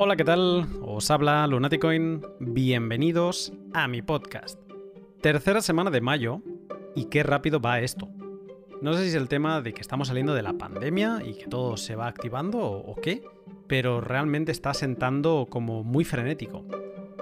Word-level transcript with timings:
Hola, 0.00 0.14
¿qué 0.14 0.22
tal? 0.22 0.64
Os 0.80 1.10
habla 1.10 1.44
Lunaticoin. 1.48 2.22
Bienvenidos 2.38 3.52
a 3.72 3.88
mi 3.88 4.00
podcast. 4.00 4.60
Tercera 5.20 5.60
semana 5.60 5.90
de 5.90 6.00
mayo 6.00 6.40
y 6.94 7.06
qué 7.06 7.24
rápido 7.24 7.58
va 7.60 7.80
esto. 7.80 8.08
No 8.80 8.92
sé 8.92 9.02
si 9.02 9.08
es 9.08 9.16
el 9.16 9.26
tema 9.26 9.60
de 9.60 9.74
que 9.74 9.80
estamos 9.80 10.06
saliendo 10.06 10.34
de 10.34 10.42
la 10.42 10.52
pandemia 10.52 11.18
y 11.26 11.34
que 11.34 11.48
todo 11.48 11.76
se 11.76 11.96
va 11.96 12.06
activando 12.06 12.60
o, 12.60 12.94
qué, 12.94 13.24
pero 13.66 14.00
realmente 14.00 14.52
está 14.52 14.72
sentando 14.72 15.48
como 15.50 15.82
muy 15.82 16.04
frenético. 16.04 16.64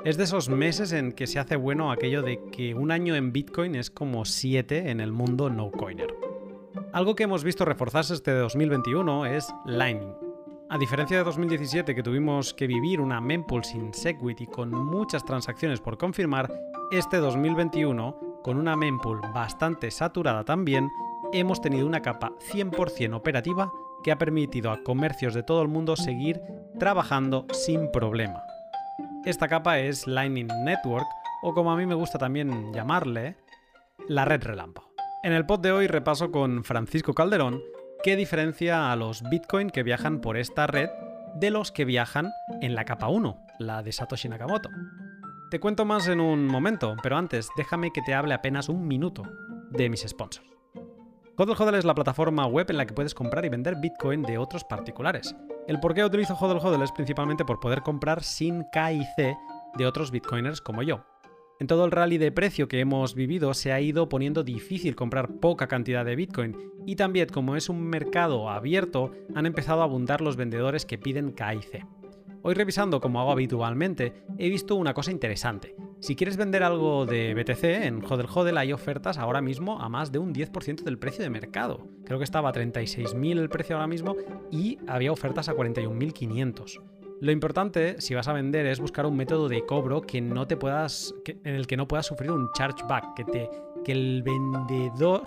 Es 0.05 0.19
de 0.19 0.25
esos 0.25 0.51
meses 0.51 0.93
en 0.93 1.13
que 1.13 1.27
se 1.27 1.39
hace 1.39 1.57
bueno 1.57 1.91
aquello 1.91 2.21
de 2.21 2.43
que 2.53 2.75
un 2.75 2.91
año 2.91 3.15
en 3.15 3.33
Bitcoin 3.33 3.75
es 3.75 3.91
como 3.91 4.27
siete 4.27 4.91
en 4.91 5.01
el 5.01 5.13
mundo 5.13 5.49
no 5.49 5.71
coiner. 5.71 6.15
Algo 6.93 7.17
que 7.17 7.25
hemos 7.25 7.43
visto 7.43 7.65
reforzarse 7.65 8.13
este 8.13 8.33
2021 8.33 9.25
es 9.25 9.49
Lightning. 9.65 10.26
A 10.69 10.79
diferencia 10.79 11.17
de 11.17 11.23
2017 11.23 11.95
que 11.95 12.03
tuvimos 12.03 12.53
que 12.53 12.67
vivir 12.67 13.01
una 13.01 13.21
mempool 13.21 13.63
sin 13.63 13.95
Segwit 13.95 14.41
y 14.41 14.47
con 14.49 14.71
muchas 14.71 15.25
transacciones 15.25 15.81
por 15.81 15.97
confirmar, 15.97 16.53
este 16.91 17.19
2021, 17.19 18.41
con 18.43 18.57
una 18.57 18.75
mempool 18.75 19.21
bastante 19.33 19.93
saturada 19.93 20.45
también, 20.45 20.91
hemos 21.33 21.61
tenido 21.61 21.87
una 21.87 22.03
capa 22.03 22.33
100% 22.53 23.15
operativa 23.15 23.73
que 24.03 24.11
ha 24.11 24.19
permitido 24.19 24.73
a 24.73 24.83
comercios 24.83 25.35
de 25.35 25.45
todo 25.45 25.63
el 25.63 25.69
mundo 25.69 25.95
seguir 25.95 26.41
trabajando 26.81 27.47
sin 27.53 27.93
problema. 27.93 28.43
Esta 29.25 29.47
capa 29.47 29.79
es 29.79 30.09
Lightning 30.09 30.49
Network, 30.65 31.07
o 31.43 31.55
como 31.55 31.71
a 31.71 31.77
mí 31.77 31.87
me 31.87 31.95
gusta 31.95 32.19
también 32.19 32.73
llamarle, 32.73 33.37
la 34.09 34.25
red 34.25 34.43
relámpago. 34.43 34.91
En 35.23 35.33
el 35.33 35.47
pod 35.47 35.61
de 35.61 35.71
hoy 35.71 35.87
repaso 35.87 36.33
con 36.33 36.65
Francisco 36.65 37.15
Calderón 37.15 37.63
qué 38.07 38.15
diferencia 38.15 38.93
a 38.93 38.95
los 38.95 39.29
Bitcoin 39.29 39.69
que 39.69 39.83
viajan 39.83 40.21
por 40.21 40.37
esta 40.37 40.69
red 40.69 40.91
de 41.35 41.51
los 41.51 41.73
que 41.73 41.85
viajan 41.85 42.31
en 42.61 42.77
la 42.77 42.85
capa 42.85 43.09
1, 43.09 43.37
la 43.59 43.83
de 43.83 43.91
Satoshi 43.91 44.29
Nakamoto. 44.29 44.71
Te 45.51 45.59
cuento 45.59 45.85
más 45.85 46.07
en 46.07 46.21
un 46.21 46.47
momento, 46.47 46.95
pero 47.03 47.17
antes 47.17 47.49
déjame 47.57 47.91
que 47.93 48.03
te 48.03 48.15
hable 48.15 48.33
apenas 48.33 48.69
un 48.69 48.87
minuto 48.87 49.25
de 49.71 49.91
mis 49.91 50.03
sponsors. 50.07 50.47
HODL 51.37 51.61
HODL 51.61 51.75
es 51.75 51.85
la 51.85 51.97
plataforma 51.97 52.47
web 52.47 52.71
en 52.71 52.77
la 52.77 52.87
que 52.87 52.95
puedes 52.95 53.13
comprar 53.13 53.45
y 53.45 53.49
vender 53.49 53.75
Bitcoin 53.75 54.23
de 54.23 54.39
otros 54.39 54.63
particulares. 54.63 55.35
El 55.67 55.81
por 55.81 55.93
qué 55.93 56.05
utilizo 56.05 56.35
HODL 56.35 56.65
HODL 56.65 56.85
es 56.85 56.93
principalmente 56.93 57.45
por 57.45 57.59
poder 57.59 57.83
comprar 57.83 58.23
sin 58.23 58.67
KIC 58.71 59.37
de 59.77 59.85
otros 59.85 60.13
Bitcoiners 60.13 60.61
como 60.61 60.85
yo. 60.85 61.05
En 61.59 61.67
todo 61.69 61.87
el 61.87 61.91
rally 61.91 62.19
de 62.19 62.33
precio 62.33 62.69
que 62.69 62.81
hemos 62.81 63.15
vivido 63.15 63.55
se 63.55 63.73
ha 63.73 63.81
ido 63.81 64.11
poniendo 64.11 64.45
difícil 64.45 64.95
comprar 64.95 65.37
poca 65.41 65.69
cantidad 65.69 66.05
de 66.05 66.15
Bitcoin 66.15 66.55
y 66.85 66.97
también 66.97 67.31
como 67.31 67.57
es 67.57 67.71
un 67.71 67.83
mercado 67.83 68.51
abierto 68.51 69.13
han 69.35 69.47
empezado 69.47 69.81
a 69.81 69.85
abundar 69.85 70.21
los 70.21 70.37
vendedores 70.37 70.85
que 70.85 70.99
piden 70.99 71.33
KIC. 71.33 71.87
Hoy 72.43 72.55
revisando 72.55 73.01
como 73.01 73.21
hago 73.21 73.33
habitualmente, 73.33 74.13
he 74.37 74.51
visto 74.51 74.77
una 74.77 74.93
cosa 74.93 75.11
interesante. 75.11 75.75
Si 75.99 76.15
quieres 76.15 76.37
vender 76.37 76.63
algo 76.63 77.07
de 77.07 77.33
BTC, 77.35 77.65
en 77.87 78.05
Hodel 78.05 78.29
Hodel 78.33 78.59
hay 78.59 78.75
ofertas 78.75 79.17
ahora 79.17 79.41
mismo 79.41 79.81
a 79.81 79.89
más 79.89 80.13
de 80.13 80.19
un 80.19 80.35
10% 80.35 80.83
del 80.83 80.99
precio 80.99 81.25
de 81.25 81.31
mercado. 81.31 81.89
Creo 82.05 82.19
que 82.19 82.25
estaba 82.25 82.51
a 82.51 82.53
36.000 82.53 83.39
el 83.39 83.49
precio 83.49 83.77
ahora 83.77 83.89
mismo 83.89 84.15
y 84.53 84.79
había 84.87 85.11
ofertas 85.11 85.49
a 85.49 85.55
41.500. 85.55 86.96
Lo 87.21 87.33
importante, 87.33 88.01
si 88.01 88.15
vas 88.15 88.29
a 88.29 88.33
vender, 88.33 88.67
es 88.67 88.79
buscar 88.79 89.07
un 89.07 89.17
método 89.17 89.49
de 89.49 89.65
cobro 89.65 90.03
que 90.03 90.21
no 90.21 90.47
te 90.47 90.57
puedas, 90.57 91.15
en 91.25 91.55
el 91.55 91.67
que 91.67 91.77
no 91.77 91.89
puedas 91.89 92.07
sufrir 92.07 92.31
un 92.31 92.51
chargeback, 92.53 93.15
que, 93.15 93.51
que 93.85 93.93
el 93.93 94.23
vendedor 94.23 95.23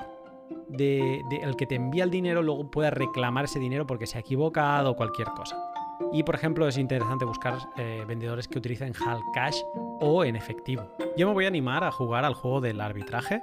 de, 0.68 1.22
el 1.42 1.56
que 1.56 1.66
te 1.66 1.76
envía 1.76 2.04
el 2.04 2.12
dinero 2.12 2.42
luego 2.42 2.70
pueda 2.70 2.92
reclamar 2.92 3.46
ese 3.46 3.60
dinero 3.60 3.86
porque 3.88 4.06
se 4.06 4.18
ha 4.18 4.22
equivocado 4.22 4.92
o 4.92 4.96
cualquier 4.96 5.30
cosa. 5.30 5.58
Y 6.14 6.24
por 6.24 6.36
ejemplo 6.36 6.68
es 6.68 6.78
interesante 6.78 7.26
buscar 7.26 7.58
eh, 7.78 8.04
vendedores 8.08 8.48
que 8.48 8.58
utilicen 8.58 8.94
HAL 8.94 9.20
Cash 9.34 9.58
o 10.00 10.24
en 10.24 10.36
efectivo. 10.36 10.96
Yo 11.18 11.28
me 11.28 11.34
voy 11.34 11.46
a 11.46 11.50
animar 11.50 11.84
a 11.84 11.92
jugar 11.92 12.24
al 12.24 12.34
juego 12.34 12.62
del 12.62 12.82
arbitraje. 12.82 13.42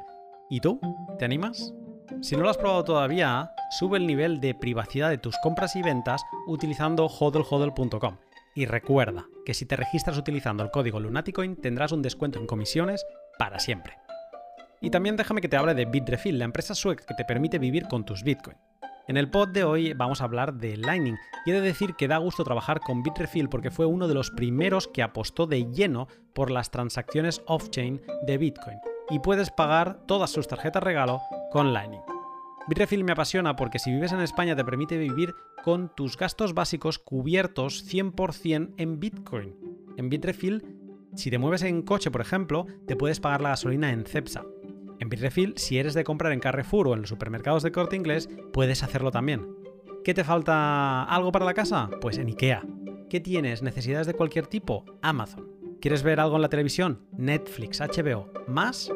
¿Y 0.49 0.61
tú? 0.61 0.81
¿Te 1.19 1.25
animas? 1.25 1.75
Si 2.23 2.37
no 2.37 2.43
lo 2.45 2.51
has 2.51 2.57
probado 2.57 2.85
todavía, 2.85 3.51
sube 3.79 3.99
el 3.99 4.07
nivel 4.07 4.41
de 4.41 4.55
privacidad 4.55 5.11
de 5.11 5.19
tus 5.19 5.37
compras 5.43 5.75
y 5.77 5.83
ventas 5.83 6.23
utilizando 6.47 7.09
hodlhodl.com. 7.09 8.17
Y 8.57 8.65
recuerda 8.65 9.27
que 9.45 9.53
si 9.53 9.67
te 9.67 9.77
registras 9.77 10.17
utilizando 10.17 10.65
el 10.65 10.71
código 10.71 10.99
Lunaticoin 10.99 11.57
tendrás 11.57 11.93
un 11.93 12.01
descuento 12.01 12.39
en 12.39 12.47
comisiones 12.47 13.05
para 13.39 13.59
siempre. 13.59 13.99
Y 14.81 14.89
también 14.89 15.15
déjame 15.15 15.43
que 15.43 15.49
te 15.49 15.59
hable 15.59 15.75
de 15.75 15.85
Bitrefill, 15.85 16.39
la 16.39 16.47
empresa 16.47 16.75
sueca 16.75 17.05
que 17.07 17.15
te 17.15 17.27
permite 17.27 17.59
vivir 17.59 17.87
con 17.87 18.07
tus 18.07 18.23
Bitcoin. 18.23 18.57
En 19.09 19.19
el 19.19 19.31
pod 19.31 19.51
de 19.51 19.63
hoy 19.63 19.93
vamos 19.93 20.23
a 20.23 20.25
hablar 20.25 20.55
de 20.55 20.79
Lightning 20.79 21.19
y 21.45 21.51
he 21.51 21.53
de 21.53 21.61
decir 21.61 21.95
que 21.97 22.09
da 22.09 22.17
gusto 22.17 22.45
trabajar 22.45 22.81
con 22.81 23.03
Bitrefill 23.03 23.51
porque 23.51 23.71
fue 23.71 23.85
uno 23.85 24.09
de 24.09 24.15
los 24.15 24.31
primeros 24.31 24.89
que 24.89 25.03
apostó 25.03 25.47
de 25.47 25.71
lleno 25.71 26.09
por 26.35 26.51
las 26.51 26.71
transacciones 26.71 27.43
off-chain 27.47 28.01
de 28.27 28.39
Bitcoin 28.39 28.79
y 29.11 29.19
puedes 29.19 29.51
pagar 29.51 30.01
todas 30.07 30.31
sus 30.31 30.49
tarjetas 30.49 30.83
regalo 30.83 31.21
con 31.53 31.75
Lightning. 31.75 32.16
Bitrefill 32.69 33.05
me 33.05 33.13
apasiona 33.13 33.55
porque 33.55 33.79
si 33.79 33.93
vives 33.93 34.13
en 34.13 34.21
España 34.21 34.57
te 34.57 34.65
permite 34.65 34.99
vivir 34.99 35.35
con 35.63 35.95
tus 35.95 36.17
gastos 36.17 36.53
básicos 36.53 36.99
cubiertos 36.99 37.87
100% 37.87 38.75
en 38.77 38.99
Bitcoin. 38.99 39.55
En 39.97 40.09
Bitrefill, 40.09 40.65
si 41.15 41.31
te 41.31 41.39
mueves 41.39 41.63
en 41.63 41.83
coche, 41.83 42.11
por 42.11 42.21
ejemplo, 42.21 42.67
te 42.89 42.97
puedes 42.97 43.21
pagar 43.21 43.41
la 43.41 43.51
gasolina 43.51 43.93
en 43.93 44.05
Cepsa. 44.05 44.45
En 44.99 45.09
Bitrefill, 45.09 45.55
si 45.57 45.79
eres 45.79 45.95
de 45.95 46.03
comprar 46.03 46.33
en 46.33 46.41
Carrefour 46.41 46.89
o 46.89 46.95
en 46.95 47.03
los 47.03 47.09
supermercados 47.09 47.63
de 47.63 47.71
corte 47.71 47.95
inglés, 47.95 48.29
puedes 48.53 48.83
hacerlo 48.83 49.13
también. 49.13 49.47
¿Qué 50.03 50.13
te 50.13 50.25
falta 50.25 51.05
algo 51.05 51.31
para 51.31 51.45
la 51.45 51.55
casa? 51.55 51.89
Pues 52.01 52.19
en 52.19 52.29
IKEA. 52.29 52.65
¿Qué 53.09 53.21
tienes? 53.21 53.63
¿Necesidades 53.63 54.09
de 54.09 54.15
cualquier 54.15 54.49
tipo? 54.49 54.85
Amazon. 55.03 55.49
¿Quieres 55.81 56.03
ver 56.03 56.19
algo 56.19 56.35
en 56.35 56.43
la 56.43 56.49
televisión? 56.49 57.07
Netflix, 57.17 57.81
HBO. 57.81 58.33
¿Más? 58.49 58.91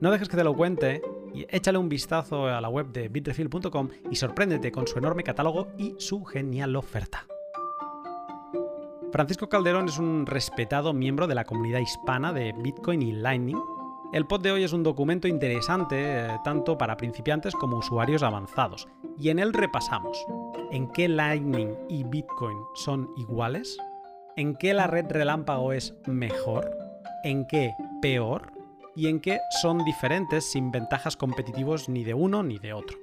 No 0.00 0.10
dejes 0.10 0.28
que 0.28 0.36
te 0.36 0.44
lo 0.44 0.54
cuente 0.54 1.00
échale 1.48 1.78
un 1.78 1.88
vistazo 1.88 2.46
a 2.46 2.60
la 2.60 2.68
web 2.68 2.92
de 2.92 3.08
bitrefill.com 3.08 3.88
y 4.10 4.16
sorpréndete 4.16 4.72
con 4.72 4.86
su 4.86 4.98
enorme 4.98 5.22
catálogo 5.22 5.68
y 5.78 5.94
su 5.98 6.24
genial 6.24 6.76
oferta. 6.76 7.26
Francisco 9.10 9.48
Calderón 9.48 9.88
es 9.88 9.98
un 9.98 10.26
respetado 10.26 10.92
miembro 10.92 11.26
de 11.26 11.34
la 11.34 11.44
comunidad 11.44 11.80
hispana 11.80 12.32
de 12.32 12.52
Bitcoin 12.52 13.00
y 13.00 13.12
Lightning. 13.12 13.58
El 14.12 14.26
pod 14.26 14.42
de 14.42 14.52
hoy 14.52 14.64
es 14.64 14.72
un 14.72 14.82
documento 14.82 15.28
interesante 15.28 15.96
eh, 15.98 16.28
tanto 16.44 16.76
para 16.76 16.96
principiantes 16.96 17.54
como 17.54 17.78
usuarios 17.78 18.22
avanzados, 18.22 18.86
y 19.18 19.30
en 19.30 19.38
él 19.38 19.52
repasamos 19.52 20.18
en 20.70 20.88
qué 20.92 21.08
Lightning 21.08 21.74
y 21.88 22.04
Bitcoin 22.04 22.58
son 22.74 23.10
iguales, 23.16 23.78
en 24.36 24.54
qué 24.56 24.74
la 24.74 24.86
red 24.86 25.06
relámpago 25.08 25.72
es 25.72 25.94
mejor, 26.06 26.70
en 27.24 27.46
qué 27.46 27.74
peor, 28.00 28.52
y 28.98 29.06
en 29.06 29.20
qué 29.20 29.40
son 29.62 29.84
diferentes 29.84 30.50
sin 30.50 30.72
ventajas 30.72 31.16
competitivos 31.16 31.88
ni 31.88 32.02
de 32.02 32.14
uno 32.14 32.42
ni 32.42 32.58
de 32.58 32.72
otro. 32.72 32.98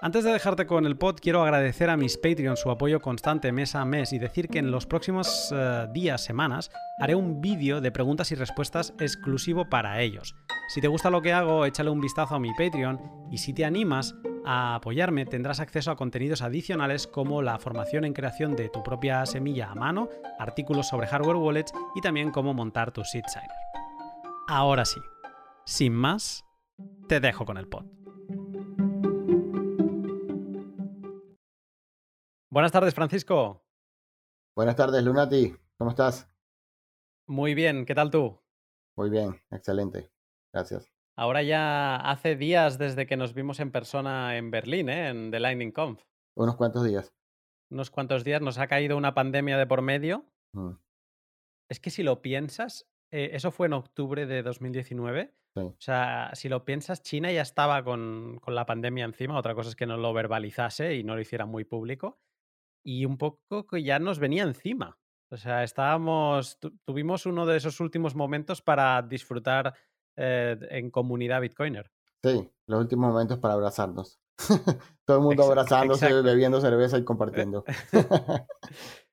Antes 0.00 0.24
de 0.24 0.30
dejarte 0.30 0.66
con 0.66 0.84
el 0.84 0.96
pod, 0.96 1.16
quiero 1.20 1.42
agradecer 1.42 1.88
a 1.88 1.96
mis 1.96 2.18
Patreons 2.18 2.60
su 2.60 2.70
apoyo 2.70 3.00
constante 3.00 3.50
mes 3.50 3.74
a 3.74 3.84
mes 3.86 4.12
y 4.12 4.18
decir 4.18 4.48
que 4.48 4.58
en 4.58 4.70
los 4.70 4.86
próximos 4.86 5.52
eh, 5.52 5.86
días, 5.92 6.22
semanas, 6.22 6.70
haré 7.00 7.14
un 7.14 7.40
vídeo 7.40 7.80
de 7.80 7.90
preguntas 7.90 8.30
y 8.30 8.34
respuestas 8.34 8.92
exclusivo 9.00 9.68
para 9.70 10.00
ellos. 10.02 10.36
Si 10.68 10.82
te 10.82 10.86
gusta 10.86 11.10
lo 11.10 11.22
que 11.22 11.32
hago, 11.32 11.64
échale 11.64 11.88
un 11.88 12.02
vistazo 12.02 12.34
a 12.34 12.38
mi 12.38 12.52
Patreon 12.52 13.00
y 13.32 13.38
si 13.38 13.54
te 13.54 13.64
animas 13.64 14.14
a 14.44 14.76
apoyarme, 14.76 15.24
tendrás 15.24 15.60
acceso 15.60 15.90
a 15.90 15.96
contenidos 15.96 16.42
adicionales 16.42 17.06
como 17.06 17.42
la 17.42 17.58
formación 17.58 18.04
en 18.04 18.12
creación 18.12 18.54
de 18.54 18.68
tu 18.68 18.82
propia 18.82 19.24
semilla 19.24 19.70
a 19.70 19.74
mano, 19.74 20.10
artículos 20.38 20.88
sobre 20.88 21.06
hardware 21.06 21.36
wallets 21.36 21.72
y 21.96 22.02
también 22.02 22.30
cómo 22.30 22.52
montar 22.54 22.92
tu 22.92 23.02
seed 23.02 23.24
signer. 23.26 23.77
Ahora 24.50 24.86
sí, 24.86 24.98
sin 25.66 25.92
más, 25.92 26.42
te 27.06 27.20
dejo 27.20 27.44
con 27.44 27.58
el 27.58 27.68
pod. 27.68 27.84
Buenas 32.50 32.72
tardes, 32.72 32.94
Francisco. 32.94 33.62
Buenas 34.56 34.74
tardes, 34.74 35.04
Lunati. 35.04 35.54
¿Cómo 35.76 35.90
estás? 35.90 36.30
Muy 37.26 37.52
bien, 37.52 37.84
¿qué 37.84 37.94
tal 37.94 38.10
tú? 38.10 38.40
Muy 38.96 39.10
bien, 39.10 39.38
excelente. 39.50 40.10
Gracias. 40.50 40.90
Ahora 41.14 41.42
ya 41.42 41.96
hace 41.96 42.34
días 42.34 42.78
desde 42.78 43.06
que 43.06 43.18
nos 43.18 43.34
vimos 43.34 43.60
en 43.60 43.70
persona 43.70 44.38
en 44.38 44.50
Berlín, 44.50 44.88
¿eh? 44.88 45.10
en 45.10 45.30
The 45.30 45.40
Lightning 45.40 45.72
Conf. 45.72 46.02
Unos 46.36 46.56
cuantos 46.56 46.84
días. 46.84 47.12
Unos 47.70 47.90
cuantos 47.90 48.24
días. 48.24 48.40
Nos 48.40 48.56
ha 48.56 48.66
caído 48.66 48.96
una 48.96 49.12
pandemia 49.12 49.58
de 49.58 49.66
por 49.66 49.82
medio. 49.82 50.24
Mm. 50.54 50.70
Es 51.68 51.80
que 51.80 51.90
si 51.90 52.02
lo 52.02 52.22
piensas, 52.22 52.88
eh, 53.10 53.30
eso 53.32 53.50
fue 53.50 53.66
en 53.66 53.74
octubre 53.74 54.26
de 54.26 54.42
2019. 54.42 55.34
O 55.56 55.74
sea, 55.78 56.30
si 56.34 56.48
lo 56.48 56.64
piensas, 56.64 57.02
China 57.02 57.32
ya 57.32 57.42
estaba 57.42 57.82
con, 57.82 58.38
con, 58.40 58.54
la 58.54 58.64
pandemia 58.64 59.04
encima. 59.04 59.36
Otra 59.36 59.56
cosa 59.56 59.70
es 59.70 59.74
que 59.74 59.86
no 59.86 59.96
lo 59.96 60.12
verbalizase 60.12 60.94
y 60.94 61.02
no 61.02 61.16
lo 61.16 61.20
hiciera 61.20 61.46
muy 61.46 61.64
público 61.64 62.20
y 62.88 63.04
un 63.04 63.18
poco 63.18 63.66
que 63.66 63.82
ya 63.82 63.98
nos 63.98 64.18
venía 64.18 64.44
encima. 64.44 64.98
O 65.30 65.36
sea, 65.36 65.62
estábamos, 65.62 66.58
tuvimos 66.86 67.26
uno 67.26 67.44
de 67.44 67.58
esos 67.58 67.80
últimos 67.80 68.14
momentos 68.14 68.62
para 68.62 69.02
disfrutar 69.02 69.74
eh, 70.16 70.56
en 70.70 70.90
comunidad 70.90 71.42
Bitcoiner. 71.42 71.90
Sí, 72.24 72.50
los 72.66 72.80
últimos 72.80 73.10
momentos 73.10 73.38
para 73.38 73.54
abrazarnos. 73.54 74.20
Todo 75.04 75.18
el 75.18 75.22
mundo 75.22 75.44
abrazándose, 75.44 76.22
bebiendo 76.22 76.60
cerveza 76.60 76.96
y 76.96 77.04
compartiendo. 77.04 77.64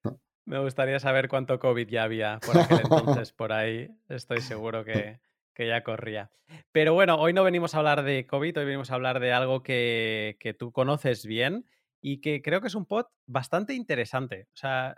Me 0.45 0.59
gustaría 0.59 0.99
saber 0.99 1.27
cuánto 1.27 1.59
COVID 1.59 1.87
ya 1.87 2.03
había 2.03 2.39
por 2.45 2.57
aquel 2.57 2.81
entonces 2.83 3.31
por 3.31 3.51
ahí. 3.51 3.89
Estoy 4.09 4.41
seguro 4.41 4.85
que, 4.85 5.19
que 5.55 5.67
ya 5.67 5.83
corría. 5.83 6.31
Pero 6.71 6.93
bueno, 6.93 7.15
hoy 7.15 7.33
no 7.33 7.43
venimos 7.43 7.73
a 7.73 7.79
hablar 7.79 8.03
de 8.03 8.27
COVID, 8.27 8.59
hoy 8.59 8.65
venimos 8.65 8.91
a 8.91 8.95
hablar 8.95 9.19
de 9.19 9.33
algo 9.33 9.63
que, 9.63 10.37
que 10.39 10.53
tú 10.53 10.71
conoces 10.71 11.25
bien 11.25 11.65
y 11.99 12.21
que 12.21 12.43
creo 12.43 12.61
que 12.61 12.67
es 12.67 12.75
un 12.75 12.85
pod 12.85 13.07
bastante 13.25 13.73
interesante. 13.73 14.47
O 14.53 14.57
sea, 14.57 14.95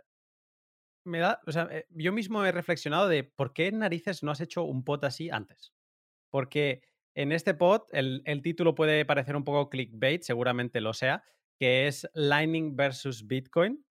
me 1.06 1.20
da, 1.20 1.40
o 1.48 1.52
sea, 1.54 1.70
eh, 1.72 1.86
yo 1.92 2.12
mismo 2.12 2.44
he 2.44 2.52
reflexionado 2.52 3.08
de 3.08 3.24
por 3.24 3.54
qué 3.54 3.72
narices 3.72 4.24
no 4.24 4.32
has 4.32 4.42
hecho 4.42 4.64
un 4.64 4.84
pod 4.84 5.06
así 5.06 5.30
antes. 5.30 5.74
Porque 6.30 6.82
en 7.16 7.32
este 7.32 7.54
pod 7.54 7.84
el, 7.92 8.22
el 8.26 8.42
título 8.42 8.76
puede 8.76 9.06
parecer 9.06 9.38
un 9.38 9.46
poco 9.46 9.70
clickbait, 9.70 10.24
seguramente 10.24 10.82
lo 10.82 10.94
sea, 10.94 11.24
que 11.58 11.88
es 11.88 12.10
Lightning 12.14 12.76
versus 12.76 13.26
Bitcoin. 13.26 13.86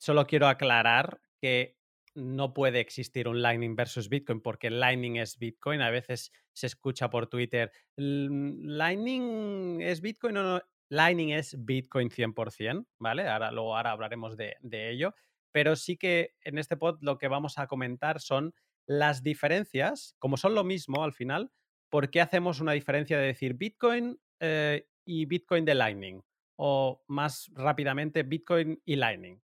Solo 0.00 0.26
quiero 0.26 0.48
aclarar 0.48 1.20
que 1.40 1.76
no 2.14 2.54
puede 2.54 2.80
existir 2.80 3.28
un 3.28 3.42
Lightning 3.42 3.76
versus 3.76 4.08
Bitcoin 4.08 4.40
porque 4.40 4.70
Lightning 4.70 5.16
es 5.16 5.38
Bitcoin. 5.38 5.82
A 5.82 5.90
veces 5.90 6.32
se 6.52 6.66
escucha 6.66 7.10
por 7.10 7.28
Twitter, 7.28 7.70
Lightning 7.96 9.82
es 9.82 10.00
Bitcoin 10.00 10.38
o 10.38 10.42
no. 10.42 10.62
Lightning 10.88 11.30
es 11.30 11.54
Bitcoin 11.64 12.08
100%, 12.10 12.86
¿vale? 12.98 13.28
Ahora, 13.28 13.48
ahora 13.48 13.90
hablaremos 13.92 14.36
de, 14.36 14.56
de 14.60 14.90
ello. 14.90 15.14
Pero 15.52 15.76
sí 15.76 15.96
que 15.96 16.34
en 16.40 16.58
este 16.58 16.76
pod 16.76 16.98
lo 17.02 17.18
que 17.18 17.28
vamos 17.28 17.58
a 17.58 17.66
comentar 17.66 18.20
son 18.20 18.54
las 18.86 19.22
diferencias, 19.22 20.16
como 20.18 20.36
son 20.36 20.54
lo 20.54 20.64
mismo 20.64 21.04
al 21.04 21.12
final, 21.12 21.52
¿por 21.90 22.10
qué 22.10 22.20
hacemos 22.20 22.60
una 22.60 22.72
diferencia 22.72 23.18
de 23.18 23.26
decir 23.26 23.54
Bitcoin 23.54 24.18
eh, 24.40 24.88
y 25.04 25.26
Bitcoin 25.26 25.64
de 25.64 25.74
Lightning? 25.74 26.22
O 26.56 27.04
más 27.06 27.50
rápidamente, 27.54 28.22
Bitcoin 28.22 28.80
y 28.84 28.96
Lightning. 28.96 29.40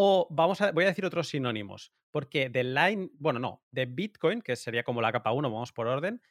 O 0.00 0.28
vamos 0.30 0.60
a, 0.60 0.70
voy 0.70 0.84
a 0.84 0.88
decir 0.88 1.04
otros 1.04 1.26
sinónimos, 1.26 1.92
porque 2.12 2.48
de 2.50 2.62
Line, 2.62 3.10
bueno, 3.14 3.40
no, 3.40 3.64
de 3.72 3.86
Bitcoin, 3.86 4.42
que 4.42 4.54
sería 4.54 4.84
como 4.84 5.02
la 5.02 5.10
capa 5.10 5.32
1, 5.32 5.50
vamos 5.50 5.72
por 5.72 5.88
orden, 5.88 6.22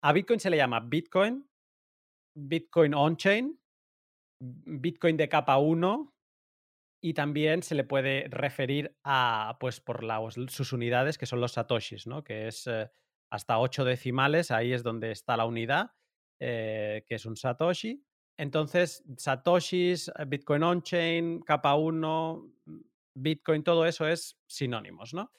a 0.00 0.12
Bitcoin 0.12 0.38
se 0.38 0.48
le 0.48 0.58
llama 0.58 0.78
Bitcoin, 0.78 1.44
Bitcoin 2.36 2.94
on-chain, 2.94 3.60
Bitcoin 4.40 5.16
de 5.16 5.28
capa 5.28 5.58
1 5.58 6.14
y 7.02 7.14
también 7.14 7.64
se 7.64 7.74
le 7.74 7.82
puede 7.82 8.28
referir 8.28 8.96
a, 9.02 9.56
pues, 9.58 9.80
por 9.80 10.04
sus 10.48 10.72
unidades, 10.72 11.18
que 11.18 11.26
son 11.26 11.40
los 11.40 11.54
satoshis, 11.54 12.06
¿no? 12.06 12.22
Que 12.22 12.46
es 12.46 12.68
eh, 12.68 12.88
hasta 13.28 13.58
8 13.58 13.84
decimales, 13.84 14.52
ahí 14.52 14.72
es 14.72 14.84
donde 14.84 15.10
está 15.10 15.36
la 15.36 15.46
unidad, 15.46 15.90
eh, 16.38 17.04
que 17.08 17.16
es 17.16 17.26
un 17.26 17.36
satoshi. 17.36 18.04
Entonces, 18.42 19.04
Satoshis, 19.18 20.08
eh, 20.08 20.24
Bitcoin 20.26 20.64
on-chain, 20.64 21.42
capa 21.42 21.76
1, 21.76 22.52
Bitcoin, 23.14 23.62
todo 23.62 23.86
eso 23.86 24.08
es 24.08 24.36
sinónimos, 24.48 25.14
¿no? 25.14 25.30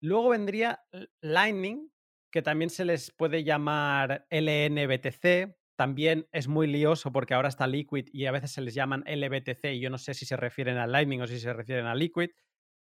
Luego 0.00 0.28
vendría 0.28 0.80
Lightning, 1.20 1.90
que 2.30 2.40
también 2.40 2.70
se 2.70 2.84
les 2.84 3.10
puede 3.10 3.42
llamar 3.42 4.28
LNBTC. 4.30 5.56
También 5.76 6.28
es 6.30 6.46
muy 6.46 6.68
lioso 6.68 7.10
porque 7.10 7.34
ahora 7.34 7.48
está 7.48 7.66
Liquid 7.66 8.06
y 8.12 8.26
a 8.26 8.30
veces 8.30 8.52
se 8.52 8.60
les 8.60 8.72
llaman 8.72 9.02
LBTC 9.04 9.72
y 9.72 9.80
yo 9.80 9.90
no 9.90 9.98
sé 9.98 10.14
si 10.14 10.24
se 10.24 10.36
refieren 10.36 10.78
a 10.78 10.86
Lightning 10.86 11.20
o 11.20 11.26
si 11.26 11.40
se 11.40 11.52
refieren 11.52 11.86
a 11.86 11.96
Liquid. 11.96 12.30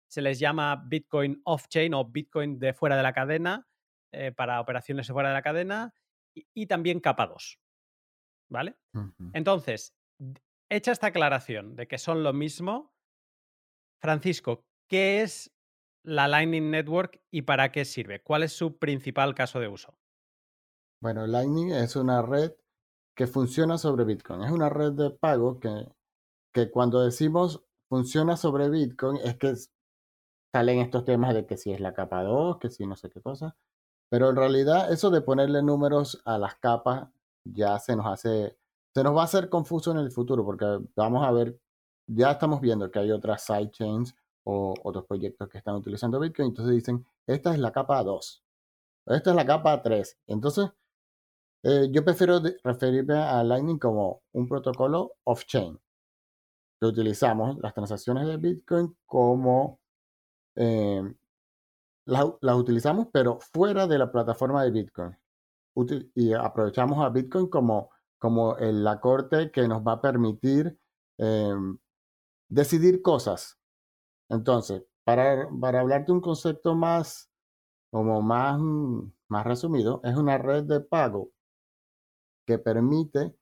Se 0.09 0.23
les 0.23 0.39
llama 0.39 0.83
Bitcoin 0.83 1.39
off-chain 1.43 1.93
o 1.93 2.05
Bitcoin 2.05 2.57
de 2.57 2.73
fuera 2.73 2.97
de 2.97 3.03
la 3.03 3.13
cadena 3.13 3.67
eh, 4.11 4.31
para 4.31 4.59
operaciones 4.59 5.07
fuera 5.09 5.29
de 5.29 5.35
la 5.35 5.43
cadena 5.43 5.93
y, 6.33 6.47
y 6.55 6.65
también 6.65 6.99
capa 6.99 7.27
2. 7.27 7.59
¿Vale? 8.49 8.75
Entonces, 9.33 9.93
hecha 10.69 10.91
esta 10.91 11.07
aclaración 11.07 11.75
de 11.75 11.87
que 11.87 11.97
son 11.97 12.23
lo 12.23 12.33
mismo, 12.33 12.93
Francisco, 14.01 14.65
¿qué 14.87 15.21
es 15.21 15.51
la 16.03 16.27
Lightning 16.27 16.69
Network 16.69 17.21
y 17.31 17.43
para 17.43 17.71
qué 17.71 17.85
sirve? 17.85 18.21
¿Cuál 18.21 18.43
es 18.43 18.53
su 18.53 18.77
principal 18.77 19.33
caso 19.33 19.59
de 19.59 19.67
uso? 19.67 19.97
Bueno, 21.01 21.27
Lightning 21.27 21.71
es 21.71 21.95
una 21.95 22.21
red 22.21 22.53
que 23.15 23.27
funciona 23.27 23.77
sobre 23.77 24.05
Bitcoin. 24.05 24.43
Es 24.43 24.51
una 24.51 24.69
red 24.69 24.93
de 24.93 25.11
pago 25.11 25.59
que, 25.59 25.87
que 26.53 26.71
cuando 26.71 27.03
decimos 27.03 27.63
funciona 27.89 28.37
sobre 28.37 28.69
Bitcoin 28.69 29.17
es 29.17 29.37
que 29.37 29.53
salen 30.53 30.79
estos 30.79 31.05
temas 31.05 31.33
de 31.33 31.45
que 31.45 31.57
si 31.57 31.71
es 31.71 31.79
la 31.79 31.93
capa 31.93 32.23
2, 32.23 32.57
que 32.57 32.69
si 32.69 32.85
no 32.87 32.95
sé 32.95 33.09
qué 33.09 33.21
cosa. 33.21 33.55
Pero 34.09 34.29
en 34.29 34.35
realidad 34.35 34.91
eso 34.91 35.09
de 35.09 35.21
ponerle 35.21 35.61
números 35.61 36.21
a 36.25 36.37
las 36.37 36.55
capas 36.55 37.09
ya 37.45 37.79
se 37.79 37.95
nos 37.95 38.05
hace, 38.07 38.57
se 38.93 39.03
nos 39.03 39.15
va 39.15 39.21
a 39.21 39.25
hacer 39.25 39.49
confuso 39.49 39.91
en 39.91 39.97
el 39.97 40.11
futuro 40.11 40.45
porque 40.45 40.79
vamos 40.95 41.25
a 41.25 41.31
ver, 41.31 41.59
ya 42.07 42.31
estamos 42.31 42.61
viendo 42.61 42.89
que 42.91 42.99
hay 42.99 43.11
otras 43.11 43.43
sidechains 43.45 44.15
o 44.43 44.73
otros 44.83 45.05
proyectos 45.05 45.49
que 45.49 45.57
están 45.57 45.75
utilizando 45.75 46.19
Bitcoin, 46.19 46.49
entonces 46.49 46.75
dicen, 46.75 47.05
esta 47.27 47.53
es 47.53 47.59
la 47.59 47.71
capa 47.71 48.03
2, 48.03 48.43
esta 49.07 49.29
es 49.31 49.35
la 49.35 49.45
capa 49.45 49.81
3. 49.81 50.19
Entonces, 50.27 50.69
eh, 51.63 51.89
yo 51.91 52.03
prefiero 52.03 52.41
referirme 52.63 53.15
a 53.15 53.43
Lightning 53.43 53.79
como 53.79 54.23
un 54.33 54.47
protocolo 54.47 55.13
off-chain, 55.23 55.79
que 56.79 56.87
utilizamos 56.87 57.57
las 57.59 57.73
transacciones 57.73 58.27
de 58.27 58.37
Bitcoin 58.37 58.95
como... 59.05 59.79
Eh, 60.55 61.01
las 62.05 62.55
utilizamos, 62.57 63.07
pero 63.13 63.39
fuera 63.39 63.87
de 63.87 63.97
la 63.97 64.11
plataforma 64.11 64.61
de 64.63 64.71
Bitcoin 64.71 65.17
y 66.15 66.33
aprovechamos 66.33 67.03
a 67.03 67.09
Bitcoin 67.09 67.47
como, 67.47 67.91
como 68.19 68.55
la 68.59 68.99
corte 68.99 69.51
que 69.51 69.67
nos 69.67 69.81
va 69.81 69.93
a 69.93 70.01
permitir 70.01 70.77
em, 71.17 71.77
decidir 72.49 73.01
cosas. 73.01 73.59
Entonces, 74.29 74.83
para, 75.03 75.47
para 75.59 75.81
hablarte 75.81 76.11
un 76.11 76.21
concepto 76.21 76.75
más, 76.75 77.29
como 77.91 78.21
más, 78.21 78.59
más 79.27 79.45
resumido, 79.45 80.01
es 80.03 80.15
una 80.15 80.37
red 80.37 80.63
de 80.63 80.81
pago 80.81 81.31
que 82.45 82.59
permite, 82.59 83.35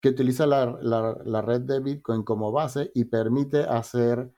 que 0.00 0.10
utiliza 0.10 0.46
la, 0.46 0.78
la, 0.82 1.42
red 1.42 1.62
de 1.62 1.80
Bitcoin 1.80 2.22
como 2.22 2.52
base 2.52 2.90
y 2.94 3.04
permite 3.06 3.60
hacer 3.64 4.30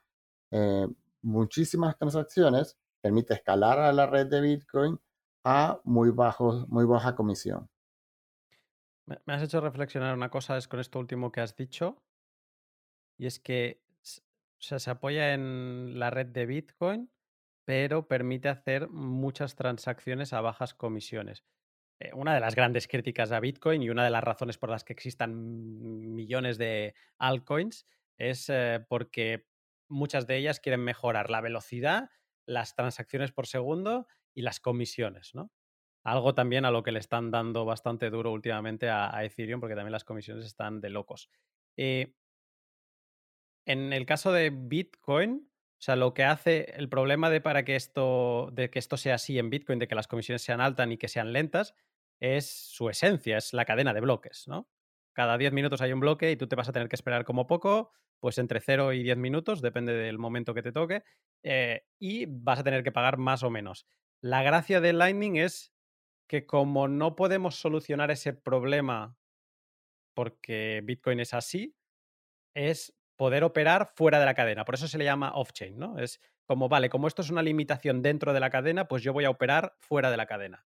eh, 0.51 0.87
muchísimas 1.21 1.97
transacciones, 1.97 2.77
permite 3.01 3.33
escalar 3.33 3.79
a 3.79 3.93
la 3.93 4.07
red 4.07 4.27
de 4.27 4.41
Bitcoin 4.41 4.99
a 5.49 5.81
muy, 5.83 6.11
muy 6.67 6.85
baja 6.85 7.15
comisión. 7.15 7.69
Me 9.05 9.33
has 9.33 9.41
hecho 9.41 9.59
reflexionar 9.59 10.13
una 10.13 10.29
cosa 10.29 10.57
es 10.57 10.67
con 10.67 10.79
esto 10.79 10.99
último 10.99 11.31
que 11.31 11.41
has 11.41 11.55
dicho, 11.55 12.03
y 13.17 13.25
es 13.25 13.39
que 13.39 13.81
se 14.59 14.89
apoya 14.89 15.33
en 15.33 15.97
la 15.97 16.11
red 16.11 16.27
de 16.27 16.45
Bitcoin, 16.45 17.09
pero 17.65 18.07
permite 18.07 18.49
hacer 18.49 18.89
muchas 18.89 19.55
transacciones 19.55 20.33
a 20.33 20.41
bajas 20.41 20.73
comisiones. 20.73 21.43
Eh, 21.99 22.11
una 22.13 22.33
de 22.33 22.39
las 22.39 22.55
grandes 22.55 22.87
críticas 22.87 23.31
a 23.31 23.39
Bitcoin 23.39 23.81
y 23.81 23.89
una 23.89 24.03
de 24.03 24.09
las 24.09 24.23
razones 24.23 24.57
por 24.57 24.69
las 24.69 24.83
que 24.83 24.93
existan 24.93 25.35
millones 26.15 26.57
de 26.57 26.93
altcoins 27.17 27.87
es 28.17 28.49
eh, 28.49 28.85
porque 28.87 29.47
muchas 29.87 30.27
de 30.27 30.37
ellas 30.37 30.59
quieren 30.59 30.83
mejorar 30.83 31.29
la 31.29 31.41
velocidad, 31.41 32.09
las 32.45 32.75
transacciones 32.75 33.31
por 33.31 33.47
segundo 33.47 34.07
y 34.33 34.41
las 34.41 34.59
comisiones, 34.59 35.33
¿no? 35.33 35.51
Algo 36.03 36.33
también 36.33 36.65
a 36.65 36.71
lo 36.71 36.83
que 36.83 36.91
le 36.91 36.99
están 36.99 37.29
dando 37.31 37.65
bastante 37.65 38.09
duro 38.09 38.31
últimamente 38.31 38.89
a, 38.89 39.23
Ethereum, 39.23 39.59
porque 39.59 39.75
también 39.75 39.91
las 39.91 40.05
comisiones 40.05 40.45
están 40.45 40.81
de 40.81 40.89
locos. 40.89 41.29
Eh, 41.77 42.15
en 43.65 43.93
el 43.93 44.05
caso 44.05 44.31
de 44.31 44.49
Bitcoin, 44.49 45.49
o 45.79 45.81
sea, 45.81 45.95
lo 45.95 46.13
que 46.13 46.23
hace 46.23 46.73
el 46.75 46.89
problema 46.89 47.29
de 47.29 47.39
para 47.41 47.63
que 47.63 47.75
esto, 47.75 48.49
de 48.51 48.69
que 48.69 48.79
esto 48.79 48.97
sea 48.97 49.15
así 49.15 49.37
en 49.39 49.49
Bitcoin, 49.49 49.79
de 49.79 49.87
que 49.87 49.95
las 49.95 50.07
comisiones 50.07 50.41
sean 50.41 50.59
altas 50.59 50.89
y 50.89 50.97
que 50.97 51.07
sean 51.07 51.31
lentas, 51.31 51.75
es 52.19 52.49
su 52.49 52.89
esencia, 52.89 53.37
es 53.37 53.53
la 53.53 53.65
cadena 53.65 53.93
de 53.93 54.01
bloques, 54.01 54.47
¿no? 54.47 54.69
Cada 55.13 55.37
10 55.37 55.53
minutos 55.53 55.81
hay 55.81 55.93
un 55.93 55.99
bloque 55.99 56.31
y 56.31 56.35
tú 56.35 56.47
te 56.47 56.55
vas 56.55 56.69
a 56.69 56.73
tener 56.73 56.89
que 56.89 56.95
esperar 56.95 57.23
como 57.25 57.47
poco, 57.47 57.91
pues 58.19 58.37
entre 58.37 58.59
0 58.59 58.93
y 58.93 59.03
10 59.03 59.17
minutos, 59.17 59.61
depende 59.61 59.93
del 59.93 60.17
momento 60.17 60.53
que 60.53 60.63
te 60.63 60.71
toque, 60.71 61.03
eh, 61.43 61.85
y 61.97 62.25
vas 62.27 62.59
a 62.59 62.63
tener 62.63 62.83
que 62.83 62.91
pagar 62.91 63.17
más 63.17 63.43
o 63.43 63.49
menos. 63.49 63.87
La 64.21 64.43
gracia 64.43 64.81
de 64.81 64.93
Lightning 64.93 65.37
es 65.37 65.73
que 66.27 66.45
como 66.45 66.87
no 66.87 67.15
podemos 67.15 67.55
solucionar 67.55 68.11
ese 68.11 68.33
problema 68.33 69.17
porque 70.13 70.81
Bitcoin 70.83 71.21
es 71.21 71.33
así, 71.33 71.75
es 72.53 72.93
poder 73.17 73.43
operar 73.43 73.87
fuera 73.95 74.19
de 74.19 74.25
la 74.25 74.33
cadena. 74.33 74.65
Por 74.65 74.75
eso 74.75 74.87
se 74.87 74.97
le 74.97 75.05
llama 75.05 75.31
off-chain, 75.33 75.77
¿no? 75.77 75.97
Es 75.97 76.19
como, 76.45 76.67
vale, 76.67 76.89
como 76.89 77.07
esto 77.07 77.21
es 77.21 77.29
una 77.29 77.41
limitación 77.41 78.01
dentro 78.01 78.33
de 78.33 78.39
la 78.39 78.49
cadena, 78.49 78.87
pues 78.87 79.03
yo 79.03 79.13
voy 79.13 79.25
a 79.25 79.29
operar 79.29 79.75
fuera 79.79 80.11
de 80.11 80.17
la 80.17 80.25
cadena. 80.25 80.65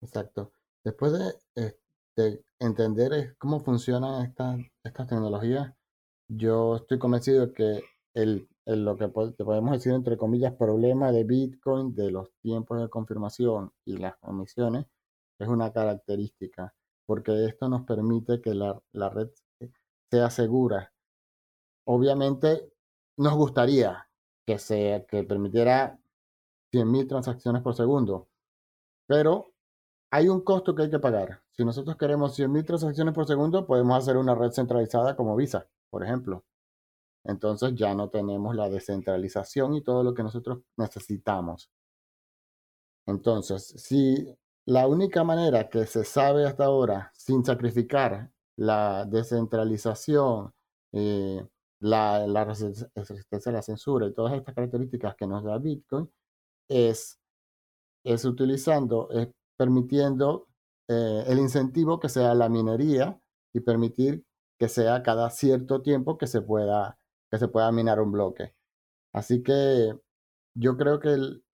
Exacto. 0.00 0.52
Después 0.84 1.12
de, 1.12 1.76
eh, 2.16 2.40
entender 2.58 3.36
cómo 3.38 3.60
funcionan 3.60 4.24
estas, 4.24 4.60
estas 4.84 5.06
tecnologías, 5.06 5.72
yo 6.28 6.76
estoy 6.76 6.98
convencido 6.98 7.52
que 7.52 7.82
el 8.14 8.48
lo 8.66 8.96
que 8.96 9.08
podemos 9.08 9.72
decir, 9.72 9.92
entre 9.92 10.16
comillas, 10.16 10.54
problema 10.54 11.12
de 11.12 11.24
Bitcoin, 11.24 11.94
de 11.94 12.10
los 12.10 12.30
tiempos 12.40 12.80
de 12.80 12.88
confirmación 12.88 13.72
y 13.84 13.96
las 13.96 14.16
comisiones, 14.18 14.86
es 15.38 15.48
una 15.48 15.72
característica, 15.72 16.74
porque 17.06 17.46
esto 17.46 17.68
nos 17.68 17.82
permite 17.82 18.40
que 18.40 18.54
la, 18.54 18.80
la 18.92 19.08
red 19.08 19.28
sea 20.10 20.30
segura. 20.30 20.92
Obviamente, 21.84 22.72
nos 23.16 23.34
gustaría 23.34 24.08
que, 24.46 24.58
sea, 24.58 25.04
que 25.06 25.24
permitiera 25.24 25.98
100.000 26.72 27.08
transacciones 27.08 27.62
por 27.62 27.74
segundo. 27.74 28.28
Pero 29.06 29.52
hay 30.10 30.28
un 30.28 30.42
costo 30.42 30.74
que 30.74 30.82
hay 30.82 30.90
que 30.90 30.98
pagar. 30.98 31.42
Si 31.52 31.64
nosotros 31.64 31.96
queremos 31.96 32.38
100.000 32.38 32.64
transacciones 32.64 33.14
por 33.14 33.26
segundo, 33.26 33.66
podemos 33.66 33.96
hacer 33.98 34.16
una 34.16 34.34
red 34.34 34.52
centralizada 34.52 35.16
como 35.16 35.36
Visa, 35.36 35.66
por 35.90 36.04
ejemplo. 36.04 36.44
Entonces 37.24 37.74
ya 37.74 37.94
no 37.94 38.08
tenemos 38.10 38.54
la 38.56 38.68
descentralización 38.68 39.74
y 39.74 39.82
todo 39.82 40.02
lo 40.02 40.14
que 40.14 40.22
nosotros 40.22 40.60
necesitamos. 40.76 41.70
Entonces, 43.06 43.74
si 43.76 44.36
la 44.66 44.86
única 44.86 45.24
manera 45.24 45.68
que 45.68 45.86
se 45.86 46.04
sabe 46.04 46.46
hasta 46.46 46.64
ahora, 46.66 47.12
sin 47.14 47.44
sacrificar 47.44 48.30
la 48.56 49.04
descentralización, 49.06 50.52
eh, 50.92 51.46
la, 51.80 52.26
la, 52.26 52.44
resistencia 52.44 53.50
a 53.50 53.54
la 53.54 53.62
censura 53.62 54.06
y 54.06 54.14
todas 54.14 54.34
estas 54.34 54.54
características 54.54 55.16
que 55.16 55.26
nos 55.26 55.42
da 55.44 55.58
Bitcoin, 55.58 56.08
es, 56.68 57.20
es 58.04 58.24
utilizando, 58.24 59.08
permitiendo 59.56 60.48
eh, 60.88 61.24
el 61.26 61.38
incentivo 61.38 61.98
que 62.00 62.08
sea 62.08 62.34
la 62.34 62.48
minería 62.48 63.18
y 63.52 63.60
permitir 63.60 64.24
que 64.58 64.68
sea 64.68 65.02
cada 65.02 65.30
cierto 65.30 65.82
tiempo 65.82 66.18
que 66.18 66.26
se 66.26 66.40
pueda, 66.42 66.98
que 67.32 67.38
se 67.38 67.48
pueda 67.48 67.72
minar 67.72 67.98
un 67.98 68.12
bloque. 68.12 68.54
Así 69.14 69.42
que 69.42 69.98
yo 70.54 70.76
creo 70.76 71.00
que 71.00 71.08
el, 71.08 71.44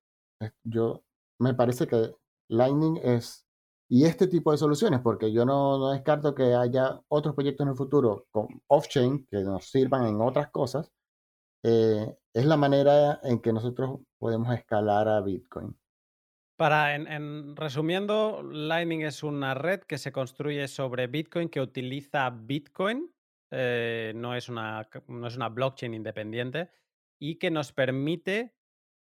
yo 0.65 1.05
me 1.41 1.55
parece 1.55 1.87
que 1.87 2.15
Lightning 2.51 2.99
es, 3.03 3.47
y 3.89 4.05
este 4.05 4.27
tipo 4.27 4.51
de 4.51 4.59
soluciones, 4.59 5.01
porque 5.01 5.33
yo 5.33 5.45
no, 5.45 5.79
no 5.79 5.91
descarto 5.91 6.35
que 6.35 6.55
haya 6.55 7.01
otros 7.09 7.35
proyectos 7.35 7.65
en 7.65 7.71
el 7.71 7.77
futuro 7.77 8.27
con 8.33 8.49
off-chain 8.67 9.27
que 9.31 9.39
nos 9.43 9.71
sirvan 9.71 10.07
en 10.07 10.21
otras 10.21 10.51
cosas, 10.51 10.93
eh, 11.65 12.17
es 12.35 12.45
la 12.45 12.57
manera 12.57 13.21
en 13.23 13.41
que 13.41 13.53
nosotros 13.53 14.01
podemos 14.19 14.53
escalar 14.53 15.09
a 15.09 15.21
Bitcoin. 15.21 15.79
Para, 16.57 16.97
en, 16.97 17.55
resumiendo, 17.55 18.43
Lightning 18.43 19.03
es 19.03 19.23
una 19.23 19.55
red 19.55 19.81
que 19.83 19.97
se 19.97 20.11
construye 20.11 20.67
sobre 20.67 21.07
Bitcoin, 21.07 21.49
que 21.49 21.61
utiliza 21.61 22.31
Bitcoin, 22.31 23.13
eh, 23.51 24.13
no, 24.15 24.35
es 24.35 24.49
una, 24.49 24.89
no 25.07 25.27
es 25.27 25.37
una 25.37 25.49
blockchain 25.49 25.95
independiente, 25.95 26.71
y 27.19 27.37
que 27.37 27.51
nos 27.51 27.73
permite 27.73 28.55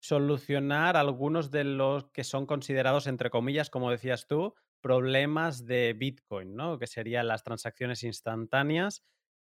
solucionar 0.00 0.96
algunos 0.96 1.50
de 1.50 1.64
los 1.64 2.10
que 2.10 2.24
son 2.24 2.46
considerados, 2.46 3.06
entre 3.06 3.30
comillas, 3.30 3.70
como 3.70 3.90
decías 3.90 4.26
tú, 4.26 4.54
problemas 4.82 5.64
de 5.64 5.94
Bitcoin, 5.94 6.54
¿no? 6.54 6.78
Que 6.78 6.86
serían 6.86 7.26
las 7.26 7.42
transacciones 7.42 8.02
instantáneas 8.02 9.02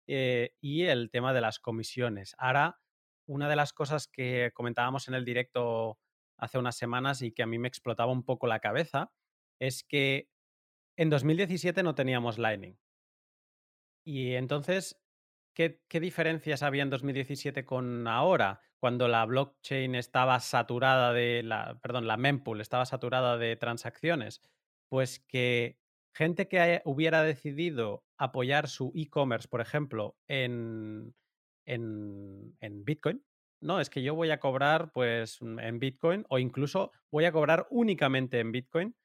eh, 0.08 0.56
y 0.62 0.84
el 0.84 1.10
tema 1.12 1.34
de 1.34 1.42
las 1.42 1.60
comisiones. 1.60 2.36
Ahora, 2.38 2.80
una 3.28 3.50
de 3.50 3.58
las 3.58 3.74
cosas 3.74 4.08
que 4.08 4.52
comentábamos 4.54 5.10
en 5.10 5.16
el 5.16 5.26
directo 5.26 6.00
hace 6.38 6.58
unas 6.58 6.78
semanas 6.78 7.22
y 7.22 7.34
que 7.34 7.44
a 7.44 7.48
mí 7.48 7.60
me 7.60 7.68
explotaba 7.68 8.12
un 8.12 8.24
poco 8.24 8.48
la 8.48 8.60
cabeza 8.60 9.12
es 9.60 9.84
que 9.84 10.30
en 10.96 11.10
2017 11.10 11.84
no 11.84 11.96
teníamos 11.96 12.38
Lightning. 12.38 12.78
Y 14.06 14.36
entonces, 14.36 15.02
¿qué, 15.54 15.82
¿qué, 15.90 16.00
diferencias 16.00 16.64
había 16.64 16.84
en 16.84 16.90
2017 16.90 17.66
con 17.66 18.08
ahora? 18.08 18.62
cuando 18.86 19.08
la 19.08 19.26
blockchain 19.26 19.96
estaba 19.96 20.40
saturada 20.40 21.12
de 21.12 21.42
la, 21.42 21.80
perdón, 21.82 22.06
la 22.06 22.18
mempool 22.18 22.62
estaba 22.62 22.86
saturada 22.86 23.36
de 23.36 23.56
transacciones, 23.56 24.44
pues 24.90 25.26
que 25.28 25.80
gente 26.14 26.48
que 26.48 26.84
hubiera 26.86 27.24
decidido 27.24 28.04
apoyar 28.20 28.68
su 28.68 28.92
e-commerce, 28.94 29.48
por 29.48 29.60
ejemplo, 29.60 30.16
en, 30.28 31.16
en, 31.66 32.56
en, 32.60 32.86
Bitcoin, 32.86 33.26
no, 33.60 33.80
es 33.80 33.90
que 33.90 34.04
yo 34.04 34.14
voy 34.14 34.30
a 34.30 34.40
cobrar 34.40 34.92
pues 34.92 35.40
en 35.42 35.80
Bitcoin 35.80 36.24
o 36.30 36.38
incluso 36.38 36.92
voy 37.12 37.26
a 37.26 37.32
cobrar 37.32 37.66
únicamente 37.72 38.40
en 38.40 38.52
Bitcoin, 38.52 38.96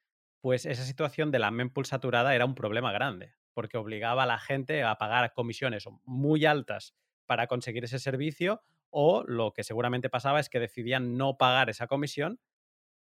pues 0.42 0.66
esa 0.66 0.84
situación 0.84 1.30
de 1.30 1.38
la 1.38 1.50
mempool 1.50 1.86
saturada 1.86 2.34
era 2.34 2.44
un 2.44 2.54
problema 2.54 2.92
grande, 2.92 3.32
porque 3.52 3.78
obligaba 3.78 4.24
a 4.24 4.26
la 4.26 4.38
gente 4.38 4.82
a 4.82 4.96
pagar 4.96 5.32
comisiones 5.32 5.84
muy 6.04 6.44
altas 6.44 6.94
para 7.26 7.46
conseguir 7.46 7.84
ese 7.84 7.98
servicio 7.98 8.62
o 8.90 9.22
lo 9.26 9.52
que 9.52 9.64
seguramente 9.64 10.10
pasaba 10.10 10.40
es 10.40 10.48
que 10.48 10.60
decidían 10.60 11.16
no 11.16 11.36
pagar 11.36 11.70
esa 11.70 11.86
comisión 11.86 12.40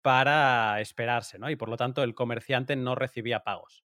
para 0.02 0.80
esperarse, 0.80 1.38
¿no? 1.38 1.50
Y 1.50 1.56
por 1.56 1.68
lo 1.68 1.76
tanto 1.76 2.02
el 2.02 2.14
comerciante 2.14 2.76
no 2.76 2.94
recibía 2.94 3.40
pagos. 3.40 3.84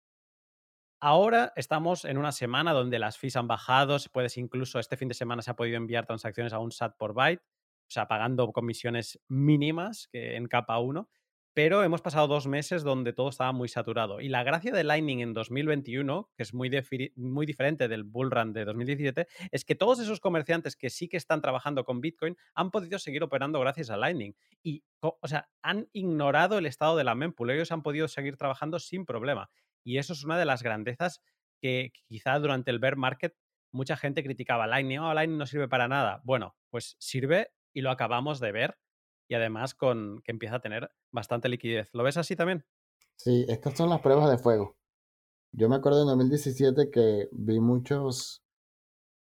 Ahora 1.01 1.53
estamos 1.57 2.05
en 2.05 2.17
una 2.17 2.33
semana 2.33 2.73
donde 2.73 2.99
las 2.99 3.19
fees 3.19 3.37
han 3.37 3.47
bajado, 3.47 3.99
puedes 4.13 4.39
incluso 4.39 4.79
este 4.79 4.97
fin 4.97 5.09
de 5.09 5.15
semana 5.15 5.43
se 5.43 5.51
ha 5.51 5.57
podido 5.57 5.77
enviar 5.77 6.07
transacciones 6.07 6.53
a 6.53 6.61
un 6.61 6.73
SAT 6.73 6.97
por 6.97 7.15
byte, 7.15 7.43
o 7.43 7.91
sea, 7.91 8.09
pagando 8.09 8.51
comisiones 8.53 9.21
mínimas 9.29 10.09
que 10.11 10.37
en 10.37 10.47
capa 10.47 10.79
1 10.79 11.09
pero 11.55 11.85
hemos 11.85 12.03
pasado 12.03 12.27
dos 12.27 12.49
meses 12.49 12.83
donde 12.83 13.13
todo 13.13 13.29
estaba 13.29 13.53
muy 13.53 13.69
saturado. 13.69 14.21
Y 14.21 14.29
la 14.29 14.43
gracia 14.43 14.73
de 14.73 14.83
Lightning 14.83 15.21
en 15.21 15.33
2021, 15.33 16.29
que 16.37 16.43
es 16.43 16.53
muy, 16.53 16.69
muy 17.15 17.47
diferente 17.47 17.87
del 17.87 18.03
bull 18.03 18.33
run 18.33 18.53
de 18.53 18.65
2017, 18.65 19.29
es 19.53 19.65
que 19.65 19.77
todos 19.77 20.01
esos 20.01 20.19
comerciantes 20.19 20.75
que 20.75 20.91
sí 20.91 21.09
que 21.09 21.17
están 21.17 21.41
trabajando 21.41 21.85
con 21.85 22.01
Bitcoin 22.01 22.37
han 22.55 22.73
podido 22.73 22.99
seguir 22.99 23.23
operando 23.23 23.61
gracias 23.61 23.91
a 23.91 23.97
Lightning. 23.97 24.35
Y, 24.65 24.83
o 25.01 25.29
sea, 25.29 25.49
han 25.63 25.89
ignorado 25.93 26.59
el 26.59 26.67
estado 26.67 26.97
de 26.97 27.05
la 27.05 27.15
mempool. 27.15 27.51
Ellos 27.51 27.71
han 27.71 27.83
podido 27.83 28.09
seguir 28.09 28.37
trabajando 28.37 28.81
sin 28.81 29.07
problema. 29.07 29.49
Y 29.85 29.99
eso 29.99 30.13
es 30.13 30.25
una 30.25 30.37
de 30.37 30.47
las 30.47 30.65
grandezas 30.65 31.23
que 31.61 31.93
quizá 32.09 32.37
durante 32.41 32.73
el 32.73 32.81
bear 32.81 32.97
market 32.97 33.37
mucha 33.71 33.97
gente 33.97 34.25
criticaba 34.25 34.67
Lightning. 34.67 34.99
Oh, 34.99 35.15
Lightning 35.15 35.39
no 35.39 35.47
sirve 35.47 35.69
para 35.69 35.87
nada. 35.87 36.21
Bueno, 36.25 36.57
pues 36.71 36.97
sirve 36.99 37.53
y 37.73 37.83
lo 37.83 37.91
acabamos 37.91 38.41
de 38.41 38.51
ver 38.51 38.77
y 39.29 39.35
además 39.35 39.75
con 39.75 40.21
que 40.23 40.33
empieza 40.33 40.57
a 40.57 40.61
tener 40.61 40.91
bastante 41.11 41.49
liquidez. 41.49 41.91
¿Lo 41.93 42.03
ves 42.03 42.17
así 42.17 42.37
también? 42.37 42.65
Sí, 43.17 43.45
estas 43.49 43.77
son 43.77 43.91
las 43.91 44.01
pruebas 44.01 44.31
de 44.31 44.39
fuego. 44.39 44.77
Yo 45.53 45.69
me 45.69 45.77
acuerdo 45.77 46.03
en 46.03 46.09
2017 46.09 46.91
que 46.91 47.29
vi 47.33 47.61
muchos, 47.61 48.43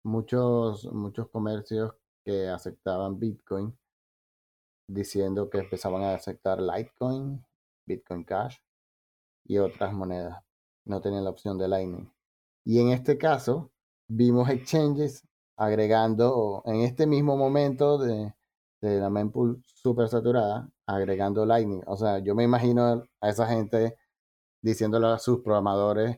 muchos, 0.03 0.85
muchos 0.91 1.29
comercios 1.29 1.93
que 2.25 2.47
aceptaban 2.49 3.19
Bitcoin 3.19 3.77
diciendo 4.87 5.49
que 5.49 5.59
empezaban 5.59 6.01
a 6.03 6.15
aceptar 6.15 6.59
Litecoin, 6.59 7.45
Bitcoin 7.85 8.23
Cash 8.23 8.57
y 9.45 9.59
otras 9.59 9.93
monedas. 9.93 10.43
No 10.85 10.99
tenían 10.99 11.23
la 11.23 11.29
opción 11.29 11.57
de 11.57 11.67
Lightning. 11.67 12.11
Y 12.65 12.81
en 12.81 12.89
este 12.89 13.17
caso, 13.17 13.71
vimos 14.07 14.49
exchanges 14.49 15.23
agregando 15.55 16.63
en 16.65 16.81
este 16.81 17.05
mismo 17.05 17.37
momento 17.37 17.97
de, 17.97 18.33
de 18.81 18.99
la 18.99 19.09
mempool 19.09 19.61
súper 19.65 20.07
saturada, 20.09 20.69
agregando 20.87 21.45
Lightning. 21.45 21.83
O 21.87 21.97
sea, 21.97 22.19
yo 22.19 22.35
me 22.35 22.43
imagino 22.43 23.03
a 23.21 23.29
esa 23.29 23.47
gente 23.47 23.97
diciéndole 24.61 25.07
a 25.07 25.19
sus 25.19 25.41
programadores, 25.41 26.17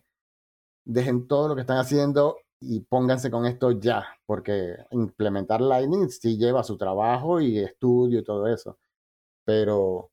dejen 0.85 1.27
todo 1.27 1.47
lo 1.49 1.55
que 1.55 1.61
están 1.61 1.77
haciendo 1.77 2.37
y 2.61 2.81
pónganse 2.81 3.31
con 3.31 3.45
esto 3.45 3.71
ya, 3.71 4.05
porque 4.25 4.75
implementar 4.91 5.61
Lightning 5.61 6.09
sí 6.09 6.37
lleva 6.37 6.63
su 6.63 6.77
trabajo 6.77 7.41
y 7.41 7.59
estudio 7.59 8.19
y 8.19 8.23
todo 8.23 8.47
eso. 8.47 8.77
Pero 9.45 10.11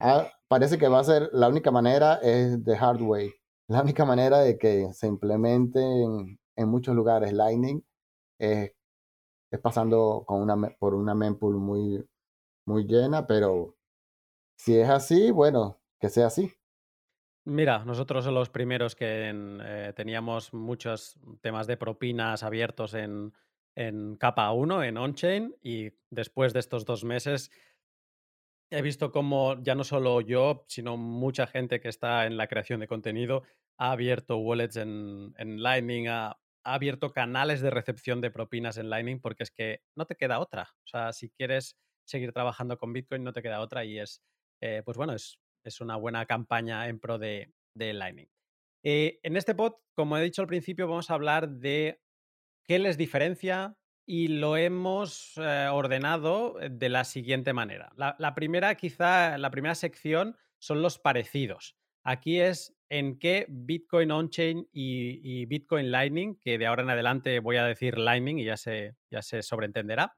ah, 0.00 0.28
parece 0.48 0.78
que 0.78 0.88
va 0.88 1.00
a 1.00 1.04
ser 1.04 1.30
la 1.32 1.48
única 1.48 1.70
manera 1.70 2.16
es 2.22 2.64
de 2.64 2.76
hard 2.76 3.02
way. 3.02 3.32
La 3.68 3.82
única 3.82 4.04
manera 4.04 4.40
de 4.40 4.58
que 4.58 4.92
se 4.92 5.06
implemente 5.06 5.80
en, 5.80 6.38
en 6.56 6.68
muchos 6.68 6.94
lugares 6.94 7.32
Lightning 7.32 7.82
es 8.38 8.72
es 9.52 9.60
pasando 9.60 10.24
con 10.26 10.40
una, 10.40 10.56
por 10.78 10.94
una 10.94 11.14
mempool 11.14 11.56
muy, 11.56 12.04
muy 12.66 12.84
llena, 12.84 13.26
pero 13.26 13.76
si 14.56 14.76
es 14.78 14.88
así, 14.88 15.30
bueno, 15.30 15.80
que 16.00 16.08
sea 16.08 16.26
así. 16.26 16.52
Mira, 17.44 17.84
nosotros 17.84 18.24
somos 18.24 18.40
los 18.40 18.50
primeros 18.50 18.94
que 18.94 19.30
eh, 19.34 19.92
teníamos 19.94 20.54
muchos 20.54 21.18
temas 21.40 21.66
de 21.66 21.76
propinas 21.76 22.42
abiertos 22.42 22.94
en, 22.94 23.34
en 23.74 24.16
capa 24.16 24.50
1, 24.52 24.84
en 24.84 24.96
on-chain, 24.96 25.54
y 25.60 25.90
después 26.08 26.52
de 26.52 26.60
estos 26.60 26.84
dos 26.84 27.04
meses 27.04 27.50
he 28.70 28.80
visto 28.80 29.12
como 29.12 29.62
ya 29.62 29.74
no 29.74 29.84
solo 29.84 30.22
yo, 30.22 30.64
sino 30.66 30.96
mucha 30.96 31.46
gente 31.46 31.80
que 31.80 31.88
está 31.90 32.24
en 32.24 32.38
la 32.38 32.46
creación 32.46 32.80
de 32.80 32.88
contenido 32.88 33.42
ha 33.76 33.92
abierto 33.92 34.38
wallets 34.38 34.76
en, 34.76 35.34
en 35.36 35.62
Lightning, 35.62 36.06
ha 36.64 36.74
abierto 36.74 37.12
canales 37.12 37.60
de 37.60 37.70
recepción 37.70 38.20
de 38.20 38.30
propinas 38.30 38.76
en 38.76 38.90
Lightning 38.90 39.20
porque 39.20 39.42
es 39.42 39.50
que 39.50 39.82
no 39.96 40.06
te 40.06 40.16
queda 40.16 40.38
otra. 40.38 40.70
O 40.84 40.86
sea, 40.86 41.12
si 41.12 41.30
quieres 41.30 41.76
seguir 42.04 42.32
trabajando 42.32 42.78
con 42.78 42.92
Bitcoin, 42.92 43.24
no 43.24 43.32
te 43.32 43.42
queda 43.42 43.60
otra 43.60 43.84
y 43.84 43.98
es, 43.98 44.22
eh, 44.60 44.82
pues 44.84 44.96
bueno, 44.96 45.14
es, 45.14 45.38
es, 45.64 45.80
una 45.80 45.96
buena 45.96 46.26
campaña 46.26 46.88
en 46.88 46.98
pro 46.98 47.18
de, 47.18 47.52
de 47.74 47.92
Lightning. 47.92 48.28
Eh, 48.84 49.20
en 49.22 49.36
este 49.36 49.54
pod, 49.54 49.74
como 49.94 50.16
he 50.16 50.22
dicho 50.22 50.42
al 50.42 50.48
principio, 50.48 50.88
vamos 50.88 51.10
a 51.10 51.14
hablar 51.14 51.48
de 51.48 52.00
qué 52.64 52.78
les 52.78 52.96
diferencia 52.96 53.76
y 54.06 54.28
lo 54.28 54.56
hemos 54.56 55.34
eh, 55.36 55.68
ordenado 55.70 56.56
de 56.70 56.88
la 56.88 57.04
siguiente 57.04 57.52
manera. 57.52 57.92
La, 57.96 58.16
la, 58.18 58.34
primera, 58.34 58.74
quizá, 58.74 59.38
la 59.38 59.50
primera 59.50 59.74
sección 59.74 60.36
son 60.58 60.82
los 60.82 60.98
parecidos. 60.98 61.76
Aquí 62.04 62.40
es 62.40 62.76
en 62.92 63.18
qué 63.18 63.46
Bitcoin 63.48 64.10
on-chain 64.10 64.68
y, 64.70 65.46
Bitcoin 65.46 65.90
Lightning, 65.90 66.36
que 66.38 66.58
de 66.58 66.66
ahora 66.66 66.82
en 66.82 66.90
adelante 66.90 67.40
voy 67.40 67.56
a 67.56 67.64
decir 67.64 67.96
Lightning 67.96 68.38
y 68.38 68.44
ya 68.44 68.58
se, 68.58 68.96
ya 69.10 69.22
se 69.22 69.42
sobreentenderá, 69.42 70.14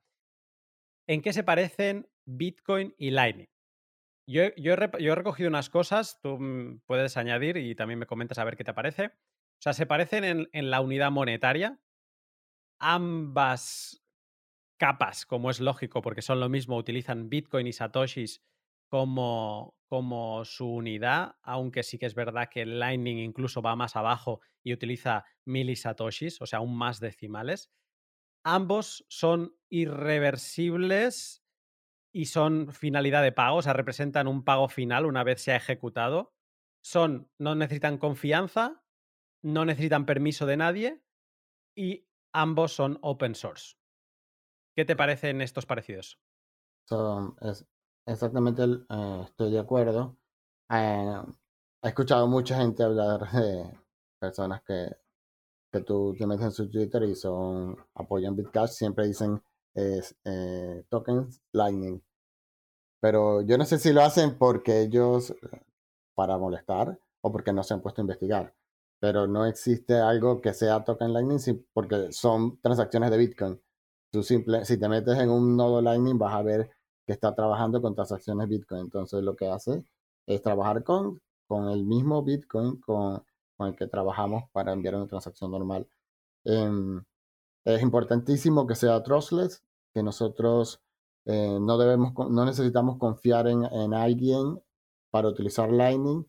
¿En 1.06 1.20
qué 1.20 1.32
se 1.34 1.44
parecen 1.44 2.08
Bitcoin 2.24 2.94
y 2.96 3.10
Lightning? 3.10 3.46
Yo, 4.26 4.42
he, 4.42 5.14
recogido 5.14 5.50
unas 5.50 5.68
cosas, 5.68 6.18
tú 6.22 6.38
puedes 6.86 7.18
añadir 7.18 7.58
y 7.58 7.74
también 7.74 7.98
me 7.98 8.06
comentas 8.06 8.38
a 8.38 8.44
ver 8.44 8.56
qué 8.56 8.64
te 8.64 8.72
parece. 8.72 9.08
O 9.08 9.62
sea, 9.62 9.74
se 9.74 9.84
parecen 9.84 10.24
en, 10.24 10.48
en 10.52 10.70
la 10.70 10.80
unidad 10.80 11.10
monetaria. 11.10 11.78
Ambas 12.80 14.02
capas, 14.78 15.26
como 15.26 15.50
es 15.50 15.60
lógico, 15.60 16.00
porque 16.00 16.22
son 16.22 16.40
lo 16.40 16.48
mismo, 16.48 16.78
utilizan 16.78 17.28
Bitcoin 17.28 17.66
y 17.66 17.72
Satoshis 17.74 18.42
como, 18.94 19.76
como 19.88 20.44
su 20.44 20.68
unidad, 20.72 21.34
aunque 21.42 21.82
sí 21.82 21.98
que 21.98 22.06
es 22.06 22.14
verdad 22.14 22.48
que 22.48 22.64
Lightning 22.64 23.18
incluso 23.18 23.60
va 23.60 23.74
más 23.74 23.96
abajo 23.96 24.40
y 24.62 24.72
utiliza 24.72 25.24
milisatoshis, 25.44 26.40
o 26.40 26.46
sea, 26.46 26.60
aún 26.60 26.76
más 26.76 27.00
decimales. 27.00 27.72
Ambos 28.44 29.04
son 29.08 29.56
irreversibles 29.68 31.44
y 32.12 32.26
son 32.26 32.72
finalidad 32.72 33.24
de 33.24 33.32
pago, 33.32 33.56
o 33.56 33.62
sea, 33.62 33.72
representan 33.72 34.28
un 34.28 34.44
pago 34.44 34.68
final 34.68 35.06
una 35.06 35.24
vez 35.24 35.42
se 35.42 35.50
ha 35.50 35.56
ejecutado. 35.56 36.36
Son, 36.80 37.32
no 37.36 37.56
necesitan 37.56 37.98
confianza, 37.98 38.84
no 39.42 39.64
necesitan 39.64 40.06
permiso 40.06 40.46
de 40.46 40.56
nadie 40.56 41.04
y 41.76 42.06
ambos 42.32 42.72
son 42.72 43.00
open 43.02 43.34
source. 43.34 43.74
¿Qué 44.76 44.84
te 44.84 44.94
parecen 44.94 45.40
estos 45.40 45.66
parecidos? 45.66 46.20
Es, 47.40 47.66
exactamente, 48.06 48.62
eh, 48.64 49.22
estoy 49.24 49.52
de 49.52 49.58
acuerdo. 49.58 50.16
Eh, 50.70 51.22
he 51.82 51.88
escuchado 51.88 52.26
mucha 52.26 52.56
gente 52.56 52.82
hablar 52.82 53.30
de 53.32 53.78
personas 54.18 54.62
que, 54.62 54.96
que 55.72 55.80
tú 55.80 56.14
te 56.18 56.26
metes 56.26 56.46
en 56.46 56.52
su 56.52 56.70
Twitter 56.70 57.02
y 57.04 57.14
son 57.14 57.76
apoyan 57.94 58.36
Bitcash, 58.36 58.70
siempre 58.70 59.06
dicen 59.06 59.42
eh, 59.74 60.84
tokens 60.88 61.40
Lightning. 61.52 62.02
Pero 63.00 63.42
yo 63.42 63.58
no 63.58 63.64
sé 63.64 63.78
si 63.78 63.92
lo 63.92 64.02
hacen 64.02 64.38
porque 64.38 64.80
ellos, 64.82 65.34
para 66.14 66.38
molestar, 66.38 66.98
o 67.22 67.32
porque 67.32 67.52
no 67.52 67.62
se 67.62 67.74
han 67.74 67.82
puesto 67.82 68.00
a 68.00 68.04
investigar. 68.04 68.54
Pero 69.00 69.26
no 69.26 69.46
existe 69.46 69.94
algo 69.98 70.40
que 70.40 70.54
sea 70.54 70.84
token 70.84 71.12
Lightning 71.12 71.66
porque 71.72 72.12
son 72.12 72.58
transacciones 72.60 73.10
de 73.10 73.18
Bitcoin. 73.18 73.60
Tú 74.10 74.22
simple, 74.22 74.64
si 74.64 74.78
te 74.78 74.88
metes 74.88 75.18
en 75.18 75.30
un 75.30 75.56
nodo 75.56 75.82
Lightning 75.82 76.18
vas 76.18 76.34
a 76.34 76.42
ver 76.42 76.70
que 77.06 77.12
está 77.12 77.34
trabajando 77.34 77.80
con 77.82 77.94
transacciones 77.94 78.48
Bitcoin. 78.48 78.82
Entonces 78.82 79.22
lo 79.22 79.36
que 79.36 79.48
hace 79.48 79.84
es 80.26 80.42
trabajar 80.42 80.84
con, 80.84 81.20
con 81.46 81.68
el 81.70 81.84
mismo 81.84 82.22
Bitcoin 82.22 82.80
con, 82.80 83.24
con 83.56 83.68
el 83.68 83.76
que 83.76 83.86
trabajamos 83.86 84.44
para 84.52 84.72
enviar 84.72 84.96
una 84.96 85.06
transacción 85.06 85.50
normal. 85.50 85.88
Em, 86.44 87.04
es 87.64 87.82
importantísimo 87.82 88.66
que 88.66 88.74
sea 88.74 89.02
trustless, 89.02 89.62
que 89.92 90.02
nosotros 90.02 90.82
eh, 91.26 91.58
no, 91.60 91.78
debemos, 91.78 92.12
no 92.30 92.44
necesitamos 92.44 92.98
confiar 92.98 93.48
en, 93.48 93.64
en, 93.64 93.94
alguien 93.94 94.62
para 95.10 95.28
utilizar 95.28 95.70
Lightning, 95.72 96.26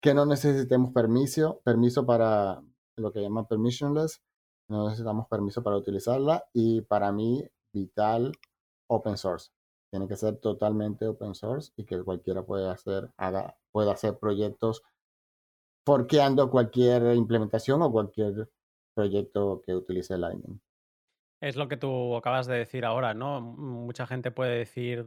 que 0.00 0.14
no 0.14 0.26
necesitemos 0.26 0.92
permiso, 0.92 1.60
permiso 1.64 2.06
para 2.06 2.62
lo 2.96 3.12
que 3.12 3.22
llaman 3.22 3.46
permissionless, 3.46 4.22
no 4.68 4.84
necesitamos 4.84 5.26
permiso 5.28 5.62
para 5.62 5.76
utilizarla 5.76 6.44
y 6.52 6.82
para 6.82 7.10
mí 7.12 7.44
vital 7.72 8.32
open 8.88 9.16
source. 9.16 9.50
Tiene 9.90 10.06
que 10.06 10.16
ser 10.16 10.36
totalmente 10.36 11.06
open 11.06 11.34
source 11.34 11.72
y 11.76 11.84
que 11.84 12.02
cualquiera 12.02 12.42
pueda 12.44 12.72
hacer, 12.72 13.10
pueda 13.72 13.92
hacer 13.92 14.18
proyectos 14.18 14.82
forqueando 15.86 16.50
cualquier 16.50 17.14
implementación 17.16 17.80
o 17.80 17.90
cualquier 17.90 18.50
proyecto 18.94 19.62
que 19.64 19.74
utilice 19.74 20.18
Lightning. 20.18 20.60
Es 21.40 21.56
lo 21.56 21.68
que 21.68 21.76
tú 21.76 22.16
acabas 22.16 22.46
de 22.46 22.56
decir 22.56 22.84
ahora, 22.84 23.14
¿no? 23.14 23.40
Mucha 23.40 24.06
gente 24.06 24.30
puede 24.30 24.58
decir, 24.58 25.06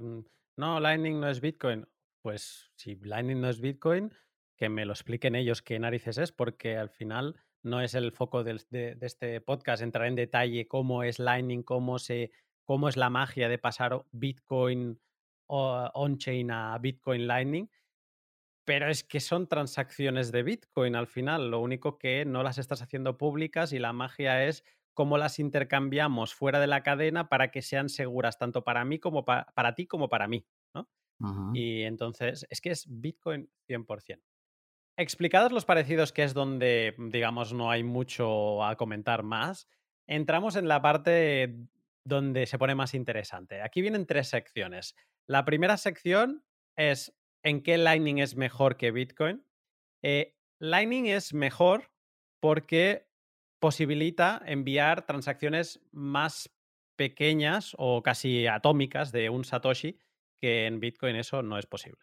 no, 0.57 0.79
Lightning 0.79 1.19
no 1.19 1.29
es 1.29 1.41
Bitcoin. 1.41 1.87
Pues 2.23 2.71
si 2.75 2.95
Lightning 2.95 3.41
no 3.41 3.49
es 3.49 3.59
Bitcoin, 3.59 4.13
que 4.57 4.69
me 4.69 4.85
lo 4.85 4.93
expliquen 4.93 5.35
ellos 5.35 5.61
qué 5.61 5.77
narices 5.77 6.17
es, 6.17 6.31
porque 6.31 6.77
al 6.77 6.89
final 6.89 7.35
no 7.63 7.81
es 7.81 7.93
el 7.93 8.11
foco 8.11 8.43
de, 8.43 8.97
este 9.01 9.41
podcast 9.41 9.83
entrar 9.83 10.07
en 10.07 10.15
detalle 10.15 10.67
cómo 10.67 11.03
es 11.03 11.19
Lightning, 11.19 11.63
cómo 11.63 11.99
se 11.99 12.31
cómo 12.71 12.87
es 12.87 12.95
la 12.95 13.09
magia 13.09 13.49
de 13.49 13.57
pasar 13.57 14.05
Bitcoin 14.13 14.97
on-chain 15.45 16.51
a 16.51 16.77
Bitcoin 16.77 17.27
Lightning, 17.27 17.69
pero 18.63 18.89
es 18.89 19.03
que 19.03 19.19
son 19.19 19.49
transacciones 19.49 20.31
de 20.31 20.41
Bitcoin 20.41 20.95
al 20.95 21.07
final, 21.07 21.51
lo 21.51 21.59
único 21.59 21.97
que 21.97 22.23
no 22.23 22.43
las 22.43 22.59
estás 22.59 22.81
haciendo 22.81 23.17
públicas 23.17 23.73
y 23.73 23.79
la 23.79 23.91
magia 23.91 24.45
es 24.45 24.63
cómo 24.93 25.17
las 25.17 25.37
intercambiamos 25.37 26.33
fuera 26.33 26.61
de 26.61 26.67
la 26.67 26.81
cadena 26.81 27.27
para 27.27 27.51
que 27.51 27.61
sean 27.61 27.89
seguras 27.89 28.37
tanto 28.37 28.63
para 28.63 28.85
mí 28.85 28.99
como 28.99 29.25
para 29.25 29.75
ti 29.75 29.85
como 29.85 30.07
para 30.07 30.29
mí. 30.29 30.47
¿no? 30.73 30.87
Y 31.53 31.81
entonces 31.81 32.47
es 32.49 32.61
que 32.61 32.69
es 32.69 32.85
Bitcoin 32.87 33.51
100%. 33.67 34.21
Explicados 34.95 35.51
los 35.51 35.65
parecidos, 35.65 36.13
que 36.13 36.23
es 36.23 36.33
donde, 36.33 36.95
digamos, 36.97 37.51
no 37.51 37.69
hay 37.69 37.83
mucho 37.83 38.63
a 38.63 38.77
comentar 38.77 39.23
más, 39.23 39.67
entramos 40.07 40.55
en 40.55 40.69
la 40.69 40.81
parte 40.81 41.67
donde 42.05 42.45
se 42.45 42.57
pone 42.57 42.75
más 42.75 42.93
interesante. 42.93 43.61
Aquí 43.61 43.81
vienen 43.81 44.05
tres 44.05 44.29
secciones. 44.29 44.95
La 45.27 45.45
primera 45.45 45.77
sección 45.77 46.43
es 46.75 47.13
en 47.43 47.63
qué 47.63 47.77
Lightning 47.77 48.19
es 48.19 48.35
mejor 48.35 48.77
que 48.77 48.91
Bitcoin. 48.91 49.45
Eh, 50.03 50.35
Lightning 50.59 51.07
es 51.07 51.33
mejor 51.33 51.91
porque 52.39 53.07
posibilita 53.59 54.41
enviar 54.45 55.05
transacciones 55.05 55.79
más 55.91 56.51
pequeñas 56.97 57.75
o 57.77 58.01
casi 58.03 58.47
atómicas 58.47 59.11
de 59.11 59.29
un 59.29 59.45
Satoshi, 59.45 59.99
que 60.39 60.65
en 60.65 60.79
Bitcoin 60.79 61.15
eso 61.15 61.41
no 61.41 61.57
es 61.57 61.65
posible. 61.65 62.01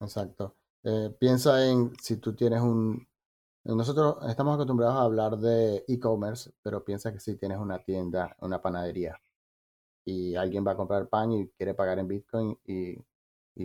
Exacto. 0.00 0.56
Eh, 0.82 1.10
piensa 1.18 1.66
en 1.68 1.92
si 2.00 2.18
tú 2.18 2.34
tienes 2.34 2.60
un... 2.60 3.06
Nosotros 3.64 4.16
estamos 4.28 4.54
acostumbrados 4.54 4.96
a 4.96 5.02
hablar 5.02 5.36
de 5.36 5.84
e-commerce, 5.86 6.52
pero 6.62 6.82
piensa 6.84 7.12
que 7.12 7.20
si 7.20 7.36
tienes 7.36 7.58
una 7.58 7.78
tienda, 7.82 8.34
una 8.40 8.62
panadería, 8.62 9.20
y 10.04 10.34
alguien 10.36 10.66
va 10.66 10.72
a 10.72 10.76
comprar 10.76 11.08
pan 11.08 11.32
y 11.32 11.48
quiere 11.50 11.74
pagar 11.74 11.98
en 11.98 12.08
Bitcoin 12.08 12.58
y, 12.64 12.96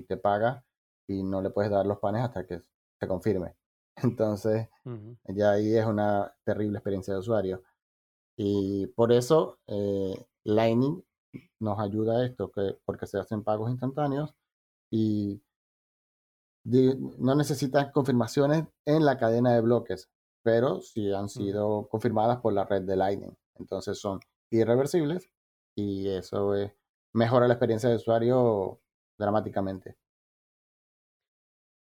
te 0.08 0.18
paga 0.18 0.66
y 1.08 1.24
no 1.24 1.42
le 1.42 1.52
puedes 1.52 1.72
dar 1.72 1.86
los 1.86 2.00
panes 2.00 2.24
hasta 2.24 2.46
que 2.46 2.62
se 3.00 3.08
confirme. 3.08 3.56
Entonces, 3.96 4.68
ya 5.24 5.52
ahí 5.52 5.76
es 5.76 5.86
una 5.86 6.36
terrible 6.44 6.80
experiencia 6.80 7.14
de 7.14 7.22
usuario. 7.22 7.64
Y 8.36 8.88
por 8.88 9.14
eso 9.14 9.60
eh, 9.68 10.26
Lightning 10.44 11.02
nos 11.60 11.80
ayuda 11.80 12.18
a 12.18 12.26
esto, 12.26 12.52
que, 12.52 12.78
porque 12.84 13.08
se 13.08 13.20
hacen 13.20 13.44
pagos 13.44 13.72
instantáneos 13.72 14.36
y 14.92 15.42
no 16.66 17.36
necesitas 17.36 17.92
confirmaciones 17.92 18.66
en 18.86 19.06
la 19.06 19.18
cadena 19.18 19.54
de 19.54 19.62
bloques, 19.62 20.10
pero 20.44 20.82
sí 20.82 21.14
han 21.14 21.30
sido 21.30 21.88
confirmadas 21.88 22.40
por 22.42 22.54
la 22.54 22.66
red 22.66 22.82
de 22.82 22.96
Lightning. 22.96 23.38
Entonces 23.56 24.00
son 24.00 24.20
irreversibles 24.50 25.30
y 25.76 26.08
eso 26.10 26.54
mejora 27.14 27.48
la 27.48 27.54
experiencia 27.54 27.90
de 27.90 27.96
usuario 27.96 28.82
dramáticamente. 29.18 29.98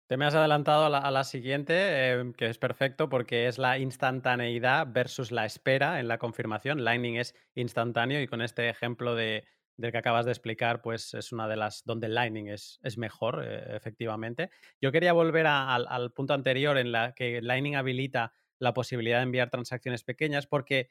Te 0.08 0.17
me 0.17 0.25
has 0.25 0.34
adelantado 0.34 0.86
a 0.86 1.12
la, 1.12 1.23
siguiente, 1.23 2.10
em, 2.10 2.34
que 2.34 2.47
es 2.47 2.58
perfecto 2.58 3.10
porque 3.10 3.47
es 3.47 3.60
la 3.60 3.78
instantaneidad 3.78 4.88
versus 4.89 5.32
la 5.32 5.45
espera 5.45 5.99
en 5.99 6.08
la 6.08 6.17
confirmación. 6.17 6.84
Lightning 6.84 7.17
es 7.17 7.36
instantáneo 7.54 8.19
y 8.19 8.28
con 8.28 8.41
este 8.41 8.69
ejemplo 8.69 9.13
de, 9.13 9.45
del 9.78 9.91
que 9.91 9.99
acabas 9.99 10.25
de 10.25 10.32
explicar, 10.32 10.82
pues 10.82 11.13
es 11.13 11.32
una 11.32 11.47
de 11.47 11.58
las 11.58 11.84
donde 11.86 12.10
Lightning 12.10 12.47
es, 12.47 12.80
es 12.82 12.97
mejor, 12.97 13.43
eh, 13.45 13.75
efectivamente. 13.75 14.49
Yo 14.82 14.91
quería 14.91 15.13
volver 15.13 15.45
al 15.45 16.12
punto 16.12 16.34
anterior 16.34 16.80
en 16.80 16.91
la 16.91 17.13
que 17.13 17.39
Lightning 17.43 17.75
habilita 17.75 18.34
la 18.58 18.73
posibilidad 18.73 19.17
de 19.17 19.23
enviar 19.23 19.52
transacciones 19.52 20.04
pequeñas 20.04 20.47
porque 20.47 20.89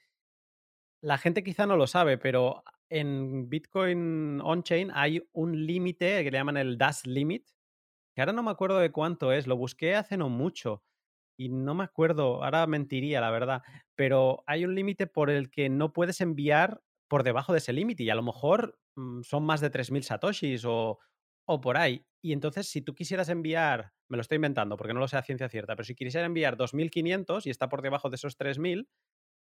la 1.01 1.19
gente 1.19 1.43
quizá 1.43 1.67
no 1.67 1.77
lo 1.77 1.89
sabe, 1.89 2.19
pero 2.19 2.63
en 2.91 3.49
Bitcoin 3.49 4.41
on-chain 4.43 4.91
hay 4.95 5.23
un 5.33 5.67
límite 5.67 6.25
que 6.25 6.31
le 6.31 6.39
llaman 6.39 6.57
el 6.57 6.79
dash 6.79 7.03
limit, 7.05 7.47
que 8.15 8.23
ahora 8.23 8.33
no 8.33 8.43
me 8.43 8.51
acuerdo 8.51 8.79
de 8.79 8.93
cuánto 8.93 9.33
es, 9.33 9.47
lo 9.47 9.57
busqué 9.57 9.95
hace 9.95 10.17
no 10.17 10.29
mucho 10.29 10.85
y 11.39 11.49
no 11.51 11.75
me 11.75 11.85
acuerdo, 11.85 12.45
ahora 12.45 12.67
mentiría 12.67 13.21
la 13.21 13.31
verdad, 13.31 13.63
pero 13.95 14.43
hay 14.47 14.65
un 14.65 14.75
límite 14.75 15.07
por 15.07 15.31
el 15.31 15.51
que 15.51 15.69
no 15.69 15.93
puedes 15.93 16.21
enviar 16.21 16.83
por 17.09 17.23
debajo 17.23 17.53
de 17.53 17.59
ese 17.59 17.73
límite 17.73 18.03
y 18.03 18.11
a 18.11 18.15
lo 18.17 18.23
mejor 18.23 18.79
mm, 18.97 19.23
son 19.23 19.45
más 19.45 19.61
de 19.61 19.71
3.000 19.71 20.03
satoshis 20.03 20.65
o, 20.65 20.99
o 21.47 21.61
por 21.61 21.77
ahí. 21.77 22.05
Y 22.23 22.33
entonces 22.33 22.69
si 22.69 22.83
tú 22.83 22.95
quisieras 22.95 23.29
enviar, 23.29 23.93
me 24.09 24.17
lo 24.17 24.21
estoy 24.23 24.37
inventando 24.37 24.77
porque 24.77 24.95
no 24.95 25.01
lo 25.01 25.09
sé 25.09 25.17
a 25.17 25.23
ciencia 25.23 25.49
cierta, 25.49 25.77
pero 25.77 25.85
si 25.85 25.95
quisieras 25.95 26.27
enviar 26.27 26.57
2.500 26.57 27.47
y 27.47 27.51
está 27.51 27.69
por 27.69 27.83
debajo 27.83 28.11
de 28.11 28.17
esos 28.17 28.37
3.000, 28.37 28.89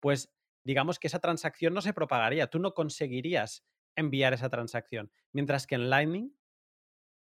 pues 0.00 0.30
digamos 0.64 0.98
que 0.98 1.06
esa 1.06 1.18
transacción 1.18 1.74
no 1.74 1.80
se 1.80 1.92
propagaría, 1.92 2.48
tú 2.48 2.58
no 2.58 2.74
conseguirías 2.74 3.64
enviar 3.96 4.32
esa 4.32 4.48
transacción, 4.48 5.10
mientras 5.32 5.66
que 5.66 5.74
en 5.74 5.90
Lightning 5.90 6.36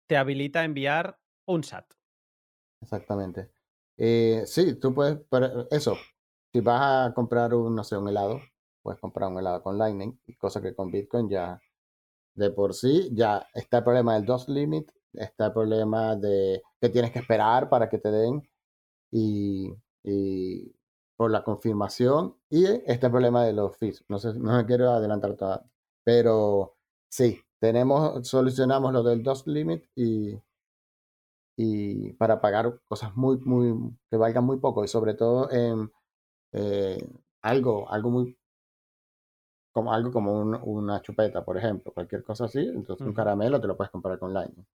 te 0.06 0.16
habilita 0.16 0.64
enviar 0.64 1.18
un 1.46 1.64
SAT. 1.64 1.92
Exactamente. 2.80 3.50
Eh, 3.96 4.42
sí, 4.46 4.74
tú 4.80 4.94
puedes, 4.94 5.18
pero 5.30 5.68
eso, 5.70 5.96
si 6.52 6.60
vas 6.60 7.10
a 7.10 7.14
comprar 7.14 7.54
un, 7.54 7.74
no 7.74 7.84
sé, 7.84 7.96
un 7.96 8.08
helado, 8.08 8.40
puedes 8.82 9.00
comprar 9.00 9.30
un 9.30 9.38
helado 9.38 9.62
con 9.62 9.78
Lightning, 9.78 10.18
cosa 10.38 10.60
que 10.60 10.74
con 10.74 10.90
Bitcoin 10.90 11.28
ya 11.28 11.60
de 12.34 12.50
por 12.50 12.74
sí 12.74 13.10
ya 13.12 13.46
está 13.54 13.78
el 13.78 13.84
problema 13.84 14.14
del 14.14 14.24
DOS 14.24 14.48
limit, 14.48 14.90
está 15.12 15.46
el 15.46 15.52
problema 15.52 16.16
de 16.16 16.62
que 16.80 16.88
tienes 16.88 17.12
que 17.12 17.18
esperar 17.18 17.68
para 17.68 17.88
que 17.88 17.98
te 17.98 18.10
den 18.10 18.42
y, 19.10 19.70
y 20.02 20.74
por 21.16 21.30
la 21.30 21.44
confirmación 21.44 22.36
y 22.50 22.66
este 22.66 23.10
problema 23.10 23.44
de 23.44 23.52
los 23.52 23.76
fees. 23.76 24.04
No 24.08 24.18
sé, 24.18 24.34
no 24.34 24.56
me 24.56 24.66
quiero 24.66 24.90
adelantar 24.90 25.36
todo, 25.36 25.64
pero 26.04 26.76
sí, 27.08 27.40
tenemos, 27.60 28.26
solucionamos 28.28 28.92
lo 28.92 29.02
del 29.02 29.22
DOS 29.22 29.46
limit 29.46 29.84
y, 29.94 30.40
y 31.56 32.12
para 32.14 32.40
pagar 32.40 32.80
cosas 32.88 33.14
muy, 33.16 33.38
muy, 33.38 33.96
que 34.10 34.16
valgan 34.16 34.44
muy 34.44 34.58
poco 34.58 34.84
y 34.84 34.88
sobre 34.88 35.14
todo 35.14 35.50
en 35.50 35.92
eh, 36.52 36.98
algo, 37.42 37.90
algo 37.90 38.10
muy 38.10 38.36
como 39.72 39.92
algo 39.92 40.12
como 40.12 40.32
una 40.40 41.00
chupeta, 41.00 41.44
por 41.44 41.56
ejemplo, 41.56 41.92
cualquier 41.92 42.22
cosa 42.22 42.44
así, 42.44 42.60
entonces 42.60 43.06
un 43.06 43.14
caramelo 43.14 43.60
te 43.60 43.66
lo 43.66 43.76
puedes 43.76 43.90
comprar 43.90 44.18
con 44.18 44.32
Lightning. 44.34 44.66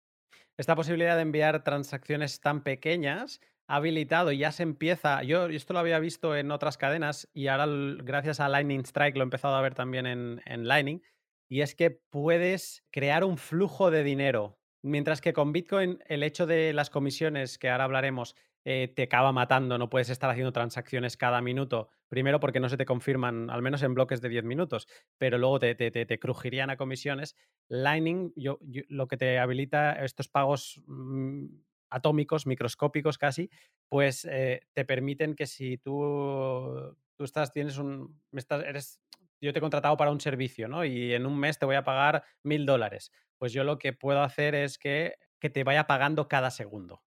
Esta 0.57 0.75
posibilidad 0.75 1.15
de 1.15 1.21
enviar 1.21 1.63
transacciones 1.63 2.41
tan 2.41 2.63
pequeñas 2.63 3.41
ha 3.67 3.75
habilitado 3.75 4.31
y 4.31 4.39
ya 4.39 4.51
se 4.51 4.63
empieza. 4.63 5.21
Yo 5.21 5.45
esto 5.45 5.73
lo 5.73 5.79
había 5.79 5.99
visto 5.99 6.35
en 6.35 6.49
otras 6.49 6.77
cadenas 6.77 7.29
y 7.31 7.47
ahora, 7.47 7.67
gracias 8.03 8.39
a 8.39 8.49
Lightning 8.49 8.81
Strike, 8.81 9.15
lo 9.15 9.21
he 9.21 9.23
empezado 9.23 9.55
a 9.55 9.61
ver 9.61 9.75
también 9.75 10.07
en, 10.07 10.41
en 10.45 10.67
Lightning. 10.67 11.03
Y 11.47 11.61
es 11.61 11.75
que 11.75 11.91
puedes 11.91 12.83
crear 12.91 13.23
un 13.23 13.37
flujo 13.37 13.91
de 13.91 14.03
dinero. 14.03 14.57
Mientras 14.81 15.21
que 15.21 15.33
con 15.33 15.53
Bitcoin, 15.53 15.99
el 16.07 16.23
hecho 16.23 16.47
de 16.47 16.73
las 16.73 16.89
comisiones, 16.89 17.59
que 17.59 17.69
ahora 17.69 17.83
hablaremos, 17.83 18.35
eh, 18.69 18.89
te 18.93 19.03
acaba 19.03 19.31
matando, 19.31 19.77
no 19.77 19.89
puedes 19.89 20.09
estar 20.09 20.29
haciendo 20.29 20.51
transacciones 20.51 21.15
cada 21.15 21.39
minuto, 21.39 21.87
primero 22.09 22.41
porque 22.41 22.59
no 22.59 22.67
se 22.67 22.75
te 22.75 22.85
confirman, 22.85 23.49
al 23.49 23.61
menos 23.61 23.81
en 23.81 23.93
bloques 23.93 24.19
de 24.19 24.27
10 24.27 24.43
minutos, 24.43 24.89
pero 25.17 25.37
luego 25.37 25.57
te, 25.57 25.73
te, 25.73 26.19
crujirían 26.19 26.69
a 26.69 26.75
comisiones. 26.75 27.37
Lightning 27.69 28.33
yo, 28.35 28.59
lo 28.89 29.07
que 29.07 29.15
te 29.15 29.39
habilita 29.39 29.93
estos 30.03 30.27
pagos 30.27 30.81
mm, 30.85 31.45
atómicos, 31.89 32.45
microscópicos 32.45 33.17
casi, 33.17 33.49
pues 33.87 34.25
eh, 34.25 34.59
te 34.73 34.83
permiten 34.83 35.35
que 35.35 35.47
si 35.47 35.77
tú, 35.77 36.93
tú 37.15 37.23
estás, 37.23 37.53
tienes 37.53 37.77
un, 37.77 38.19
estás, 38.33 38.65
eres, 38.65 38.99
yo 39.39 39.53
te 39.53 39.59
he 39.59 39.61
contratado 39.61 39.95
para 39.95 40.11
un 40.11 40.19
servicio, 40.19 40.67
¿no? 40.67 40.83
Y 40.83 41.13
en 41.13 41.25
un 41.25 41.39
mes 41.39 41.57
te 41.57 41.65
voy 41.65 41.77
a 41.77 41.85
pagar 41.85 42.25
mil 42.43 42.65
dólares. 42.65 43.13
Pues 43.37 43.53
yo 43.53 43.63
lo 43.63 43.79
que 43.79 43.93
puedo 43.93 44.23
hacer 44.23 44.55
es 44.55 44.77
que, 44.77 45.15
que 45.39 45.49
te 45.49 45.63
vaya 45.63 45.87
pagando 45.87 46.27
cada 46.27 46.51
segundo. 46.51 47.01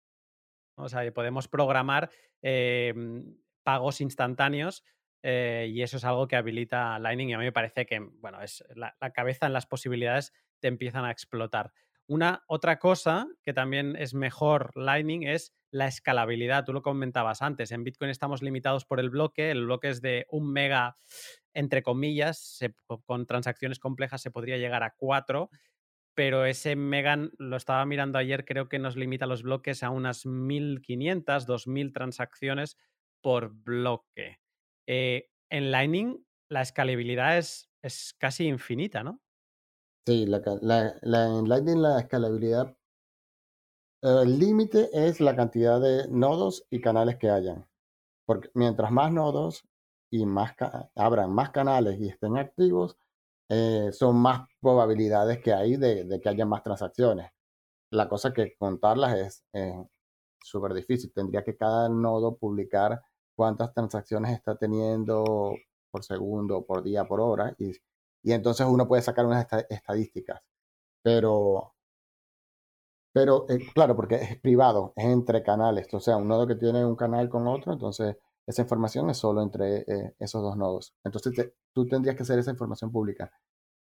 O 0.77 0.89
sea, 0.89 1.11
podemos 1.13 1.49
programar 1.49 2.11
em, 2.43 3.37
pagos 3.63 4.01
instantáneos 4.01 4.85
eh, 5.23 5.69
y 5.71 5.83
eso 5.83 5.97
es 5.97 6.05
algo 6.05 6.29
que 6.29 6.37
habilita 6.37 6.99
Lightning 6.99 7.31
y 7.31 7.35
a 7.35 7.39
mí 7.39 7.45
me 7.45 7.53
parece 7.53 7.87
que, 7.87 7.99
bueno, 7.99 8.41
es 8.43 8.65
la, 8.75 8.95
cabeza 9.13 9.47
en 9.47 9.53
las 9.53 9.67
posibilidades 9.67 10.33
te 10.61 10.69
empiezan 10.69 11.05
a 11.05 11.11
explotar. 11.11 11.73
Una 12.07 12.45
otra 12.47 12.79
cosa 12.79 13.27
que 13.43 13.53
también 13.53 13.97
es 13.97 14.15
mejor 14.15 14.71
Lightning 14.77 15.25
es 15.25 15.53
la 15.73 15.89
escalabilidad. 15.89 16.65
Tú 16.65 16.73
lo 16.73 16.83
comentabas 16.83 17.43
antes. 17.43 17.73
En 17.73 17.83
Bitcoin 17.83 18.11
estamos 18.11 18.43
limitados 18.43 18.85
por 18.85 19.01
el 19.01 19.11
bloque. 19.11 19.51
El 19.51 19.65
bloque 19.65 19.89
es 19.89 20.01
de 20.01 20.27
un 20.31 20.53
mega, 20.53 20.97
entre 21.53 21.83
comillas. 21.83 22.61
con 23.05 23.27
transacciones 23.27 23.81
complejas 23.81 24.23
se 24.23 24.31
podría 24.31 24.59
llegar 24.59 24.85
a 24.85 24.95
cuatro 24.97 25.51
pero 26.17 26.47
ese 26.47 26.77
Megan 26.77 27.31
lo 27.37 27.57
estaba 27.57 27.85
mirando 27.85 28.19
ayer, 28.19 28.47
creo 28.47 28.71
que 28.71 28.79
nos 28.79 28.97
limita 28.97 29.27
los 29.27 29.43
bloques 29.43 29.83
a 29.83 29.91
unas 29.91 30.25
1500, 30.25 31.45
2000 31.45 31.93
transacciones 31.93 32.79
por 33.23 33.53
bloque. 33.53 34.39
Eh, 34.89 35.29
en 35.51 35.71
Lightning 35.71 36.27
la 36.49 36.63
escalabilidad 36.63 37.37
es, 37.37 37.69
es 37.83 38.15
casi 38.19 38.47
infinita, 38.47 39.05
¿no? 39.05 39.21
Sí, 40.07 40.25
la, 40.25 40.41
en 41.03 41.49
Lightning 41.49 41.83
la 41.83 42.01
escalabilidad, 42.01 42.75
el 44.03 44.39
límite 44.39 44.89
es 44.93 45.21
la 45.21 45.37
cantidad 45.37 45.81
de 45.81 46.09
nodos 46.09 46.67
y 46.71 46.81
canales 46.81 47.17
que 47.17 47.29
hayan. 47.29 47.69
Porque 48.25 48.51
mientras 48.55 48.91
más 48.91 49.13
nodos 49.13 49.69
y 50.11 50.25
más 50.25 50.55
abran 50.95 51.31
más 51.31 51.51
canales 51.51 52.01
y 52.01 52.09
estén 52.09 52.39
activos, 52.39 52.97
eh, 53.49 53.91
son 53.93 54.17
más 54.17 54.49
probabilidades 54.61 55.41
que 55.41 55.53
hay 55.53 55.77
de, 55.77 56.21
que 56.23 56.29
haya 56.29 56.47
más 56.47 56.63
transacciones. 56.63 57.31
La 57.91 58.09
cosa 58.09 58.33
que 58.33 58.57
contarlas 58.59 59.17
es 59.17 59.45
eh, 59.53 59.85
súper 60.43 60.75
difícil. 60.75 61.13
Tendría 61.13 61.45
que 61.45 61.57
cada 61.57 61.89
nodo 61.89 62.37
publicar 62.37 63.01
cuántas 63.37 63.73
transacciones 63.75 64.33
está 64.33 64.57
teniendo 64.57 65.55
por 65.91 66.05
segundo, 66.05 66.65
por 66.67 66.83
día, 66.83 67.05
por 67.05 67.21
hora, 67.21 67.55
y, 67.59 67.73
y 68.23 68.33
entonces 68.33 68.67
uno 68.69 68.89
puede 68.89 69.03
sacar 69.03 69.27
unas 69.27 69.47
estadísticas. 69.71 70.41
Pero, 71.03 71.75
pero 73.13 73.47
eh, 73.49 73.59
claro, 73.75 73.97
porque 73.97 74.17
es 74.17 74.41
privado, 74.41 74.93
es 74.97 75.05
entre 75.07 75.43
canales. 75.43 75.93
O 75.95 76.01
sea, 76.01 76.17
un 76.17 76.29
nodo 76.29 76.47
que 76.47 76.57
tiene 76.57 76.85
un 76.85 76.97
canal 76.97 77.29
con 77.29 77.47
otro, 77.49 77.73
entonces 77.73 78.17
esa 78.47 78.63
información 78.63 79.11
es 79.11 79.19
solo 79.19 79.43
entre 79.43 79.79
eh, 79.79 80.15
esos 80.19 80.43
dos 80.43 80.57
nodos. 80.57 80.95
Entonces 81.05 81.53
tú 81.73 81.87
tendrías 81.87 82.17
que 82.17 82.23
hacer 82.23 82.39
esa 82.39 82.53
información 82.53 82.93
pública. 82.93 83.31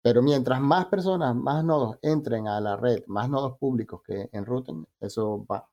Pero 0.03 0.21
mientras 0.21 0.61
más 0.61 0.87
personas, 0.87 1.35
más 1.35 1.65
nodos 1.65 1.99
entren 2.03 2.49
a 2.49 2.61
la 2.61 2.77
red, 2.77 3.03
más 3.07 3.31
nodos 3.31 3.57
públicos 3.59 4.03
que 4.05 4.29
enruten, 4.33 4.87
eso 5.01 5.47
va, 5.47 5.69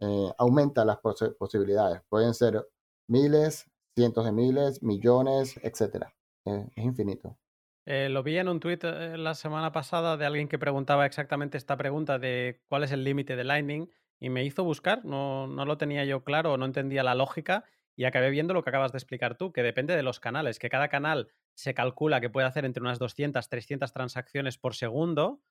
eh, 0.00 0.32
aumenta 0.38 0.84
las 0.84 0.98
posibilidades. 0.98 2.00
Pueden 2.08 2.34
ser 2.34 2.66
miles, 3.08 3.70
cientos 3.94 4.24
de 4.24 4.32
miles, 4.32 4.82
millones, 4.82 5.58
etc. 5.62 6.06
es 6.44 6.84
infinito. 6.84 7.36
Eh, 7.84 8.08
lo 8.08 8.22
vi 8.22 8.36
en 8.36 8.48
un 8.48 8.60
tuit 8.60 8.82
la 8.84 9.34
semana 9.34 9.72
pasada 9.72 10.16
de 10.16 10.26
alguien 10.26 10.48
que 10.48 10.58
preguntaba 10.58 11.06
exactamente 11.06 11.56
esta 11.56 11.76
pregunta 11.76 12.18
de 12.18 12.60
cuál 12.68 12.84
es 12.84 12.92
el 12.92 13.04
límite 13.04 13.36
de 13.36 13.44
Lightning 13.44 13.90
y 14.20 14.28
me 14.30 14.44
hizo 14.44 14.64
buscar, 14.64 15.04
no, 15.04 15.46
no 15.46 15.64
lo 15.64 15.78
tenía 15.78 16.04
yo 16.04 16.24
claro, 16.24 16.56
no 16.56 16.66
entendía 16.66 17.02
la 17.02 17.14
lógica 17.14 17.64
y 17.98 18.04
acabé 18.04 18.30
viendo 18.30 18.54
lo 18.54 18.62
que 18.62 18.70
acabas 18.70 18.92
de 18.92 18.98
explicar 18.98 19.36
tú, 19.36 19.52
que 19.52 19.64
depende 19.64 19.96
de 19.96 20.04
los 20.04 20.20
canales, 20.20 20.60
que 20.60 20.70
cada 20.70 20.88
canal 20.88 21.32
se 21.54 21.74
calcula 21.74 22.20
que 22.20 22.30
puede 22.30 22.46
hacer 22.46 22.64
entre 22.64 22.80
unas 22.80 23.00
200, 23.00 23.48
300 23.48 23.92
transacciones 23.92 24.56
por 24.56 24.76
segundo. 24.76 25.42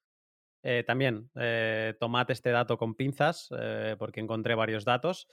Eh, 0.64 0.86
también 0.88 1.30
eh, 1.36 1.96
tomad 2.00 2.32
este 2.32 2.52
dato 2.52 2.78
con 2.78 2.96
pinzas, 2.96 3.50
eh, 3.60 3.98
porque 4.00 4.22
encontré 4.22 4.56
varios 4.56 4.86
datos, 4.86 5.28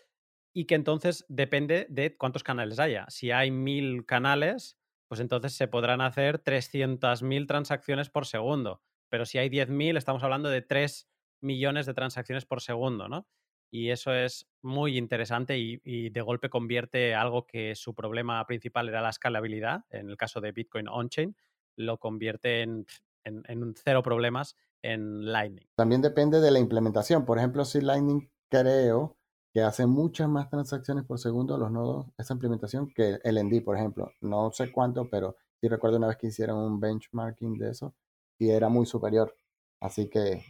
y 0.53 0.65
que 0.65 0.75
entonces 0.75 1.25
depende 1.29 1.87
de 1.89 2.17
cuántos 2.17 2.43
canales 2.43 2.81
haya. 2.81 3.07
Si 3.09 3.31
hay 3.31 3.53
mil 3.53 4.05
canales, 4.07 4.77
pues 5.07 5.21
entonces 5.21 5.53
se 5.53 5.69
podrán 5.69 6.01
hacer 6.01 6.43
300.000 6.43 7.47
transacciones 7.47 8.11
por 8.11 8.27
segundo. 8.27 8.83
Pero 9.09 9.25
si 9.25 9.39
hay 9.39 9.51
10.000, 9.51 9.97
estamos 9.97 10.25
hablando 10.25 10.49
de 10.49 10.63
3 10.63 11.09
millones 11.41 11.87
de 11.87 11.95
transacciones 11.95 12.45
por 12.45 12.61
segundo, 12.61 13.09
¿no? 13.09 13.29
Y 13.71 13.91
eso 13.91 14.13
es 14.13 14.47
muy 14.63 14.97
interesante 14.97 15.59
y, 15.59 16.11
de 16.11 16.21
golpe 16.21 16.49
convierte 16.49 17.15
algo 17.15 17.47
que 17.47 17.75
su 17.75 17.95
problema 17.95 18.45
principal 18.47 18.89
era 18.89 19.03
la 19.03 19.11
escalabilidad, 19.11 19.85
en 19.91 20.09
el 20.09 20.17
caso 20.17 20.41
de 20.41 20.53
Bitcoin 20.53 20.89
on-chain, 20.89 21.37
lo 21.77 21.99
convierte 21.99 22.63
en, 22.63 22.87
en, 23.25 23.75
cero 23.77 24.03
problemas 24.03 24.57
en 24.83 25.31
Lightning. 25.33 25.67
También 25.75 26.03
depende 26.03 26.41
de 26.41 26.51
la 26.51 26.61
implementación. 26.61 27.25
Por 27.25 27.39
ejemplo, 27.39 27.65
si 27.65 27.81
Lightning 27.81 28.31
creo 28.49 29.17
que 29.53 29.63
hace 29.63 29.87
muchas 29.87 30.29
más 30.29 30.51
transacciones 30.51 31.05
por 31.05 31.19
segundo 31.19 31.57
los 31.57 31.71
nodos, 31.71 32.07
esa 32.19 32.35
implementación, 32.35 32.93
que 32.93 33.19
el 33.23 33.39
ND, 33.39 33.63
por 33.65 33.77
ejemplo. 33.77 34.11
No 34.21 34.51
sé 34.53 34.73
cuánto, 34.73 35.09
pero 35.09 35.37
sí 35.61 35.69
recuerdo 35.69 35.99
una 35.99 36.09
vez 36.09 36.17
que 36.17 36.27
hicieron 36.27 36.59
un 36.59 36.81
benchmarking 36.81 37.59
de 37.59 37.71
eso 37.71 37.95
y 38.39 38.51
era 38.51 38.69
muy 38.69 38.85
superior. 38.85 39.37
Así 39.81 40.09
que 40.09 40.43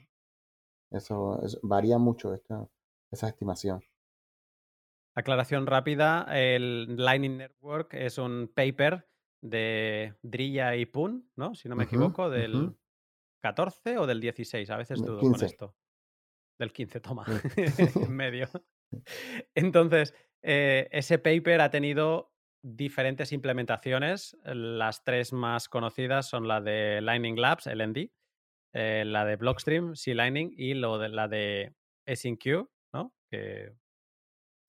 eso, 0.90 1.40
varía 1.62 1.98
mucho. 1.98 2.32
Esto, 2.32 2.70
esa 3.14 3.28
estimación. 3.28 3.82
Aclaración 5.16 5.66
rápida, 5.66 6.26
el 6.30 6.96
Lightning 6.96 7.38
Network 7.38 7.94
es 7.94 8.18
un 8.18 8.50
paper 8.54 9.08
de 9.40 10.14
Drilla 10.22 10.74
y 10.74 10.86
Pun, 10.86 11.30
¿no? 11.36 11.54
Si 11.54 11.68
no 11.68 11.76
me 11.76 11.84
equivoco, 11.84 12.28
del 12.30 12.76
14 13.42 13.98
o 13.98 14.06
del 14.06 14.20
16, 14.20 14.68
a 14.70 14.76
veces 14.76 15.00
dudo 15.00 15.20
con 15.20 15.44
esto. 15.44 15.76
Del 16.58 16.72
15, 16.72 17.00
toma, 17.00 17.24
en 17.56 18.12
medio. 18.12 18.48
Entonces, 19.54 20.14
eh, 20.42 20.88
ese 20.92 21.18
paper 21.18 21.60
ha 21.60 21.70
tenido 21.70 22.32
diferentes 22.62 23.32
implementaciones. 23.32 24.36
Las 24.44 25.04
tres 25.04 25.32
más 25.32 25.68
conocidas 25.68 26.28
son 26.28 26.48
la 26.48 26.60
de 26.60 27.00
Lightning 27.02 27.38
Labs, 27.38 27.66
LND, 27.66 28.10
eh, 28.72 29.04
la 29.06 29.24
de 29.24 29.36
Blockstream, 29.36 29.94
C-Lightning 29.94 30.54
y 30.56 30.74
lo 30.74 30.98
de, 30.98 31.08
la 31.10 31.28
de 31.28 31.74
SynQ, 32.06 32.68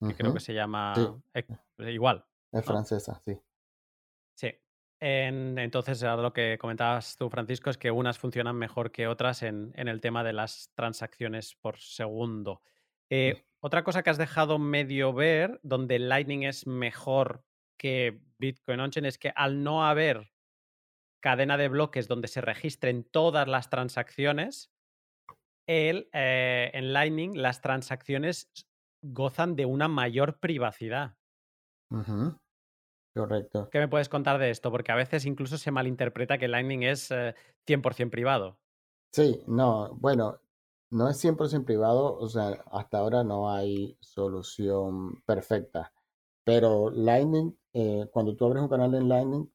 que, 0.00 0.14
creo 0.16 0.34
que 0.34 0.40
se 0.40 0.54
llama 0.54 0.94
eh, 1.34 1.44
igual. 1.92 2.24
Es 2.52 2.64
francesa, 2.64 3.20
sí. 3.24 3.38
Sí. 4.34 4.52
entonces, 5.00 6.02
lo 6.02 6.32
que 6.32 6.58
comentabas 6.58 7.16
tú, 7.16 7.28
Francisco, 7.30 7.70
es 7.70 7.78
que 7.78 7.90
unas 7.90 8.18
funcionan 8.18 8.56
mejor 8.56 8.90
que 8.90 9.08
otras 9.08 9.42
en, 9.42 9.72
el 9.76 10.00
tema 10.00 10.24
de 10.24 10.32
las 10.32 10.70
transacciones 10.74 11.54
por 11.54 11.78
segundo. 11.78 12.62
Eh, 13.10 13.44
otra 13.60 13.84
cosa 13.84 14.02
que 14.02 14.10
has 14.10 14.18
dejado 14.18 14.58
medio 14.58 15.12
ver, 15.12 15.60
donde 15.62 15.98
Lightning 15.98 16.44
es 16.44 16.66
mejor 16.66 17.44
que 17.78 18.20
Bitcoin 18.38 18.80
on 18.80 18.90
es 19.04 19.18
que 19.18 19.32
al 19.34 19.62
no 19.62 19.86
haber 19.86 20.32
cadena 21.20 21.56
de 21.56 21.68
bloques 21.68 22.08
donde 22.08 22.28
se 22.28 22.40
registren 22.40 23.04
todas 23.04 23.48
las 23.48 23.68
transacciones, 23.70 24.70
el, 25.66 26.08
eh, 26.12 26.70
en 26.74 26.92
Lightning 26.92 27.36
las 27.36 27.60
transacciones 27.60 28.50
gozan 29.02 29.56
de 29.56 29.66
una 29.66 29.88
mayor 29.88 30.38
privacidad. 30.38 31.16
Correcto. 33.14 33.68
¿Qué 33.70 33.78
me 33.78 33.88
puedes 33.88 34.08
contar 34.08 34.38
de 34.38 34.50
esto? 34.50 34.70
Porque 34.70 34.92
a 34.92 34.96
veces 34.96 35.24
incluso 35.24 35.56
se 35.56 35.70
malinterpreta 35.70 36.38
que 36.38 36.48
Lightning 36.48 36.82
es 36.82 37.10
100% 37.10 38.06
eh, 38.06 38.10
privado. 38.10 38.58
Sí, 39.12 39.42
no, 39.46 39.94
bueno, 39.94 40.40
no 40.90 41.08
es 41.08 41.24
100% 41.24 41.64
privado, 41.64 42.16
o 42.18 42.28
sea, 42.28 42.62
hasta 42.70 42.98
ahora 42.98 43.24
no 43.24 43.50
hay 43.50 43.96
solución 44.00 45.22
perfecta, 45.24 45.92
pero 46.44 46.90
Lightning, 46.90 47.56
eh, 47.72 48.06
cuando 48.12 48.36
tú 48.36 48.44
abres 48.44 48.62
un 48.62 48.68
canal 48.68 48.94
en 48.94 49.08
Lightning, 49.08 49.50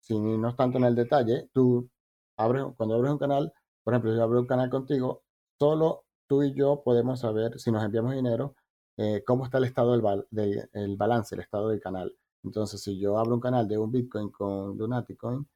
si 0.00 0.18
no 0.18 0.48
es 0.48 0.56
tanto 0.56 0.78
en 0.78 0.84
el 0.84 0.94
detalle, 0.94 1.48
tú 1.52 1.90
abres, 2.36 2.64
cuando 2.76 2.94
abres 2.94 3.12
un 3.12 3.18
canal, 3.18 3.52
por 3.84 3.94
ejemplo, 3.94 4.14
yo 4.14 4.22
abro 4.22 4.40
un 4.40 4.46
canal 4.46 4.70
contigo, 4.70 5.24
solo 5.58 6.04
tú 6.26 6.42
y 6.42 6.54
yo 6.54 6.82
podemos 6.84 7.20
saber 7.20 7.58
si 7.58 7.72
nos 7.72 7.84
enviamos 7.84 8.14
dinero, 8.14 8.54
eh, 8.96 9.22
cómo 9.26 9.44
está 9.44 9.58
el 9.58 9.64
estado 9.64 9.92
del, 9.92 10.96
balance, 10.96 11.34
el 11.34 11.40
estado 11.40 11.68
del 11.68 11.80
canal. 11.80 12.16
Entonces, 12.44 12.82
si 12.82 12.98
yo 12.98 13.18
abro 13.18 13.34
un 13.34 13.40
canal 13.40 13.68
de 13.68 13.78
un 13.78 13.90
Bitcoin 13.92 14.30
con 14.30 14.76
Lunaticoin 14.78 15.48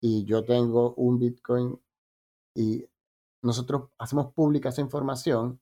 y 0.00 0.24
yo 0.24 0.44
tengo 0.44 0.94
un 0.94 1.18
Bitcoin 1.18 1.80
y 2.54 2.86
nosotros 3.42 3.90
hacemos 3.98 4.32
pública 4.32 4.70
esa 4.70 4.80
información, 4.80 5.60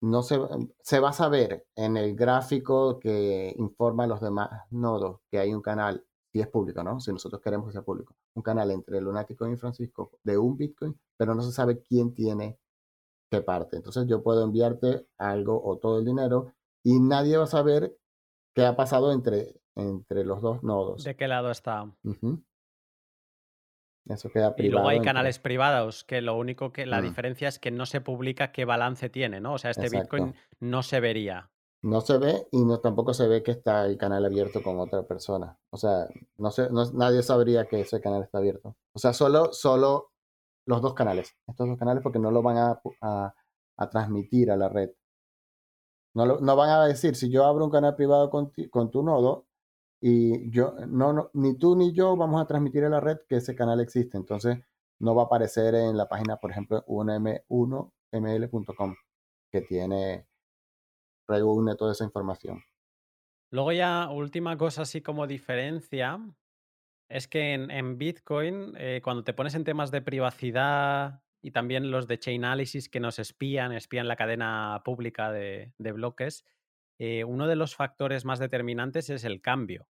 no 0.00 0.22
se, 0.22 0.38
se 0.82 1.00
va 1.00 1.10
a 1.10 1.12
saber 1.12 1.66
en 1.76 1.96
el 1.96 2.14
gráfico 2.14 3.00
que 3.00 3.54
informa 3.58 4.04
a 4.04 4.06
los 4.06 4.20
demás 4.20 4.50
nodos 4.70 5.20
que 5.30 5.38
hay 5.38 5.54
un 5.54 5.62
canal, 5.62 6.04
si 6.32 6.40
es 6.40 6.48
público, 6.48 6.84
¿no? 6.84 7.00
Si 7.00 7.12
nosotros 7.12 7.40
queremos 7.42 7.66
que 7.68 7.72
sea 7.72 7.82
público, 7.82 8.14
un 8.34 8.42
canal 8.42 8.70
entre 8.70 9.00
Lunaticoin 9.00 9.54
y 9.54 9.56
Francisco 9.56 10.12
de 10.22 10.38
un 10.38 10.56
Bitcoin, 10.56 10.98
pero 11.16 11.34
no 11.34 11.42
se 11.42 11.52
sabe 11.52 11.82
quién 11.82 12.14
tiene 12.14 12.58
qué 13.30 13.40
parte. 13.42 13.76
Entonces 13.76 14.06
yo 14.06 14.22
puedo 14.22 14.44
enviarte 14.44 15.06
algo 15.18 15.62
o 15.62 15.78
todo 15.78 15.98
el 15.98 16.04
dinero 16.04 16.52
y 16.84 16.98
nadie 17.00 17.36
va 17.36 17.44
a 17.44 17.48
saber 17.48 17.96
qué 18.54 18.64
ha 18.64 18.76
pasado 18.76 19.12
entre, 19.12 19.60
entre 19.76 20.24
los 20.24 20.40
dos 20.40 20.62
nodos. 20.62 21.04
¿De 21.04 21.16
qué 21.16 21.28
lado 21.28 21.50
está? 21.50 21.90
Eso 24.06 24.30
queda 24.30 24.54
privado. 24.54 24.68
Y 24.68 24.70
luego 24.70 24.88
hay 24.88 25.00
canales 25.00 25.38
privados, 25.38 26.04
que 26.04 26.22
lo 26.22 26.36
único 26.36 26.72
que 26.72 26.86
la 26.86 27.00
mm. 27.00 27.04
diferencia 27.04 27.48
es 27.48 27.58
que 27.58 27.70
no 27.70 27.86
se 27.86 28.00
publica 28.00 28.52
qué 28.52 28.64
balance 28.64 29.10
tiene, 29.10 29.40
¿no? 29.40 29.54
O 29.54 29.58
sea, 29.58 29.70
este 29.70 29.90
Bitcoin 29.90 30.34
no 30.60 30.82
se 30.82 31.00
vería. 31.00 31.50
No 31.82 32.00
se 32.00 32.18
ve 32.18 32.48
y 32.50 32.64
no, 32.64 32.80
tampoco 32.80 33.14
se 33.14 33.28
ve 33.28 33.42
que 33.42 33.52
está 33.52 33.86
el 33.86 33.96
canal 33.96 34.24
abierto 34.24 34.62
con 34.62 34.80
otra 34.80 35.06
persona. 35.06 35.56
O 35.70 35.76
sea, 35.76 36.08
no 36.36 36.50
sé, 36.50 36.68
nadie 36.72 37.22
sabría 37.22 37.66
que 37.66 37.82
ese 37.82 38.00
canal 38.00 38.22
está 38.22 38.38
abierto. 38.38 38.76
O 38.92 38.98
sea, 38.98 39.12
solo, 39.12 39.52
solo 39.52 40.10
los 40.68 40.82
dos 40.82 40.92
canales, 40.92 41.34
estos 41.46 41.66
dos 41.66 41.78
canales, 41.78 42.02
porque 42.02 42.18
no 42.18 42.30
lo 42.30 42.42
van 42.42 42.58
a, 42.58 42.78
transmitir 43.90 44.50
a 44.50 44.56
la 44.56 44.68
red. 44.68 44.90
No, 46.14 46.26
no, 46.26 46.56
van 46.56 46.68
a 46.68 46.84
decir, 46.84 47.16
si 47.16 47.30
yo 47.30 47.46
abro 47.46 47.64
un 47.64 47.70
canal 47.70 47.96
privado 47.96 48.28
con, 48.28 48.52
con 48.70 48.90
tu 48.90 49.02
nodo 49.02 49.46
y 50.00 50.50
yo, 50.50 50.74
no, 50.86 51.14
no, 51.14 51.30
ni 51.32 51.56
tú 51.56 51.74
ni 51.74 51.92
yo 51.92 52.14
vamos 52.16 52.42
a 52.42 52.46
transmitir 52.46 52.84
a 52.84 52.90
la 52.90 53.00
red 53.00 53.16
que 53.26 53.36
ese 53.36 53.54
canal 53.54 53.80
existe. 53.80 54.18
Entonces, 54.18 54.58
no 54.98 55.14
va 55.14 55.22
a 55.22 55.26
aparecer 55.26 55.74
en 55.74 55.96
la 55.96 56.06
página, 56.06 56.36
por 56.36 56.50
ejemplo, 56.50 56.84
1m1ml.com, 56.86 58.94
que 59.50 59.62
tiene, 59.62 60.26
reúne 61.26 61.76
toda 61.76 61.92
esa 61.92 62.04
información. 62.04 62.62
Luego 63.50 63.72
ya, 63.72 64.10
última 64.10 64.58
cosa 64.58 64.82
así 64.82 65.00
como 65.00 65.26
diferencia, 65.26 66.20
es 67.08 67.28
que 67.28 67.54
en, 67.54 67.98
Bitcoin, 67.98 68.74
eh, 68.76 69.00
cuando 69.02 69.24
te 69.24 69.32
pones 69.32 69.54
en 69.54 69.64
temas 69.64 69.90
de 69.90 70.02
privacidad 70.02 71.22
y 71.40 71.52
también 71.52 71.90
los 71.90 72.06
de 72.06 72.18
Chainalysis 72.18 72.88
que 72.88 73.00
nos 73.00 73.18
espían, 73.18 73.72
espían 73.72 74.08
la 74.08 74.16
cadena 74.16 74.82
pública 74.84 75.32
de, 75.32 75.72
bloques, 75.78 76.44
eh, 76.98 77.24
uno 77.24 77.46
de 77.46 77.56
los 77.56 77.74
factores 77.74 78.24
más 78.24 78.38
determinantes 78.38 79.08
es 79.10 79.24
el 79.24 79.40
cambio. 79.40 79.88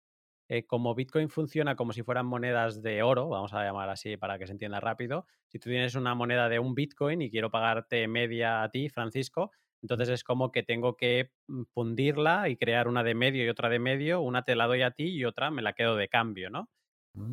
Eh, 0.48 0.66
como 0.66 0.94
Bitcoin 0.94 1.28
funciona 1.28 1.74
como 1.74 1.92
si 1.92 2.02
fueran 2.02 2.26
monedas 2.26 2.82
de 2.82 3.02
oro, 3.02 3.28
vamos 3.28 3.52
a 3.52 3.64
llamar 3.64 3.88
así 3.88 4.16
para 4.16 4.38
que 4.38 4.46
se 4.46 4.52
entienda 4.52 4.78
rápido, 4.78 5.26
si 5.48 5.58
tú 5.58 5.70
tienes 5.70 5.96
una 5.96 6.14
moneda 6.14 6.48
de 6.48 6.60
un 6.60 6.74
Bitcoin 6.74 7.20
y 7.22 7.30
quiero 7.30 7.50
pagarte 7.50 8.06
media 8.06 8.62
a 8.62 8.70
ti, 8.70 8.88
Francisco, 8.88 9.50
entonces 9.82 10.08
es 10.08 10.22
como 10.22 10.52
que 10.52 10.62
tengo 10.62 10.96
que 10.96 11.32
mm, 11.48 11.62
fundirla 11.72 12.48
y 12.48 12.56
crear 12.56 12.88
una 12.88 13.02
de 13.02 13.14
medio 13.14 13.44
y 13.44 13.48
otra 13.48 13.68
de 13.68 13.78
medio, 13.78 14.20
una 14.20 14.42
te 14.42 14.54
la 14.54 14.66
doy 14.66 14.82
a 14.82 14.92
ti 14.92 15.08
y 15.08 15.24
otra 15.24 15.50
me 15.50 15.62
la 15.62 15.72
quedo 15.72 15.96
de 15.96 16.08
cambio, 16.08 16.50
¿no? 16.50 16.68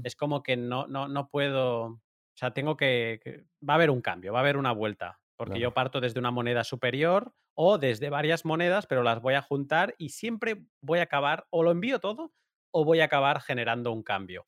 Es 0.04 0.15
como 0.15 0.43
que 0.43 0.56
no, 0.56 0.88
no, 0.88 1.08
no 1.08 1.30
puedo, 1.30 1.84
o 1.86 2.02
sea, 2.36 2.54
tengo 2.54 2.78
que, 2.78 3.46
va 3.67 3.74
a 3.74 3.76
haber 3.76 3.89
un 3.89 4.02
cambio, 4.02 4.34
va 4.34 4.39
a 4.39 4.41
haber 4.41 4.58
una 4.58 4.72
vuelta, 4.72 5.19
porque 5.36 5.60
yo 5.60 5.74
parto 5.74 6.00
desde 6.00 6.19
una 6.19 6.32
moneda 6.32 6.63
superior 6.63 7.34
o 7.56 7.78
desde 7.78 8.10
varias 8.10 8.46
monedas, 8.46 8.88
pero 8.88 9.04
las 9.04 9.22
voy 9.22 9.36
a 9.36 9.41
juntar 9.41 9.96
y 9.98 10.10
siempre 10.10 10.65
voy 10.82 11.00
a 11.00 11.04
acabar, 11.04 11.48
o 11.50 11.63
lo 11.63 11.72
envío 11.72 12.00
todo, 12.00 12.34
o 12.72 12.86
voy 12.86 13.02
a 13.02 13.06
acabar 13.06 13.41
generando 13.41 13.91
un 13.91 14.04
cambio. 14.04 14.46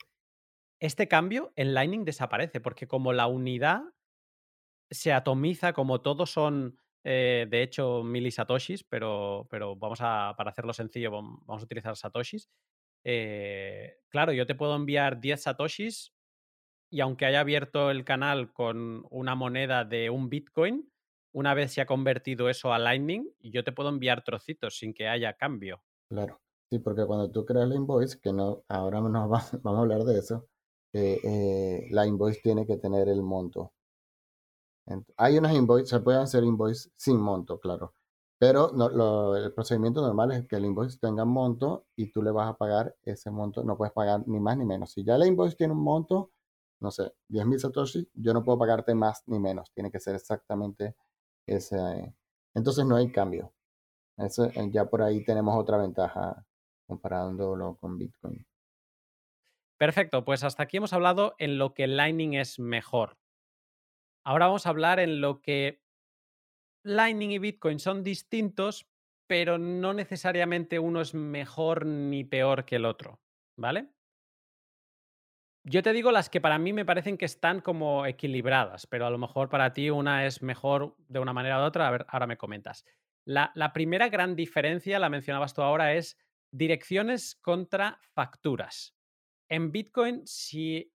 Este 0.80 1.08
cambio 1.08 1.54
en 1.56 1.74
Lightning 1.74 2.06
desaparece, 2.06 2.60
porque 2.60 2.88
como 2.88 3.13
la 3.13 3.28
unidad 3.28 3.84
se 4.89 5.13
atomiza, 5.13 5.74
como 5.74 6.02
todos 6.02 6.32
son, 6.32 6.80
eh, 7.04 7.48
de 7.50 7.62
hecho, 7.62 8.04
milisatoshis, 8.04 8.84
pero, 8.84 9.48
pero 9.50 9.76
vamos 9.76 10.00
a, 10.02 10.34
para 10.38 10.52
hacerlo 10.52 10.74
sencillo, 10.74 11.12
vamos 11.12 11.62
a 11.62 11.65
utilizar 11.65 11.95
satoshis, 11.95 12.50
eh, 13.06 14.00
claro, 14.10 14.34
yo 14.34 14.48
te 14.48 14.56
puedo 14.56 14.76
enviar 14.76 15.22
10 15.22 15.44
satoshis 15.44 16.12
y 16.89 17.02
aunque 17.02 17.26
haya 17.26 17.39
abierto 17.39 17.91
el 17.91 18.04
canal 18.04 18.52
con 18.52 19.06
una 19.12 19.36
moneda 19.36 19.86
de 19.86 20.10
un 20.10 20.28
Bitcoin, 20.30 20.91
una 21.32 21.54
vez 21.54 21.74
se 21.74 21.82
ha 21.82 21.86
convertido 21.86 22.50
eso 22.50 22.74
a 22.74 22.80
Lightning, 22.80 23.30
yo 23.41 23.63
te 23.63 23.72
puedo 23.72 23.89
enviar 23.89 24.24
trocitos 24.24 24.80
sin 24.80 24.94
que 24.94 25.08
haya 25.08 25.34
cambio. 25.34 25.84
Claro, 26.10 26.41
sí, 26.72 26.80
porque 26.80 27.06
cuando 27.06 27.30
tú 27.30 27.46
creas 27.46 27.70
la 27.70 27.76
invoice, 27.76 28.20
que 28.20 28.34
no, 28.34 28.63
ahora 28.70 29.02
no 29.02 29.30
vamos 29.30 29.54
a 29.54 29.82
hablar 29.82 30.04
de 30.04 30.18
eso, 30.18 30.48
eh, 30.94 31.20
eh, 31.24 31.88
la 31.91 32.08
invoice 32.08 32.41
tiene 32.41 32.65
que 32.65 32.78
tener 32.78 33.08
el 33.08 33.22
monto. 33.22 33.74
Hay 35.18 35.38
unas 35.38 35.54
invoices, 35.54 35.89
se 35.89 36.00
pueden 36.00 36.22
hacer 36.22 36.44
invoice 36.44 36.89
sin 36.96 37.18
monto, 37.20 37.60
claro, 37.60 37.94
pero 38.38 38.71
el 39.38 39.54
procedimiento 39.54 40.02
normal 40.02 40.32
es 40.34 40.48
que 40.48 40.58
el 40.58 40.65
invoice 40.65 40.98
tenga 41.00 41.24
un 41.24 41.30
monto 41.30 41.88
y 41.95 42.12
tú 42.12 42.21
le 42.21 42.32
vas 42.32 42.50
a 42.50 42.58
pagar 42.58 42.95
ese 43.04 43.32
monto. 43.32 43.63
No 43.63 43.78
puedes 43.78 43.93
pagar 43.93 44.28
ni 44.28 44.39
más 44.39 44.58
ni 44.58 44.65
menos. 44.65 44.91
Si 44.91 45.04
ya 45.04 45.15
el 45.15 45.26
invoice 45.26 45.56
tiene 45.56 45.74
un 45.74 45.84
monto, 45.84 46.32
no 46.82 46.91
sé, 46.91 47.13
10.000 47.30 47.60
satoshi, 47.60 48.10
yo 48.13 48.34
no 48.34 48.43
puedo 48.43 48.60
pagarte 48.60 48.93
más 48.93 49.24
ni 49.28 49.39
menos. 49.39 49.71
Tiene 49.74 49.89
que 49.89 50.00
ser 50.00 50.15
exactamente 50.15 50.95
ese. 51.48 52.13
Entonces 52.54 52.86
no 52.86 52.98
hay 52.98 53.12
cambio. 53.12 53.54
Eso, 54.17 54.45
eh, 54.45 54.69
ya 54.71 54.86
por 54.86 55.02
ahí 55.02 55.24
tenemos 55.24 55.56
otra 55.58 55.78
ventaja 55.78 56.45
comparándolo 56.88 57.78
con 57.78 57.98
Bitcoin. 57.98 58.45
Perfecto, 59.78 60.24
pues 60.24 60.43
hasta 60.43 60.63
aquí 60.63 60.78
hemos 60.78 60.93
hablado 60.93 61.36
en 61.38 61.58
lo 61.58 61.74
que 61.74 61.88
Lightning 61.88 62.34
es 62.34 62.60
mejor. 62.60 63.17
Ahora 64.24 64.48
vamos 64.48 64.65
a 64.65 64.69
hablar 64.69 65.00
en 65.00 65.21
lo 65.21 65.41
que 65.41 65.85
Lightning 66.86 67.32
y 67.32 67.39
Bitcoin 67.39 67.80
son 67.80 68.04
distintos, 68.04 68.88
pero 69.28 69.58
no 69.58 69.93
necesariamente 69.93 70.78
uno 70.78 71.02
es 71.02 71.15
mejor 71.15 71.84
ni 71.88 72.24
peor 72.24 72.63
que 72.63 72.76
el 72.76 72.86
otro, 72.86 73.19
¿vale? 73.58 73.89
Yo 75.63 75.82
te 75.82 75.93
digo 75.93 76.12
las 76.12 76.30
que 76.30 76.41
para 76.41 76.60
mí 76.60 76.74
me 76.74 76.86
parecen 76.86 77.17
que 77.17 77.26
están 77.26 77.60
como 77.60 78.06
equilibradas, 78.06 78.86
pero 78.86 79.08
a 79.08 79.10
lo 79.10 79.17
mejor 79.17 79.50
para 79.50 79.74
ti 79.74 79.89
una 79.89 80.28
es 80.28 80.43
mejor 80.43 80.95
de 81.08 81.17
una 81.17 81.34
manera 81.34 81.60
u 81.60 81.63
otra. 81.65 81.88
A 81.88 81.91
ver, 81.91 82.06
ahora 82.08 82.28
me 82.28 82.38
comentas. 82.38 82.86
La, 83.26 83.52
la 83.56 83.74
primera 83.74 84.10
gran 84.10 84.36
diferencia, 84.36 85.00
la 85.00 85.10
mencionabas 85.10 85.56
tú 85.56 85.63
ahora, 85.63 85.95
es 85.95 86.19
direcciones 86.52 87.36
contra 87.36 87.98
facturas. 88.13 88.95
En 89.50 89.71
Bitcoin, 89.71 90.21
si 90.28 90.93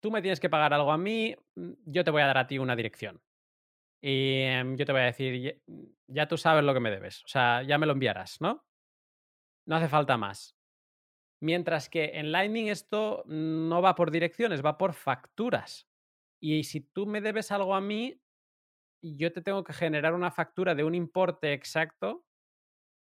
tú 0.00 0.12
me 0.12 0.22
tienes 0.22 0.38
que 0.38 0.48
pagar 0.48 0.72
algo 0.72 0.92
a 0.92 0.98
mí, 0.98 1.34
mm, 1.56 1.72
yo 1.86 2.04
te 2.04 2.12
voy 2.12 2.22
a 2.22 2.26
dar 2.26 2.38
a 2.38 2.46
ti 2.46 2.60
una 2.60 2.76
dirección. 2.76 3.20
Y 4.00 4.42
em, 4.42 4.76
yo 4.76 4.84
te 4.84 4.92
voy 4.92 5.02
a 5.02 5.04
decir, 5.06 5.60
ya 6.06 6.28
tú 6.28 6.36
sabes 6.36 6.64
lo 6.64 6.72
que 6.74 6.80
me 6.80 6.90
debes, 6.90 7.24
o 7.24 7.28
sea, 7.28 7.62
ya 7.62 7.78
me 7.78 7.86
lo 7.86 7.92
enviarás, 7.92 8.40
¿no? 8.40 8.64
No 9.66 9.76
hace 9.76 9.88
falta 9.88 10.16
más. 10.16 10.56
Mientras 11.40 11.88
que 11.88 12.12
en 12.14 12.32
Lightning 12.32 12.68
esto 12.68 13.22
no 13.26 13.82
va 13.82 13.94
por 13.94 14.10
direcciones, 14.10 14.64
va 14.64 14.78
por 14.78 14.92
facturas. 14.92 15.88
Y 16.40 16.64
si 16.64 16.80
tú 16.80 17.06
me 17.06 17.20
debes 17.20 17.52
algo 17.52 17.74
a 17.74 17.80
mí, 17.80 18.20
yo 19.02 19.32
te 19.32 19.42
tengo 19.42 19.64
que 19.64 19.72
generar 19.72 20.14
una 20.14 20.30
factura 20.30 20.74
de 20.74 20.84
un 20.84 20.94
importe 20.94 21.52
exacto 21.52 22.24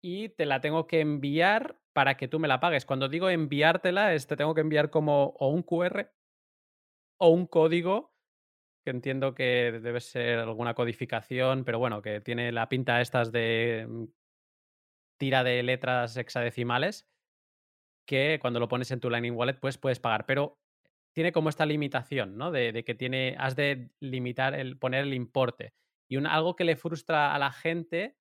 y 0.01 0.29
te 0.29 0.45
la 0.45 0.61
tengo 0.61 0.87
que 0.87 1.01
enviar 1.01 1.79
para 1.93 2.17
que 2.17 2.27
tú 2.27 2.39
me 2.39 2.47
la 2.47 2.59
pagues. 2.59 2.85
Cuando 2.85 3.09
digo 3.09 3.29
enviártela, 3.29 4.13
es 4.13 4.27
te 4.27 4.37
tengo 4.37 4.53
que 4.53 4.61
enviar 4.61 4.89
como 4.89 5.35
o 5.39 5.49
un 5.49 5.63
QR 5.63 6.11
o 7.19 7.29
un 7.29 7.45
código 7.47 8.13
entiendo 8.91 9.35
que 9.35 9.79
debe 9.81 9.99
ser 10.01 10.39
alguna 10.39 10.73
codificación, 10.73 11.63
pero 11.63 11.79
bueno, 11.79 12.01
que 12.01 12.21
tiene 12.21 12.51
la 12.51 12.69
pinta 12.69 13.01
estas 13.01 13.31
de 13.31 13.85
mm, 13.87 14.05
tira 15.17 15.43
de 15.43 15.61
letras 15.63 16.17
hexadecimales, 16.17 17.07
que 18.07 18.39
cuando 18.41 18.59
lo 18.59 18.67
pones 18.67 18.89
en 18.91 18.99
tu 18.99 19.09
Lightning 19.09 19.35
Wallet, 19.35 19.59
pues 19.59 19.77
puedes 19.77 19.99
pagar. 19.99 20.25
Pero 20.25 20.59
tiene 21.13 21.31
como 21.31 21.49
esta 21.49 21.65
limitación, 21.65 22.37
¿no? 22.37 22.51
De, 22.51 22.83
que 22.83 22.95
tiene, 22.95 23.35
has 23.37 23.55
de 23.55 23.91
limitar, 23.99 24.55
el 24.55 24.77
poner 24.77 25.03
el 25.03 25.13
importe. 25.13 25.73
Y 26.09 26.17
un, 26.17 26.25
algo 26.25 26.55
que 26.55 26.63
le 26.63 26.75
frustra 26.75 27.35
a 27.35 27.39
la 27.39 27.51
gente 27.51 28.17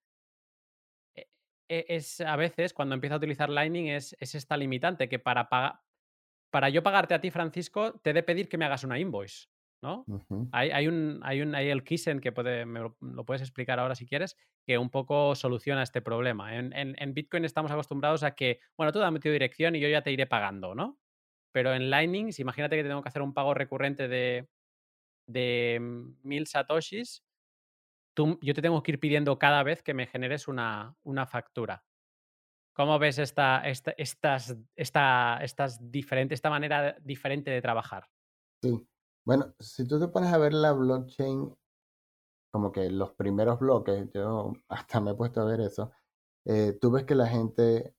e, 1.17 1.29
e, 1.69 1.87
es 1.89 2.21
a 2.21 2.37
veces 2.37 2.75
cuando 2.75 2.95
empieza 2.95 3.15
a 3.15 3.19
utilizar 3.19 3.49
Lightning 3.49 3.87
es, 3.89 4.17
es 4.21 4.35
esta 4.35 4.57
limitante 4.57 5.09
que 5.09 5.19
para, 5.19 5.49
para 6.51 6.69
yo 6.69 6.83
pagarte 6.83 7.15
a 7.15 7.21
ti, 7.21 7.31
Francisco, 7.31 7.99
te 8.01 8.11
he 8.11 8.13
de 8.13 8.23
pedir 8.23 8.49
que 8.49 8.59
me 8.59 8.65
hagas 8.65 8.85
una 8.85 8.99
invoice. 8.99 9.49
¿No? 9.83 10.05
hay, 10.53 10.71
hay, 10.71 10.89
un, 10.89 11.21
hay, 11.23 11.41
un, 11.41 11.55
hay 11.55 11.69
el 11.71 11.85
Kisen 11.85 12.21
que 12.21 12.33
puede, 12.33 12.67
me 12.67 12.81
lo, 12.81 12.97
puedes 13.25 13.43
explicar 13.43 13.79
ahora 13.79 13.95
si 13.95 14.07
quieres, 14.07 14.37
que 14.67 14.79
un 14.79 14.91
poco 14.91 15.35
soluciona 15.35 15.83
este 15.83 16.03
problema. 16.03 16.57
En, 16.57 16.73
en, 16.75 17.15
Bitcoin 17.15 17.45
estamos 17.45 17.71
acostumbrados 17.71 18.23
a 18.23 18.35
que, 18.35 18.61
bueno, 18.77 18.93
tú 18.93 18.99
dame 18.99 19.21
tu 19.21 19.31
dirección 19.31 19.77
y 19.77 19.81
yo 19.81 19.89
ya 19.89 20.03
te 20.03 20.13
iré 20.13 20.27
pagando, 20.27 20.75
¿no? 20.75 20.99
Pero 21.53 21.75
en 21.75 21.91
Lightning, 21.91 22.33
si 22.33 22.43
imagínate 22.43 22.77
que 22.77 22.85
tengo 22.85 23.03
que 23.03 23.09
hacer 23.09 23.23
un 23.23 23.35
pago 23.35 23.55
recurrente 23.55 24.09
de, 24.09 24.49
de 25.27 25.79
mil 26.23 26.47
satoshis, 26.47 27.25
tú, 28.15 28.39
yo 28.43 28.55
te 28.55 28.63
tengo 28.63 28.83
que 28.83 28.93
ir 28.93 29.01
pidiendo 29.01 29.39
cada 29.39 29.63
vez 29.63 29.83
que 29.83 29.95
me 29.95 30.07
generes 30.07 30.49
una, 30.49 30.97
una 31.03 31.27
factura. 31.27 31.85
¿Cómo 32.75 32.99
ves 32.99 33.19
esta, 33.19 33.61
esta, 33.67 33.93
estas, 33.97 34.57
esta, 34.77 35.39
estas 35.43 35.91
diferente, 35.91 36.35
esta 36.35 36.51
manera 36.51 36.97
diferente 37.01 37.51
de 37.51 37.61
trabajar? 37.61 38.09
Sí, 38.63 38.87
bueno, 39.29 39.55
si 39.61 39.87
tú 39.87 40.01
te 40.01 40.09
pones 40.09 40.33
a 40.33 40.39
ver 40.39 40.55
la 40.55 40.73
blockchain, 40.73 41.55
como 42.51 42.73
que 42.73 42.91
los 42.91 43.13
primeros 43.13 43.59
bloques, 43.61 44.09
yo 44.15 44.55
hasta 44.71 45.01
me 45.03 45.11
he 45.11 45.15
puesto 45.15 45.43
a 45.43 45.45
ver 45.45 45.61
eso, 45.61 45.93
eh, 46.47 46.79
tú 46.81 46.91
ves 46.91 47.05
que 47.05 47.15
la 47.15 47.27
gente 47.27 47.95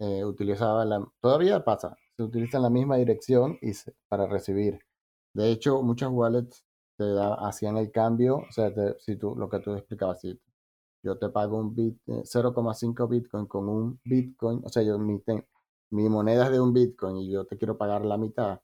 eh, 0.00 0.24
utilizaba 0.24 0.86
la, 0.86 1.06
todavía 1.20 1.64
pasa, 1.64 1.96
se 2.16 2.22
utiliza 2.22 2.58
la 2.58 2.70
misma 2.70 2.96
dirección 2.96 3.58
y 3.60 3.72
para 4.08 4.26
recibir. 4.26 4.80
De 5.34 5.50
hecho, 5.50 5.82
muchas 5.82 6.10
wallets 6.10 6.64
te 6.96 7.04
hacían 7.40 7.76
el 7.76 7.92
cambio, 7.92 8.36
o 8.38 8.52
sea, 8.52 8.72
si 8.98 9.16
tú, 9.16 9.36
lo 9.36 9.50
que 9.50 9.60
tú 9.60 9.74
explicabas, 9.74 10.22
si 10.22 10.40
yo 11.02 11.18
te 11.18 11.28
pago 11.28 11.58
un 11.58 11.74
bit, 11.74 11.98
0,5 12.06 13.04
eh, 13.04 13.08
Bitcoin 13.10 13.46
con 13.46 13.68
un 13.68 14.00
Bitcoin, 14.04 14.62
o 14.64 14.70
sea, 14.70 14.82
yo 14.82 14.98
mi, 14.98 15.22
mi 15.90 16.08
moneda 16.08 16.46
es 16.46 16.52
de 16.52 16.60
un 16.60 16.72
Bitcoin 16.72 17.18
y 17.18 17.30
yo 17.30 17.44
te 17.46 17.58
quiero 17.58 17.76
pagar 17.76 18.06
la 18.06 18.16
mitad, 18.16 18.60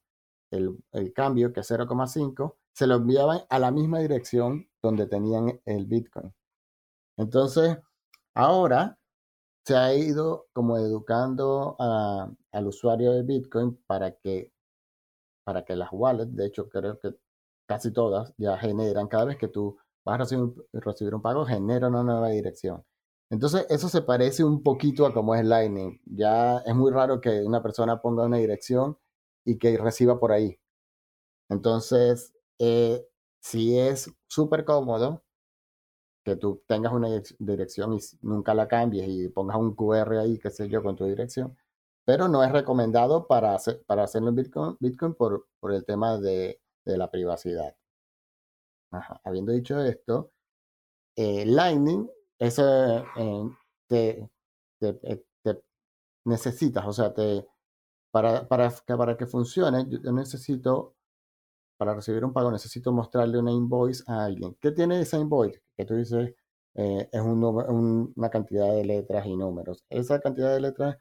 el, 0.52 1.12
cambio, 1.14 1.52
que 1.52 1.60
es 1.60 1.70
0,5, 1.70 2.54
se 2.72 2.86
lo 2.86 2.96
enviaban 2.96 3.40
a 3.48 3.58
la 3.58 3.70
misma 3.70 4.00
dirección 4.00 4.68
donde 4.82 5.06
tenían 5.06 5.60
el 5.64 5.86
Bitcoin. 5.86 6.32
Entonces, 7.16 7.78
ahora 8.34 8.98
se 9.64 9.76
ha 9.76 9.94
ido 9.94 10.46
como 10.52 10.76
educando 10.78 11.76
al 11.78 12.66
usuario 12.66 13.12
de 13.12 13.22
Bitcoin 13.22 13.76
para 13.86 14.12
que, 14.12 14.52
para 15.44 15.64
que 15.64 15.76
las 15.76 15.90
wallets, 15.92 16.34
de 16.34 16.46
hecho 16.46 16.68
creo 16.68 16.98
que 16.98 17.14
casi 17.66 17.92
todas 17.92 18.34
ya 18.38 18.58
generan, 18.58 19.08
cada 19.08 19.26
vez 19.26 19.38
que 19.38 19.48
tú 19.48 19.78
vas 20.04 20.14
a 20.16 20.18
recibir, 20.18 20.52
recibir 20.72 21.14
un 21.14 21.22
pago, 21.22 21.46
genera 21.46 21.88
una 21.88 22.02
nueva 22.02 22.28
dirección. 22.28 22.84
Entonces, 23.30 23.66
eso 23.70 23.88
se 23.88 24.02
parece 24.02 24.44
un 24.44 24.62
poquito 24.62 25.06
a 25.06 25.14
como 25.14 25.34
es 25.34 25.44
Lightning. 25.44 26.00
Ya 26.04 26.58
es 26.58 26.74
muy 26.74 26.92
raro 26.92 27.20
que 27.20 27.42
una 27.42 27.62
persona 27.62 28.00
ponga 28.00 28.24
una 28.26 28.36
dirección 28.36 28.98
y 29.44 29.58
que 29.58 29.76
reciba 29.78 30.18
por 30.18 30.32
ahí. 30.32 30.58
Entonces, 31.48 32.32
eh, 32.58 33.06
si 33.40 33.78
es 33.78 34.10
súper 34.28 34.64
cómodo 34.64 35.24
que 36.24 36.36
tú 36.36 36.62
tengas 36.66 36.92
una 36.92 37.08
dirección 37.38 37.94
y 37.94 37.98
nunca 38.22 38.54
la 38.54 38.68
cambies 38.68 39.08
y 39.08 39.28
pongas 39.28 39.56
un 39.56 39.74
QR 39.74 40.18
ahí, 40.18 40.38
qué 40.38 40.50
sé 40.50 40.68
yo, 40.68 40.82
con 40.82 40.96
tu 40.96 41.04
dirección, 41.04 41.56
pero 42.04 42.28
no 42.28 42.42
es 42.44 42.52
recomendado 42.52 43.26
para, 43.26 43.56
para 43.86 44.04
hacerlo 44.04 44.30
en 44.30 44.36
Bitcoin, 44.36 44.76
Bitcoin 44.80 45.14
por, 45.14 45.48
por 45.60 45.72
el 45.72 45.84
tema 45.84 46.18
de, 46.18 46.60
de 46.84 46.98
la 46.98 47.10
privacidad. 47.10 47.76
Habiendo 49.24 49.52
dicho 49.52 49.80
esto, 49.80 50.32
eh, 51.16 51.44
Lightning, 51.46 52.08
eso 52.38 53.04
eh, 53.16 53.50
te, 53.88 54.28
te, 54.78 55.62
necesitas, 56.24 56.86
o 56.86 56.92
sea, 56.92 57.12
te, 57.12 57.46
para, 58.12 58.46
para, 58.46 58.70
para 58.70 59.16
que 59.16 59.26
funcione, 59.26 59.86
yo 59.88 60.12
necesito, 60.12 60.94
para 61.78 61.94
recibir 61.94 62.24
un 62.24 62.32
pago, 62.32 62.52
necesito 62.52 62.92
mostrarle 62.92 63.38
una 63.38 63.52
invoice 63.52 64.04
a 64.06 64.24
alguien. 64.26 64.56
¿Qué 64.60 64.72
tiene 64.72 65.00
esa 65.00 65.18
invoice? 65.18 65.62
Que 65.76 65.86
tú 65.86 65.96
dices, 65.96 66.34
eh, 66.74 67.08
es 67.12 67.20
un, 67.22 68.12
una 68.16 68.30
cantidad 68.30 68.72
de 68.74 68.84
letras 68.84 69.26
y 69.26 69.36
números. 69.36 69.84
Esa 69.90 70.20
cantidad 70.20 70.52
de 70.54 70.60
letras 70.60 70.98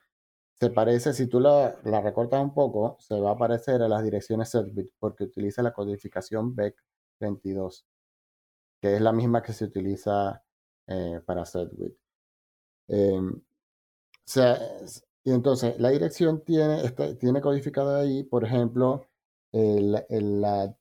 se 0.60 0.70
parece, 0.70 1.14
si 1.14 1.28
tú 1.28 1.40
la, 1.40 1.76
la 1.84 2.02
recortas 2.02 2.42
un 2.42 2.54
poco, 2.54 2.98
se 3.00 3.20
va 3.20 3.32
a 3.32 3.38
parecer 3.38 3.82
a 3.82 3.90
las 3.90 4.04
direcciones 4.04 4.50
setbit 4.50 4.92
porque 5.00 5.26
utiliza 5.26 5.62
la 5.64 5.74
codificación 5.74 6.56
BEC22, 6.56 7.84
que 8.82 8.96
es 8.96 9.02
la 9.02 9.12
misma 9.12 9.42
que 9.44 9.54
se 9.54 9.66
utiliza 9.66 10.44
eh, 10.88 11.22
para 11.26 11.46
setbit. 11.46 11.96
Eh, 12.88 13.20
o 13.20 13.42
sea, 14.24 14.58
y 15.24 15.32
entonces 15.32 15.80
la 15.80 15.90
dirección 15.90 16.44
tiene, 16.44 16.90
tiene 17.20 17.42
codificada 17.42 18.02
ahí, 18.02 18.24
por 18.24 18.44
ejemplo, 18.44 19.08
la 19.52 20.76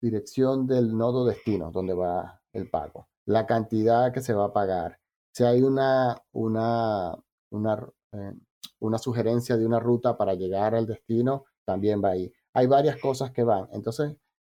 dirección 0.00 0.66
del 0.66 0.96
nodo 0.96 1.24
destino, 1.24 1.70
donde 1.70 1.94
va 1.94 2.40
el 2.52 2.68
pago, 2.70 3.08
la 3.26 3.46
cantidad 3.46 4.12
que 4.12 4.20
se 4.20 4.34
va 4.34 4.46
a 4.46 4.52
pagar. 4.52 4.98
Si 5.32 5.44
hay 5.44 5.62
una, 5.62 6.16
una, 6.32 7.16
una, 7.50 7.88
eh, 8.12 8.32
una 8.80 8.98
sugerencia 8.98 9.56
de 9.56 9.66
una 9.66 9.78
ruta 9.78 10.16
para 10.16 10.34
llegar 10.34 10.74
al 10.74 10.86
destino, 10.86 11.44
también 11.64 12.02
va 12.02 12.10
ahí. 12.10 12.32
Hay 12.54 12.66
varias 12.66 13.00
cosas 13.00 13.30
que 13.30 13.44
van. 13.44 13.68
Entonces, 13.72 14.16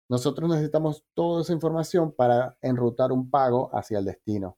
nosotros 0.10 0.49
necesitamos 0.49 1.04
toda 1.13 1.41
esa 1.41 1.54
información 1.54 2.12
para 2.12 2.58
enrutar 2.62 3.12
un 3.12 3.30
pago 3.30 3.69
hacia 3.73 3.99
el 3.99 4.06
destino, 4.06 4.58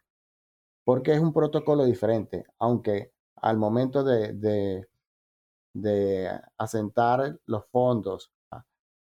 porque 0.85 1.13
es 1.13 1.19
un 1.19 1.33
protocolo 1.33 1.83
diferente, 1.83 2.45
aunque 2.59 3.14
al 3.45 3.57
momento 3.57 4.03
de, 4.03 4.33
de, 5.73 6.41
asentar 6.57 7.39
los 7.45 7.65
fondos, 7.67 8.31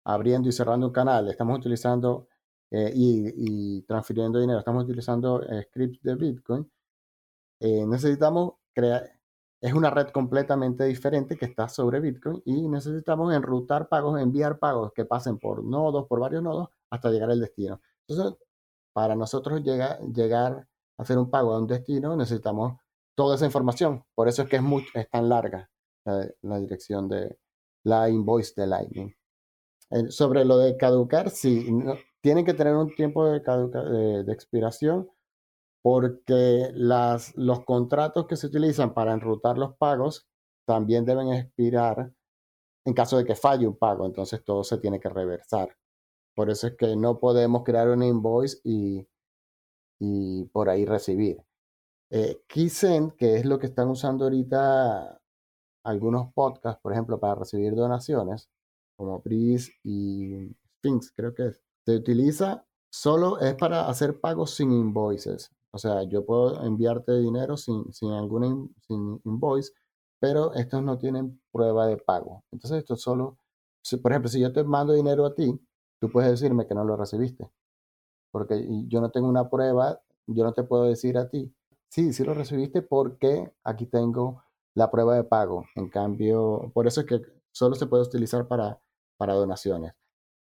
abriendo 0.04 0.50
y 0.50 0.52
cerrando 0.52 0.88
un 0.88 0.92
canal, 0.92 1.30
estamos 1.30 1.58
utilizando 1.58 2.28
eh, 2.70 2.92
y, 2.94 3.82
transfiriendo 3.82 4.38
dinero, 4.38 4.58
estamos 4.58 4.84
utilizando 4.84 5.42
eh, 5.44 5.62
scripts 5.70 6.02
de 6.02 6.14
Bitcoin, 6.16 6.70
eh, 7.60 7.86
necesitamos 7.86 8.54
crear, 8.74 9.10
es 9.62 9.72
una 9.72 9.88
red 9.90 10.08
completamente 10.08 10.84
diferente 10.84 11.38
que 11.38 11.46
está 11.46 11.68
sobre 11.68 12.00
Bitcoin 12.00 12.42
y 12.44 12.68
necesitamos 12.68 13.32
enrutar 13.34 13.88
pagos, 13.88 14.20
enviar 14.20 14.58
pagos 14.58 14.92
que 14.92 15.06
pasen 15.06 15.38
por 15.38 15.64
nodos, 15.64 16.06
por 16.06 16.20
varios 16.20 16.42
nodos, 16.42 16.68
hasta 16.90 17.10
llegar 17.10 17.30
al 17.30 17.40
destino. 17.40 17.80
Entonces, 18.06 18.38
para 18.92 19.14
nosotros 19.16 19.62
llegar, 19.62 20.00
llegar 20.00 20.68
a 20.98 21.02
hacer 21.02 21.16
un 21.16 21.30
pago 21.30 21.54
a 21.54 21.58
un 21.60 21.66
destino, 21.66 22.14
necesitamos 22.14 22.83
toda 23.14 23.36
esa 23.36 23.46
información. 23.46 24.04
Por 24.14 24.28
eso 24.28 24.42
es 24.42 24.48
que 24.48 24.56
es, 24.56 24.62
muy, 24.62 24.86
es 24.94 25.08
tan 25.10 25.28
larga 25.28 25.70
la, 26.04 26.60
dirección 26.60 27.08
de 27.08 27.38
la 27.84 28.08
invoice 28.08 28.52
de 28.56 28.66
Lightning. 28.66 29.14
Sobre 30.08 30.44
lo 30.44 30.58
de 30.58 30.76
caducar, 30.76 31.30
sí, 31.30 31.66
tienen 32.20 32.44
que 32.44 32.54
tener 32.54 32.74
un 32.74 32.94
tiempo 32.94 33.26
de, 33.26 33.40
de, 34.24 34.32
expiración 34.32 35.08
porque 35.82 36.70
los 36.74 37.60
contratos 37.66 38.26
que 38.26 38.36
se 38.36 38.46
utilizan 38.46 38.94
para 38.94 39.12
enrutar 39.12 39.58
los 39.58 39.76
pagos 39.76 40.26
también 40.66 41.04
deben 41.04 41.32
expirar 41.32 42.12
en 42.86 42.94
caso 42.94 43.16
de 43.16 43.24
que 43.24 43.34
falle 43.34 43.66
un 43.66 43.76
pago, 43.76 44.06
entonces 44.06 44.44
todo 44.44 44.62
se 44.64 44.78
tiene 44.78 45.00
que 45.00 45.08
reversar. 45.08 45.76
Por 46.34 46.50
eso 46.50 46.66
es 46.66 46.76
que 46.76 46.96
no 46.96 47.18
podemos 47.18 47.62
crear 47.64 47.88
una 47.88 48.06
invoice 48.06 48.58
y, 48.64 49.06
y 50.00 50.44
por 50.46 50.68
ahí 50.68 50.84
recibir. 50.84 51.38
Eh, 52.10 52.42
que 52.48 53.36
es 53.36 53.44
lo 53.44 53.58
que 53.58 53.66
están 53.66 53.88
usando 53.88 54.24
ahorita 54.24 55.20
algunos 55.84 56.32
podcasts, 56.32 56.80
por 56.82 56.92
ejemplo, 56.92 57.18
para 57.18 57.36
recibir 57.36 57.74
donaciones, 57.74 58.48
como 58.96 59.20
Breeze 59.20 59.72
y 59.82 60.54
Sphinx, 60.78 61.12
creo 61.12 61.34
que 61.34 61.46
es, 61.48 61.62
se 61.84 61.96
utiliza 61.96 62.64
solo 62.90 63.40
es 63.40 63.54
para 63.56 63.88
hacer 63.88 64.20
pagos 64.20 64.54
sin 64.54 64.72
invoices. 64.72 65.50
O 65.72 65.78
sea, 65.78 66.04
yo 66.04 66.24
puedo 66.24 66.62
enviarte 66.64 67.18
dinero 67.18 67.56
sin, 67.56 67.92
sin 67.92 68.12
alguna 68.12 68.46
sin 68.86 69.20
invoice, 69.24 69.72
pero 70.20 70.54
estos 70.54 70.82
no 70.82 70.98
tienen 70.98 71.40
prueba 71.50 71.86
de 71.88 71.96
pago. 71.96 72.44
Entonces, 72.52 72.78
esto 72.78 72.96
solo, 72.96 73.38
por 74.00 74.12
ejemplo, 74.12 74.28
si 74.30 74.40
yo 74.40 74.52
te 74.52 74.62
mando 74.62 74.92
dinero 74.92 75.26
a 75.26 75.34
ti, 75.34 75.60
tú 76.00 76.08
puedes 76.10 76.30
decirme 76.30 76.66
que 76.66 76.74
no 76.74 76.84
lo 76.84 76.96
recibiste, 76.96 77.50
porque 78.30 78.66
yo 78.88 79.00
no 79.00 79.10
tengo 79.10 79.28
una 79.28 79.50
prueba, 79.50 80.00
yo 80.26 80.44
no 80.44 80.52
te 80.54 80.62
puedo 80.62 80.84
decir 80.84 81.18
a 81.18 81.28
ti 81.28 81.52
sí, 81.94 82.12
sí 82.12 82.24
lo 82.24 82.34
recibiste 82.34 82.82
porque 82.82 83.52
aquí 83.62 83.86
tengo 83.86 84.42
la 84.74 84.90
prueba 84.90 85.14
de 85.14 85.24
pago. 85.24 85.66
En 85.76 85.88
cambio, 85.88 86.72
por 86.74 86.88
eso 86.88 87.02
es 87.02 87.06
que 87.06 87.20
solo 87.52 87.76
se 87.76 87.86
puede 87.86 88.02
utilizar 88.02 88.48
para, 88.48 88.80
para 89.16 89.34
donaciones. 89.34 89.94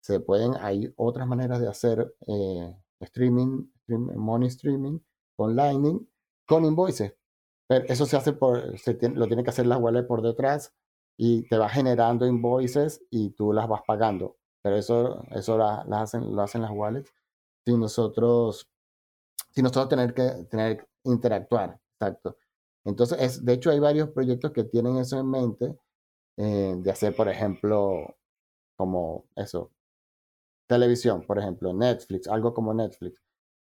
Se 0.01 0.20
pueden, 0.20 0.55
hay 0.61 0.93
otras 0.97 1.26
maneras 1.26 1.61
de 1.61 1.68
hacer 1.68 2.14
eh, 2.28 2.76
streaming, 3.01 3.66
money 3.88 4.49
streaming 4.49 5.01
con 5.36 5.57
Lightning, 5.57 6.09
con 6.47 6.64
invoices. 6.64 7.14
Pero 7.68 7.86
eso 7.88 8.07
se 8.07 8.16
hace 8.16 8.32
por, 8.32 8.78
se 8.78 8.97
lo 9.11 9.26
tiene 9.26 9.43
que 9.43 9.51
hacer 9.51 9.66
la 9.66 9.78
wallet 9.78 10.07
por 10.07 10.22
detrás 10.22 10.72
y 11.16 11.49
te 11.49 11.59
va 11.59 11.68
generando 11.68 12.26
invoices 12.26 13.05
y 13.11 13.30
tú 13.30 13.53
las 13.53 13.68
vas 13.68 13.82
pagando. 13.86 14.36
Pero 14.62 14.76
eso, 14.76 15.24
eso 15.32 15.59
la, 15.59 15.80
hacen, 16.01 16.34
lo 16.36 16.43
hacen 16.43 16.62
las 16.62 16.70
wallets 16.70 17.12
sin 17.64 17.80
nosotros, 17.80 18.70
sin 19.51 19.64
nosotros 19.64 19.88
tener 19.88 20.14
que 20.14 20.45
tener, 20.51 20.88
interactuar. 21.05 21.78
Exacto. 21.98 22.36
Entonces, 22.84 23.20
es, 23.20 23.44
de 23.44 23.53
hecho, 23.55 23.70
hay 23.70 23.78
varios 23.78 24.11
proyectos 24.11 24.53
que 24.53 24.64
tienen 24.64 24.96
eso 24.98 25.18
en 25.18 25.30
mente, 25.30 25.76
eh, 26.36 26.74
de 26.78 26.90
hacer, 26.90 27.14
por 27.14 27.28
ejemplo, 27.28 28.16
como 28.76 29.26
eso, 29.36 29.70
televisión, 30.66 31.22
por 31.26 31.38
ejemplo, 31.38 31.72
Netflix, 31.72 32.28
algo 32.28 32.55
como 32.55 32.74
Netflix, 32.74 33.20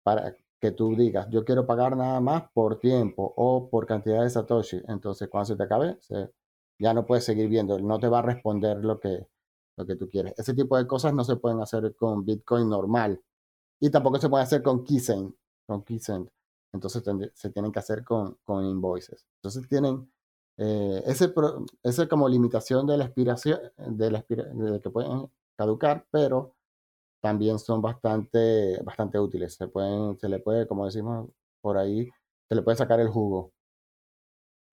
para 0.04 0.36
que 0.60 0.72
tú 0.72 0.96
digas, 0.96 1.28
yo 1.30 1.44
quiero 1.44 1.66
pagar 1.66 1.98
nada 1.98 2.20
más 2.22 2.44
por 2.54 2.80
tiempo 2.80 3.34
o 3.36 3.70
por 3.70 3.88
cantidad 3.88 4.24
de 4.24 4.30
Satoshi. 4.30 4.82
Entonces, 4.88 5.28
cuando 5.30 5.46
se 5.48 5.56
te 5.56 5.64
acabe, 5.64 5.98
ya 6.80 6.94
no 6.94 7.06
puedes 7.06 7.26
seguir 7.26 7.50
viendo, 7.50 7.80
no 7.80 8.00
te 8.00 8.08
va 8.08 8.20
a 8.20 8.22
responder 8.22 8.78
lo 8.86 9.00
que, 9.00 9.28
lo 9.78 9.86
que 9.86 9.96
tú 9.96 10.10
quieres. 10.10 10.34
Ese 10.38 10.54
tipo 10.54 10.78
de 10.78 10.88
cosas 10.88 11.14
no 11.14 11.24
se 11.24 11.36
pueden 11.38 11.62
hacer 11.62 11.96
con 11.96 12.26
Bitcoin 12.26 12.70
normal 12.70 13.20
y 13.80 13.90
tampoco 13.90 14.20
se 14.20 14.30
puede 14.30 14.44
hacer 14.44 14.62
con 14.62 14.84
Keysen, 14.84 15.36
con. 15.66 15.84
Entonces 16.74 17.04
se 17.34 17.50
tienen 17.50 17.72
que 17.72 17.80
hacer 17.80 18.04
con, 18.04 18.38
con 18.44 18.66
invoices. 18.66 19.28
Entonces 19.38 19.68
tienen 19.68 20.10
eh, 20.58 21.02
ese, 21.06 21.34
ese 21.84 22.08
como 22.08 22.30
limitación 22.30 22.86
de 22.88 22.98
la 22.98 23.06
expiración, 23.06 23.60
de, 23.78 24.12
la 24.12 24.24
de 24.28 24.80
que 24.82 24.90
pueden 24.90 25.30
caducar, 25.58 26.06
pero 26.12 26.56
también 27.22 27.60
son 27.60 27.82
bastante, 27.82 28.82
bastante 28.84 29.20
útiles. 29.20 29.56
Se, 29.56 29.68
pueden, 29.68 30.18
se 30.18 30.30
le 30.30 30.40
puede, 30.40 30.68
como 30.68 30.86
decimos 30.86 31.30
por 31.62 31.78
ahí, 31.78 32.10
se 32.50 32.56
le 32.56 32.62
puede 32.62 32.78
sacar 32.78 33.00
el 33.00 33.10
jugo. 33.10 33.54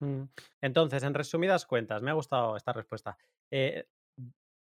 Mm. 0.01 0.25
Entonces, 0.61 1.03
en 1.03 1.15
resumidas 1.15 1.67
cuentas, 1.67 2.03
me 2.03 2.11
ha 2.11 2.15
gustado 2.15 2.57
esta 2.57 2.73
respuesta. 2.73 3.17
Eh, 3.51 3.87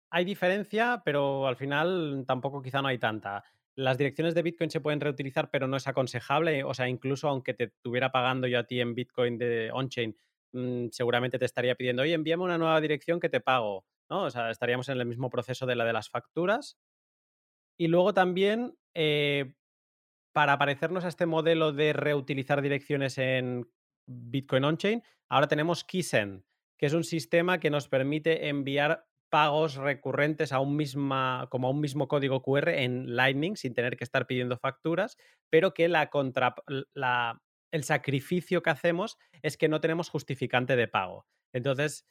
hay 0.09 0.25
diferencia, 0.25 1.01
pero 1.03 1.47
al 1.47 1.55
final 1.55 2.23
tampoco 2.27 2.61
quizá 2.61 2.81
no 2.81 2.87
hay 2.87 2.97
tanta. 2.97 3.43
Las 3.77 3.97
direcciones 3.99 4.33
de 4.33 4.41
Bitcoin 4.41 4.71
se 4.71 4.81
pueden 4.81 4.99
reutilizar, 4.99 5.51
pero 5.51 5.67
no 5.67 5.77
es 5.77 5.87
aconsejable. 5.87 6.63
O 6.63 6.73
sea, 6.73 6.89
incluso 6.89 7.29
aunque 7.29 7.53
te 7.53 7.65
estuviera 7.65 8.11
pagando 8.11 8.47
yo 8.47 8.59
a 8.59 8.63
ti 8.63 8.81
en 8.81 8.95
Bitcoin 8.95 9.37
de 9.37 9.69
on-chain, 9.71 10.17
mm, 10.53 10.87
seguramente 10.91 11.37
te 11.37 11.45
estaría 11.45 11.75
pidiendo, 11.75 12.01
oye, 12.01 12.13
envíame 12.13 12.43
una 12.43 12.57
nueva 12.57 12.81
dirección 12.81 13.19
que 13.19 13.29
te 13.29 13.39
pago. 13.39 13.85
¿no? 14.09 14.23
O 14.23 14.29
sea, 14.31 14.49
estaríamos 14.49 14.89
en 14.89 14.99
el 14.99 15.05
mismo 15.05 15.29
proceso 15.29 15.65
de 15.65 15.75
la 15.75 15.85
de 15.85 15.93
las 15.93 16.09
facturas. 16.09 16.77
Y 17.77 17.87
luego 17.87 18.13
también, 18.13 18.75
eh, 18.95 19.53
para 20.33 20.57
parecernos 20.57 21.05
a 21.05 21.09
este 21.09 21.25
modelo 21.25 21.71
de 21.71 21.93
reutilizar 21.93 22.61
direcciones 22.61 23.17
en 23.17 23.69
Bitcoin 24.07 24.63
on-chain, 24.63 25.03
ahora 25.29 25.47
tenemos 25.47 25.83
Keysen, 25.83 26.45
que 26.77 26.85
es 26.87 26.93
un 26.93 27.03
sistema 27.03 27.59
que 27.59 27.69
nos 27.69 27.87
permite 27.87 28.47
enviar 28.47 29.06
pagos 29.29 29.75
recurrentes 29.75 30.51
a 30.51 30.59
un 30.59 30.75
misma, 30.75 31.47
como 31.49 31.67
a 31.67 31.71
un 31.71 31.81
mismo 31.81 32.07
código 32.07 32.41
QR 32.41 32.69
en 32.69 33.15
Lightning 33.15 33.55
sin 33.55 33.73
tener 33.73 33.97
que 33.97 34.03
estar 34.03 34.27
pidiendo 34.27 34.57
facturas, 34.57 35.17
pero 35.49 35.73
que 35.73 35.87
la 35.87 36.09
contra, 36.09 36.55
la, 36.93 37.41
el 37.71 37.83
sacrificio 37.83 38.61
que 38.61 38.69
hacemos 38.69 39.17
es 39.41 39.57
que 39.57 39.67
no 39.67 39.81
tenemos 39.81 40.09
justificante 40.09 40.75
de 40.75 40.87
pago. 40.87 41.27
Entonces, 41.53 42.07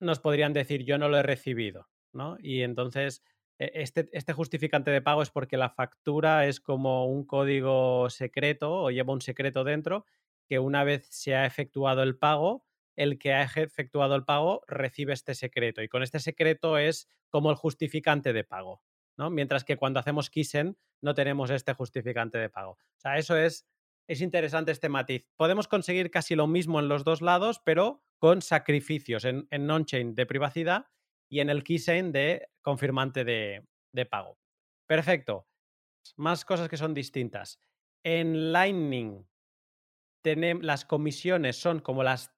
nos 0.00 0.20
podrían 0.20 0.52
decir, 0.52 0.84
yo 0.84 0.98
no 0.98 1.08
lo 1.08 1.18
he 1.18 1.22
recibido, 1.22 1.88
¿no? 2.12 2.36
Y 2.40 2.62
entonces 2.62 3.22
e, 3.58 3.70
este, 3.74 4.08
este, 4.12 4.32
justificante 4.32 4.90
de 4.90 5.02
pago 5.02 5.22
es 5.22 5.30
porque 5.30 5.56
la 5.56 5.70
factura 5.70 6.46
es 6.46 6.60
como 6.60 7.06
un 7.06 7.24
código 7.24 8.10
secreto 8.10 8.72
o 8.72 8.90
lleva 8.90 9.12
un 9.12 9.20
secreto 9.20 9.64
dentro 9.64 10.04
que 10.48 10.58
una 10.58 10.84
vez 10.84 11.06
se 11.10 11.34
ha 11.34 11.46
efectuado 11.46 12.02
el 12.02 12.18
pago, 12.18 12.64
el 12.96 13.18
que 13.18 13.32
ha 13.32 13.42
efectuado 13.42 14.14
el 14.14 14.24
pago 14.24 14.62
recibe 14.66 15.12
este 15.12 15.34
secreto 15.34 15.82
y 15.82 15.88
con 15.88 16.02
este 16.02 16.20
secreto 16.20 16.78
es 16.78 17.08
como 17.30 17.50
el 17.50 17.56
justificante 17.56 18.32
de 18.32 18.44
pago, 18.44 18.82
¿no? 19.16 19.30
Mientras 19.30 19.64
que 19.64 19.76
cuando 19.76 20.00
hacemos 20.00 20.30
Kisen 20.30 20.76
no 21.00 21.14
tenemos 21.14 21.50
este 21.50 21.72
justificante 21.72 22.38
de 22.38 22.50
pago. 22.50 22.72
O 22.72 23.00
sea, 23.00 23.18
eso 23.18 23.36
es, 23.36 23.66
es 24.06 24.20
interesante 24.20 24.72
este 24.72 24.88
matiz. 24.88 25.26
Podemos 25.36 25.68
conseguir 25.68 26.10
casi 26.10 26.34
lo 26.34 26.46
mismo 26.46 26.80
en 26.80 26.88
los 26.88 27.04
dos 27.04 27.22
lados, 27.22 27.60
pero 27.64 28.04
con 28.18 28.42
sacrificios 28.42 29.24
en, 29.24 29.48
en 29.50 29.70
on-chain 29.70 30.14
de 30.14 30.26
privacidad 30.26 30.86
y 31.32 31.40
en 31.40 31.48
el 31.48 31.64
keysign 31.64 32.12
de 32.12 32.50
confirmante 32.60 33.24
de, 33.24 34.06
pago. 34.10 34.38
Perfecto. 34.86 35.48
Más 36.16 36.44
cosas 36.44 36.68
que 36.68 36.76
son 36.76 36.92
distintas. 36.92 37.58
En 38.04 38.52
Lightning 38.52 39.26
las 40.24 40.84
comisiones 40.84 41.56
son 41.56 41.80
como 41.80 42.02
las 42.02 42.34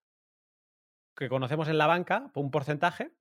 que 1.16 1.28
conocemos 1.28 1.68
en 1.68 1.78
la 1.78 1.86
banca, 1.86 2.30
un 2.34 2.50
porcentaje, 2.50 3.12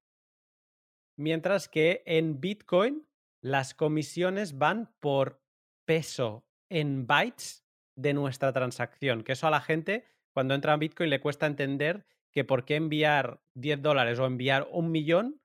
mientras 1.17 1.67
que 1.67 2.03
en 2.05 2.39
Bitcoin 2.39 3.07
las 3.41 3.73
comisiones 3.73 4.57
van 4.57 4.93
por 4.99 5.41
peso 5.85 6.45
en 6.69 7.05
bytes 7.05 7.65
de 7.95 8.13
nuestra 8.13 8.51
transacción, 8.53 9.23
que 9.23 9.33
eso 9.33 9.47
a 9.47 9.51
la 9.51 9.61
gente 9.61 10.05
cuando 10.33 10.55
entra 10.55 10.73
en 10.73 10.79
Bitcoin 10.79 11.09
le 11.09 11.21
cuesta 11.21 11.45
entender 11.45 12.05
que 12.31 12.43
por 12.43 12.65
qué 12.65 12.75
enviar 12.75 13.41
10 13.53 13.81
dólares 13.81 14.17
o 14.19 14.25
enviar 14.25 14.67
un 14.71 14.91
millón 14.91 15.41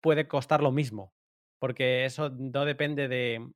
puede 0.00 0.26
costar 0.26 0.62
lo 0.62 0.72
mismo, 0.72 1.14
porque 1.60 2.04
eso 2.04 2.30
no 2.30 2.64
depende 2.64 3.06
de, 3.06 3.52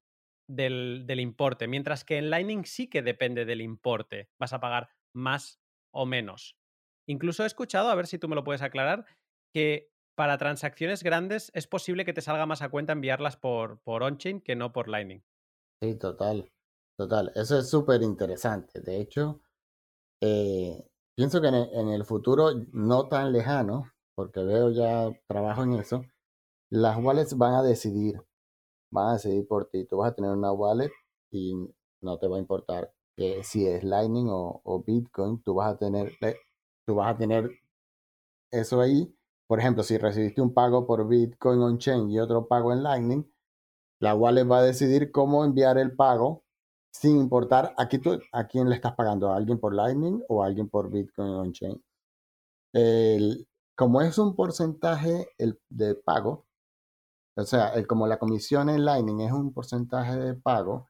del, 0.48 1.20
importe, 1.20 1.66
mientras 1.66 2.04
que 2.04 2.18
en 2.18 2.30
Lightning 2.30 2.64
sí 2.64 2.88
que 2.88 3.02
depende 3.02 3.44
del 3.44 3.60
importe, 3.60 4.30
vas 4.38 4.52
a 4.52 4.60
pagar 4.60 4.90
más 5.12 5.60
o 5.90 6.06
menos. 6.06 6.56
Incluso 7.08 7.44
he 7.44 7.46
escuchado, 7.46 7.88
a 7.88 7.94
ver 7.94 8.06
si 8.06 8.18
tú 8.18 8.28
me 8.28 8.34
lo 8.34 8.44
puedes 8.44 8.62
aclarar, 8.62 9.06
que 9.52 9.90
para 10.16 10.38
transacciones 10.38 11.02
grandes 11.02 11.50
es 11.54 11.66
posible 11.66 12.04
que 12.04 12.12
te 12.12 12.22
salga 12.22 12.46
más 12.46 12.62
a 12.62 12.68
cuenta 12.68 12.92
enviarlas 12.92 13.36
por, 13.36 13.80
por 13.80 14.02
on-chain 14.02 14.40
que 14.40 14.56
no 14.56 14.72
por 14.72 14.88
Lightning. 14.88 15.22
Sí, 15.82 15.94
total, 15.96 16.50
total. 16.98 17.32
Eso 17.34 17.58
es 17.58 17.68
súper 17.68 18.02
interesante. 18.02 18.80
De 18.80 19.00
hecho, 19.00 19.42
eh, 20.22 20.88
pienso 21.16 21.40
que 21.40 21.48
en 21.48 21.88
el 21.88 22.04
futuro 22.04 22.50
no 22.72 23.08
tan 23.08 23.32
lejano, 23.32 23.92
porque 24.16 24.42
veo 24.42 24.70
ya 24.70 25.10
trabajo 25.28 25.62
en 25.62 25.74
eso, 25.74 26.04
las 26.70 26.96
wallets 26.96 27.36
van 27.36 27.54
a 27.54 27.62
decidir, 27.62 28.20
van 28.90 29.10
a 29.10 29.12
decidir 29.14 29.46
por 29.46 29.68
ti. 29.68 29.84
Tú 29.84 29.98
vas 29.98 30.12
a 30.12 30.14
tener 30.14 30.30
una 30.30 30.52
wallet 30.52 30.90
y 31.30 31.54
no 32.02 32.18
te 32.18 32.26
va 32.26 32.36
a 32.36 32.40
importar 32.40 32.92
que 33.16 33.42
si 33.44 33.66
es 33.66 33.84
Lightning 33.84 34.28
o, 34.30 34.84
Bitcoin, 34.86 35.42
tú 35.42 35.54
vas 35.54 35.74
a 35.74 35.78
tener, 35.78 36.12
tú 36.86 36.94
vas 36.94 37.14
a 37.14 37.18
tener 37.18 37.50
eso 38.50 38.80
ahí. 38.80 39.12
Por 39.46 39.60
ejemplo, 39.60 39.82
si 39.82 39.98
recibiste 39.98 40.40
un 40.40 40.54
pago 40.54 40.86
por 40.86 41.06
Bitcoin 41.06 41.60
on-chain 41.60 42.10
y 42.10 42.18
otro 42.18 42.46
pago 42.46 42.72
en 42.72 42.82
Lightning, 42.82 43.24
la 44.00 44.14
wallet 44.14 44.44
va 44.44 44.58
a 44.58 44.62
decidir 44.62 45.10
cómo 45.12 45.44
enviar 45.44 45.78
el 45.78 45.94
pago 45.94 46.44
sin 46.92 47.18
importar 47.18 47.74
a, 47.76 47.88
tú, 47.88 48.20
a 48.32 48.46
quién 48.46 48.68
le 48.68 48.76
estás 48.76 48.94
pagando, 48.94 49.30
a 49.30 49.36
alguien 49.36 49.58
por 49.60 49.74
Lightning 49.74 50.22
o 50.28 50.42
a 50.42 50.46
alguien 50.46 50.68
por 50.68 50.90
Bitcoin 50.90 51.28
on-chain. 51.28 51.82
como 53.74 54.00
es 54.00 54.18
un 54.18 54.34
porcentaje 54.34 55.28
el, 55.38 55.60
de 55.68 55.94
pago, 55.94 56.46
o 57.36 57.44
sea, 57.44 57.68
el, 57.74 57.86
como 57.86 58.06
la 58.06 58.18
comisión 58.18 58.70
en 58.70 58.84
Lightning 58.84 59.20
es 59.20 59.32
un 59.32 59.52
porcentaje 59.52 60.16
de 60.16 60.34
pago, 60.34 60.88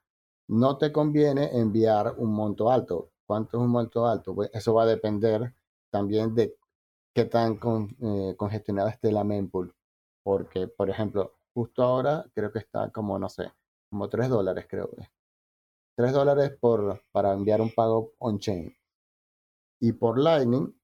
no 0.49 0.79
te 0.79 0.93
conviene 0.93 1.59
enviar 1.59 2.15
un 2.19 2.33
monto 2.33 2.71
alto. 2.71 3.11
¿Cuánto 3.27 3.59
es 3.59 3.65
un 3.65 3.71
monto 3.71 4.07
alto? 4.07 4.35
Pues 4.35 4.51
eso 4.53 4.75
va 4.75 4.85
a 4.85 4.87
depender 4.87 5.53
también 5.97 6.35
de 6.35 6.55
qué 7.15 7.25
tan 7.25 7.59
eh, 8.03 8.35
congestionada 8.37 8.91
esté 8.91 9.11
la 9.11 9.25
mempool. 9.25 9.75
Porque, 10.23 10.69
por 10.69 10.91
ejemplo, 10.91 11.33
justo 11.55 11.83
ahora 11.83 12.27
creo 12.35 12.53
que 12.53 12.59
está 12.59 12.91
como, 12.91 13.19
no 13.19 13.29
sé, 13.29 13.51
como 13.91 14.09
3 14.09 14.29
dólares, 14.29 14.67
creo 14.69 14.91
que. 14.91 15.09
3 15.97 16.13
dólares 16.13 16.51
por, 16.61 17.03
para 17.13 17.33
enviar 17.33 17.61
un 17.63 17.73
pago 17.75 18.13
on-chain. 18.19 18.75
Y 19.81 19.93
por 19.93 20.19
Lightning, 20.19 20.75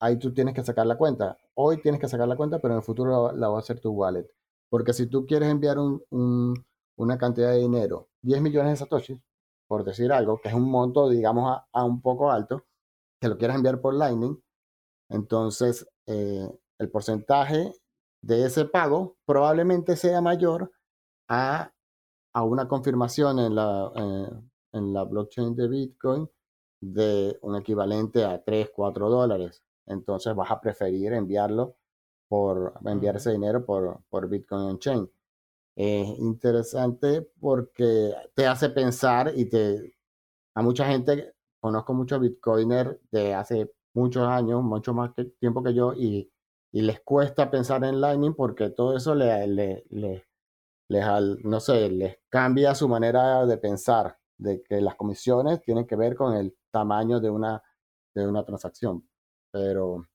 ahí 0.00 0.18
tú 0.18 0.32
tienes 0.32 0.54
que 0.54 0.64
sacar 0.64 0.86
la 0.86 0.96
cuenta. 0.96 1.36
Hoy 1.54 1.82
tienes 1.82 2.00
que 2.00 2.08
sacar 2.08 2.28
la 2.28 2.36
cuenta, 2.36 2.58
pero 2.58 2.74
en 2.74 2.78
el 2.78 2.84
futuro 2.84 3.32
la 3.32 3.48
va 3.48 3.56
a 3.56 3.60
hacer 3.60 3.80
tu 3.80 3.90
wallet. 3.90 4.26
Porque 4.70 4.92
si 4.94 5.06
tú 5.06 5.26
quieres 5.26 5.50
enviar 5.50 5.76
una 5.78 7.18
cantidad 7.18 7.50
de 7.50 7.58
dinero, 7.58 8.08
10 8.22 8.40
millones 8.40 8.72
de 8.72 8.76
satoshis, 8.76 9.20
por 9.68 9.84
decir 9.84 10.12
algo, 10.12 10.40
que 10.40 10.48
es 10.48 10.54
un 10.54 10.70
monto, 10.70 11.08
digamos, 11.10 11.60
a, 11.72 11.84
un 11.84 12.00
poco 12.00 12.30
alto, 12.30 12.64
que 13.20 13.28
lo 13.28 13.36
quieras 13.38 13.56
enviar 13.56 13.80
por 13.80 13.94
Lightning, 13.94 14.40
entonces 15.08 15.86
eh, 16.06 16.48
el 16.78 16.90
porcentaje 16.90 17.72
de 18.22 18.46
ese 18.46 18.64
pago 18.64 19.16
probablemente 19.24 19.96
sea 19.96 20.20
mayor 20.20 20.72
a, 21.28 21.72
a 22.32 22.42
una 22.42 22.68
confirmación 22.68 23.38
en 23.38 23.54
la, 23.54 23.92
eh, 23.94 24.30
en 24.72 24.92
la 24.92 25.04
blockchain 25.04 25.54
de 25.54 25.68
Bitcoin 25.68 26.30
de 26.80 27.38
un 27.42 27.56
equivalente 27.56 28.24
a 28.24 28.42
3, 28.42 28.70
4 28.74 29.08
dólares. 29.08 29.62
Entonces 29.86 30.34
vas 30.34 30.50
a 30.50 30.60
preferir 30.60 31.12
enviarlo 31.12 31.76
por 32.28 32.74
enviar 32.84 33.16
ese 33.16 33.32
dinero 33.32 33.64
por, 33.64 34.00
por 34.08 34.28
Bitcoin 34.28 34.62
on 34.62 34.78
Chain. 34.78 35.10
Es 35.76 36.08
interesante 36.18 37.22
porque 37.40 38.14
te 38.34 38.46
hace 38.46 38.70
pensar 38.70 39.32
y 39.36 39.46
te... 39.46 39.94
A 40.54 40.62
mucha 40.62 40.86
gente, 40.86 41.34
conozco 41.60 41.92
muchos 41.92 42.18
bitcoiners 42.20 42.96
de 43.10 43.34
hace 43.34 43.70
muchos 43.96 44.28
años, 44.28 44.62
mucho 44.62 44.92
más 44.94 45.12
tiempo 45.40 45.62
que 45.62 45.74
yo, 45.74 45.94
y, 45.94 46.30
y 46.70 46.82
les 46.82 47.00
cuesta 47.00 47.50
pensar 47.50 47.82
en 47.84 48.00
Lightning 48.00 48.34
porque 48.34 48.70
todo 48.70 48.94
eso 48.94 49.14
le, 49.14 49.46
le, 49.46 49.84
le, 49.88 50.26
les, 50.88 51.04
no 51.44 51.58
sé, 51.60 52.20
cambia 52.28 52.74
su 52.74 52.88
manera 52.88 53.46
de 53.46 53.56
pensar, 53.56 54.18
de 54.38 54.62
que 54.62 54.82
las 54.82 54.96
comisiones 54.96 55.62
tienen 55.62 55.86
que 55.86 55.96
ver 55.96 56.14
con 56.14 56.36
el 56.36 56.54
tamaño 56.70 57.20
de 57.20 57.30
una, 57.30 57.62
de 58.14 58.28
una 58.28 58.44
transacción. 58.44 59.08
Pero 59.50 60.06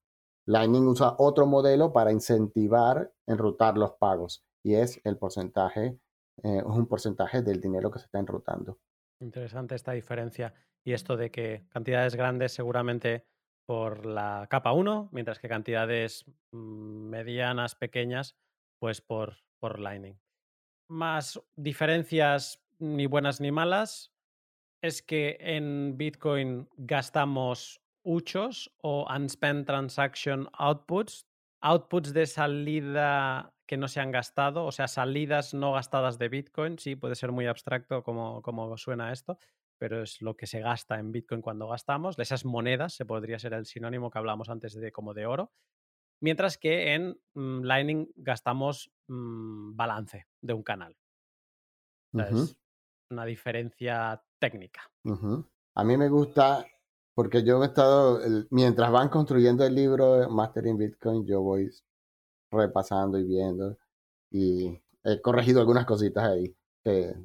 Lightning 0.45 0.87
usa 0.87 1.15
otro 1.17 1.47
modelo 1.47 1.91
para 1.91 2.11
incentivar 2.11 3.11
enrutar 3.25 3.77
los 3.77 3.93
pagos 3.93 4.45
y 4.63 4.75
es 4.75 5.01
el 5.03 5.17
porcentaje, 5.17 5.99
eh, 6.43 6.57
es 6.57 6.63
un 6.63 6.85
porcentaje 6.85 7.41
del 7.41 7.59
dinero 7.59 7.89
que 7.89 7.97
se 7.97 8.05
está 8.05 8.19
enrutando. 8.19 8.77
Interesante 9.19 9.73
esta 9.73 9.93
diferencia 9.93 10.53
y 10.83 10.93
esto 10.93 11.17
de 11.17 11.31
que 11.31 11.65
cantidades 11.69 12.15
grandes 12.15 12.51
seguramente 12.51 13.25
por 13.65 14.05
la 14.05 14.47
capa 14.49 14.73
1, 14.73 15.09
mientras 15.11 15.39
que 15.39 15.47
cantidades 15.47 16.25
mm, 16.51 17.09
medianas, 17.09 17.75
pequeñas, 17.75 18.35
pues 18.79 19.01
por, 19.01 19.37
por 19.59 19.79
Lightning. 19.79 20.19
Más 20.89 21.41
diferencias 21.55 22.63
ni 22.79 23.05
buenas 23.05 23.39
ni 23.39 23.51
malas 23.51 24.11
es 24.81 25.01
que 25.01 25.37
en 25.39 25.97
Bitcoin 25.97 26.67
gastamos 26.75 27.81
UCHOS 28.03 28.71
o 28.81 29.05
Unspent 29.13 29.67
Transaction 29.67 30.49
Outputs, 30.53 31.27
outputs 31.61 32.13
de 32.13 32.25
salida 32.25 33.53
que 33.67 33.77
no 33.77 33.87
se 33.87 34.01
han 34.01 34.11
gastado, 34.11 34.65
o 34.65 34.71
sea, 34.71 34.87
salidas 34.87 35.53
no 35.53 35.73
gastadas 35.73 36.17
de 36.17 36.27
Bitcoin, 36.27 36.77
sí, 36.77 36.95
puede 36.95 37.15
ser 37.15 37.31
muy 37.31 37.45
abstracto 37.47 38.03
como, 38.03 38.41
como 38.41 38.77
suena 38.77 39.13
esto, 39.13 39.37
pero 39.81 40.03
es 40.03 40.21
lo 40.21 40.37
que 40.37 40.45
se 40.45 40.59
gasta 40.59 40.99
en 40.99 41.11
Bitcoin 41.11 41.41
cuando 41.41 41.67
gastamos. 41.67 42.19
Esas 42.19 42.45
monedas, 42.45 42.93
se 42.93 43.03
podría 43.03 43.39
ser 43.39 43.53
el 43.53 43.65
sinónimo 43.65 44.11
que 44.11 44.19
hablamos 44.19 44.47
antes 44.49 44.75
de 44.75 44.91
como 44.91 45.15
de 45.15 45.25
oro. 45.25 45.51
Mientras 46.19 46.59
que 46.59 46.93
en 46.93 47.19
mm, 47.33 47.63
Lightning 47.63 48.07
gastamos 48.15 48.91
mm, 49.07 49.75
balance 49.75 50.27
de 50.39 50.53
un 50.53 50.61
canal. 50.61 50.95
Es 52.13 52.55
una 53.09 53.25
diferencia 53.25 54.23
técnica. 54.37 54.83
A 55.73 55.83
mí 55.83 55.97
me 55.97 56.09
gusta, 56.09 56.63
porque 57.15 57.43
yo 57.43 57.63
he 57.63 57.65
estado, 57.65 58.19
mientras 58.51 58.91
van 58.91 59.09
construyendo 59.09 59.65
el 59.65 59.73
libro 59.73 60.29
Mastering 60.29 60.77
Bitcoin, 60.77 61.25
yo 61.25 61.41
voy 61.41 61.71
repasando 62.51 63.17
y 63.17 63.23
viendo 63.23 63.79
y 64.29 64.79
he 65.03 65.19
corregido 65.21 65.59
algunas 65.59 65.87
cositas 65.87 66.23
ahí 66.23 66.55
que 66.83 67.15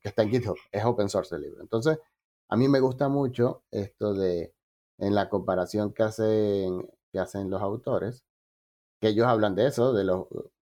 que 0.00 0.08
está 0.08 0.22
en 0.22 0.30
GitHub, 0.30 0.56
es 0.72 0.84
open 0.84 1.08
source 1.08 1.34
el 1.34 1.42
libro. 1.42 1.62
Entonces, 1.62 1.98
a 2.48 2.56
mí 2.56 2.68
me 2.68 2.80
gusta 2.80 3.08
mucho 3.08 3.64
esto 3.70 4.14
de, 4.14 4.54
en 4.98 5.14
la 5.14 5.28
comparación 5.28 5.92
que 5.92 6.02
hacen, 6.02 6.88
que 7.12 7.18
hacen 7.18 7.50
los 7.50 7.62
autores, 7.62 8.24
que 9.00 9.08
ellos 9.08 9.26
hablan 9.26 9.54
de 9.54 9.66
eso, 9.66 9.92
de 9.92 10.04
los 10.04 10.26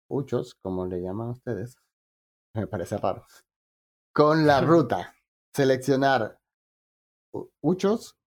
huchos, 0.09 0.55
como 0.61 0.86
le 0.86 1.01
llaman 1.01 1.30
ustedes, 1.30 1.78
me 2.55 2.68
parece 2.68 2.97
raro, 2.97 3.26
con 4.13 4.45
la 4.45 4.61
ruta, 4.61 5.15
seleccionar 5.53 6.39
huchos, 7.61 8.18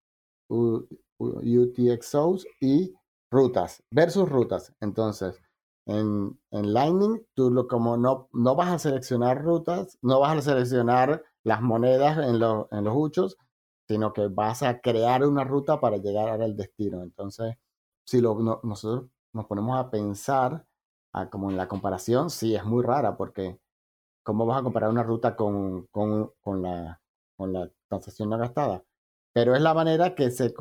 UTXOs 1.19 2.47
y 2.61 2.95
rutas, 3.31 3.83
versus 3.91 4.29
rutas. 4.29 4.75
Entonces, 4.81 5.41
en, 5.91 6.39
Lightning, 6.73 7.27
tú 7.35 7.51
lo, 7.51 7.67
como 7.67 7.97
no, 7.97 8.29
no 8.33 8.55
vas 8.55 8.71
a 8.71 8.79
seleccionar 8.79 9.43
rutas, 9.43 9.99
no 10.03 10.21
vas 10.21 10.39
a 10.39 10.43
seleccionar 10.43 11.25
las 11.43 11.61
monedas 11.63 12.19
en, 12.19 12.37
en 12.37 12.85
los 12.85 12.95
huchos, 12.97 13.37
sino 13.89 14.13
que 14.13 14.29
vas 14.29 14.63
a 14.63 14.81
crear 14.81 15.27
una 15.27 15.45
ruta 15.45 15.81
para 15.81 15.97
llegar 15.97 16.41
al 16.41 16.57
destino. 16.57 17.03
Entonces, 17.03 17.57
si 18.05 18.21
lo, 18.21 18.61
nosotros 18.63 19.11
nos 19.33 19.47
ponemos 19.47 19.79
a 19.79 19.91
pensar, 19.91 20.65
a, 21.13 21.29
como 21.29 21.51
en 21.51 21.57
la 21.57 21.69
comparación, 21.69 22.31
sí, 22.31 22.55
es 22.55 22.65
muy 22.65 22.85
rara, 22.85 23.17
porque 23.17 23.59
¿cómo 24.23 24.47
vas 24.47 24.61
a 24.61 24.63
comparar 24.63 24.91
una 24.91 25.03
ruta 25.03 25.35
con, 25.37 25.87
con, 25.87 26.33
con 26.41 26.63
la, 26.63 27.01
con 27.37 27.53
la 27.53 27.71
transacción 27.89 28.31
no 28.31 28.39
gastada? 28.39 28.85
Pero 29.33 29.55
es 29.57 29.63
la 29.63 29.75
manera 29.75 30.15
que 30.15 30.31
se, 30.31 30.55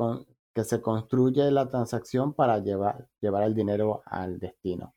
que 0.54 0.64
se 0.64 0.80
construye 0.80 1.50
la 1.50 1.68
transacción 1.68 2.34
para 2.34 2.58
llevar, 2.58 3.08
llevar 3.20 3.44
el 3.44 3.54
dinero 3.54 4.02
al 4.06 4.38
destino. 4.38 4.94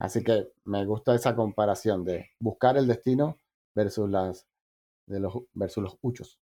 Así 0.00 0.24
que 0.24 0.48
me 0.64 0.84
gusta 0.86 1.14
esa 1.14 1.36
comparación 1.36 2.04
de 2.04 2.30
buscar 2.40 2.78
el 2.78 2.86
destino 2.86 3.36
versus 3.76 4.08
las 4.08 4.48
de 5.06 5.20
los 5.20 5.34
versus 5.52 5.82
los 5.82 5.98
huchos. 6.00 6.40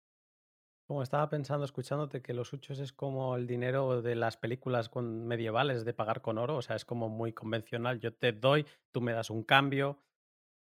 Como 0.86 1.02
estaba 1.02 1.28
pensando, 1.28 1.64
escuchándote, 1.64 2.22
que 2.22 2.34
los 2.34 2.52
huchos 2.52 2.78
es 2.78 2.92
como 2.92 3.36
el 3.36 3.46
dinero 3.46 4.02
de 4.02 4.14
las 4.14 4.36
películas 4.36 4.90
medievales 4.94 5.84
de 5.84 5.94
pagar 5.94 6.22
con 6.22 6.38
oro, 6.38 6.56
o 6.56 6.62
sea, 6.62 6.76
es 6.76 6.84
como 6.84 7.08
muy 7.08 7.32
convencional. 7.32 8.00
Yo 8.00 8.14
te 8.14 8.32
doy, 8.32 8.66
tú 8.90 9.00
me 9.00 9.12
das 9.12 9.30
un 9.30 9.42
cambio, 9.44 10.00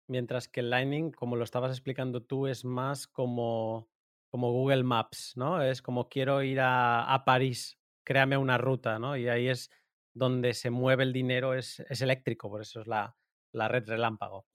mientras 0.09 0.49
que 0.49 0.61
el 0.61 0.71
Lightning, 0.71 1.13
como 1.13 1.37
lo 1.37 1.45
estabas 1.45 1.71
explicando 1.71 2.23
tú, 2.23 2.47
es 2.47 2.65
más 2.65 3.07
como, 3.07 3.89
como 4.31 4.51
Google 4.51 4.83
Maps, 4.83 5.35
¿no? 5.37 5.63
Es 5.63 5.83
como 5.83 6.09
quiero 6.09 6.43
ir 6.43 6.61
a, 6.61 7.13
a 7.13 7.25
París, 7.25 7.79
créame 8.05 8.37
una 8.37 8.59
ruta, 8.59 8.99
¿no? 8.99 9.17
Y 9.17 9.29
ahí 9.29 9.49
es 9.49 9.71
donde 10.15 10.55
se 10.55 10.71
mueve 10.71 11.03
el 11.05 11.13
dinero 11.13 11.55
es, 11.55 11.81
eléctrico, 12.01 12.51
por 12.51 12.63
eso 12.63 12.81
es 12.81 12.87
la, 12.87 13.15
red 13.53 13.87
relámpago. 13.87 14.47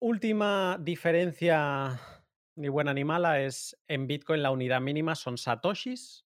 Última 0.00 0.76
diferencia, 0.80 1.98
ni 2.56 2.68
buena 2.68 2.94
ni 2.94 3.04
mala, 3.04 3.40
es 3.40 3.76
en 3.88 4.06
Bitcoin 4.06 4.42
la 4.42 4.50
unidad 4.50 4.80
mínima 4.80 5.14
son 5.14 5.38
satoshis, 5.38 6.26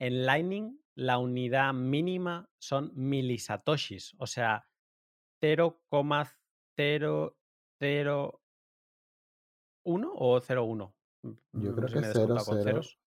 en 0.00 0.26
Lightning 0.26 0.80
la 0.96 1.18
unidad 1.18 1.74
mínima 1.74 2.48
son 2.58 2.92
milisatoshis, 2.94 4.14
o 4.18 4.26
sea, 4.26 4.68
0,001 5.40 8.40
o 9.84 10.40
0,1. 10.40 10.94
Yo 11.24 11.32
mm, 11.52 11.74
creo 11.74 11.88
que 11.88 12.00
0, 12.12 12.36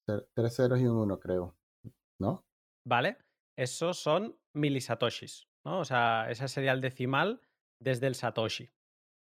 0, 0.06 0.28
3 0.34 0.56
ceros 0.56 0.80
y 0.80 0.88
un 0.88 0.98
1, 0.98 1.20
creo. 1.20 1.56
¿No? 2.20 2.46
Vale. 2.86 3.18
Esos 3.58 3.98
son 3.98 4.40
milisatoshis, 4.54 5.48
¿no? 5.66 5.80
O 5.80 5.86
sea, 5.86 6.28
ese 6.30 6.48
sería 6.48 6.74
el 6.74 6.82
decimal 6.82 7.42
desde 7.80 8.08
el 8.08 8.16
satoshi. 8.16 8.70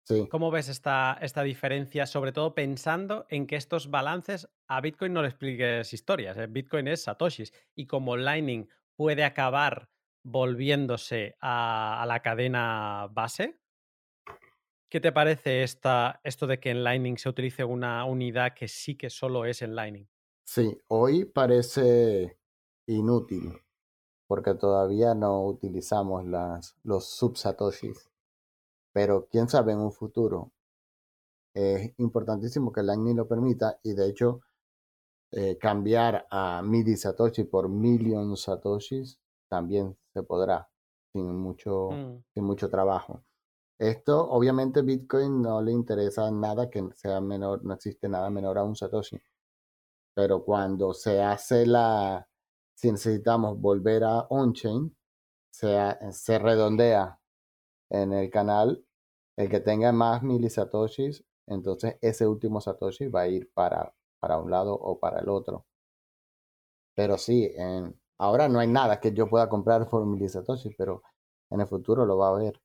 Sí. 0.06 0.28
¿Cómo 0.30 0.50
ves 0.50 0.70
esta, 0.70 1.18
esta 1.22 1.44
diferencia, 1.44 2.06
sobre 2.06 2.32
todo 2.32 2.56
pensando 2.56 3.26
en 3.30 3.48
que 3.48 3.56
estos 3.56 3.90
balances 3.90 4.50
a 4.68 4.82
Bitcoin 4.82 5.14
no 5.14 5.22
le 5.22 5.30
expliques 5.30 5.94
historias? 5.94 6.38
¿eh? 6.38 6.48
Bitcoin 6.48 6.88
es 6.88 7.04
satoshis 7.04 7.54
y 7.76 7.86
como 7.86 8.18
Lightning 8.18 8.68
puede 8.96 9.24
acabar 9.24 9.90
volviéndose 10.24 11.36
a, 11.42 12.04
la 12.08 12.22
cadena 12.22 13.10
base, 13.12 13.60
¿qué 14.90 15.00
te 15.02 15.12
parece 15.12 15.64
esta, 15.64 16.22
esto 16.24 16.48
de 16.48 16.60
que 16.60 16.70
en 16.70 16.84
Lightning 16.84 17.18
se 17.18 17.30
utilice 17.30 17.64
una 17.64 18.06
unidad 18.06 18.54
que 18.54 18.68
sí 18.68 18.96
que 18.96 19.10
solo 19.10 19.46
es 19.46 19.62
en 19.62 19.76
Lightning? 19.76 20.08
Sí, 20.46 20.78
hoy 20.88 21.26
parece 21.26 22.38
inútil 22.88 23.64
porque 24.34 24.56
todavía 24.56 25.14
no 25.14 25.46
utilizamos 25.46 26.26
las, 26.26 26.76
los 26.82 27.06
subsatoshis. 27.06 28.10
Pero 28.92 29.28
quién 29.30 29.48
sabe 29.48 29.74
en 29.74 29.78
un 29.78 29.92
futuro. 29.92 30.52
Es 31.54 31.94
importantísimo 32.00 32.72
que 32.72 32.82
Lightning 32.82 33.16
lo 33.16 33.28
permita 33.28 33.78
y 33.84 33.94
de 33.94 34.10
hecho 34.10 34.42
eh, 35.34 35.60
cambiar 35.60 36.26
a 36.32 36.64
MIDI 36.64 36.98
Satoshi 36.98 37.44
por 37.44 37.70
Million 37.70 38.36
Satoshis 38.36 39.20
también 39.48 39.96
se 40.12 40.24
podrá 40.24 40.68
sin 41.12 41.38
mucho, 41.38 41.92
mm. 41.92 42.24
sin 42.34 42.44
mucho 42.44 42.72
trabajo. 42.72 43.24
Esto, 43.78 44.32
obviamente, 44.32 44.82
Bitcoin 44.82 45.44
no 45.44 45.62
le 45.62 45.74
interesa 45.74 46.32
nada 46.32 46.72
que 46.72 46.84
sea 46.96 47.22
menor, 47.22 47.64
no 47.64 47.76
existe 47.76 48.10
nada 48.10 48.32
menor 48.32 48.58
a 48.58 48.64
un 48.64 48.76
Satoshi. 48.76 49.22
Pero 50.16 50.44
cuando 50.44 50.92
se 50.92 51.22
hace 51.22 51.68
la, 51.68 52.28
si 52.84 52.92
necesitamos 52.92 53.62
volver 53.62 54.04
a 54.04 54.28
on-chain, 54.30 54.94
se, 55.50 55.74
se 56.12 56.38
redondea 56.38 57.18
en 57.90 58.12
el 58.12 58.30
canal 58.30 58.86
el 59.38 59.50
que 59.50 59.62
tenga 59.62 59.94
más 59.94 60.22
milisatoshis, 60.22 61.24
entonces 61.48 61.98
ese 62.02 62.28
último 62.28 62.60
satoshi 62.60 63.08
va 63.08 63.22
a 63.22 63.28
ir 63.30 63.50
para, 63.54 63.96
para 64.20 64.38
un 64.38 64.52
lado 64.52 64.74
o 64.74 65.00
para 65.00 65.22
el 65.22 65.30
otro. 65.30 65.66
Pero 66.94 67.18
sí, 67.18 67.54
en, 67.56 67.98
ahora 68.18 68.50
no 68.50 68.60
hay 68.60 68.68
nada 68.68 69.00
que 69.00 69.14
yo 69.14 69.30
pueda 69.30 69.48
comprar 69.48 69.88
por 69.88 70.06
milisatoshis, 70.06 70.76
pero 70.78 71.04
en 71.52 71.62
el 71.62 71.68
futuro 71.68 72.06
lo 72.06 72.18
va 72.18 72.28
a 72.28 72.36
haber. 72.36 72.60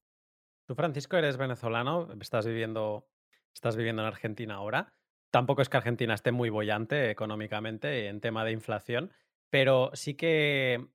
Tú, 0.66 0.74
Francisco, 0.74 1.16
eres 1.16 1.36
venezolano, 1.36 2.08
estás 2.20 2.44
viviendo, 2.44 3.06
estás 3.54 3.76
viviendo 3.76 4.02
en 4.02 4.08
Argentina 4.08 4.56
ahora. 4.56 4.92
Tampoco 5.30 5.62
es 5.62 5.68
que 5.68 5.76
Argentina 5.76 6.14
esté 6.14 6.32
muy 6.32 6.50
bollante 6.50 7.08
económicamente 7.08 8.08
en 8.08 8.20
tema 8.20 8.44
de 8.44 8.50
inflación. 8.50 9.12
Pero 9.50 9.90
sí 9.94 10.14
que 10.14 10.88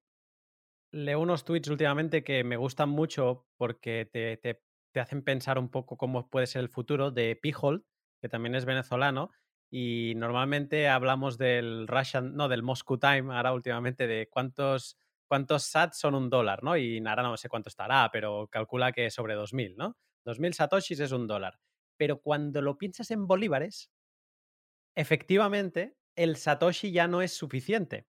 leo 0.91 1.19
unos 1.19 1.43
tweets 1.43 1.69
últimamente 1.69 2.23
que 2.23 2.43
me 2.43 2.57
gustan 2.57 2.89
mucho 2.89 3.47
porque 3.57 4.05
te, 4.05 4.37
te, 4.37 4.61
te 4.91 4.99
hacen 4.99 5.23
pensar 5.23 5.57
un 5.57 5.69
poco 5.69 5.97
cómo 5.97 6.29
puede 6.29 6.47
ser 6.47 6.61
el 6.61 6.69
futuro 6.69 7.11
de 7.11 7.35
Pijol, 7.35 7.85
que 8.21 8.29
también 8.29 8.55
es 8.55 8.65
venezolano. 8.65 9.31
Y 9.71 10.13
normalmente 10.17 10.87
hablamos 10.87 11.37
del 11.39 11.87
Russian, 11.87 12.35
no, 12.35 12.47
del 12.47 12.61
Moscow 12.61 12.99
Time, 12.99 13.33
ahora 13.35 13.53
últimamente, 13.53 14.05
de 14.05 14.29
cuántos, 14.29 14.97
¿cuántos 15.27 15.63
sats 15.63 15.97
son 15.97 16.13
un 16.13 16.29
dólar? 16.29 16.63
¿no? 16.63 16.77
Y 16.77 17.01
Nara 17.01 17.23
no 17.23 17.37
sé 17.37 17.49
cuánto 17.49 17.69
estará, 17.69 18.09
pero 18.11 18.47
calcula 18.51 18.91
que 18.91 19.09
sobre 19.09 19.33
2.000, 19.35 19.75
¿no? 19.75 19.97
2.000 20.25 20.53
satoshis 20.53 20.99
es 20.99 21.11
un 21.11 21.25
dólar. 21.25 21.59
Pero 21.97 22.21
cuando 22.21 22.61
lo 22.61 22.77
piensas 22.77 23.09
en 23.09 23.25
bolívares, 23.25 23.91
efectivamente, 24.95 25.97
el 26.15 26.35
satoshi 26.37 26.91
ya 26.91 27.07
no 27.07 27.21
es 27.21 27.33
suficiente. 27.33 28.07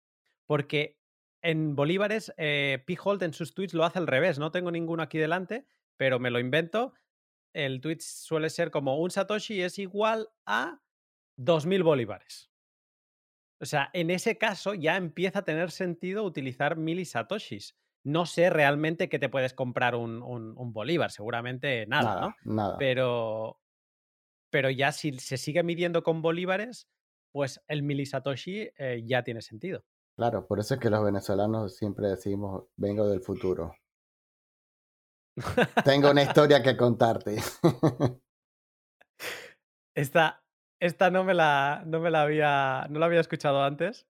Porque 0.49 0.99
en 1.43 1.77
bolívares, 1.77 2.33
eh, 2.37 2.83
P-Hold 2.87 3.23
en 3.23 3.33
sus 3.33 3.55
tweets 3.55 3.75
lo 3.75 3.85
hace 3.85 3.99
al 3.99 4.07
revés. 4.07 4.39
No 4.39 4.51
tengo 4.51 4.71
ninguno 4.71 5.03
aquí 5.03 5.19
delante, 5.19 5.67
pero 5.97 6.19
me 6.19 6.31
lo 6.31 6.41
invento. 6.41 6.95
El 7.55 7.81
tweet 7.81 7.99
suele 8.01 8.51
ser 8.51 8.71
como 8.71 8.99
un 8.99 9.11
satoshi 9.11 9.63
es 9.63 9.79
igual 9.79 10.31
a 10.47 10.81
2.000 11.37 11.85
bolívares. 11.85 12.51
O 13.61 13.67
sea, 13.67 13.91
en 13.93 14.11
ese 14.11 14.39
caso 14.39 14.75
ya 14.75 14.97
empieza 14.97 15.41
a 15.41 15.45
tener 15.45 15.71
sentido 15.71 16.25
utilizar 16.25 16.77
milisatoshis. 16.77 17.77
No 18.05 18.25
sé 18.25 18.49
realmente 18.51 19.09
qué 19.09 19.19
te 19.19 19.29
puedes 19.29 19.53
comprar 19.53 19.97
un, 19.97 20.23
un, 20.23 20.73
bolívar, 20.73 21.11
seguramente 21.11 21.87
nada, 21.87 22.15
nada, 22.15 22.21
¿no? 22.21 22.55
Nada. 22.55 22.79
Pero, 22.79 23.61
pero 24.51 24.71
ya 24.71 24.93
si 24.93 25.19
se 25.19 25.37
sigue 25.37 25.63
midiendo 25.63 26.03
con 26.03 26.23
bolívares, 26.23 26.89
pues 27.33 27.61
el 27.67 27.83
milisatoshi 27.83 28.71
eh, 28.79 29.03
ya 29.05 29.25
tiene 29.25 29.43
sentido. 29.43 29.85
Claro, 30.19 30.49
por 30.49 30.59
eso 30.59 30.75
es 30.75 30.81
que 30.81 30.91
los 30.91 31.05
venezolanos 31.05 31.77
siempre 31.77 32.09
decimos, 32.09 32.65
vengo 32.77 33.09
del 33.09 33.21
futuro. 33.21 33.77
Tengo 35.85 36.11
una 36.11 36.25
historia 36.25 36.61
que 36.61 36.77
contarte. 36.77 37.37
esta, 39.95 40.43
esta 40.81 41.11
no 41.13 41.23
me 41.23 41.35
la, 41.35 41.85
no 41.87 42.01
me 42.01 42.11
la 42.11 42.23
había, 42.23 42.89
no 42.91 42.99
la 42.99 43.07
había 43.07 43.21
escuchado 43.21 43.63
antes 43.63 44.09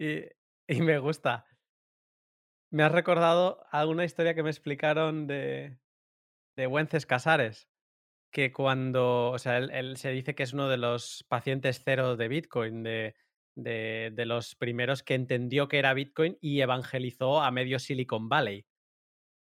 y, 0.00 0.20
y 0.66 0.80
me 0.80 0.98
gusta. 0.98 1.44
Me 2.72 2.82
has 2.82 2.92
recordado 2.92 3.66
alguna 3.70 4.06
historia 4.06 4.34
que 4.34 4.42
me 4.42 4.48
explicaron 4.48 5.26
de, 5.26 5.78
de 6.56 6.66
Wences 6.66 7.04
Casares, 7.04 7.68
que 8.32 8.50
cuando, 8.50 9.32
o 9.32 9.38
sea, 9.38 9.58
él, 9.58 9.98
se 9.98 10.08
dice 10.08 10.34
que 10.34 10.42
es 10.42 10.54
uno 10.54 10.70
de 10.70 10.78
los 10.78 11.22
pacientes 11.28 11.82
cero 11.84 12.16
de 12.16 12.28
Bitcoin, 12.28 12.82
de, 12.82 13.14
de, 13.56 14.10
de, 14.14 14.26
los 14.26 14.54
primeros 14.56 15.02
que 15.02 15.14
entendió 15.14 15.68
que 15.68 15.78
era 15.78 15.94
Bitcoin 15.94 16.38
y 16.40 16.60
evangelizó 16.60 17.40
a 17.42 17.50
medio 17.50 17.78
Silicon 17.78 18.28
Valley. 18.28 18.66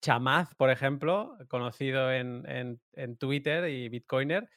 Chamaz, 0.02 0.54
por 0.56 0.70
ejemplo, 0.70 1.36
conocido 1.48 2.12
en, 2.12 2.44
en, 2.48 2.80
en 2.94 3.16
Twitter 3.16 3.68
y 3.68 3.88
Bitcoiner, 3.88 4.48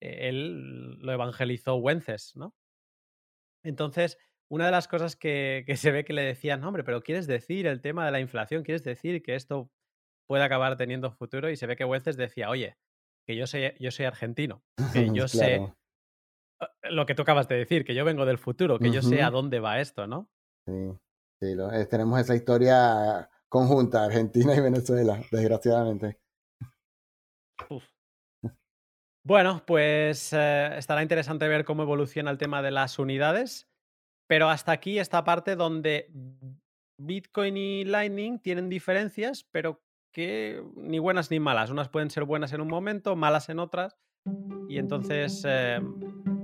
eh, 0.00 0.28
él 0.28 0.98
lo 0.98 1.12
evangelizó 1.12 1.76
Wences, 1.76 2.36
¿no? 2.36 2.54
Entonces, 3.62 4.18
una 4.50 4.66
de 4.66 4.72
las 4.72 4.88
cosas 4.88 5.16
que, 5.16 5.64
que, 5.66 5.76
se 5.76 5.92
ve 5.92 6.04
que 6.04 6.12
le 6.12 6.22
decían, 6.22 6.64
hombre, 6.64 6.84
pero 6.84 7.02
quieres 7.02 7.26
decir 7.26 7.66
el 7.66 7.80
tema 7.80 8.04
de 8.04 8.12
la 8.12 8.20
inflación, 8.20 8.62
quieres 8.62 8.82
decir 8.82 9.22
que 9.22 9.34
esto 9.34 9.70
puede 10.26 10.44
acabar 10.44 10.76
teniendo 10.76 11.10
futuro, 11.12 11.50
y 11.50 11.56
se 11.56 11.66
ve 11.66 11.76
que 11.76 11.84
Wences 11.84 12.16
decía, 12.16 12.50
oye, 12.50 12.76
que 13.26 13.36
yo 13.36 13.46
soy, 13.46 13.74
yo 13.78 13.90
soy 13.90 14.06
argentino, 14.06 14.62
que 14.92 15.08
yo 15.14 15.28
sé 15.28 15.60
lo 16.90 17.06
que 17.06 17.14
tú 17.14 17.22
acabas 17.22 17.48
de 17.48 17.56
decir, 17.56 17.84
que 17.84 17.94
yo 17.94 18.04
vengo 18.04 18.26
del 18.26 18.38
futuro, 18.38 18.78
que 18.78 18.90
yo 18.90 19.02
sé 19.02 19.22
a 19.22 19.30
dónde 19.30 19.60
va 19.60 19.80
esto, 19.80 20.06
¿no? 20.06 20.28
Sí, 20.66 20.92
sí 21.40 21.54
lo, 21.54 21.72
eh, 21.72 21.86
tenemos 21.86 22.20
esa 22.20 22.34
historia 22.34 23.28
conjunta, 23.48 24.04
Argentina 24.04 24.54
y 24.54 24.60
Venezuela, 24.60 25.20
desgraciadamente. 25.30 26.18
Uf. 27.70 27.84
Bueno, 29.24 29.62
pues 29.66 30.32
eh, 30.32 30.70
estará 30.78 31.02
interesante 31.02 31.48
ver 31.48 31.64
cómo 31.64 31.82
evoluciona 31.82 32.30
el 32.30 32.38
tema 32.38 32.62
de 32.62 32.70
las 32.70 32.98
unidades, 32.98 33.68
pero 34.26 34.48
hasta 34.48 34.72
aquí 34.72 34.98
esta 34.98 35.24
parte 35.24 35.54
donde 35.54 36.10
Bitcoin 36.98 37.56
y 37.56 37.84
Lightning 37.84 38.38
tienen 38.38 38.68
diferencias, 38.68 39.44
pero 39.50 39.82
que 40.14 40.62
ni 40.76 40.98
buenas 40.98 41.30
ni 41.30 41.40
malas. 41.40 41.70
Unas 41.70 41.88
pueden 41.88 42.10
ser 42.10 42.24
buenas 42.24 42.52
en 42.52 42.60
un 42.60 42.68
momento, 42.68 43.16
malas 43.16 43.48
en 43.48 43.58
otras, 43.58 43.98
y 44.68 44.78
entonces 44.78 45.42
eh, 45.46 45.80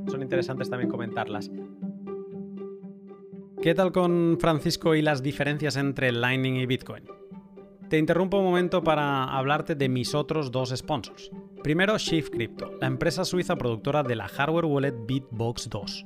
son 0.07 0.23
interesantes 0.23 0.71
también 0.71 0.91
comentarlas. 0.91 1.51
¿Qué 3.63 3.75
tal 3.75 3.93
con 3.93 4.37
Francisco 4.39 4.95
y 4.95 5.03
las 5.03 5.23
diferencias 5.23 5.77
entre 5.77 6.13
Lightning 6.13 6.57
y 6.57 6.67
Bitcoin? 6.67 7.05
Te 7.89 7.99
interrumpo 7.99 8.39
un 8.39 8.45
momento 8.45 8.83
para 8.83 9.25
hablarte 9.25 9.75
de 9.75 9.89
mis 9.89 10.15
otros 10.15 10.51
dos 10.51 10.75
sponsors. 10.77 11.31
Primero, 11.63 11.97
Shift 11.97 12.31
Crypto, 12.31 12.73
la 12.81 12.87
empresa 12.87 13.25
suiza 13.25 13.57
productora 13.57 14.03
de 14.03 14.17
la 14.17 14.29
hardware 14.29 14.67
wallet 14.67 14.95
Bitbox 15.07 15.71
2. 15.71 16.05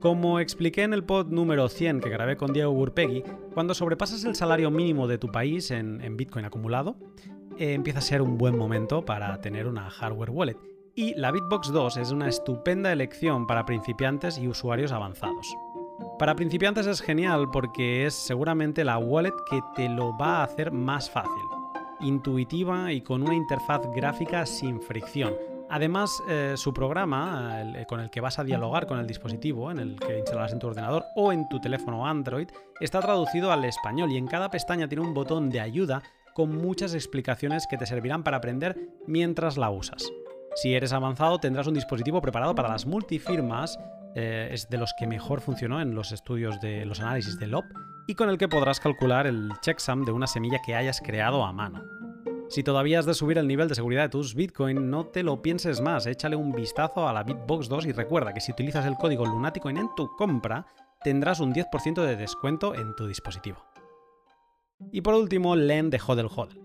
Como 0.00 0.38
expliqué 0.38 0.82
en 0.82 0.92
el 0.92 1.02
pod 1.02 1.28
número 1.28 1.68
100 1.68 2.00
que 2.00 2.08
grabé 2.10 2.36
con 2.36 2.52
Diego 2.52 2.72
Gurpegui, 2.72 3.24
cuando 3.54 3.74
sobrepasas 3.74 4.24
el 4.24 4.36
salario 4.36 4.70
mínimo 4.70 5.08
de 5.08 5.18
tu 5.18 5.32
país 5.32 5.70
en, 5.70 6.16
Bitcoin 6.16 6.44
acumulado, 6.44 6.96
eh, 7.58 7.72
empieza 7.72 8.00
a 8.00 8.02
ser 8.02 8.20
un 8.20 8.36
buen 8.36 8.56
momento 8.56 9.04
para 9.04 9.40
tener 9.40 9.66
una 9.66 9.90
hardware 9.90 10.30
wallet. 10.30 10.56
Y 10.98 11.14
la 11.14 11.30
Bitbox 11.30 11.70
2 11.70 11.96
es 11.98 12.10
una 12.10 12.28
estupenda 12.28 12.90
elección 12.90 13.46
para 13.46 13.64
principiantes 13.64 14.36
y 14.36 14.48
usuarios 14.48 14.90
avanzados. 14.90 15.56
Para 16.18 16.34
principiantes 16.34 16.88
es 16.88 17.00
genial 17.00 17.50
porque 17.52 18.04
es 18.04 18.14
seguramente 18.14 18.82
la 18.82 18.98
wallet 18.98 19.32
que 19.48 19.60
te 19.76 19.88
lo 19.88 20.18
va 20.18 20.38
a 20.38 20.42
hacer 20.42 20.72
más 20.72 21.08
fácil, 21.08 21.44
intuitiva 22.00 22.92
y 22.92 23.00
con 23.00 23.22
una 23.22 23.36
interfaz 23.36 23.82
gráfica 23.94 24.44
sin 24.44 24.80
fricción. 24.80 25.34
Además, 25.70 26.20
eh, 26.28 26.54
su 26.56 26.74
programa, 26.74 27.62
con 27.86 28.00
el 28.00 28.10
que 28.10 28.20
vas 28.20 28.40
a 28.40 28.42
dialogar 28.42 28.88
con 28.88 28.98
el 28.98 29.06
dispositivo, 29.06 29.70
en 29.70 29.78
el 29.78 30.00
que 30.00 30.18
instalas 30.18 30.52
en 30.52 30.58
tu 30.58 30.66
ordenador 30.66 31.04
o 31.14 31.32
en 31.32 31.48
tu 31.48 31.60
teléfono 31.60 32.08
Android, 32.08 32.48
está 32.80 32.98
traducido 32.98 33.52
al 33.52 33.64
español 33.64 34.10
y 34.10 34.16
en 34.16 34.26
cada 34.26 34.50
pestaña 34.50 34.88
tiene 34.88 35.04
un 35.04 35.14
botón 35.14 35.48
de 35.48 35.60
ayuda 35.60 36.02
con 36.34 36.56
muchas 36.56 36.92
explicaciones 36.94 37.68
que 37.68 37.78
te 37.78 37.86
servirán 37.86 38.24
para 38.24 38.38
aprender 38.38 38.76
mientras 39.06 39.56
la 39.56 39.70
usas. 39.70 40.10
Si 40.60 40.74
eres 40.74 40.92
avanzado, 40.92 41.38
tendrás 41.38 41.68
un 41.68 41.74
dispositivo 41.74 42.20
preparado 42.20 42.52
para 42.52 42.68
las 42.68 42.84
multifirmas 42.84 43.78
eh, 44.16 44.48
es 44.50 44.68
de 44.68 44.76
los 44.76 44.92
que 44.98 45.06
mejor 45.06 45.40
funcionó 45.40 45.80
en 45.80 45.94
los 45.94 46.10
estudios 46.10 46.60
de 46.60 46.84
los 46.84 46.98
análisis 46.98 47.38
de 47.38 47.46
LOP 47.46 47.64
y 48.08 48.16
con 48.16 48.28
el 48.28 48.38
que 48.38 48.48
podrás 48.48 48.80
calcular 48.80 49.28
el 49.28 49.52
checksum 49.60 50.04
de 50.04 50.10
una 50.10 50.26
semilla 50.26 50.58
que 50.66 50.74
hayas 50.74 51.00
creado 51.00 51.44
a 51.44 51.52
mano. 51.52 51.84
Si 52.48 52.64
todavía 52.64 52.98
has 52.98 53.06
de 53.06 53.14
subir 53.14 53.38
el 53.38 53.46
nivel 53.46 53.68
de 53.68 53.76
seguridad 53.76 54.02
de 54.02 54.08
tus 54.08 54.34
Bitcoin, 54.34 54.90
no 54.90 55.06
te 55.06 55.22
lo 55.22 55.42
pienses 55.42 55.80
más, 55.80 56.06
échale 56.06 56.34
un 56.34 56.50
vistazo 56.50 57.06
a 57.06 57.12
la 57.12 57.22
Bitbox 57.22 57.68
2 57.68 57.86
y 57.86 57.92
recuerda 57.92 58.34
que 58.34 58.40
si 58.40 58.50
utilizas 58.50 58.84
el 58.84 58.96
código 58.96 59.26
Lunaticoin 59.26 59.76
en 59.76 59.94
tu 59.94 60.08
compra, 60.16 60.66
tendrás 61.04 61.38
un 61.38 61.54
10% 61.54 62.02
de 62.04 62.16
descuento 62.16 62.74
en 62.74 62.96
tu 62.96 63.06
dispositivo. 63.06 63.64
Y 64.90 65.02
por 65.02 65.14
último, 65.14 65.54
Len 65.54 65.88
de 65.88 66.00
Hodel 66.04 66.26
Hodel. 66.34 66.58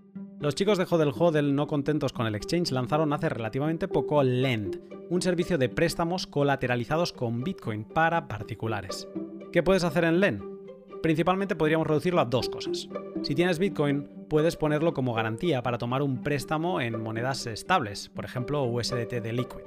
Los 0.44 0.56
chicos 0.56 0.78
de 0.78 0.86
Hodel 0.90 1.14
Hodel, 1.18 1.56
no 1.56 1.68
contentos 1.68 2.12
con 2.12 2.28
el 2.28 2.36
exchange, 2.36 2.74
lanzaron 2.74 3.14
hace 3.14 3.30
relativamente 3.30 3.88
poco 3.88 4.22
Lend, 4.24 4.78
un 5.10 5.22
servicio 5.22 5.58
de 5.58 5.70
préstamos 5.70 6.28
colateralizados 6.28 7.14
con 7.14 7.46
Bitcoin 7.46 7.86
para 7.86 8.28
particulares. 8.28 9.08
¿Qué 9.54 9.64
puedes 9.64 9.86
hacer 9.86 10.04
en 10.04 10.20
Lend? 10.20 10.44
Principalmente 11.02 11.56
podríamos 11.56 11.88
reducirlo 11.88 12.20
a 12.20 12.26
dos 12.26 12.50
cosas. 12.50 12.90
Si 13.22 13.36
tienes 13.36 13.58
Bitcoin, 13.58 14.10
puedes 14.28 14.58
ponerlo 14.58 14.94
como 14.94 15.14
garantía 15.14 15.64
para 15.64 15.78
tomar 15.78 16.02
un 16.02 16.22
préstamo 16.22 16.82
en 16.82 17.02
monedas 17.02 17.48
estables, 17.48 18.10
por 18.10 18.26
ejemplo 18.26 18.66
USDT 18.66 19.22
de 19.22 19.32
Liquid. 19.32 19.62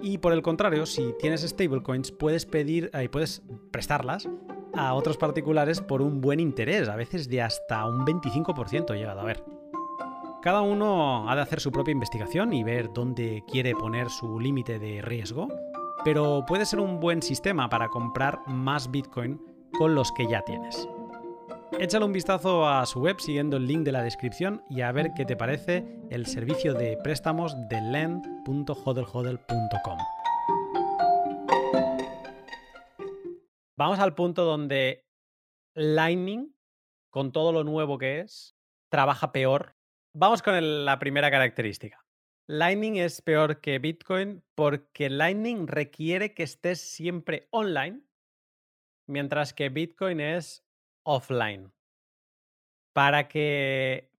Y 0.00 0.18
por 0.18 0.32
el 0.32 0.42
contrario, 0.42 0.84
si 0.84 1.14
tienes 1.20 1.42
stablecoins, 1.42 2.10
puedes 2.10 2.44
pedir 2.44 2.90
y 3.00 3.06
puedes 3.06 3.44
prestarlas 3.70 4.28
a 4.74 4.94
otros 4.94 5.16
particulares 5.16 5.80
por 5.80 6.02
un 6.02 6.20
buen 6.20 6.40
interés, 6.40 6.88
a 6.88 6.96
veces 6.96 7.28
de 7.28 7.40
hasta 7.40 7.86
un 7.86 8.04
25% 8.04 8.96
llegado 8.96 9.20
a 9.20 9.24
ver. 9.24 9.61
Cada 10.42 10.60
uno 10.60 11.30
ha 11.30 11.36
de 11.36 11.40
hacer 11.40 11.60
su 11.60 11.70
propia 11.70 11.92
investigación 11.92 12.52
y 12.52 12.64
ver 12.64 12.92
dónde 12.92 13.44
quiere 13.46 13.76
poner 13.76 14.10
su 14.10 14.40
límite 14.40 14.80
de 14.80 15.00
riesgo, 15.00 15.46
pero 16.04 16.44
puede 16.44 16.66
ser 16.66 16.80
un 16.80 16.98
buen 16.98 17.22
sistema 17.22 17.68
para 17.68 17.86
comprar 17.86 18.40
más 18.48 18.90
Bitcoin 18.90 19.40
con 19.78 19.94
los 19.94 20.10
que 20.10 20.26
ya 20.26 20.42
tienes. 20.42 20.88
Échale 21.78 22.06
un 22.06 22.12
vistazo 22.12 22.66
a 22.66 22.84
su 22.86 22.98
web 22.98 23.20
siguiendo 23.20 23.56
el 23.56 23.68
link 23.68 23.84
de 23.84 23.92
la 23.92 24.02
descripción 24.02 24.64
y 24.68 24.80
a 24.80 24.90
ver 24.90 25.12
qué 25.14 25.24
te 25.24 25.36
parece 25.36 25.86
el 26.10 26.26
servicio 26.26 26.74
de 26.74 26.98
préstamos 27.04 27.54
de 27.68 27.80
lend.hodlhodl.com. 27.80 29.98
Vamos 33.76 34.00
al 34.00 34.16
punto 34.16 34.44
donde 34.44 35.06
Lightning, 35.74 36.52
con 37.10 37.30
todo 37.30 37.52
lo 37.52 37.62
nuevo 37.62 37.96
que 37.96 38.18
es, 38.18 38.56
trabaja 38.90 39.30
peor 39.30 39.76
Vamos 40.14 40.42
con 40.42 40.84
la 40.84 40.98
primera 40.98 41.30
característica. 41.30 42.04
Lightning 42.46 42.96
es 42.96 43.22
peor 43.22 43.60
que 43.60 43.78
Bitcoin 43.78 44.42
porque 44.54 45.08
Lightning 45.08 45.66
requiere 45.66 46.34
que 46.34 46.42
estés 46.42 46.82
siempre 46.82 47.48
online, 47.50 48.02
mientras 49.08 49.54
que 49.54 49.70
Bitcoin 49.70 50.20
es 50.20 50.66
offline. 51.02 51.72
Para 52.92 53.28
que 53.28 54.10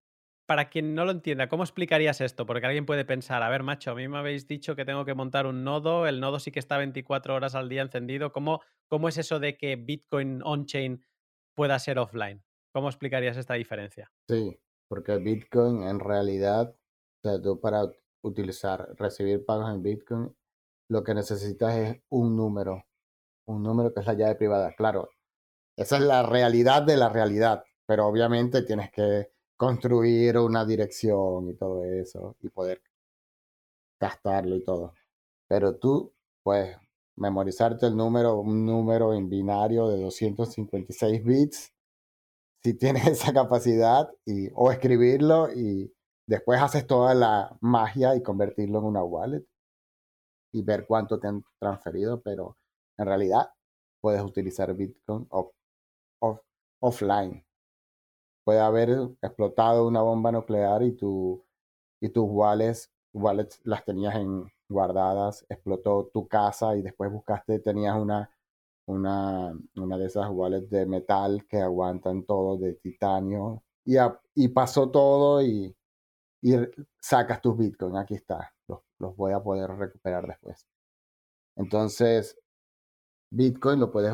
para 0.47 0.69
quien 0.69 0.95
no 0.95 1.05
lo 1.05 1.11
entienda, 1.11 1.47
¿cómo 1.47 1.63
explicarías 1.63 2.21
esto? 2.21 2.45
Porque 2.45 2.65
alguien 2.65 2.85
puede 2.85 3.05
pensar, 3.05 3.43
a 3.43 3.49
ver, 3.49 3.63
macho, 3.63 3.91
a 3.91 3.95
mí 3.95 4.07
me 4.07 4.17
habéis 4.17 4.47
dicho 4.47 4.75
que 4.75 4.85
tengo 4.85 5.05
que 5.05 5.13
montar 5.13 5.45
un 5.45 5.63
nodo, 5.63 6.05
el 6.07 6.19
nodo 6.19 6.39
sí 6.39 6.51
que 6.51 6.59
está 6.59 6.77
24 6.77 7.35
horas 7.35 7.55
al 7.55 7.69
día 7.69 7.83
encendido. 7.83 8.33
¿Cómo, 8.33 8.61
cómo 8.87 9.09
es 9.09 9.17
eso 9.17 9.39
de 9.39 9.57
que 9.57 9.75
Bitcoin 9.75 10.41
on-chain 10.43 11.05
pueda 11.55 11.77
ser 11.79 11.99
offline? 11.99 12.43
¿Cómo 12.73 12.89
explicarías 12.89 13.37
esta 13.37 13.53
diferencia? 13.53 14.11
Sí, 14.27 14.59
porque 14.87 15.17
Bitcoin 15.17 15.83
en 15.83 15.99
realidad, 15.99 16.75
o 17.23 17.29
sea, 17.29 17.41
tú 17.41 17.59
para 17.59 17.91
utilizar, 18.21 18.95
recibir 18.97 19.45
pagos 19.45 19.73
en 19.73 19.83
Bitcoin, 19.83 20.35
lo 20.89 21.03
que 21.03 21.13
necesitas 21.13 21.75
es 21.75 22.01
un 22.09 22.35
número, 22.35 22.85
un 23.45 23.63
número 23.63 23.93
que 23.93 24.01
es 24.01 24.05
la 24.05 24.13
llave 24.13 24.35
privada. 24.35 24.73
Claro, 24.75 25.09
esa 25.77 25.97
es 25.97 26.03
la 26.03 26.23
realidad 26.23 26.83
de 26.83 26.97
la 26.97 27.09
realidad, 27.09 27.63
pero 27.85 28.07
obviamente 28.07 28.63
tienes 28.63 28.91
que 28.91 29.31
construir 29.57 30.37
una 30.37 30.65
dirección 30.65 31.49
y 31.49 31.55
todo 31.55 31.83
eso 31.85 32.35
y 32.41 32.49
poder 32.49 32.81
gastarlo 33.99 34.55
y 34.55 34.63
todo. 34.63 34.93
Pero 35.47 35.77
tú 35.77 36.13
puedes 36.43 36.77
memorizarte 37.15 37.87
el 37.87 37.95
número, 37.95 38.37
un 38.39 38.65
número 38.65 39.13
en 39.13 39.29
binario 39.29 39.87
de 39.87 40.01
256 40.01 41.23
bits 41.23 41.73
si 42.63 42.73
tienes 42.73 43.07
esa 43.07 43.33
capacidad 43.33 44.09
y, 44.25 44.49
o 44.55 44.71
escribirlo 44.71 45.51
y 45.53 45.93
después 46.27 46.61
haces 46.61 46.87
toda 46.87 47.13
la 47.13 47.57
magia 47.61 48.15
y 48.15 48.23
convertirlo 48.23 48.79
en 48.79 48.85
una 48.85 49.03
wallet 49.03 49.45
y 50.53 50.61
ver 50.61 50.85
cuánto 50.85 51.19
te 51.19 51.27
han 51.27 51.43
transferido, 51.59 52.21
pero 52.21 52.57
en 52.97 53.07
realidad 53.07 53.49
puedes 54.01 54.21
utilizar 54.21 54.73
Bitcoin 54.75 55.27
offline. 56.79 57.43
Puede 58.45 58.59
haber 58.59 58.89
explotado 59.21 59.87
una 59.87 60.01
bomba 60.01 60.31
nuclear 60.31 60.83
y, 60.83 60.91
tu, 60.91 61.43
y 62.01 62.09
tus 62.09 62.25
wallets, 62.27 62.91
wallets 63.13 63.59
las 63.63 63.85
tenías 63.85 64.15
en, 64.15 64.51
guardadas, 64.69 65.45
explotó 65.49 66.09
tu 66.13 66.27
casa 66.27 66.75
y 66.75 66.81
después 66.81 67.11
buscaste, 67.11 67.59
tenías 67.59 67.95
una 67.95 68.29
una, 68.85 69.57
una 69.75 69.97
de 69.97 70.05
esas 70.05 70.29
wallets 70.29 70.69
de 70.69 70.85
metal 70.85 71.45
que 71.47 71.57
aguantan 71.57 72.25
todo, 72.25 72.57
de 72.57 72.73
titanio, 72.75 73.63
y, 73.85 73.95
y 74.35 74.47
pasó 74.49 74.89
todo 74.89 75.41
y, 75.41 75.75
y, 76.41 76.55
sacas 76.99 77.41
tus 77.41 77.57
bitcoins, 77.57 77.97
aquí 77.97 78.15
está, 78.15 78.53
los, 78.67 78.79
los, 78.99 79.15
voy 79.15 79.33
a 79.33 79.41
poder 79.41 79.69
recuperar 79.71 80.27
después. 80.27 80.67
Entonces, 81.55 82.37
bitcoin 83.31 83.79
lo 83.79 83.91
puedes, 83.91 84.13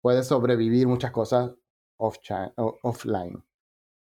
puedes 0.00 0.26
sobrevivir 0.26 0.86
muchas 0.86 1.12
cosas 1.12 1.52
off 1.98 2.16
offline, 2.82 3.44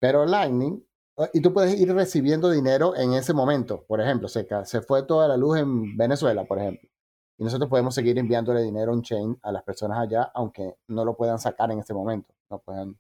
pero 0.01 0.27
Lightning, 0.27 0.85
y 1.33 1.41
tú 1.41 1.53
puedes 1.53 1.79
ir 1.81 1.95
recibiendo 1.95 2.51
dinero 2.51 2.97
en 2.97 3.13
ese 3.15 3.33
momento, 3.33 3.85
por 3.87 4.01
ejemplo, 4.01 4.29
se, 4.29 4.47
se 4.65 4.83
fue 4.83 5.05
toda 5.05 5.29
la 5.29 5.37
luz 5.37 5.59
en 5.59 5.97
Venezuela, 5.97 6.45
por 6.45 6.59
ejemplo 6.59 6.89
y 7.37 7.45
nosotros 7.45 7.69
podemos 7.69 7.95
seguir 7.95 8.19
enviándole 8.19 8.63
dinero 8.63 8.93
on-chain 8.93 9.39
a 9.43 9.53
las 9.53 9.63
personas 9.65 9.99
allá, 9.99 10.31
aunque 10.35 10.77
no 10.89 11.05
lo 11.05 11.17
puedan 11.17 11.39
sacar 11.39 11.71
en 11.73 11.81
ese 11.81 11.95
momento. 11.95 12.35
No 12.51 12.61
puedan, 12.61 12.99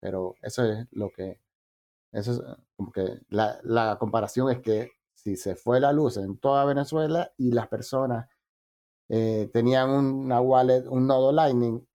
pero 0.00 0.34
eso 0.42 0.64
es 0.64 0.86
lo 0.92 1.10
que, 1.10 1.40
eso 2.12 2.32
es 2.32 2.40
como 2.76 2.92
que 2.92 3.20
la, 3.30 3.58
la 3.62 3.96
comparación 3.98 4.50
es 4.50 4.60
que 4.60 4.90
si 5.14 5.36
se 5.36 5.56
fue 5.56 5.80
la 5.80 5.92
luz 5.92 6.18
en 6.18 6.38
toda 6.38 6.64
Venezuela 6.66 7.32
y 7.38 7.52
las 7.52 7.68
personas 7.68 8.28
eh, 9.08 9.50
tenían 9.52 9.90
una 9.90 10.40
wallet, 10.40 10.86
un 10.88 11.06
nodo 11.06 11.32
Lightning, 11.32 11.86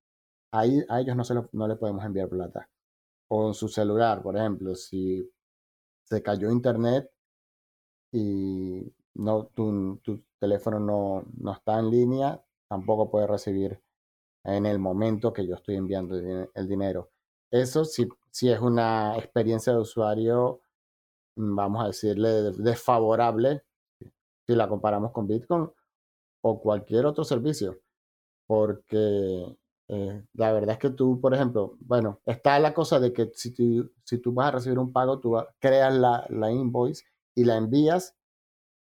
ahí 0.51 0.83
a 0.89 1.01
ellos 1.01 1.15
no, 1.15 1.23
se 1.23 1.35
no 1.51 1.67
le 1.67 1.75
podemos 1.75 2.03
enviar 2.05 2.29
plata. 2.29 2.69
O 3.29 3.53
su 3.53 3.67
celular, 3.69 4.23
por 4.23 4.37
ejemplo, 4.37 4.75
si 4.75 5.29
se 6.05 6.23
cayó 6.23 6.51
internet 6.51 7.11
y 8.11 8.91
no, 9.19 9.47
tu, 9.47 9.97
tu 10.03 10.23
teléfono 10.39 10.79
no, 10.79 11.25
no, 11.37 11.53
está 11.53 11.79
en 11.79 11.89
línea, 11.91 12.41
tampoco 12.69 13.11
puede 13.11 13.27
recibir 13.27 13.81
en 14.45 14.65
el 14.65 14.79
momento 14.79 15.33
que 15.33 15.45
yo 15.45 15.55
estoy 15.55 15.75
enviando 15.75 16.15
el, 16.15 16.67
dinero. 16.67 17.11
Eso 17.51 17.83
sí, 17.85 18.07
si 18.31 18.49
es 18.49 18.59
una 18.59 19.17
experiencia 19.17 19.73
de 19.73 19.79
usuario, 19.79 20.61
mm, 21.35 21.55
vamos 21.55 21.83
a 21.83 21.87
decirle, 21.87 22.29
desfavorable 22.57 23.63
si 24.47 24.55
la 24.55 24.69
comparamos 24.69 25.11
con 25.11 25.27
Bitcoin 25.27 25.69
o 26.41 26.61
cualquier 26.61 27.05
otro 27.05 27.23
servicio. 27.23 27.79
Porque 28.47 29.57
eh, 29.89 30.23
la 30.33 30.53
verdad 30.53 30.71
es 30.73 30.79
que 30.79 30.89
tú, 30.91 31.19
por 31.19 31.33
ejemplo, 31.33 31.77
bueno, 31.81 32.21
está 32.25 32.57
la 32.59 32.73
cosa 32.73 32.99
de 32.99 33.13
que 33.13 33.31
si 33.33 33.53
tú, 33.53 33.91
si 34.05 34.19
tú 34.19 34.33
vas 34.33 34.47
a 34.47 34.51
recibir 34.51 34.79
un 34.79 34.93
pago, 34.93 35.19
tú 35.19 35.35
creas 35.59 35.93
la, 35.93 36.25
la 36.29 36.51
invoice 36.51 37.05
y 37.35 37.43
la 37.43 37.57
envías 37.57 38.18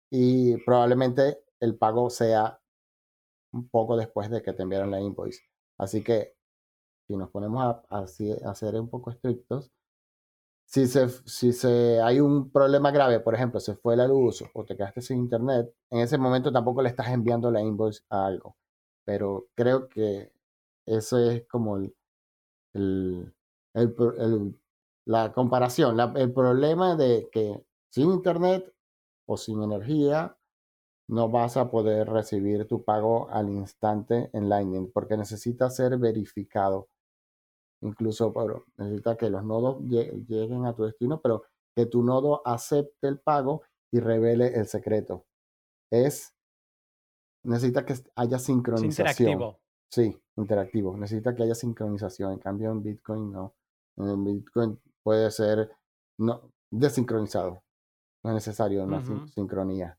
y 0.10 0.58
probablemente 0.64 1.44
el 1.60 1.78
pago 1.78 2.10
sea 2.10 2.60
un 3.52 3.68
poco 3.70 3.98
después 3.98 4.30
de 4.30 4.42
que 4.42 4.54
te 4.54 4.64
enviaron 4.64 4.92
la 4.92 5.02
invoice. 5.02 5.42
Así 5.78 6.04
que 6.04 6.36
si 7.08 7.16
nos 7.18 7.30
ponemos 7.30 7.64
a, 7.64 7.84
a, 7.90 8.08
ser 8.56 8.76
un 8.76 8.90
poco 8.90 9.12
estrictos, 9.12 9.72
si, 10.66 10.88
se, 10.88 11.10
si 11.10 11.52
se, 11.54 12.00
hay 12.02 12.20
un 12.20 12.52
problema 12.52 12.92
grave, 12.92 13.20
por 13.20 13.34
ejemplo, 13.34 13.60
se 13.60 13.76
fue 13.76 13.96
la 13.96 14.08
luz 14.08 14.44
o 14.54 14.66
te 14.66 14.78
quedaste 14.78 15.02
sin 15.02 15.18
internet, 15.18 15.74
en 15.90 16.00
ese 16.00 16.18
momento 16.20 16.52
tampoco 16.52 16.84
le 16.84 16.90
estás 16.90 17.08
enviando 17.10 17.50
la 17.50 17.62
invoice 17.62 18.04
a 18.10 18.28
algo. 18.28 18.56
Pero 19.06 19.48
creo 19.56 19.90
que 19.90 20.32
eso 20.86 21.18
es 21.18 21.48
como 21.48 21.78
el, 21.78 21.96
el, 22.74 23.34
el, 23.74 24.60
la 25.06 25.34
comparación, 25.34 26.00
el 26.16 26.34
problema 26.34 26.96
de 26.96 27.30
que 27.32 27.64
sin 27.90 28.12
internet 28.12 28.72
o 29.30 29.38
sin 29.38 29.62
energía, 29.62 30.36
no 31.08 31.30
vas 31.30 31.56
a 31.56 31.70
poder 31.70 32.10
recibir 32.10 32.68
tu 32.68 32.84
pago 32.84 33.30
al 33.30 33.50
instante 33.50 34.32
en 34.34 34.50
Lightning 34.50 34.92
porque 34.92 35.18
necesita 35.18 35.70
ser 35.70 35.98
verificado. 36.00 36.90
Incluso 37.82 38.34
necesita 38.78 39.16
que 39.16 39.30
los 39.30 39.44
nodos 39.44 39.82
lleguen 39.84 40.66
a 40.66 40.74
tu 40.74 40.84
destino, 40.84 41.22
pero 41.22 41.44
que 41.76 41.86
tu 41.86 42.02
nodo 42.02 42.42
acepte 42.44 43.08
el 43.08 43.20
pago 43.20 43.62
y 43.92 44.00
revele 44.00 44.48
el 44.48 44.66
secreto. 44.66 45.26
Es 45.92 46.34
necesita 47.44 47.86
que 47.86 47.94
haya 48.16 48.40
sincronización. 48.40 49.30
interactivo. 49.30 49.60
Sí, 49.92 50.20
interactivo. 50.38 50.98
Necesita 50.98 51.36
que 51.36 51.44
haya 51.44 51.56
sincronización. 51.56 52.34
En 52.34 52.40
cambio, 52.40 52.72
en 52.72 52.82
Bitcoin 52.82 53.32
no. 53.32 53.54
En 53.96 54.24
Bitcoin 54.24 54.80
puede 55.04 55.30
ser 55.30 55.72
no, 56.18 56.52
desincronizado. 56.72 57.62
No 58.30 58.38
es 58.38 58.46
necesario 58.46 58.84
una 58.84 59.02
sincronía. 59.28 59.98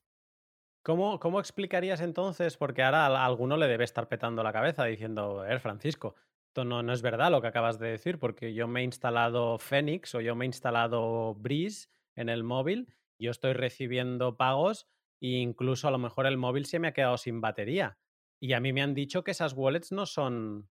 ¿Cómo, 0.84 1.18
¿Cómo, 1.18 1.40
explicarías 1.40 2.00
entonces? 2.00 2.56
Porque 2.56 2.84
ahora 2.84 3.06
a 3.06 3.26
alguno 3.26 3.56
le 3.56 3.66
debe 3.66 3.82
estar 3.82 4.08
petando 4.08 4.44
la 4.44 4.52
cabeza 4.52 4.84
diciendo, 4.84 5.44
eh, 5.44 5.58
Francisco, 5.58 6.14
esto 6.46 6.64
no, 6.64 6.84
no 6.84 6.92
es 6.92 7.02
verdad 7.02 7.32
lo 7.32 7.42
que 7.42 7.48
acabas 7.48 7.80
de 7.80 7.88
decir, 7.88 8.20
porque 8.20 8.54
yo 8.54 8.68
me 8.68 8.80
he 8.80 8.84
instalado 8.84 9.58
Phoenix 9.58 10.14
o 10.14 10.20
yo 10.20 10.36
me 10.36 10.44
he 10.44 10.46
instalado 10.46 11.34
Breeze 11.34 11.88
en 12.14 12.28
el 12.28 12.44
móvil, 12.44 12.94
yo 13.18 13.32
estoy 13.32 13.52
recibiendo 13.52 14.36
pagos 14.36 14.86
e 15.20 15.40
incluso 15.40 15.88
a 15.88 15.90
lo 15.90 15.98
mejor 15.98 16.26
el 16.26 16.36
móvil 16.36 16.66
se 16.66 16.78
me 16.78 16.86
ha 16.86 16.92
quedado 16.92 17.18
sin 17.18 17.40
batería. 17.40 17.98
Y 18.40 18.52
a 18.52 18.60
mí 18.60 18.72
me 18.72 18.82
han 18.82 18.94
dicho 18.94 19.24
que 19.24 19.32
esas 19.32 19.54
wallets 19.54 19.90
no 19.90 20.06
son, 20.06 20.70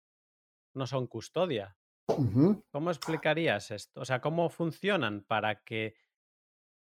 no 0.75 0.87
son 0.87 1.09
custodia. 1.09 1.77
¿Cómo 2.71 2.91
explicarías 2.91 3.73
esto? 3.73 4.01
O 4.01 4.05
sea, 4.05 4.21
¿cómo 4.21 4.49
funcionan 4.49 5.23
para 5.23 5.65
que 5.65 5.97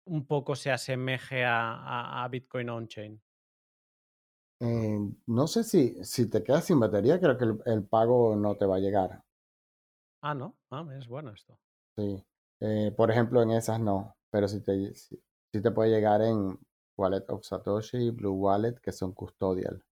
un 0.05 0.25
poco 0.25 0.55
se 0.55 0.71
asemeje 0.71 1.43
a, 1.45 2.23
a, 2.23 2.27
Bitcoin 2.27 2.69
on-chain? 2.69 3.21
Eh, 4.59 4.99
no 5.27 5.47
sé 5.47 5.63
si, 5.63 6.03
si 6.03 6.29
te 6.29 6.43
quedas 6.43 6.65
sin 6.65 6.79
batería, 6.79 7.19
creo 7.19 7.37
que 7.37 7.45
el, 7.69 7.83
pago 7.83 8.35
no 8.35 8.55
te 8.55 8.65
va 8.65 8.77
a 8.77 8.79
llegar. 8.79 9.23
Ah, 10.21 10.33
no. 10.33 10.55
Ah, 10.71 10.85
es 10.97 11.07
bueno 11.07 11.31
esto. 11.31 11.57
Sí. 11.97 12.23
Eh, 12.61 12.93
por 12.95 13.11
ejemplo, 13.11 13.41
en 13.41 13.51
esas 13.51 13.79
no. 13.79 14.15
Pero 14.31 14.47
si 14.47 14.61
te, 14.61 14.93
si, 14.93 15.21
te 15.51 15.71
puede 15.71 15.89
llegar 15.89 16.21
en 16.21 16.57
Wallet 16.97 17.25
of 17.27 17.43
Satoshi, 17.43 18.11
Blue 18.11 18.33
Wallet, 18.33 18.79
que 18.81 18.91
son 18.91 19.13
custodial. 19.13 19.83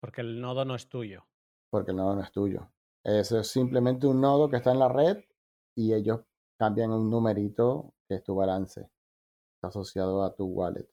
Porque 0.00 0.20
el 0.20 0.40
nodo 0.40 0.64
no 0.64 0.74
es 0.74 0.88
tuyo. 0.88 1.26
Porque 1.70 1.90
el 1.90 1.96
nodo 1.96 2.14
no 2.14 2.22
es 2.22 2.30
tuyo. 2.30 2.70
Eso 3.02 3.40
es 3.40 3.48
simplemente 3.48 4.06
un 4.06 4.20
nodo 4.20 4.48
que 4.48 4.56
está 4.56 4.70
en 4.72 4.78
la 4.78 4.88
red 4.88 5.24
y 5.74 5.92
ellos 5.92 6.20
cambian 6.56 6.92
un 6.92 7.10
numerito 7.10 7.93
que 8.08 8.16
es 8.16 8.24
tu 8.24 8.34
balance 8.34 8.88
asociado 9.62 10.22
a 10.22 10.34
tu 10.34 10.44
wallet. 10.46 10.88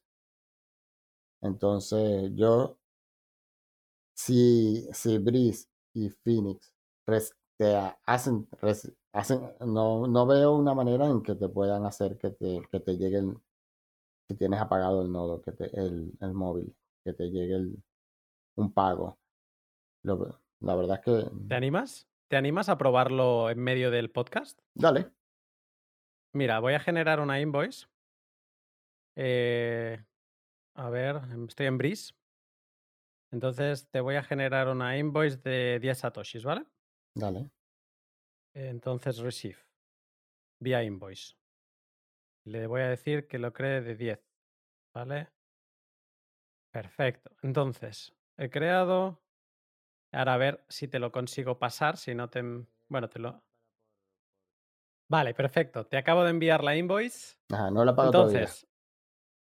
Entonces, 1.42 2.32
yo, 2.36 2.78
si, 4.14 4.88
si 4.94 5.18
Breeze 5.18 5.68
y 5.94 6.10
Phoenix 6.10 6.74
te 7.58 7.76
hacen, 8.06 8.48
hacen 9.12 9.42
no, 9.60 10.08
no 10.08 10.26
veo 10.26 10.56
una 10.56 10.74
manera 10.74 11.08
en 11.08 11.22
que 11.22 11.36
te 11.36 11.50
puedan 11.50 11.86
hacer 11.86 12.18
que 12.18 12.32
te, 12.32 12.62
que 12.72 12.80
te 12.80 12.98
llegue 12.98 13.18
el, 13.18 13.38
si 14.30 14.36
tienes 14.38 14.62
apagado 14.62 15.02
el 15.02 15.12
nodo, 15.12 15.42
que 15.42 15.52
te, 15.52 15.66
el, 15.78 16.14
el 16.22 16.34
móvil, 16.34 16.76
que 17.04 17.14
te 17.14 17.30
llegue 17.30 17.56
el, 17.56 17.84
un 18.56 18.74
pago. 18.74 19.18
la 20.04 20.76
verdad 20.76 21.00
es 21.00 21.06
que... 21.06 21.32
¿Te 21.48 21.56
animas? 21.56 22.08
¿Te 22.28 22.38
animas 22.38 22.70
a 22.70 22.78
probarlo 22.78 23.50
en 23.50 23.60
medio 23.60 23.92
del 23.92 24.10
podcast? 24.10 24.60
Dale. 24.74 25.12
Mira, 26.34 26.60
voy 26.60 26.74
a 26.74 26.80
generar 26.80 27.20
una 27.20 27.40
invoice. 27.42 27.88
Eh, 29.16 30.04
a 30.76 30.90
ver, 30.90 31.18
em, 31.32 31.46
estoy 31.48 31.68
en 31.68 31.78
Breeze. 31.78 32.14
Entonces 33.32 33.90
te 33.90 34.02
voy 34.02 34.16
a 34.16 34.24
generar 34.24 34.68
una 34.68 34.98
invoice 34.98 35.38
de 35.38 35.80
10 35.80 36.00
satoshis, 36.00 36.44
¿vale? 36.44 36.66
Dale. 37.16 37.52
Entonces, 38.54 39.18
receive. 39.20 39.58
Vía 40.60 40.84
invoice. 40.84 41.36
Le 42.46 42.68
voy 42.68 42.82
a 42.82 42.90
decir 42.90 43.28
que 43.28 43.40
lo 43.40 43.52
cree 43.52 43.82
de 43.82 43.96
10. 43.96 44.20
¿Vale? 44.94 45.30
Perfecto. 46.74 47.32
Entonces, 47.44 48.14
he 48.38 48.50
creado. 48.50 49.22
Ahora 50.14 50.36
a 50.36 50.38
ver 50.38 50.66
si 50.70 50.88
te 50.88 51.00
lo 51.00 51.12
consigo 51.12 51.60
pasar. 51.60 51.98
Si 51.98 52.16
no 52.16 52.30
te. 52.30 52.42
Bueno, 52.90 53.10
te 53.10 53.20
lo. 53.20 53.44
Vale, 55.12 55.34
perfecto. 55.34 55.86
Te 55.86 55.98
acabo 55.98 56.24
de 56.24 56.30
enviar 56.30 56.64
la 56.64 56.78
invoice. 56.78 57.36
Ajá, 57.52 57.70
no 57.70 57.84
la 57.84 57.94
pago 57.94 58.08
Entonces, 58.08 58.66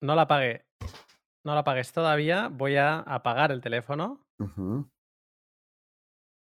no 0.04 0.14
la 0.14 0.28
pagué. 0.28 0.66
No 1.46 1.56
la 1.56 1.64
pagues 1.64 1.94
todavía. 1.94 2.50
Voy 2.50 2.76
a 2.76 3.00
apagar 3.00 3.54
el 3.54 3.62
teléfono. 3.62 4.22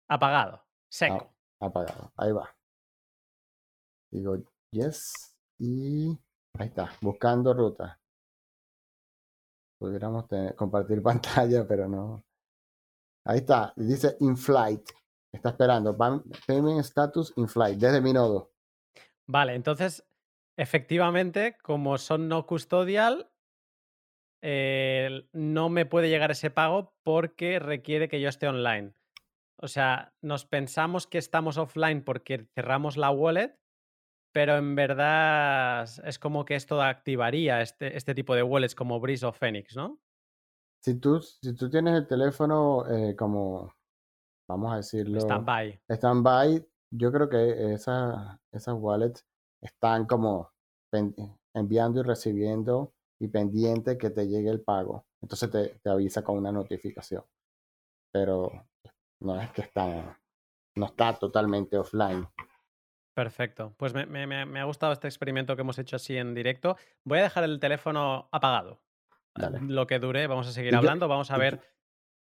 Apagado. 0.09 0.65
Seco. 0.91 1.31
Apagado. 1.61 2.11
Ahí 2.17 2.33
va. 2.33 2.57
Digo 4.11 4.39
yes 4.73 5.37
y 5.59 6.19
ahí 6.59 6.69
está, 6.69 6.91
buscando 7.03 7.53
ruta. 7.53 8.01
Pudiéramos 9.79 10.27
tener- 10.27 10.57
compartir 10.57 11.03
pantalla, 11.03 11.69
pero 11.69 11.87
no. 11.87 12.25
Ahí 13.27 13.41
está, 13.41 13.75
dice 13.77 14.17
in 14.21 14.39
flight. 14.39 14.89
Está 15.35 15.51
esperando. 15.51 15.95
Payment 16.47 16.81
status 16.81 17.35
in 17.37 17.47
flight, 17.47 17.79
desde 17.79 18.01
mi 18.01 18.15
nodo. 18.15 18.52
Vale, 19.27 19.55
entonces, 19.55 20.05
efectivamente, 20.57 21.57
como 21.63 21.99
son 21.99 22.29
no 22.29 22.47
custodial, 22.47 23.31
eh, 24.43 25.29
no 25.33 25.69
me 25.69 25.87
puede 25.87 26.09
llegar 26.09 26.33
ese 26.33 26.51
pago 26.51 26.95
porque 27.05 27.59
requiere 27.61 28.09
que 28.09 28.21
yo 28.21 28.29
esté 28.29 28.49
online. 28.49 28.95
O 29.57 29.69
sea, 29.69 30.13
nos 30.21 30.45
pensamos 30.45 31.07
que 31.07 31.19
estamos 31.19 31.57
offline 31.57 32.03
porque 32.03 32.49
cerramos 32.55 32.97
la 32.97 33.11
wallet, 33.11 33.57
pero 34.33 34.57
en 34.57 34.75
verdad 34.75 35.89
es 36.05 36.19
como 36.19 36.45
que 36.45 36.57
esto 36.57 36.83
activaría 36.83 37.61
este, 37.61 37.97
este 37.97 38.15
tipo 38.15 38.35
de 38.35 38.43
wallets 38.43 38.75
como 38.75 38.99
Breeze 38.99 39.25
o 39.25 39.33
Phoenix, 39.33 39.77
¿no? 39.77 40.01
Si 40.83 40.99
tú, 40.99 41.21
si 41.21 41.55
tú 41.55 41.71
tienes 41.71 41.95
el 41.95 42.09
teléfono 42.09 42.85
eh, 42.91 43.15
como, 43.15 43.73
vamos 44.49 44.73
a 44.73 44.77
decirlo, 44.77 45.21
Standby. 45.21 45.81
Standby, 45.89 46.67
yo 46.93 47.11
creo 47.13 47.29
que 47.29 47.73
esa- 47.75 48.41
esas 48.53 48.75
wallets 48.79 49.27
están 49.63 50.07
como 50.07 50.51
pen- 50.91 51.15
enviando 51.55 52.01
y 52.01 52.03
recibiendo 52.03 52.93
y 53.21 53.29
pendiente 53.29 53.97
que 53.99 54.11
te 54.11 54.27
llegue 54.29 54.51
el 54.51 54.61
pago. 54.63 55.07
Entonces 55.23 55.51
te, 55.51 55.69
te 55.83 55.91
avisa 55.91 56.23
con 56.23 56.39
una 56.39 56.51
notificación. 56.53 57.25
Pero 58.13 58.51
no 59.21 59.41
es 59.41 59.51
que 59.53 59.63
está, 59.63 60.21
no 60.77 60.87
está 60.87 61.15
totalmente 61.19 61.79
offline. 61.79 62.27
Perfecto. 63.15 63.75
Pues 63.77 63.95
me, 63.95 64.07
me- 64.07 64.61
ha 64.61 64.65
gustado 64.65 64.93
este 64.93 65.07
experimento 65.07 65.55
que 65.55 65.63
hemos 65.63 65.79
hecho 65.79 65.97
así 65.97 66.17
en 66.17 66.35
directo. 66.35 66.77
Voy 67.05 67.19
a 67.19 67.25
dejar 67.25 67.45
el 67.45 67.61
teléfono 67.61 68.29
apagado. 68.33 68.81
Dale. 69.35 69.61
Lo 69.63 69.87
que 69.87 69.99
dure, 69.99 70.27
vamos 70.27 70.47
a 70.49 70.53
seguir 70.53 70.73
yo- 70.73 70.79
hablando, 70.79 71.09
vamos 71.09 71.31
a 71.31 71.39
ver 71.39 71.57
yo- 71.57 71.63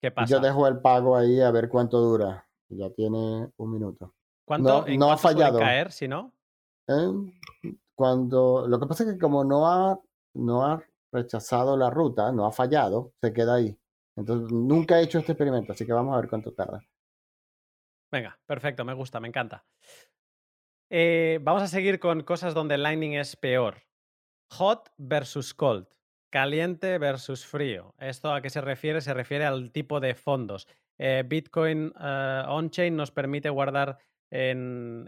qué 0.00 0.10
pasa. 0.10 0.34
yo 0.34 0.40
dejo 0.40 0.66
el 0.66 0.80
pago 0.80 1.16
ahí 1.16 1.40
a 1.40 1.50
ver 1.50 1.68
cuánto 1.68 2.00
dura. 2.00 2.48
Ya 2.68 2.90
tiene 2.90 3.50
un 3.56 3.70
minuto. 3.70 4.14
¿Cuánto, 4.46 4.80
no- 4.82 4.86
en 4.86 4.98
no 4.98 5.06
ha 5.06 5.18
cuánto 5.18 5.22
fallado. 5.22 5.58
caer, 5.58 5.92
si 5.92 6.08
no? 6.08 6.32
¿eh? 6.88 7.74
Cuando, 7.94 8.66
lo 8.66 8.78
que 8.80 8.86
pasa 8.86 9.04
es 9.04 9.12
que 9.12 9.18
como 9.18 9.44
no 9.44 9.66
ha, 9.66 9.98
no 10.34 10.64
ha 10.64 10.82
rechazado 11.12 11.76
la 11.76 11.90
ruta, 11.90 12.30
no 12.32 12.46
ha 12.46 12.52
fallado, 12.52 13.12
se 13.20 13.32
queda 13.32 13.56
ahí. 13.56 13.76
Entonces, 14.16 14.50
nunca 14.52 14.98
he 14.98 15.02
hecho 15.04 15.18
este 15.18 15.32
experimento, 15.32 15.72
así 15.72 15.84
que 15.84 15.92
vamos 15.92 16.14
a 16.16 16.20
ver 16.20 16.28
cuánto 16.30 16.52
tarda. 16.52 16.82
Venga, 18.10 18.38
perfecto, 18.46 18.84
me 18.84 18.94
gusta, 18.94 19.18
me 19.20 19.28
encanta. 19.28 19.64
Eh, 20.90 21.40
vamos 21.42 21.62
a 21.62 21.68
seguir 21.68 21.98
con 21.98 22.22
cosas 22.22 22.54
donde 22.54 22.78
Lightning 22.78 23.14
es 23.14 23.34
peor. 23.36 23.82
Hot 24.52 24.90
versus 24.96 25.52
cold. 25.54 25.88
Caliente 26.30 26.98
versus 26.98 27.44
frío. 27.46 27.94
¿Esto 27.98 28.32
a 28.32 28.40
qué 28.40 28.50
se 28.50 28.60
refiere? 28.60 29.00
Se 29.00 29.12
refiere 29.14 29.44
al 29.44 29.72
tipo 29.72 30.00
de 30.00 30.14
fondos. 30.14 30.68
Eh, 30.98 31.24
Bitcoin 31.26 31.92
eh, 32.00 32.42
on-chain 32.46 32.94
nos 32.96 33.10
permite 33.10 33.48
guardar 33.50 33.98
en, 34.30 35.04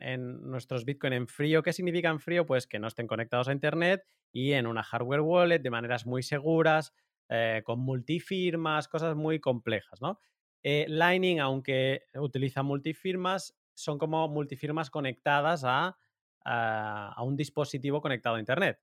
nuestros 0.51 0.85
Bitcoin 0.85 1.13
en 1.13 1.27
frío. 1.29 1.63
¿Qué 1.63 1.73
significa 1.73 2.09
en 2.11 2.21
frío? 2.21 2.47
Pues 2.47 2.67
que 2.67 2.79
no 2.79 2.87
estén 2.89 3.07
conectados 3.07 3.49
a 3.49 3.53
Internet 3.53 4.05
y 4.33 4.53
en 4.53 4.67
una 4.67 4.83
hardware 4.83 5.21
wallet 5.21 5.59
de 5.61 5.71
maneras 5.71 6.07
muy 6.07 6.23
seguras, 6.23 6.93
eh, 7.29 7.63
con 7.65 7.81
multifirmas, 7.81 8.89
cosas 8.89 9.17
muy 9.17 9.41
complejas, 9.41 10.01
¿no? 10.01 10.19
Eh, 10.63 10.87
Lightning, 10.89 11.41
aunque 11.41 12.05
utiliza 12.15 12.63
multifirmas, 12.63 13.57
son 13.75 13.99
como 13.99 14.29
multifirmas 14.29 14.91
conectadas 14.91 15.63
a, 15.65 15.99
a- 16.45 17.13
a 17.17 17.23
un 17.23 17.37
dispositivo 17.37 18.01
conectado 18.01 18.37
a 18.37 18.41
Internet. 18.41 18.81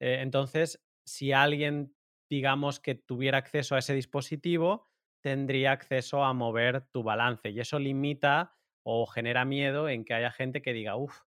Eh, 0.00 0.18
entonces, 0.20 0.82
si 1.04 1.32
alguien, 1.32 1.94
digamos, 2.30 2.80
que 2.80 2.94
tuviera 2.94 3.38
acceso 3.38 3.74
a 3.74 3.78
ese 3.80 3.94
dispositivo, 3.94 4.86
tendría 5.20 5.72
acceso 5.72 6.24
a 6.24 6.32
mover 6.34 6.82
tu 6.92 7.02
balance. 7.02 7.50
Y 7.50 7.60
eso 7.60 7.78
limita 7.78 8.57
o 8.90 9.06
genera 9.06 9.44
miedo 9.44 9.90
en 9.90 10.02
que 10.02 10.14
haya 10.14 10.30
gente 10.30 10.62
que 10.62 10.72
diga, 10.72 10.96
uff, 10.96 11.20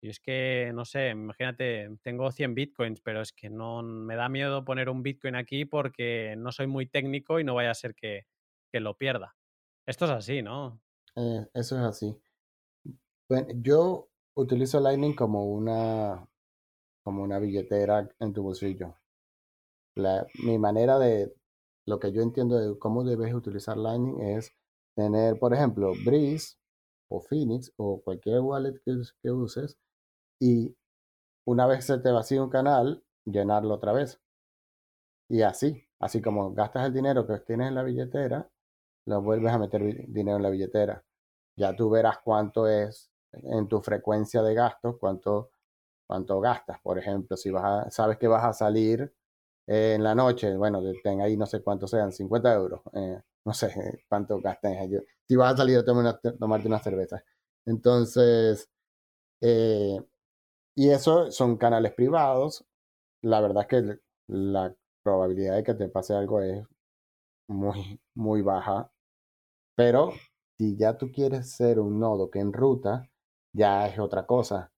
y 0.00 0.08
es 0.08 0.18
que, 0.18 0.70
no 0.74 0.86
sé, 0.86 1.10
imagínate, 1.10 1.90
tengo 2.02 2.32
100 2.32 2.54
bitcoins, 2.54 3.02
pero 3.02 3.20
es 3.20 3.32
que 3.32 3.50
no 3.50 3.82
me 3.82 4.16
da 4.16 4.30
miedo 4.30 4.64
poner 4.64 4.88
un 4.88 5.02
bitcoin 5.02 5.36
aquí 5.36 5.66
porque 5.66 6.34
no 6.38 6.52
soy 6.52 6.66
muy 6.68 6.86
técnico 6.86 7.38
y 7.38 7.44
no 7.44 7.54
vaya 7.54 7.70
a 7.70 7.74
ser 7.74 7.94
que, 7.94 8.26
que 8.72 8.80
lo 8.80 8.96
pierda. 8.96 9.36
Esto 9.84 10.06
es 10.06 10.10
así, 10.12 10.40
¿no? 10.40 10.80
Eh, 11.14 11.46
eso 11.52 11.76
es 11.76 11.82
así. 11.82 12.18
Bueno, 13.28 13.48
yo 13.56 14.08
utilizo 14.34 14.80
Lightning 14.80 15.14
como 15.14 15.44
una, 15.52 16.26
como 17.04 17.22
una 17.24 17.38
billetera 17.38 18.08
en 18.20 18.32
tu 18.32 18.42
bolsillo. 18.42 18.96
La- 19.96 20.26
mi 20.44 20.58
manera 20.58 20.98
de, 20.98 21.34
lo 21.86 21.98
que 22.00 22.10
yo 22.10 22.22
entiendo 22.22 22.56
de 22.56 22.78
cómo 22.78 23.04
debes 23.04 23.34
utilizar 23.34 23.76
Lightning 23.76 24.18
es 24.22 24.50
tener, 24.96 25.38
por 25.38 25.52
ejemplo, 25.52 25.92
Breeze 26.06 26.56
o 27.16 27.20
Phoenix 27.20 27.72
o 27.76 28.02
cualquier 28.02 28.40
wallet 28.40 28.80
que, 28.84 28.92
us- 28.92 29.14
que 29.22 29.30
uses 29.30 29.78
y 30.40 30.76
una 31.46 31.66
vez 31.66 31.86
se 31.86 31.98
te 31.98 32.10
vacía 32.12 32.42
un 32.42 32.50
canal, 32.50 33.04
llenarlo 33.26 33.74
otra 33.74 33.92
vez. 33.92 34.20
Y 35.28 35.42
así, 35.42 35.82
así 35.98 36.20
como 36.20 36.52
gastas 36.52 36.86
el 36.86 36.92
dinero 36.94 37.26
que 37.26 37.38
tienes 37.40 37.68
en 37.68 37.74
la 37.74 37.82
billetera, 37.82 38.50
lo 39.06 39.22
vuelves 39.22 39.52
a 39.52 39.58
meter 39.58 40.06
dinero 40.08 40.36
en 40.38 40.42
la 40.42 40.50
billetera. 40.50 41.04
Ya 41.56 41.74
tú 41.76 41.90
verás 41.90 42.18
cuánto 42.24 42.68
es 42.68 43.10
en 43.32 43.68
tu 43.68 43.80
frecuencia 43.82 44.42
de 44.42 44.54
gastos, 44.54 44.96
cuánto, 45.00 45.50
cuánto 46.06 46.40
gastas. 46.40 46.80
Por 46.82 46.98
ejemplo, 46.98 47.36
si 47.36 47.50
vas 47.50 47.94
sabes 47.94 48.18
que 48.18 48.28
vas 48.28 48.44
a 48.44 48.52
salir 48.54 49.14
en 49.66 50.02
la 50.04 50.14
noche, 50.14 50.56
bueno, 50.56 50.82
ten 51.04 51.20
ahí 51.22 51.36
no 51.36 51.46
sé 51.46 51.62
cuántos 51.62 51.90
sean, 51.90 52.12
50 52.12 52.54
euros, 52.54 52.82
eh, 52.94 53.20
no 53.46 53.54
sé 53.54 53.68
eh, 53.68 54.04
cuánto 54.08 54.40
gastas. 54.40 54.72
En. 55.32 55.36
Si 55.36 55.36
vas 55.36 55.54
a 55.54 55.56
salir 55.58 55.78
a 55.78 55.84
tomar 55.84 56.04
una- 56.04 56.38
tomarte 56.38 56.68
una 56.68 56.80
cerveza. 56.80 57.24
Entonces, 57.66 58.68
eh, 59.42 59.98
y 60.76 60.90
eso 60.90 61.30
son 61.32 61.56
canales 61.58 61.92
privados. 61.94 62.64
La 63.22 63.40
verdad 63.40 63.64
es 63.64 63.68
que 63.68 64.00
la 64.28 64.74
probabilidad 65.02 65.56
de 65.56 65.64
que 65.64 65.74
te 65.74 65.88
pase 65.88 66.14
algo 66.14 66.40
es 66.42 66.64
muy, 67.48 68.00
muy 68.14 68.42
baja. 68.42 68.92
Pero 69.76 70.12
si 70.58 70.76
ya 70.76 70.96
tú 70.96 71.12
quieres 71.12 71.50
ser 71.52 71.80
un 71.80 72.00
nodo 72.00 72.30
que 72.30 72.40
enruta, 72.40 73.10
ya 73.52 73.86
es 73.88 73.98
otra 73.98 74.26
cosa. 74.26 74.72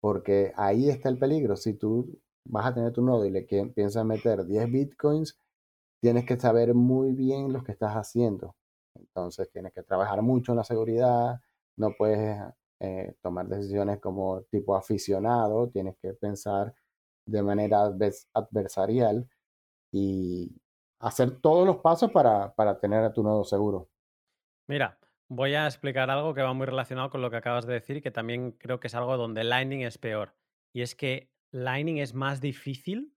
Porque 0.00 0.52
ahí 0.56 0.90
está 0.90 1.08
el 1.10 1.18
peligro. 1.18 1.56
Si 1.56 1.74
tú 1.74 2.20
vas 2.44 2.66
a 2.66 2.74
tener 2.74 2.92
tu 2.92 3.02
nodo 3.02 3.26
y 3.26 3.30
le 3.30 3.42
piensas 3.44 4.04
meter 4.06 4.46
10 4.46 4.70
bitcoins, 4.70 5.38
tienes 6.02 6.26
que 6.26 6.38
saber 6.38 6.74
muy 6.74 7.12
bien 7.12 7.52
lo 7.52 7.64
que 7.64 7.72
estás 7.72 7.94
haciendo. 7.94 8.56
Entonces 9.00 9.50
tienes 9.50 9.72
que 9.72 9.82
trabajar 9.82 10.22
mucho 10.22 10.52
en 10.52 10.58
la 10.58 10.64
seguridad, 10.64 11.40
no 11.76 11.92
puedes 11.96 12.40
eh, 12.80 13.14
tomar 13.22 13.48
decisiones 13.48 14.00
como 14.00 14.42
tipo 14.44 14.76
aficionado, 14.76 15.68
tienes 15.70 15.96
que 15.98 16.14
pensar 16.14 16.74
de 17.26 17.42
manera 17.42 17.86
advers- 17.86 18.28
adversarial 18.34 19.28
y 19.92 20.50
hacer 21.00 21.40
todos 21.40 21.66
los 21.66 21.78
pasos 21.78 22.10
para, 22.12 22.54
para 22.54 22.78
tener 22.78 23.04
a 23.04 23.12
tu 23.12 23.22
nodo 23.22 23.44
seguro. 23.44 23.90
Mira, 24.68 24.98
voy 25.28 25.54
a 25.54 25.66
explicar 25.66 26.10
algo 26.10 26.34
que 26.34 26.42
va 26.42 26.52
muy 26.52 26.66
relacionado 26.66 27.10
con 27.10 27.22
lo 27.22 27.30
que 27.30 27.36
acabas 27.36 27.66
de 27.66 27.74
decir 27.74 27.96
y 27.98 28.02
que 28.02 28.10
también 28.10 28.52
creo 28.52 28.80
que 28.80 28.86
es 28.86 28.94
algo 28.94 29.16
donde 29.16 29.44
Lightning 29.44 29.82
es 29.82 29.98
peor. 29.98 30.34
Y 30.72 30.82
es 30.82 30.94
que 30.94 31.32
Lightning 31.50 31.98
es 31.98 32.14
más 32.14 32.40
difícil 32.40 33.16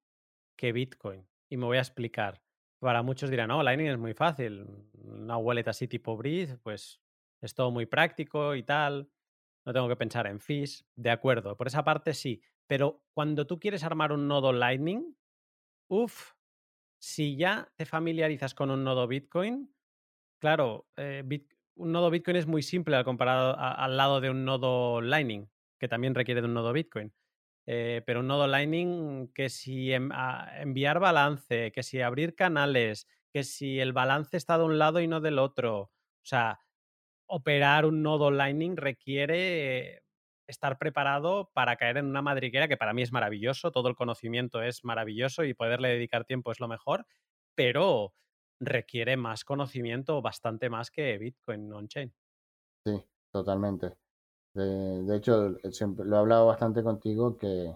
que 0.58 0.72
Bitcoin. 0.72 1.28
Y 1.50 1.58
me 1.58 1.66
voy 1.66 1.78
a 1.78 1.82
explicar. 1.82 2.43
Para 2.84 3.02
muchos 3.02 3.30
dirán, 3.30 3.48
no, 3.48 3.64
Lightning 3.64 3.88
es 3.88 3.98
muy 3.98 4.14
fácil. 4.14 4.68
Una 5.06 5.38
wallet 5.38 5.66
así 5.70 5.88
tipo 5.88 6.18
Breeze, 6.18 6.58
pues 6.58 7.00
es 7.40 7.56
todo 7.56 7.72
muy 7.72 7.86
práctico 7.86 8.56
y 8.56 8.64
tal. 8.64 9.10
No 9.66 9.72
tengo 9.72 9.88
que 9.88 9.96
pensar 9.96 10.28
en 10.28 10.42
fees. 10.42 10.86
De 10.98 11.10
acuerdo, 11.10 11.56
por 11.56 11.68
esa 11.68 11.86
parte 11.86 12.14
sí. 12.14 12.42
Pero 12.68 13.02
cuando 13.14 13.48
tú 13.48 13.58
quieres 13.58 13.86
armar 13.86 14.12
un 14.12 14.28
nodo 14.28 14.52
Lightning, 14.52 15.16
uff, 15.88 16.34
si 17.00 17.38
ya 17.38 17.72
te 17.78 17.86
familiarizas 17.86 18.54
con 18.54 18.70
un 18.70 18.84
nodo 18.84 19.08
Bitcoin, 19.08 19.74
claro, 20.42 20.86
eh, 20.98 21.24
un 21.76 21.92
nodo 21.94 22.10
Bitcoin 22.10 22.36
es 22.36 22.48
muy 22.48 22.64
simple 22.64 22.98
al 22.98 23.06
comparado 23.06 23.58
al 23.58 23.96
lado 23.96 24.20
de 24.20 24.30
un 24.30 24.44
nodo 24.44 25.00
Lightning, 25.00 25.50
que 25.80 25.88
también 25.88 26.16
requiere 26.16 26.42
de 26.42 26.48
un 26.48 26.54
nodo 26.54 26.74
Bitcoin. 26.74 27.14
Eh, 27.66 28.02
pero 28.06 28.20
un 28.20 28.28
nodo 28.28 28.48
Lightning 28.48 29.32
que 29.34 29.50
si 29.50 29.94
enviar 29.94 31.00
balance, 31.00 31.72
que 31.72 31.84
si 31.84 32.02
abrir 32.02 32.36
canales, 32.36 33.08
que 33.32 33.44
si 33.44 33.80
el 33.80 33.94
balance 33.94 34.36
está 34.38 34.58
de 34.58 34.66
un 34.66 34.78
lado 34.78 35.00
y 35.00 35.08
no 35.08 35.22
del 35.22 35.40
otro. 35.40 35.80
O 35.82 35.92
sea, 36.26 36.60
operar 37.28 37.86
un 37.86 38.04
nodo 38.04 38.32
Lightning 38.32 38.76
requiere 38.78 40.04
estar 40.48 40.78
preparado 40.78 41.52
para 41.54 41.78
caer 41.78 41.98
en 41.98 42.06
una 42.06 42.22
madriguera 42.22 42.68
que 42.68 42.78
para 42.78 42.94
mí 42.94 43.02
es 43.02 43.12
maravilloso, 43.12 43.72
todo 43.72 43.88
el 43.90 43.96
conocimiento 43.96 44.62
es 44.62 44.84
maravilloso 44.84 45.44
y 45.44 45.54
poderle 45.54 45.90
dedicar 45.90 46.26
tiempo 46.26 46.52
es 46.52 46.60
lo 46.60 46.68
mejor, 46.68 47.06
pero 47.56 48.14
requiere 48.60 49.18
más 49.18 49.46
conocimiento, 49.46 50.22
bastante 50.22 50.70
más 50.70 50.92
que 50.92 51.18
Bitcoin 51.18 51.72
on-chain. 51.72 52.14
Sí, 52.86 53.04
totalmente. 53.32 53.98
De, 54.54 55.16
hecho, 55.16 55.56
siempre 55.72 56.06
lo 56.06 56.16
he 56.16 56.20
hablado 56.20 56.46
bastante 56.48 56.84
contigo 56.84 57.38
que, 57.38 57.76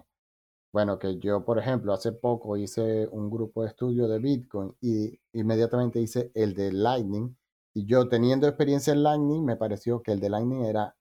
bueno, 0.72 0.98
que 0.98 1.18
yo, 1.18 1.44
por 1.44 1.58
ejemplo, 1.58 1.92
hace 1.92 2.12
poco 2.12 2.56
hice 2.56 3.08
un 3.08 3.30
grupo 3.30 3.62
de 3.62 3.68
estudio 3.68 4.06
de 4.08 4.18
Bitcoin 4.20 4.76
y 4.80 5.20
inmediatamente 5.32 6.00
hice 6.00 6.30
el 6.34 6.54
de 6.54 6.72
Lightning. 6.72 7.36
Y 7.74 7.86
yo 7.86 8.08
teniendo 8.08 8.46
experiencia 8.48 8.92
en 8.92 9.02
Lightning, 9.02 9.44
me 9.44 9.56
pareció 9.56 10.02
que 10.02 10.12
el 10.12 10.20
de 10.20 10.30
Lightning 10.30 10.64
era 10.64 10.96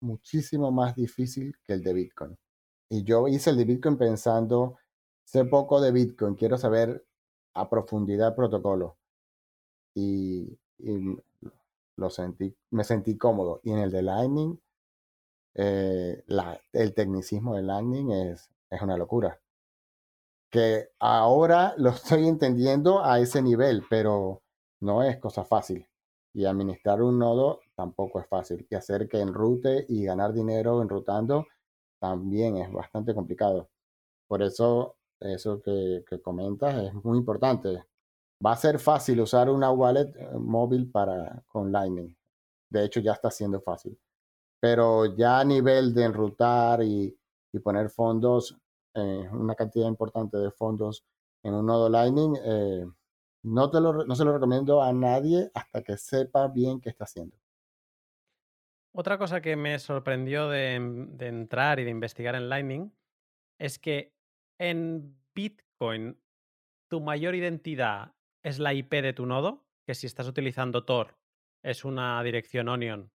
muchísimo 0.00 0.72
más 0.72 0.96
difícil 0.96 1.54
que 1.64 1.74
el 1.74 1.82
de 1.82 1.94
Bitcoin. 1.94 2.38
Y 2.90 3.04
yo 3.04 3.28
hice 3.28 3.50
el 3.50 3.56
de 3.58 3.64
Bitcoin 3.64 3.96
pensando, 3.98 4.78
sé 5.24 5.44
poco 5.44 5.80
de 5.80 5.92
Bitcoin, 5.92 6.34
quiero 6.34 6.58
saber 6.58 7.06
a 7.54 7.68
profundidad 7.70 8.28
el 8.28 8.34
protocolo. 8.34 8.98
Y, 9.94 10.58
y 10.78 11.16
lo 11.96 12.10
sentí, 12.10 12.56
me 12.70 12.84
sentí 12.84 13.16
cómodo. 13.16 13.60
Y 13.64 13.72
en 13.72 13.78
el 13.78 13.90
de 13.92 14.02
Lightning 14.02 14.58
eh, 15.54 16.24
el 16.72 16.94
tecnicismo 16.94 17.56
de 17.56 17.62
Lightning 17.62 18.10
es, 18.10 18.50
es 18.70 18.82
una 18.82 18.96
locura. 18.96 19.40
Que 20.50 20.90
ahora 20.98 21.74
lo 21.78 21.90
estoy 21.90 22.28
entendiendo 22.28 23.04
a 23.04 23.20
ese 23.20 23.42
nivel, 23.42 23.84
pero 23.88 24.42
no 24.80 25.02
es 25.02 25.18
cosa 25.18 25.44
fácil. 25.44 25.86
Y 26.34 26.46
administrar 26.46 27.02
un 27.02 27.18
nodo 27.18 27.60
tampoco 27.74 28.20
es 28.20 28.26
fácil. 28.28 28.66
Y 28.70 28.74
hacer 28.74 29.08
que 29.08 29.20
enrute 29.20 29.84
y 29.88 30.04
ganar 30.04 30.32
dinero 30.32 30.82
enrutando 30.82 31.46
también 32.00 32.56
es 32.56 32.72
bastante 32.72 33.14
complicado. 33.14 33.70
Por 34.28 34.42
eso, 34.42 34.96
eso 35.20 35.60
que, 35.62 36.04
que 36.08 36.20
comentas 36.20 36.74
es 36.84 36.94
muy 37.04 37.18
importante. 37.18 37.84
Va 38.44 38.52
a 38.52 38.56
ser 38.56 38.78
fácil 38.80 39.20
usar 39.20 39.50
una 39.50 39.70
wallet 39.70 40.12
eh, 40.16 40.38
móvil 40.38 40.90
para, 40.90 41.44
con 41.48 41.72
Lightning. 41.72 42.16
De 42.70 42.84
hecho, 42.84 43.00
ya 43.00 43.12
está 43.12 43.30
siendo 43.30 43.60
fácil 43.60 43.98
pero 44.62 45.16
ya 45.16 45.40
a 45.40 45.44
nivel 45.44 45.92
de 45.92 46.04
enrutar 46.04 46.84
y, 46.84 47.18
poner 47.64 47.90
fondos, 47.90 48.56
eh, 48.94 49.28
una 49.32 49.56
cantidad 49.56 49.88
importante 49.88 50.36
de 50.38 50.52
fondos 50.52 51.04
en 51.42 51.54
un 51.54 51.66
nodo 51.66 51.88
Lightning, 51.88 52.36
eh, 52.44 52.86
no, 53.42 53.70
te 53.70 53.80
lo, 53.80 54.04
no 54.04 54.14
se 54.14 54.24
lo 54.24 54.32
recomiendo 54.32 54.80
a 54.80 54.92
nadie 54.92 55.50
hasta 55.52 55.82
que 55.82 55.96
sepa 55.96 56.46
bien 56.46 56.80
qué 56.80 56.90
está 56.90 57.04
haciendo. 57.04 57.36
Otra 58.94 59.18
cosa 59.18 59.40
que 59.40 59.56
me 59.56 59.80
sorprendió 59.80 60.48
de, 60.48 60.78
de 61.08 61.26
entrar 61.26 61.80
y 61.80 61.84
de 61.84 61.90
investigar 61.90 62.36
en 62.36 62.48
Lightning 62.48 62.92
es 63.58 63.80
que 63.80 64.14
en 64.60 65.18
Bitcoin 65.34 66.16
tu 66.88 67.00
mayor 67.00 67.34
identidad 67.34 68.14
es 68.44 68.60
la 68.60 68.74
IP 68.74 68.92
de 68.92 69.12
tu 69.12 69.26
nodo, 69.26 69.64
que 69.84 69.96
si 69.96 70.06
estás 70.06 70.28
utilizando 70.28 70.84
Tor 70.84 71.18
es 71.64 71.84
una 71.84 72.22
dirección 72.22 72.68
Onion 72.68 73.10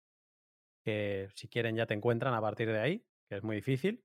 que 0.85 1.29
si 1.35 1.49
quieren 1.49 1.77
ya 1.77 1.87
te 1.87 1.95
encuentran 1.95 2.35
a 2.35 2.41
partir 2.41 2.69
de 2.69 2.79
ahí, 2.79 3.07
que 3.29 3.37
es 3.37 3.43
muy 3.43 3.57
difícil. 3.57 4.05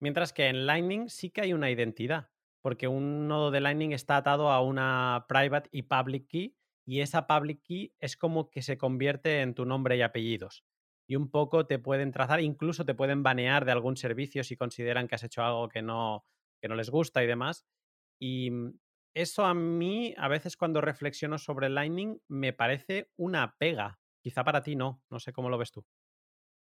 Mientras 0.00 0.32
que 0.32 0.46
en 0.46 0.66
Lightning 0.66 1.08
sí 1.08 1.30
que 1.30 1.40
hay 1.40 1.52
una 1.52 1.70
identidad, 1.70 2.30
porque 2.62 2.88
un 2.88 3.26
nodo 3.26 3.50
de 3.50 3.60
Lightning 3.60 3.92
está 3.92 4.16
atado 4.18 4.50
a 4.50 4.62
una 4.62 5.26
private 5.28 5.68
y 5.72 5.82
public 5.82 6.28
key, 6.28 6.56
y 6.86 7.00
esa 7.00 7.26
public 7.26 7.62
key 7.62 7.94
es 7.98 8.16
como 8.16 8.50
que 8.50 8.62
se 8.62 8.78
convierte 8.78 9.40
en 9.40 9.54
tu 9.54 9.64
nombre 9.64 9.96
y 9.96 10.02
apellidos. 10.02 10.64
Y 11.08 11.16
un 11.16 11.30
poco 11.30 11.66
te 11.66 11.78
pueden 11.78 12.12
trazar, 12.12 12.40
incluso 12.40 12.84
te 12.84 12.94
pueden 12.94 13.22
banear 13.22 13.64
de 13.64 13.72
algún 13.72 13.96
servicio 13.96 14.44
si 14.44 14.56
consideran 14.56 15.08
que 15.08 15.16
has 15.16 15.24
hecho 15.24 15.42
algo 15.42 15.68
que 15.68 15.82
no, 15.82 16.24
que 16.60 16.68
no 16.68 16.76
les 16.76 16.90
gusta 16.90 17.22
y 17.22 17.26
demás. 17.26 17.66
Y 18.20 18.50
mm, 18.50 18.78
eso 19.14 19.44
a 19.44 19.54
mí, 19.54 20.14
a 20.16 20.28
veces 20.28 20.56
cuando 20.56 20.80
reflexiono 20.80 21.38
sobre 21.38 21.68
Lightning, 21.68 22.20
me 22.28 22.52
parece 22.52 23.10
una 23.16 23.56
pega. 23.58 23.98
Quizá 24.22 24.44
para 24.44 24.62
ti 24.62 24.76
no, 24.76 25.02
no 25.10 25.18
sé 25.18 25.32
cómo 25.32 25.50
lo 25.50 25.58
ves 25.58 25.72
tú. 25.72 25.84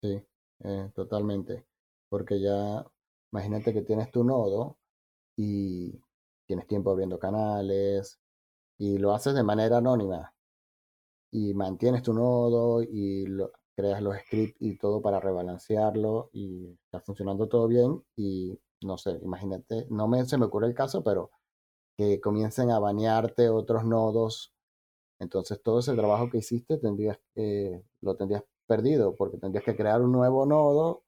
Sí, 0.02 0.22
eh, 0.64 0.91
totalmente. 0.96 1.66
Porque 2.10 2.39
ya, 2.39 2.86
imagínate 3.32 3.74
que 3.74 3.82
tienes 3.82 4.12
tu 4.12 4.24
nodo 4.24 4.78
y 5.38 6.00
tienes 6.48 6.68
tiempo 6.68 6.91
abriendo 6.91 7.20
canales 7.20 8.20
y 8.80 8.98
lo 9.00 9.14
haces 9.14 9.36
de 9.36 9.43
manera 9.43 9.78
anónima 9.80 10.34
y 11.32 11.54
mantienes 11.54 12.04
tu 12.04 12.14
nodo 12.14 12.82
y 12.84 13.26
lo, 13.28 13.52
creas 13.76 14.02
los 14.02 14.18
scripts 14.18 14.58
y 14.62 14.78
todo 14.78 15.02
para 15.02 15.20
rebalancearlo 15.20 16.30
y 16.34 16.72
está 16.86 17.02
funcionando 17.02 17.48
todo 17.48 17.68
bien 17.68 18.04
y 18.16 18.58
no 18.82 18.98
sé, 18.98 19.20
imagínate, 19.24 19.88
no 19.89 20.08
me, 20.08 20.26
se 20.26 20.38
me 20.38 20.46
ocurre 20.46 20.68
el 20.68 20.76
caso, 20.76 21.04
pero 21.04 21.32
que 21.98 22.22
comiencen 22.22 22.72
a 22.72 22.80
banearte 22.80 23.50
otros 23.50 23.86
nodos. 23.86 24.54
Entonces 25.20 25.62
todo 25.64 25.80
ese 25.80 25.96
trabajo 25.96 26.30
que 26.30 26.39
hiciste 26.39 26.78
tendrías, 26.78 27.20
que 27.36 27.84
lo 28.02 28.16
tendrías 28.18 28.43
perdido, 28.66 29.16
porque 29.16 29.38
tendrías 29.38 29.63
que 29.63 29.76
crear 29.76 30.01
un 30.01 30.11
nuevo 30.11 30.45
nodo 30.45 31.03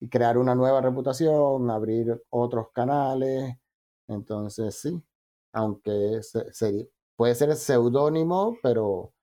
y 0.00 0.08
crear 0.08 0.38
una 0.38 0.54
nueva 0.54 0.80
reputación, 0.80 1.70
abrir 1.70 2.22
otros 2.30 2.70
canales. 2.72 3.56
Entonces, 4.08 4.74
sí, 4.78 5.02
aunque 5.52 6.20
se, 6.22 6.90
puede 7.16 7.34
ser 7.34 7.54
seudónimo, 7.56 8.58
pero, 8.62 9.14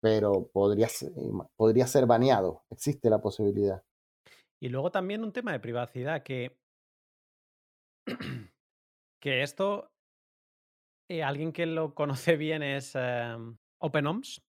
pero 0.00 0.48
podría, 0.52 0.88
ser, 0.88 1.12
podría 1.56 1.86
ser 1.86 2.06
baneado. 2.06 2.64
Existe 2.70 3.10
la 3.10 3.20
posibilidad. 3.20 3.82
Y 4.60 4.68
luego 4.68 4.90
también 4.90 5.22
un 5.22 5.32
tema 5.32 5.52
de 5.52 5.60
privacidad 5.60 6.22
que, 6.22 6.58
que 9.20 9.42
esto, 9.42 9.92
eh, 11.08 11.22
alguien 11.22 11.52
que 11.52 11.66
lo 11.66 11.94
conoce 11.94 12.36
bien 12.36 12.62
es 12.62 12.94
em, 12.94 13.56
OpenOMS, 13.78 14.47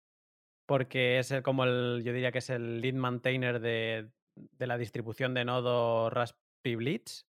porque 0.67 1.19
es 1.19 1.33
como 1.43 1.65
el, 1.65 2.03
yo 2.05 2.13
diría 2.13 2.33
que 2.33 2.39
es 2.39 2.51
el 2.51 2.81
lead 2.81 2.95
maintainer 2.95 3.61
de, 3.61 4.11
la 4.59 4.77
distribución 4.77 5.33
de 5.33 5.45
nodo 5.45 6.11
Raspberry 6.11 6.77
Blitz. 6.77 7.27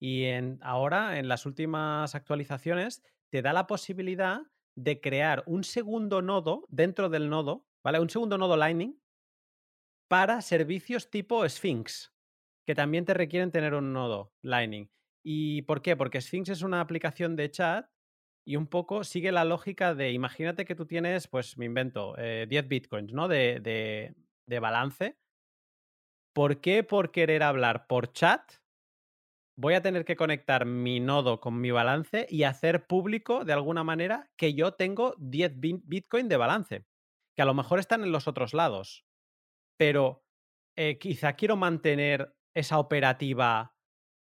Y 0.00 0.26
ahora, 0.60 1.18
en 1.18 1.28
las 1.28 1.46
últimas 1.46 2.14
actualizaciones, 2.14 3.02
te 3.30 3.42
da 3.42 3.52
la 3.52 3.66
posibilidad 3.66 4.42
de 4.76 5.00
crear 5.00 5.42
un 5.46 5.64
segundo 5.64 6.20
nodo 6.20 6.66
dentro 6.68 7.08
del 7.08 7.30
nodo, 7.30 7.66
¿vale? 7.82 8.00
Un 8.00 8.10
segundo 8.10 8.36
nodo 8.36 8.56
Lightning 8.56 9.00
para 10.08 10.42
servicios 10.42 11.10
tipo 11.10 11.48
Sphinx, 11.48 12.12
que 12.66 12.74
también 12.74 13.04
te 13.04 13.14
requieren 13.14 13.50
tener 13.50 13.74
un 13.74 13.92
nodo 13.92 14.34
Lightning. 14.42 14.90
¿Y 15.24 15.62
por 15.62 15.80
qué? 15.80 15.96
Porque 15.96 16.20
Sphinx 16.20 16.50
es 16.50 16.62
una 16.62 16.80
aplicación 16.80 17.34
de 17.34 17.50
chat 17.50 17.88
y 18.46 18.56
un 18.56 18.66
poco 18.66 19.04
sigue 19.04 19.32
la 19.32 19.44
lógica 19.44 19.94
de, 19.94 20.12
imagínate 20.12 20.64
que 20.64 20.74
tú 20.74 20.86
tienes, 20.86 21.28
pues 21.28 21.56
me 21.56 21.64
invento, 21.64 22.14
10 22.16 22.18
eh, 22.18 22.62
bitcoins, 22.62 23.12
¿no? 23.12 23.28
De, 23.28 23.60
de, 23.60 24.14
de, 24.46 24.60
balance. 24.60 25.18
¿Por 26.34 26.60
qué 26.60 26.82
por 26.82 27.10
querer 27.10 27.42
hablar 27.42 27.86
por 27.86 28.12
chat 28.12 28.52
voy 29.56 29.74
a 29.74 29.82
tener 29.82 30.04
que 30.04 30.16
conectar 30.16 30.66
mi 30.66 30.98
nodo 31.00 31.40
con 31.40 31.60
mi 31.60 31.70
balance 31.70 32.26
y 32.28 32.42
hacer 32.42 32.86
público 32.86 33.44
de 33.44 33.52
alguna 33.52 33.84
manera 33.84 34.30
que 34.36 34.52
yo 34.54 34.72
tengo 34.72 35.14
10 35.18 35.52
bitcoin 35.84 36.28
de 36.28 36.36
balance? 36.36 36.86
Que 37.36 37.42
a 37.42 37.46
lo 37.46 37.54
mejor 37.54 37.78
están 37.78 38.02
en 38.02 38.12
los 38.12 38.28
otros 38.28 38.52
lados, 38.52 39.06
pero 39.78 40.24
eh, 40.76 40.98
quizá 40.98 41.34
quiero 41.34 41.56
mantener 41.56 42.36
esa 42.54 42.78
operativa 42.78 43.76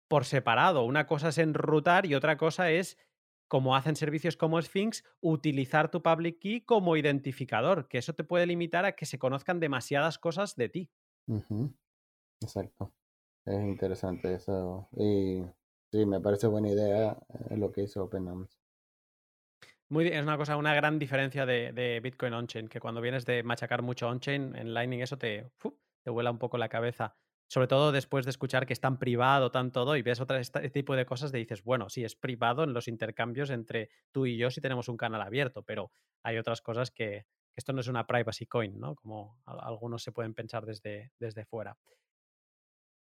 por 0.10 0.26
separado. 0.26 0.84
Una 0.84 1.06
cosa 1.06 1.30
es 1.30 1.38
enrutar 1.38 2.06
y 2.06 2.16
otra 2.16 2.38
cosa 2.38 2.72
es 2.72 2.98
como 3.50 3.76
hacen 3.76 3.98
servicios 3.98 4.38
como 4.38 4.62
Sphinx, 4.62 5.04
utilizar 5.20 5.92
tu 5.92 6.02
public 6.02 6.40
key 6.40 6.62
como 6.62 6.96
identificador, 6.96 7.90
que 7.90 7.98
eso 7.98 8.14
te 8.14 8.24
puede 8.24 8.46
limitar 8.46 8.86
a 8.86 8.94
que 8.94 9.06
se 9.06 9.20
conozcan 9.20 9.60
demasiadas 9.60 10.18
cosas 10.18 10.56
de 10.56 10.70
ti. 10.70 10.90
Exacto. 12.40 12.94
Es 13.46 13.60
interesante 13.60 14.36
eso. 14.36 14.88
Y 14.96 15.44
sí, 15.92 16.06
me 16.06 16.22
parece 16.22 16.48
buena 16.48 16.70
idea 16.70 17.18
eh, 17.50 17.58
lo 17.58 17.72
que 17.72 17.84
hizo 17.84 18.04
OpenAMS. 18.04 18.62
Muy, 19.90 20.08
es 20.08 20.22
una 20.22 20.38
cosa, 20.38 20.56
una 20.56 20.76
gran 20.76 21.00
diferencia 21.00 21.48
de, 21.48 22.00
Bitcoin 22.04 22.34
on-chain, 22.34 22.68
que 22.68 22.80
cuando 22.80 23.02
vienes 23.02 23.26
de 23.26 23.42
machacar 23.42 23.82
mucho 23.82 24.08
on-chain, 24.08 24.56
en 24.56 24.76
Lightning 24.76 25.00
eso 25.00 25.18
te, 25.18 25.50
te 26.04 26.12
vuela 26.12 26.30
un 26.30 26.38
poco 26.38 26.60
la 26.60 26.70
cabeza 26.70 27.18
sobre 27.50 27.68
todo 27.68 27.92
después 27.92 28.26
de 28.26 28.32
escuchar 28.32 28.66
que 28.66 28.74
es 28.74 28.80
tan 28.80 29.00
privado, 29.00 29.52
tan 29.52 29.72
todo, 29.72 29.98
y 29.98 30.02
ves 30.02 30.22
otro 30.22 30.38
este 30.38 30.70
tipo 30.70 30.96
de 30.96 31.06
cosas, 31.06 31.32
te 31.32 31.40
dices, 31.40 31.64
bueno, 31.64 31.90
sí, 31.90 32.04
es 32.04 32.16
privado 32.16 32.64
en 32.64 32.74
los 32.74 32.88
intercambios 32.88 33.50
entre 33.50 33.90
tú 34.12 34.26
y 34.28 34.38
yo 34.38 34.52
si 34.52 34.62
tenemos 34.62 34.88
un 34.88 34.98
canal 34.98 35.22
abierto, 35.22 35.64
pero 35.64 35.92
hay 36.24 36.38
otras 36.38 36.62
cosas 36.62 36.92
que, 36.92 37.26
esto 37.56 37.74
no 37.74 37.82
es 37.82 37.88
una 37.88 38.08
privacy 38.08 38.46
coin, 38.46 38.80
¿no? 38.80 38.96
Como 38.96 39.42
algunos 39.46 40.02
se 40.02 40.14
pueden 40.14 40.34
pensar 40.34 40.66
desde, 40.66 41.12
desde 41.20 41.46
fuera. 41.46 41.78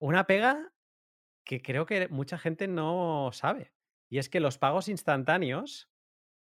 Una 0.00 0.26
pega 0.26 0.72
que 1.44 1.62
creo 1.62 1.86
que 1.86 2.08
mucha 2.08 2.38
gente 2.38 2.66
no 2.66 3.30
sabe. 3.32 3.72
Y 4.10 4.18
es 4.18 4.28
que 4.28 4.40
los 4.40 4.58
pagos 4.58 4.88
instantáneos 4.88 5.88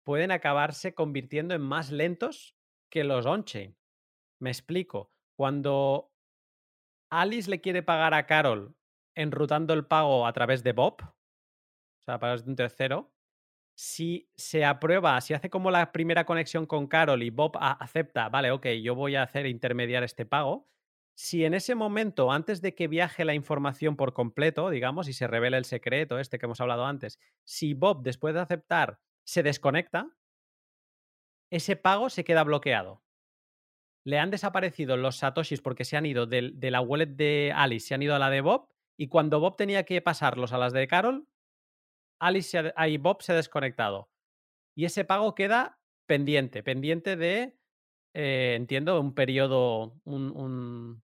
pueden 0.05 0.31
acabarse 0.31 0.95
convirtiendo 0.95 1.55
en 1.55 1.63
más 1.63 1.91
lentos 1.91 2.55
que 2.91 3.03
los 3.03 3.27
on-chain. 3.27 3.77
Me 4.41 4.51
explico. 4.51 5.11
Cuando 5.35 6.13
Alice 7.21 7.49
le 7.49 7.63
quiere 7.63 7.83
pagar 7.83 8.13
a 8.13 8.27
Carol 8.27 8.77
enrutando 9.15 9.73
el 9.73 9.87
pago 9.87 10.27
a 10.27 10.33
través 10.35 10.63
de 10.63 10.73
Bob, 10.73 10.97
o 11.01 12.05
sea, 12.05 12.19
para 12.19 12.35
un 12.35 12.55
tercero, 12.57 13.15
si 13.75 14.31
se 14.37 14.67
aprueba, 14.67 15.19
si 15.23 15.33
hace 15.33 15.49
como 15.49 15.71
la 15.71 15.93
primera 15.93 16.27
conexión 16.27 16.67
con 16.67 16.87
Carol 16.87 17.23
y 17.23 17.31
Bob 17.31 17.57
acepta, 17.59 18.29
vale, 18.29 18.51
ok, 18.51 18.67
yo 18.83 18.95
voy 18.95 19.17
a 19.17 19.23
hacer 19.23 19.47
intermediar 19.47 20.03
este 20.05 20.27
pago, 20.27 20.69
si 21.15 21.47
en 21.47 21.55
ese 21.55 21.75
momento, 21.75 22.31
antes 22.31 22.61
de 22.61 22.75
que 22.75 22.87
viaje 22.87 23.25
la 23.25 23.33
información 23.33 23.97
por 23.97 24.13
completo, 24.13 24.69
digamos, 24.69 25.09
y 25.09 25.15
se 25.15 25.27
revele 25.27 25.57
el 25.57 25.65
secreto 25.65 26.19
este 26.19 26.39
que 26.39 26.45
hemos 26.45 26.61
hablado 26.61 26.85
antes, 26.85 27.19
si 27.45 27.73
Bob, 27.73 28.03
después 28.03 28.35
de 28.35 28.41
aceptar, 28.41 29.01
se 29.25 29.43
desconecta, 29.43 30.11
ese 31.51 31.77
pago 31.77 32.11
se 32.11 32.25
queda 32.25 32.45
bloqueado. 32.45 33.06
Le 34.07 34.21
han 34.21 34.31
desaparecido 34.31 34.97
los 34.97 35.17
satoshis 35.17 35.61
porque 35.61 35.85
se 35.85 35.97
han 35.97 36.07
ido 36.07 36.27
de, 36.27 36.55
la 36.71 36.81
wallet 36.81 37.07
de 37.07 37.53
Alice, 37.55 37.89
se 37.89 37.95
han 37.95 38.03
ido 38.03 38.15
a 38.15 38.21
la 38.21 38.31
de 38.31 38.41
Bob, 38.41 38.69
y 38.97 39.09
cuando 39.09 39.41
Bob 39.41 39.57
tenía 39.57 39.85
que 39.85 40.01
pasarlos 40.01 40.53
a 40.53 40.59
las 40.59 40.73
de 40.73 40.87
Carol, 40.87 41.27
Alice 42.21 42.73
y 42.89 42.97
Bob 42.99 43.23
se 43.23 43.33
ha 43.33 43.35
desconectado. 43.35 44.09
Y 44.77 44.85
ese 44.85 45.05
pago 45.05 45.35
queda 45.35 45.81
pendiente, 46.07 46.63
pendiente 46.63 47.17
de, 47.17 47.59
eh, 48.15 48.55
entiendo, 48.57 49.01
un 49.01 49.13
periodo, 49.13 50.01
un, 50.05 51.03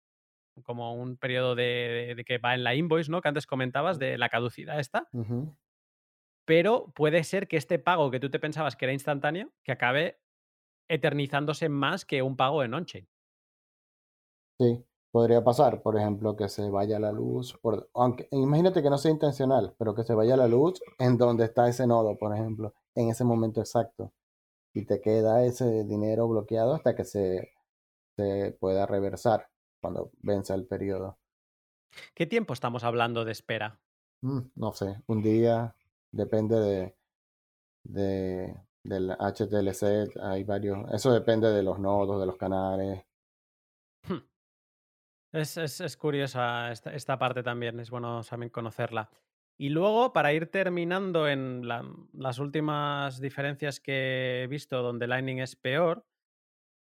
como 0.63 0.95
un 0.95 1.19
periodo 1.19 1.55
de, 1.55 2.25
que 2.27 2.39
va 2.39 2.55
en 2.55 2.65
la 2.65 2.75
invoice, 2.75 3.11
¿no? 3.11 3.21
Que 3.21 3.29
antes 3.29 3.47
comentabas 3.47 3.99
de 3.99 4.17
la 4.17 4.31
caducidad 4.31 4.81
esta. 4.81 5.09
Pero 6.47 6.93
puede 6.95 7.25
ser 7.25 7.47
que 7.47 7.59
este 7.59 7.79
pago 7.79 8.11
que 8.11 8.21
tú 8.21 8.31
te 8.31 8.39
pensabas 8.39 8.75
que 8.75 8.87
era 8.87 8.93
instantáneo, 8.93 9.53
que 9.65 9.73
acabe 9.73 10.19
eternizándose 10.89 11.69
más 11.69 12.05
que 12.05 12.23
un 12.23 12.37
pago 12.37 12.63
en 12.63 12.75
on-chain. 12.75 13.09
Sí, 14.59 14.85
podría 15.11 15.45
pasar, 15.45 15.83
por 15.83 15.97
ejemplo, 15.97 16.37
que 16.37 16.49
se 16.49 16.71
vaya 16.71 16.99
la 16.99 17.13
luz, 17.13 17.59
por, 17.61 17.91
aunque 17.95 18.29
imagínate 18.31 18.83
que 18.83 18.91
no 18.91 18.99
sea 18.99 19.11
intencional, 19.11 19.75
pero 19.79 19.95
que 19.95 20.05
se 20.05 20.15
vaya 20.15 20.37
la 20.37 20.49
luz 20.49 20.81
en 20.99 21.19
donde 21.19 21.45
está 21.45 21.69
ese 21.69 21.87
nodo, 21.87 22.17
por 22.17 22.35
ejemplo, 22.35 22.75
en 22.95 23.11
ese 23.11 23.25
momento 23.25 23.61
exacto. 23.61 24.13
Y 24.75 24.85
te 24.87 25.01
queda 25.01 25.45
ese 25.45 25.85
dinero 25.85 26.29
bloqueado 26.29 26.75
hasta 26.75 26.95
que 26.95 27.05
se, 27.05 27.51
se 28.17 28.57
pueda 28.61 28.87
reversar 28.87 29.49
cuando 29.81 30.11
vence 30.23 30.55
el 30.55 30.67
periodo. 30.67 31.19
¿Qué 32.15 32.27
tiempo 32.27 32.53
estamos 32.53 32.85
hablando 32.85 33.25
de 33.25 33.33
espera? 33.33 33.81
Mm, 34.23 34.41
no 34.55 34.73
sé, 34.73 35.03
un 35.07 35.23
día, 35.23 35.75
depende 36.11 36.59
de, 36.61 36.97
de, 37.85 38.66
del 38.89 39.11
HTLC, 39.11 40.17
hay 40.23 40.45
varios, 40.45 40.91
eso 40.93 41.13
depende 41.13 41.51
de 41.51 41.63
los 41.63 41.79
nodos, 41.79 42.21
de 42.21 42.27
los 42.27 42.37
canales. 42.37 43.05
Hmm. 44.09 44.25
Es, 45.33 45.57
es, 45.57 45.97
curiosa 45.97 46.73
esta, 46.73 46.95
esta, 46.95 47.19
parte 47.19 47.43
también, 47.43 47.81
es 47.81 47.91
bueno 47.91 48.23
también 48.23 48.51
conocerla. 48.51 49.11
Y 49.59 49.71
luego, 49.71 50.13
para 50.13 50.33
ir 50.33 50.51
terminando 50.51 51.29
en 51.29 51.67
las 51.67 52.39
últimas 52.39 53.21
diferencias 53.21 53.81
que 53.81 54.43
he 54.43 54.47
visto 54.47 54.83
donde 54.83 55.07
Lightning 55.07 55.39
es 55.39 55.57
peor, 55.57 56.05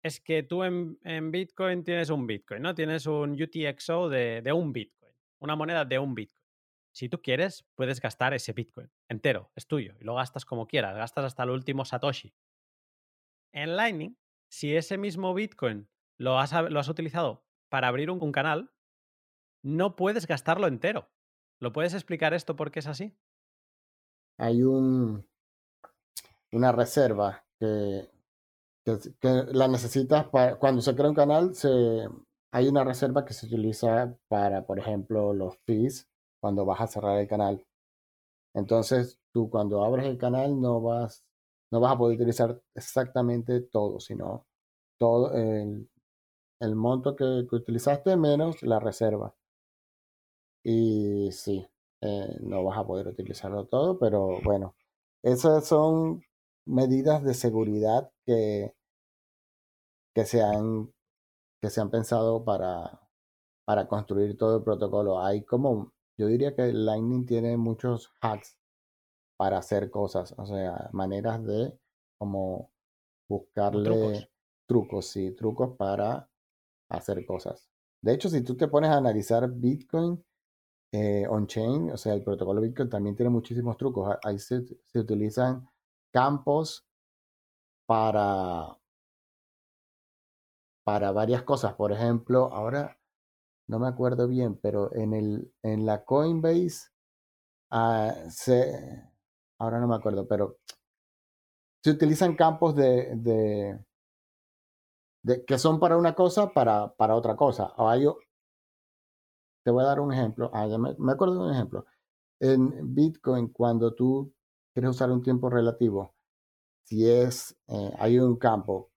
es 0.03 0.20
que 0.20 0.43
tú 0.43 0.64
en, 0.64 1.30
Bitcoin 1.30 1.84
tienes 1.84 2.11
un 2.11 2.26
Bitcoin, 2.26 2.62
¿no? 2.62 2.74
Tienes 2.74 3.07
un 3.07 3.32
UTXO 3.32 4.09
de, 4.09 4.43
de, 4.43 4.53
un 4.53 4.72
Bitcoin, 4.72 5.12
una 5.41 5.57
moneda 5.57 5.84
de 5.84 5.99
un 5.99 6.14
Bitcoin. 6.14 6.39
Si 7.01 7.09
tú 7.09 7.22
quieres, 7.22 7.64
puedes 7.76 7.98
gastar 7.98 8.34
ese 8.34 8.53
Bitcoin 8.53 8.92
entero, 9.09 9.51
es 9.55 9.66
tuyo, 9.66 9.94
y 9.98 10.05
lo 10.05 10.16
gastas 10.16 10.44
como 10.44 10.66
quieras, 10.66 10.94
gastas 10.94 11.24
hasta 11.24 11.44
el 11.44 11.48
último 11.48 11.86
Satoshi. 11.86 12.34
En 13.55 13.74
Lightning, 13.74 14.18
si 14.51 14.76
ese 14.76 14.98
mismo 14.98 15.32
Bitcoin 15.32 15.88
lo 16.18 16.38
has, 16.38 16.53
utilizado 16.90 17.42
para 17.70 17.88
abrir 17.88 18.11
un, 18.11 18.32
canal, 18.32 18.70
no 19.62 19.96
puedes 19.96 20.26
gastarlo 20.26 20.66
entero. 20.66 21.09
¿Lo 21.59 21.72
puedes 21.72 21.94
explicar 21.94 22.34
esto 22.34 22.55
por 22.55 22.70
qué 22.70 22.80
es 22.80 22.86
así? 22.86 23.16
Hay 24.36 24.62
un, 24.62 25.26
una 26.53 26.70
reserva 26.70 27.46
que 27.59 28.11
la 29.24 29.68
necesitas 29.68 30.26
para, 30.26 30.57
cuando 30.57 30.82
se 30.82 30.94
crea 30.94 31.09
un 31.09 31.14
canal, 31.14 31.53
hay 32.53 32.68
una 32.68 32.84
reserva 32.84 33.24
que 33.24 33.32
se 33.32 33.46
utiliza 33.46 34.14
para, 34.28 34.66
por 34.66 34.78
ejemplo, 34.78 35.32
los 35.32 35.57
fees 35.64 36.09
cuando 36.41 36.64
vas 36.64 36.80
a 36.80 36.86
cerrar 36.86 37.18
el 37.18 37.28
canal. 37.28 37.64
Entonces, 38.55 39.18
tú 39.32 39.51
cuando 39.51 39.84
abres 39.84 40.07
el 40.07 40.18
canal 40.18 40.61
no 40.61 40.80
vas, 40.80 41.24
no 41.70 41.80
vas 41.80 41.93
a 41.95 41.99
poder 41.99 42.16
utilizar 42.16 42.61
exactamente 42.74 43.61
todo, 43.61 44.01
sino 44.01 44.47
todo 44.99 45.32
el, 45.34 45.88
monto 46.76 47.16
que, 47.16 47.47
que, 47.49 47.57
utilizaste 47.57 48.16
menos 48.16 48.62
la 48.62 48.80
reserva. 48.80 49.34
Y 50.64 51.30
sí, 51.32 51.66
eh, 52.03 52.36
no 52.41 52.64
vas 52.64 52.78
a 52.78 52.86
poder 52.86 53.09
utilizarlo 53.09 53.66
todo, 53.66 53.99
pero 53.99 54.41
bueno, 54.45 54.74
esas 55.22 55.66
son 55.66 56.22
medidas 56.66 57.22
de 57.24 57.34
seguridad 57.34 58.12
que, 58.24 58.74
que, 60.14 60.24
se, 60.24 60.43
han, 60.43 60.93
que 61.62 61.70
se 61.70 61.80
han 61.80 61.91
pensado 61.91 62.45
para, 62.45 63.01
para 63.64 63.88
construir 63.88 64.36
todo 64.36 64.59
el 64.59 64.64
protocolo. 64.64 65.20
Hay 65.22 65.45
como, 65.45 65.93
yo 66.21 66.27
diría 66.27 66.55
que 66.55 66.71
Lightning 66.71 67.25
tiene 67.25 67.57
muchos 67.57 68.12
hacks 68.21 68.59
para 69.39 69.57
hacer 69.57 69.91
cosas, 69.91 70.35
o 70.37 70.45
sea, 70.45 70.91
maneras 70.93 71.43
de 71.43 71.79
como 72.18 72.71
buscarle 73.27 74.29
trucos, 74.66 75.07
sí, 75.07 75.31
trucos 75.31 75.79
para 75.79 76.29
hacer 76.91 77.25
cosas. 77.25 77.71
De 78.03 78.12
hecho, 78.12 78.29
si 78.29 78.43
tú 78.43 78.55
te 78.55 78.68
pones 78.68 78.91
a 78.91 78.99
analizar 78.99 79.51
Bitcoin 79.51 80.23
eh, 80.93 81.27
on-chain, 81.27 81.91
o 81.91 81.97
sea, 81.97 82.12
el 82.12 82.23
protocolo 82.23 82.61
Bitcoin 82.61 82.91
también 82.91 83.16
tiene 83.16 83.31
muchísimos 83.31 83.79
trucos. 83.79 84.14
Ahí 84.23 84.39
se, 84.39 84.62
se 84.85 84.99
utilizan 84.99 85.66
campos 86.12 86.87
para, 87.87 88.77
para 90.85 91.12
varias 91.12 91.45
cosas. 91.45 91.72
Por 91.72 91.92
ejemplo, 91.92 92.53
ahora 92.53 93.00
no 93.71 93.79
me 93.79 93.87
acuerdo 93.87 94.26
bien, 94.26 94.59
pero 94.61 94.92
en, 94.97 95.14
el, 95.14 95.55
en 95.63 95.87
la 95.87 96.05
Coinbase, 96.05 96.91
ah, 97.71 98.13
se, 98.29 99.09
ahora 99.59 99.79
no 99.79 99.87
me 99.87 99.95
acuerdo, 99.95 100.26
pero 100.26 100.59
se 101.83 101.91
utilizan 101.92 102.34
campos 102.34 102.75
de, 102.75 103.14
de, 105.22 105.45
que 105.47 105.57
son 105.57 105.79
para 105.79 105.97
una 105.97 106.17
cosa, 106.17 106.53
para, 106.53 106.92
para 106.95 107.14
otra 107.14 107.37
cosa. 107.37 107.72
te 109.64 109.71
voy 109.71 109.84
a 109.84 109.87
dar 109.87 110.01
un 110.01 110.13
ejemplo. 110.13 110.51
Ah, 110.53 110.67
me, 110.67 110.97
me 110.99 111.13
acuerdo 111.13 111.34
de 111.34 111.51
un 111.51 111.55
ejemplo. 111.55 111.87
En 112.41 112.92
Bitcoin, 112.92 113.53
cuando 113.53 113.95
tú 113.95 114.34
quieres 114.75 114.91
usar 114.91 115.13
un 115.13 115.22
tiempo 115.22 115.49
relativo, 115.49 116.17
si 116.84 117.09
es, 117.09 117.57
eh, 117.68 117.95
hay 117.99 118.18
un 118.18 118.37
campo, 118.37 118.91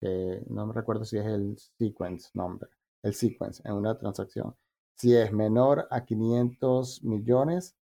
que 0.00 0.44
no 0.48 0.66
me 0.66 0.74
recuerdo 0.74 1.06
si 1.06 1.16
es 1.18 1.26
el 1.26 1.56
sequence 1.78 2.30
number, 2.34 2.68
el 3.04 3.14
sequence 3.14 3.62
en 3.64 3.74
una 3.74 3.96
transacción. 3.96 4.56
Si 4.96 5.14
es 5.14 5.32
menor 5.32 5.86
a 5.90 6.04
500 6.04 7.04
millones, 7.04 7.76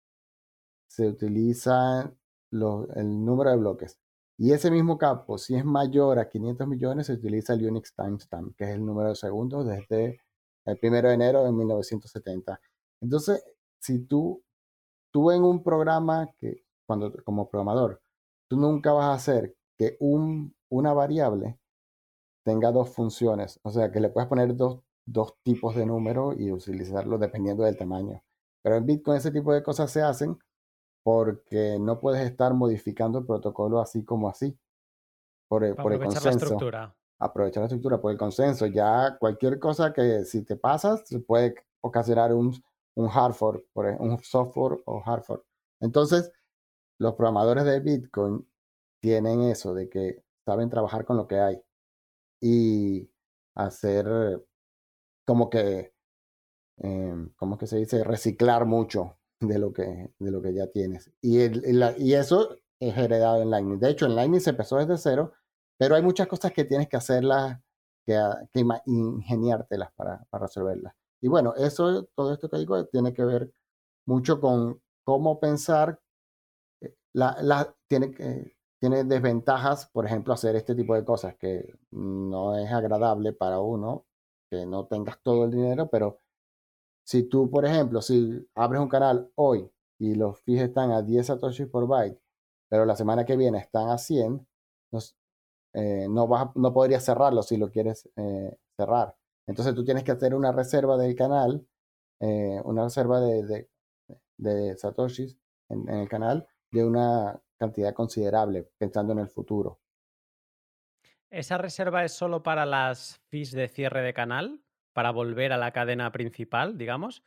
se 0.89 1.09
utiliza 1.09 2.13
el 2.51 3.25
número 3.25 3.51
de 3.51 3.57
bloques. 3.57 3.99
Y 4.37 4.53
ese 4.53 4.71
mismo 4.71 4.99
campo, 4.99 5.39
si 5.39 5.55
es 5.55 5.65
mayor 5.65 6.19
a 6.19 6.29
500 6.29 6.67
millones, 6.67 7.07
se 7.07 7.15
utiliza 7.15 7.55
el 7.55 7.67
Unix 7.67 7.95
timestamp, 7.95 8.57
que 8.57 8.65
es 8.65 8.71
el 8.71 8.85
número 8.85 9.11
de 9.11 9.15
segundos 9.15 9.67
desde 9.67 10.21
el 10.65 10.79
1 10.83 11.03
de 11.03 11.15
enero 11.15 11.45
de 11.45 11.53
1970. 11.53 12.61
Entonces, 13.01 13.45
si 13.79 14.01
tú, 14.01 14.43
tú 15.13 15.31
en 15.31 15.45
un 15.45 15.63
programa 15.63 16.29
que, 16.39 16.65
cuando 16.87 17.13
como 17.25 17.49
programador, 17.49 18.03
tú 18.49 18.57
nunca 18.57 18.93
vas 18.93 19.07
a 19.07 19.15
hacer 19.15 19.55
que 19.79 19.97
un, 20.01 20.55
una 20.69 20.93
variable 20.93 21.59
tenga 22.45 22.73
dos 22.73 22.91
funciones, 22.91 23.61
o 23.63 23.71
sea, 23.71 23.93
que 23.93 24.01
le 24.01 24.09
puedes 24.09 24.29
poner 24.29 24.57
dos, 24.57 24.83
dos 25.05 25.35
tipos 25.43 25.75
de 25.75 25.87
números 25.87 26.37
y 26.39 26.51
utilizarlo 26.51 27.19
dependiendo 27.19 27.65
del 27.65 27.77
tamaño. 27.77 28.23
Pero 28.63 28.77
en 28.77 28.87
Bitcoin 28.87 29.17
ese 29.17 29.31
tipo 29.31 29.53
de 29.53 29.63
cosas 29.63 29.91
se 29.91 30.03
hacen 30.03 30.39
porque 31.03 31.79
no 31.81 31.99
puedes 31.99 32.25
estar 32.25 32.55
modificando 32.55 33.19
el 33.19 33.27
protocolo 33.27 33.81
así 33.81 34.05
como 34.05 34.29
así. 34.29 34.57
Por 35.49 35.65
el, 35.65 35.75
por 35.75 35.93
el 35.93 35.99
consenso. 35.99 36.29
la 36.29 36.35
estructura. 36.35 36.97
Aprovechar 37.19 37.61
la 37.63 37.67
estructura 37.67 38.01
por 38.01 38.13
el 38.13 38.19
consenso. 38.19 38.67
Ya 38.67 39.17
cualquier 39.19 39.59
cosa 39.59 39.93
que 39.93 40.25
si 40.25 40.45
te 40.45 40.57
pasas 40.57 41.05
puede 41.27 41.55
ocasionar 41.81 42.33
un, 42.33 42.55
un 42.95 43.09
hard 43.13 43.35
fork, 43.35 43.65
un 43.75 44.19
software 44.23 44.81
o 44.87 45.03
hard 45.05 45.25
fork. 45.25 45.45
Entonces, 45.81 46.33
los 46.99 47.15
programadores 47.15 47.65
de 47.65 47.81
Bitcoin 47.81 48.49
tienen 49.01 49.43
eso, 49.43 49.75
de 49.75 49.89
que 49.89 50.25
saben 50.47 50.71
trabajar 50.71 51.05
con 51.05 51.17
lo 51.17 51.27
que 51.27 51.39
hay. 51.41 51.61
y 52.41 53.11
hacer 53.55 54.07
como 55.25 55.51
que, 55.51 55.93
eh, 56.79 57.29
¿cómo 57.37 57.59
que 57.59 57.67
se 57.67 57.79
dice? 57.79 58.05
Reciclar 58.05 58.67
mucho 58.67 59.19
de 59.41 59.59
lo 59.59 59.73
que, 59.73 60.13
de 60.19 60.31
lo 60.31 60.43
que 60.43 60.55
ya 60.55 60.67
tienes. 60.69 61.11
Y, 61.21 61.41
el, 61.41 61.63
y 61.99 62.15
eso 62.15 62.57
es 62.81 62.97
heredado 62.97 63.43
en 63.43 63.51
Lightning. 63.51 63.79
De 63.79 63.91
hecho, 63.91 64.07
en 64.07 64.17
Lightning 64.17 64.41
se 64.41 64.51
empezó 64.51 64.77
desde 64.77 64.99
cero, 64.99 65.33
pero 65.79 65.95
hay 65.95 66.03
muchas 66.03 66.27
cosas 66.27 66.53
que 66.53 66.65
tienes 66.65 66.89
que 66.89 66.97
hacerlas, 66.97 67.61
que, 68.05 68.21
que 68.53 68.65
ingeniártelas 68.87 69.93
para, 69.95 70.25
para 70.31 70.47
resolverlas. 70.47 70.95
Y 71.21 71.29
bueno, 71.29 71.55
eso, 71.57 72.05
todo 72.17 72.33
esto 72.33 72.49
que 72.49 72.59
digo, 72.59 72.85
tiene 72.87 73.13
que 73.13 73.25
ver 73.25 73.53
mucho 74.07 74.41
con 74.41 74.81
cómo 75.05 75.39
pensar. 75.39 76.01
Eh, 76.81 76.95
la, 77.13 77.37
la, 77.41 77.75
tiene, 77.87 78.55
tiene 78.81 79.05
desventajas, 79.05 79.89
por 79.93 80.07
ejemplo, 80.07 80.35
hacer 80.35 80.57
este 80.57 80.75
tipo 80.75 80.95
de 80.95 81.05
cosas 81.05 81.37
que 81.37 81.73
no 81.93 82.59
es 82.59 82.71
agradable 82.73 83.33
para 83.33 83.61
uno, 83.61 84.07
que 84.53 84.67
no 84.67 84.87
tengas 84.87 85.19
todo 85.23 85.47
el 85.47 85.51
dinero, 85.51 85.89
pero 85.89 86.19
si 87.05 87.25
tú, 87.25 87.51
por 87.51 87.65
ejemplo, 87.65 88.03
si 88.03 88.47
abres 88.55 88.83
un 88.83 88.89
canal 88.89 89.31
hoy 89.35 89.71
y 89.99 90.15
los 90.15 90.41
fees 90.41 90.63
están 90.63 90.93
a 90.93 91.03
10 91.03 91.27
satoshis 91.27 91.69
por 91.69 91.87
byte, 91.89 92.21
pero 92.69 92.85
la 92.85 92.95
semana 92.97 93.25
que 93.25 93.37
viene 93.37 93.59
están 93.59 93.89
a 93.89 93.97
100, 93.99 94.47
eh, 95.75 96.07
no, 96.11 96.29
vas, 96.29 96.55
no 96.55 96.73
podrías 96.75 97.05
cerrarlo 97.05 97.43
si 97.43 97.57
lo 97.57 97.71
quieres 97.71 98.11
eh, 98.17 98.59
cerrar. 98.77 99.17
Entonces 99.47 99.75
tú 99.75 99.85
tienes 99.85 100.05
que 100.05 100.13
hacer 100.13 100.35
una 100.35 100.53
reserva 100.53 100.99
del 100.99 101.17
canal, 101.17 101.67
eh, 102.21 102.61
una 102.65 102.85
reserva 102.85 103.21
de, 103.21 103.69
de, 104.37 104.77
satoshis 104.77 105.39
en, 105.71 105.89
el 105.89 106.09
canal 106.11 106.47
de 106.71 106.85
una 106.85 107.41
cantidad 107.59 107.95
considerable, 107.95 108.69
pensando 108.79 109.15
en 109.15 109.21
el 109.21 109.29
futuro. 109.29 109.81
¿Esa 111.33 111.57
reserva 111.57 112.05
es 112.05 112.13
solo 112.13 112.43
para 112.43 112.67
las 112.67 113.23
fees 113.31 113.53
de 113.53 113.67
cierre 113.67 114.03
de 114.03 114.13
canal? 114.13 114.61
Para 114.93 115.11
volver 115.13 115.55
a 115.55 115.57
la 115.57 115.73
cadena 115.73 116.13
principal, 116.13 116.77
digamos. 116.77 117.25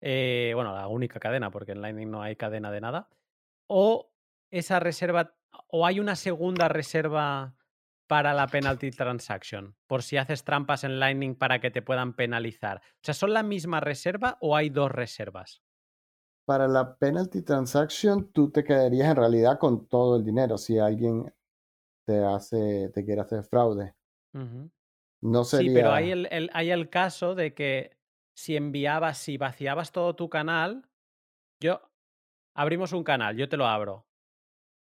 bueno, 0.00 0.72
la 0.72 0.86
única 0.86 1.18
cadena, 1.18 1.50
porque 1.50 1.72
en 1.72 1.82
Lightning 1.82 2.08
no 2.08 2.22
hay 2.22 2.36
cadena 2.36 2.70
de 2.70 2.80
nada. 2.80 3.08
O 3.66 4.12
esa 4.52 4.78
reserva, 4.78 5.34
o 5.66 5.84
hay 5.84 5.98
una 5.98 6.14
segunda 6.14 6.68
reserva 6.68 7.56
para 8.06 8.32
la 8.32 8.46
penalty 8.46 8.92
transaction, 8.92 9.74
por 9.88 10.04
si 10.04 10.18
haces 10.18 10.44
trampas 10.44 10.84
en 10.84 11.00
Lightning 11.00 11.34
para 11.34 11.60
que 11.60 11.72
te 11.72 11.82
puedan 11.82 12.14
penalizar. 12.14 12.78
O 12.78 13.00
sea, 13.02 13.14
¿son 13.14 13.34
la 13.34 13.42
misma 13.42 13.80
reserva 13.80 14.38
o 14.40 14.54
hay 14.54 14.70
dos 14.70 14.92
reservas? 14.92 15.64
Para 16.46 16.68
la 16.68 16.96
penalty 16.96 17.42
transaction, 17.42 18.30
tú 18.30 18.52
te 18.52 18.62
quedarías 18.62 19.10
en 19.10 19.16
realidad 19.16 19.58
con 19.58 19.88
todo 19.88 20.16
el 20.16 20.24
dinero 20.24 20.56
si 20.58 20.78
alguien 20.78 21.34
te 22.08 22.24
hace, 22.24 22.90
te 22.94 23.04
quiere 23.04 23.20
hacer 23.20 23.44
fraude. 23.44 23.94
No 25.20 25.44
sería. 25.44 25.68
Sí, 25.68 25.74
pero 25.74 25.92
hay 25.92 26.10
el, 26.10 26.50
hay 26.54 26.70
el 26.70 26.88
caso 26.88 27.34
de 27.34 27.52
que 27.52 27.98
si 28.34 28.56
enviabas, 28.56 29.18
si 29.18 29.36
vaciabas 29.36 29.92
todo 29.92 30.16
tu 30.16 30.30
canal, 30.30 30.88
yo 31.60 31.82
abrimos 32.56 32.94
un 32.94 33.04
canal, 33.04 33.36
yo 33.36 33.48
te 33.50 33.58
lo 33.58 33.66
abro 33.66 34.06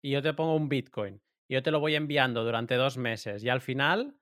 y 0.02 0.12
yo 0.12 0.22
te 0.22 0.34
pongo 0.34 0.54
un 0.54 0.68
Bitcoin 0.68 1.20
yo 1.48 1.62
te 1.62 1.70
lo 1.70 1.80
voy 1.80 1.94
enviando 1.94 2.44
durante 2.44 2.74
dos 2.74 2.96
meses 2.96 3.44
y 3.44 3.48
al 3.48 3.60
final, 3.60 4.16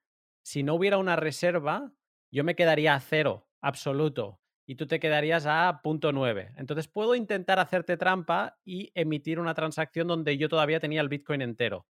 si 0.45 0.63
no 0.63 0.75
hubiera 0.75 0.99
una 0.99 1.17
reserva, 1.17 1.93
yo 2.31 2.45
me 2.45 2.55
quedaría 2.55 2.95
a 2.95 3.01
cero, 3.01 3.49
absoluto, 3.63 4.41
y 4.67 4.75
tú 4.75 4.87
te 4.87 5.01
quedarías 5.01 5.47
a 5.47 5.81
punto 5.83 6.13
nueve. 6.13 6.53
Entonces 6.57 6.89
puedo 6.89 7.15
intentar 7.15 7.59
hacerte 7.59 7.97
trampa 7.97 8.59
y 8.65 8.91
emitir 8.95 9.39
una 9.39 9.55
transacción 9.55 10.07
donde 10.07 10.37
yo 10.37 10.49
todavía 10.49 10.81
tenía 10.81 11.01
el 11.01 11.09
Bitcoin 11.09 11.43
entero. 11.43 11.87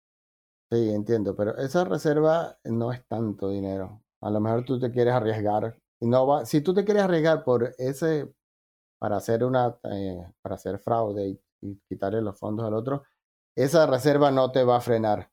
Sí, 0.70 0.90
entiendo, 0.90 1.36
pero 1.36 1.56
esa 1.58 1.84
reserva 1.84 2.58
no 2.64 2.90
es 2.92 3.06
tanto 3.06 3.48
dinero. 3.48 4.02
A 4.20 4.30
lo 4.30 4.40
mejor 4.40 4.64
tú 4.64 4.78
te 4.78 4.90
quieres 4.90 5.14
arriesgar. 5.14 5.78
No 6.00 6.26
va, 6.26 6.44
si 6.46 6.60
tú 6.62 6.74
te 6.74 6.84
quieres 6.84 7.04
arriesgar 7.04 7.44
por 7.44 7.74
ese, 7.78 8.32
para 8.98 9.16
hacer 9.18 9.44
una, 9.44 9.76
eh, 9.92 10.18
para 10.42 10.56
hacer 10.56 10.78
fraude 10.80 11.28
y, 11.30 11.40
y 11.62 11.76
quitarle 11.88 12.22
los 12.22 12.38
fondos 12.38 12.66
al 12.66 12.74
otro, 12.74 13.04
esa 13.56 13.86
reserva 13.86 14.30
no 14.30 14.52
te 14.52 14.64
va 14.64 14.76
a 14.78 14.80
frenar. 14.80 15.30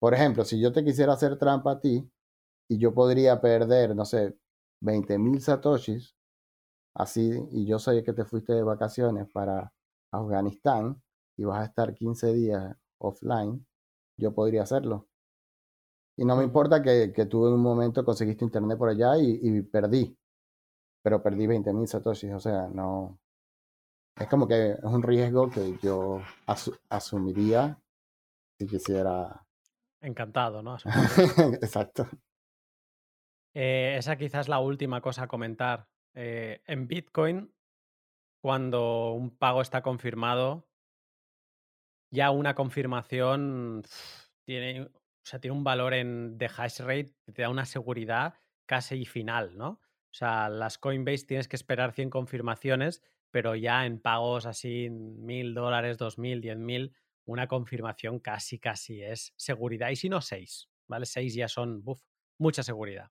Por 0.00 0.14
ejemplo, 0.14 0.44
si 0.44 0.60
yo 0.60 0.72
te 0.72 0.84
quisiera 0.84 1.14
hacer 1.14 1.38
trampa 1.38 1.72
a 1.72 1.80
ti 1.80 2.10
y 2.68 2.78
yo 2.78 2.94
podría 2.94 3.40
perder, 3.40 3.96
no 3.96 4.04
sé, 4.04 4.36
20 4.80 5.18
mil 5.18 5.40
satoshis, 5.42 6.16
así, 6.94 7.32
y 7.52 7.66
yo 7.66 7.78
sé 7.78 8.02
que 8.04 8.12
te 8.12 8.24
fuiste 8.24 8.52
de 8.54 8.62
vacaciones 8.62 9.28
para 9.32 9.72
Afganistán 10.12 11.02
y 11.36 11.44
vas 11.44 11.60
a 11.62 11.64
estar 11.66 11.94
15 11.94 12.32
días 12.34 12.76
offline, 12.98 13.66
yo 14.20 14.32
podría 14.32 14.62
hacerlo. 14.62 15.08
Y 16.16 16.24
no 16.24 16.36
me 16.36 16.44
importa 16.44 16.82
que, 16.82 17.12
que 17.14 17.26
tú 17.26 17.46
en 17.46 17.54
un 17.54 17.62
momento 17.62 18.04
conseguiste 18.04 18.44
internet 18.44 18.78
por 18.78 18.90
allá 18.90 19.16
y, 19.18 19.62
perdí, 19.62 20.16
pero 21.02 21.22
perdí 21.22 21.46
20 21.46 21.72
mil 21.72 21.88
satoshis, 21.88 22.32
o 22.32 22.40
sea, 22.40 22.68
no, 22.68 23.18
es 24.16 24.28
como 24.28 24.46
que 24.46 24.72
es 24.72 24.84
un 24.84 25.02
riesgo 25.02 25.48
que 25.48 25.78
yo 25.82 26.20
asumiría 26.88 27.80
si 28.58 28.66
quisiera. 28.66 29.46
Encantado, 30.02 30.62
¿no? 30.62 30.76
Exacto. 31.62 32.06
Eh, 33.54 33.96
esa 33.98 34.16
quizás 34.16 34.42
es 34.42 34.48
la 34.48 34.60
última 34.60 35.00
cosa 35.00 35.24
a 35.24 35.28
comentar. 35.28 35.88
Eh, 36.14 36.60
en 36.66 36.86
Bitcoin, 36.86 37.52
cuando 38.42 39.12
un 39.12 39.30
pago 39.36 39.62
está 39.62 39.82
confirmado, 39.82 40.66
ya 42.10 42.30
una 42.30 42.54
confirmación 42.54 43.82
tiene, 44.44 44.82
o 44.82 44.90
sea, 45.24 45.40
tiene 45.40 45.56
un 45.56 45.64
valor 45.64 45.94
en, 45.94 46.38
de 46.38 46.46
hash 46.46 46.80
rate 46.80 47.14
te 47.32 47.42
da 47.42 47.48
una 47.48 47.64
seguridad 47.64 48.34
casi 48.66 49.04
final, 49.04 49.56
¿no? 49.56 49.68
O 50.12 50.12
sea, 50.12 50.48
las 50.48 50.78
Coinbase 50.78 51.26
tienes 51.26 51.46
que 51.48 51.56
esperar 51.56 51.92
100 51.92 52.10
confirmaciones 52.10 53.02
pero 53.30 53.54
ya 53.54 53.86
en 53.86 54.00
pagos 54.00 54.46
así, 54.46 54.90
mil 54.90 55.54
dólares, 55.54 55.98
dos 55.98 56.18
mil, 56.18 56.40
diez 56.40 56.58
mil, 56.58 56.94
una 57.24 57.46
confirmación 57.46 58.18
casi, 58.18 58.58
casi 58.58 59.02
es 59.02 59.32
seguridad. 59.36 59.90
Y 59.90 59.96
si 59.96 60.08
no, 60.08 60.20
seis, 60.20 60.68
¿vale? 60.88 61.06
Seis 61.06 61.34
ya 61.34 61.48
son, 61.48 61.82
buf, 61.84 62.02
mucha 62.38 62.62
seguridad. 62.62 63.10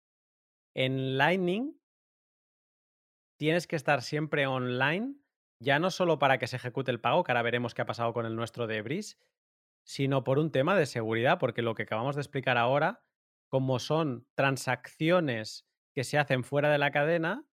En 0.73 1.17
Lightning 1.17 1.79
tienes 3.37 3.65
que 3.65 3.77
estar 3.77 4.01
siempre 4.01 4.45
online, 4.45 5.15
ya 5.59 5.79
no 5.79 5.91
solo 5.91 6.19
para 6.19 6.37
que 6.37 6.47
se 6.47 6.55
ejecute 6.55 6.91
el 6.91 7.01
pago, 7.01 7.23
que 7.23 7.31
ahora 7.31 7.41
veremos 7.41 7.73
qué 7.73 7.81
ha 7.81 7.85
pasado 7.85 8.13
con 8.13 8.25
el 8.25 8.35
nuestro 8.35 8.67
de 8.67 8.81
Breeze, 8.81 9.17
sino 9.83 10.23
por 10.23 10.39
un 10.39 10.51
tema 10.51 10.75
de 10.75 10.85
seguridad, 10.85 11.39
porque 11.39 11.61
lo 11.61 11.75
que 11.75 11.83
acabamos 11.83 12.15
de 12.15 12.21
explicar 12.21 12.57
ahora, 12.57 13.03
como 13.49 13.79
son 13.79 14.27
transacciones 14.35 15.67
que 15.93 16.03
se 16.03 16.17
hacen 16.17 16.43
fuera 16.43 16.71
de 16.71 16.77
la 16.77 16.91
cadena, 16.91 17.45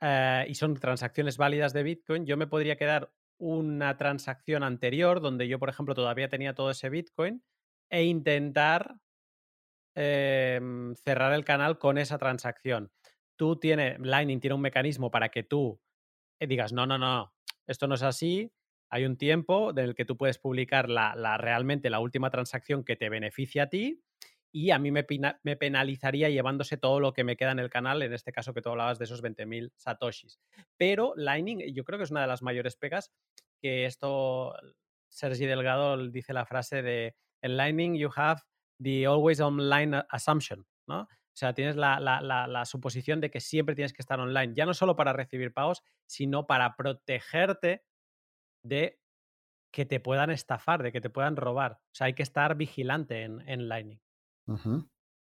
eh, 0.00 0.46
y 0.48 0.54
son 0.54 0.74
transacciones 0.74 1.36
válidas 1.38 1.72
de 1.72 1.82
Bitcoin, 1.82 2.26
yo 2.26 2.36
me 2.36 2.46
podría 2.46 2.76
quedar 2.76 3.12
una 3.38 3.96
transacción 3.96 4.62
anterior 4.62 5.20
donde 5.20 5.48
yo, 5.48 5.58
por 5.58 5.68
ejemplo, 5.68 5.94
todavía 5.94 6.28
tenía 6.28 6.54
todo 6.54 6.70
ese 6.70 6.88
Bitcoin 6.88 7.42
e 7.90 8.04
intentar 8.04 9.00
em, 9.94 10.94
cerrar 10.96 11.32
el 11.32 11.44
canal 11.44 11.78
con 11.78 11.98
esa 11.98 12.18
transacción. 12.18 12.92
Tú 13.36 13.56
tienes, 13.58 13.98
Lightning 14.00 14.40
tiene 14.40 14.54
un 14.54 14.60
mecanismo 14.60 15.10
para 15.10 15.30
que 15.30 15.42
tú 15.42 15.80
digas, 16.46 16.72
no, 16.72 16.86
no, 16.86 16.98
no, 16.98 17.32
esto 17.66 17.86
no 17.86 17.94
es 17.94 18.02
así. 18.02 18.52
Hay 18.90 19.04
un 19.04 19.16
tiempo 19.16 19.70
en 19.70 19.78
el 19.78 19.94
que 19.94 20.04
tú 20.04 20.16
puedes 20.16 20.38
publicar 20.38 20.88
la, 20.88 21.14
la, 21.14 21.36
realmente 21.36 21.90
la 21.90 22.00
última 22.00 22.30
transacción 22.30 22.84
que 22.84 22.96
te 22.96 23.10
beneficia 23.10 23.64
a 23.64 23.68
ti 23.68 24.02
y 24.52 24.70
a 24.70 24.78
mí 24.78 24.90
me, 24.90 25.04
penalizaría 25.04 26.30
llevándose 26.30 26.78
todo 26.78 27.00
lo 27.00 27.12
que 27.12 27.24
me 27.24 27.36
queda 27.36 27.52
en 27.52 27.58
el 27.58 27.70
canal, 27.70 28.02
en 28.02 28.12
este 28.12 28.32
caso 28.32 28.54
que 28.54 28.62
tú 28.62 28.70
hablabas 28.70 28.98
de 28.98 29.04
esos 29.04 29.22
20.000 29.22 29.72
satoshis. 29.76 30.40
Pero 30.76 31.12
Lightning, 31.16 31.74
yo 31.74 31.84
creo 31.84 31.98
que 31.98 32.04
es 32.04 32.10
una 32.10 32.22
de 32.22 32.28
las 32.28 32.42
mayores 32.42 32.76
pegas, 32.76 33.12
que 33.60 33.84
esto, 33.84 34.54
Sergi 35.08 35.46
Delgado 35.46 36.08
dice 36.08 36.32
la 36.32 36.46
frase 36.46 36.82
de, 36.82 37.14
en 37.42 37.56
Lightning 37.56 37.94
you 37.96 38.10
have 38.16 38.40
the 38.82 39.06
always 39.06 39.40
online 39.40 40.02
assumption, 40.10 40.66
¿no? 40.86 41.08
O 41.38 41.46
sea, 41.46 41.54
tienes 41.54 41.76
la, 41.76 42.00
la, 42.00 42.64
suposición 42.64 43.20
de 43.20 43.30
que 43.30 43.38
siempre 43.38 43.76
tienes 43.76 43.92
que 43.92 44.02
estar 44.02 44.18
online, 44.18 44.54
ya 44.56 44.66
no 44.66 44.74
solo 44.74 44.96
para 44.96 45.12
recibir 45.12 45.54
pagos, 45.54 45.84
sino 46.04 46.48
para 46.48 46.74
protegerte 46.74 47.84
de 48.64 49.00
que 49.72 49.86
te 49.86 50.00
puedan 50.00 50.30
estafar, 50.30 50.82
de 50.82 50.90
que 50.90 51.00
te 51.00 51.10
puedan 51.10 51.36
robar. 51.36 51.74
O 51.74 51.94
sea, 51.94 52.08
hay 52.08 52.14
que 52.14 52.24
estar 52.24 52.56
vigilante 52.56 53.22
en, 53.22 53.48
en 53.48 53.68
Lightning. 53.68 54.00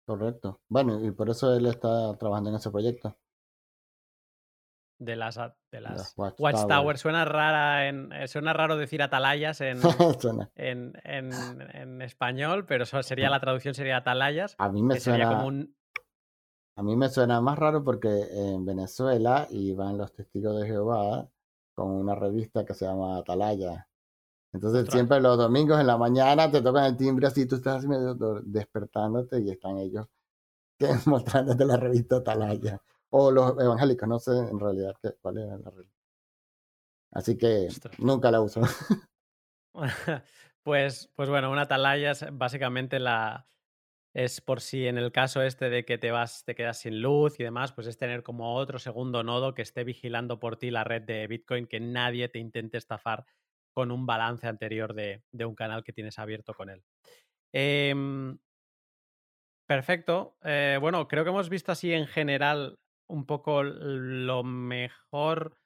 Correcto. 0.06 0.62
Bueno, 0.70 1.04
y 1.04 1.10
por 1.10 1.32
eso 1.32 1.52
él 1.56 1.66
está 1.66 2.16
trabajando 2.20 2.52
en 2.52 2.58
ese 2.58 2.70
proyecto. 2.70 3.18
De 5.00 5.16
las, 5.16 5.40
de 5.72 5.82
las, 5.82 6.14
Watchtower. 6.16 7.00
Suena 7.00 7.26
rara 7.26 7.88
en, 7.88 8.14
eh, 8.14 8.28
suena 8.28 8.54
raro 8.54 8.78
decir 8.78 9.02
atalayas 9.02 9.62
en, 9.62 9.80
en, 10.56 10.94
en, 11.04 12.02
español, 12.04 12.68
pero 12.68 12.84
eso 12.84 13.02
sería 13.02 13.32
la 13.32 13.40
traducción 13.40 13.74
sería 13.74 13.98
atalayas. 13.98 14.56
A 14.60 14.70
mí 14.70 14.84
me 14.84 15.00
suena 15.00 15.44
A 16.76 16.84
mí 16.84 16.96
me 16.96 17.10
suena 17.10 17.40
más 17.40 17.58
raro 17.58 17.84
porque 17.84 18.10
en 18.32 18.66
Venezuela 18.66 19.48
iban 19.52 19.98
los 19.98 20.14
testigos 20.14 20.60
de 20.60 20.68
Jehová 20.68 21.30
con 21.76 21.92
una 21.92 22.16
revista 22.16 22.66
que 22.66 22.74
se 22.74 22.86
llama 22.86 23.18
Atalaya. 23.18 23.88
Entonces 24.52 24.88
siempre 24.92 25.20
los 25.20 25.38
domingos 25.38 25.80
en 25.80 25.88
la 25.88 25.98
mañana 25.98 26.50
te 26.50 26.62
tocan 26.62 26.86
el 26.86 26.98
timbre 26.98 27.28
así, 27.28 27.48
tú 27.48 27.56
estás 27.56 27.86
medio 27.86 28.16
despertándote 28.44 29.40
y 29.42 29.50
están 29.50 29.78
ellos 29.78 30.08
que 30.78 30.88
mostrándote 31.06 31.66
la 31.66 31.78
revista 31.78 32.18
Atalaya. 32.18 32.82
O 33.10 33.32
los 33.32 33.60
evangélicos, 33.60 34.10
no 34.10 34.20
sé 34.20 34.32
en 34.32 34.60
realidad 34.60 34.96
qué, 35.02 35.14
cuál 35.22 35.38
era 35.38 35.58
la 35.58 35.70
revista. 35.70 35.94
Así 37.12 37.38
que 37.38 37.68
Ostras. 37.68 38.00
nunca 38.00 38.32
la 38.32 38.42
uso. 38.42 38.62
Pues, 40.64 41.10
pues 41.16 41.30
bueno, 41.30 41.52
una 41.52 41.64
atalaya 41.64 42.12
es 42.12 42.26
básicamente 42.32 42.98
la. 42.98 43.46
Es 44.16 44.42
por 44.42 44.62
si 44.62 44.88
en 44.88 44.98
el 45.00 45.12
caso 45.12 45.42
este 45.42 45.70
de 45.70 45.86
que 45.86 45.98
te 45.98 46.12
vas, 46.12 46.44
te 46.46 46.54
quedas 46.56 46.80
sin 46.80 47.02
luz 47.02 47.40
y 47.40 47.44
demás, 47.44 47.74
pues 47.74 47.88
es 47.88 47.98
tener 47.98 48.22
como 48.24 48.56
otro 48.56 48.78
segundo 48.78 49.24
nodo 49.24 49.56
que 49.56 49.64
esté 49.64 49.84
vigilando 49.84 50.40
por 50.40 50.58
ti 50.58 50.70
la 50.70 50.84
red 50.84 51.02
de 51.02 51.26
Bitcoin, 51.28 51.66
que 51.68 51.80
nadie 51.80 52.30
te 52.30 52.38
intente 52.40 52.78
estafar 52.78 53.26
con 53.74 53.92
un 53.92 54.06
balance 54.06 54.48
anterior 54.48 54.94
de, 54.94 55.24
de 55.32 55.46
un 55.46 55.56
canal 55.56 55.84
que 55.84 55.94
tienes 55.94 56.20
abierto 56.20 56.54
con 56.54 56.70
él. 56.70 56.84
Em, 57.54 58.38
perfecto. 59.68 60.38
Eh, 60.44 60.78
bueno, 60.80 61.08
creo 61.08 61.24
que 61.24 61.30
hemos 61.30 61.50
visto 61.50 61.72
así 61.72 61.94
en 61.94 62.08
general 62.08 62.80
un 63.08 63.26
poco 63.26 63.64
lo 63.64 64.44
mejor 64.44 65.58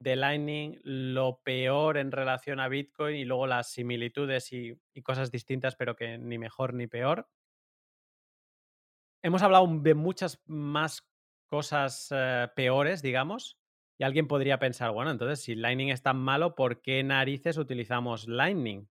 de 0.00 0.16
Lightning, 0.16 0.80
lo 0.84 1.42
peor 1.44 1.98
en 1.98 2.12
relación 2.12 2.60
a 2.60 2.68
Bitcoin 2.68 3.16
y 3.16 3.24
luego 3.24 3.46
las 3.46 3.70
similitudes 3.70 4.52
y, 4.52 4.74
y 4.94 5.02
cosas 5.02 5.30
distintas, 5.30 5.76
pero 5.76 5.96
que 5.96 6.18
ni 6.18 6.38
mejor 6.38 6.74
ni 6.74 6.86
peor. 6.86 7.28
Hemos 9.22 9.42
hablado 9.42 9.66
de 9.80 9.94
muchas 9.94 10.40
más 10.46 11.06
cosas 11.50 12.08
eh, 12.10 12.48
peores, 12.56 13.02
digamos, 13.02 13.58
y 13.98 14.04
alguien 14.04 14.28
podría 14.28 14.58
pensar, 14.58 14.92
bueno, 14.92 15.10
entonces 15.10 15.40
si 15.42 15.54
Lightning 15.54 15.88
es 15.88 16.02
tan 16.02 16.18
malo, 16.18 16.54
¿por 16.54 16.80
qué 16.80 17.02
narices 17.02 17.58
utilizamos 17.58 18.28
Lightning? 18.28 18.88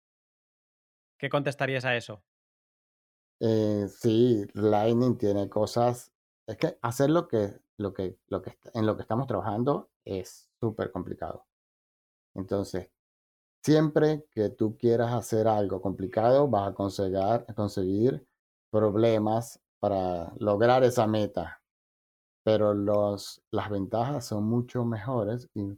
¿Qué 1.18 1.30
contestarías 1.30 1.84
a 1.86 1.96
eso? 1.96 2.24
Eh, 3.40 3.88
sí, 3.90 4.46
Lightning 4.54 5.18
tiene 5.18 5.50
cosas. 5.50 6.14
Es 6.46 6.58
que 6.58 6.78
hacer 6.82 7.10
lo 7.10 7.28
que, 7.28 7.60
lo 7.78 7.94
que, 7.94 8.20
lo 8.28 8.42
que 8.42 8.58
en 8.74 8.86
lo 8.86 8.96
que 8.96 9.02
estamos 9.02 9.28
trabajando 9.28 9.90
es 10.06 10.50
súper 10.60 10.92
complicado. 10.92 11.48
Entonces, 12.36 12.92
siempre 13.64 14.26
que 14.32 14.50
tú 14.50 14.78
quieras 14.78 15.14
hacer 15.14 15.48
algo 15.48 15.82
complicado, 15.82 16.48
vas 16.48 16.70
a 16.70 17.54
conseguir 17.56 18.28
problemas 18.72 19.62
para 19.80 20.34
lograr 20.38 20.84
esa 20.84 21.08
meta. 21.08 21.62
Pero 22.44 22.74
los, 22.74 23.42
las 23.52 23.70
ventajas 23.70 24.26
son 24.26 24.46
mucho 24.46 24.86
mejores 24.86 25.50
y 25.54 25.78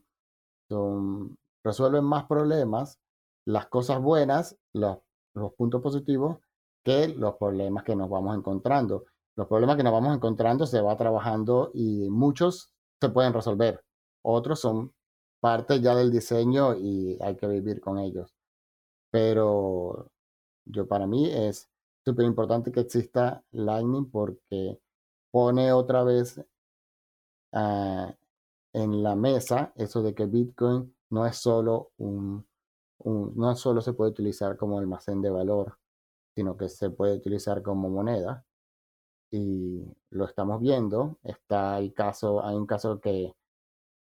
son, 0.69 1.37
resuelven 1.63 2.03
más 2.03 2.25
problemas, 2.25 2.99
las 3.45 3.67
cosas 3.67 4.01
buenas, 4.01 4.57
los, 4.73 4.99
los 5.33 5.53
puntos 5.53 5.81
positivos, 5.81 6.37
que 6.83 7.09
los 7.09 7.35
problemas 7.35 7.83
que 7.83 7.95
nos 7.95 8.09
vamos 8.09 8.37
encontrando. 8.37 9.05
Los 9.35 9.47
problemas 9.47 9.77
que 9.77 9.83
nos 9.83 9.93
vamos 9.93 10.15
encontrando 10.15 10.65
se 10.65 10.81
va 10.81 10.97
trabajando 10.97 11.71
y 11.73 12.09
muchos 12.09 12.71
se 12.99 13.09
pueden 13.09 13.33
resolver. 13.33 13.83
Otros 14.23 14.59
son 14.59 14.93
parte 15.39 15.81
ya 15.81 15.95
del 15.95 16.11
diseño 16.11 16.75
y 16.75 17.17
hay 17.21 17.35
que 17.35 17.47
vivir 17.47 17.81
con 17.81 17.97
ellos. 17.97 18.33
Pero 19.11 20.07
yo 20.65 20.87
para 20.87 21.07
mí 21.07 21.29
es 21.29 21.70
súper 22.05 22.25
importante 22.25 22.71
que 22.71 22.81
exista 22.81 23.43
Lightning 23.51 24.09
porque 24.11 24.79
pone 25.31 25.71
otra 25.73 26.03
vez 26.03 26.39
ah, 27.53 28.13
en 28.73 29.03
la 29.03 29.15
mesa 29.15 29.73
eso 29.75 30.01
de 30.03 30.13
que 30.15 30.25
Bitcoin 30.25 30.95
no 31.11 31.25
es 31.25 31.37
solo 31.37 31.91
un, 31.97 32.45
un- 32.99 33.33
no 33.35 33.55
solo 33.55 33.81
se 33.81 33.93
puede 33.93 34.11
utilizar 34.11 34.57
como 34.57 34.79
almacén 34.79 35.21
de 35.21 35.29
valor, 35.29 35.77
sino 36.35 36.57
que 36.57 36.69
se 36.69 36.89
puede 36.91 37.15
utilizar 37.17 37.61
como 37.63 37.89
moneda. 37.89 38.45
Y 39.31 39.83
lo 40.11 40.25
estamos 40.25 40.61
viendo. 40.61 41.19
Está 41.23 41.79
el 41.79 41.93
caso, 41.93 42.45
hay 42.45 42.55
un 42.55 42.65
caso 42.67 42.99
que, 43.01 43.33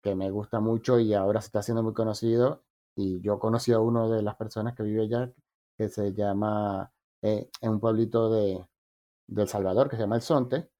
que 0.02 0.14
me 0.14 0.30
gusta 0.30 0.60
mucho 0.60 0.98
y 1.00 1.14
ahora 1.14 1.40
se 1.40 1.46
está 1.48 1.60
haciendo 1.60 1.82
muy 1.82 1.94
conocido. 1.94 2.62
Y 2.96 3.20
yo 3.22 3.38
conocí 3.38 3.72
a 3.72 3.80
uno 3.80 4.10
de 4.10 4.22
las 4.22 4.36
personas 4.36 4.74
que 4.76 4.82
vive 4.84 5.02
allá, 5.04 5.32
que 5.78 5.88
se 5.88 6.12
llama, 6.14 6.92
eh, 7.22 7.48
en 7.60 7.70
un 7.70 7.80
pueblito 7.80 8.30
de, 8.30 8.64
de 9.28 9.42
El 9.42 9.48
Salvador, 9.48 9.88
que 9.88 9.96
se 9.96 10.02
llama 10.02 10.16
El 10.16 10.22
Sonte. 10.22 10.70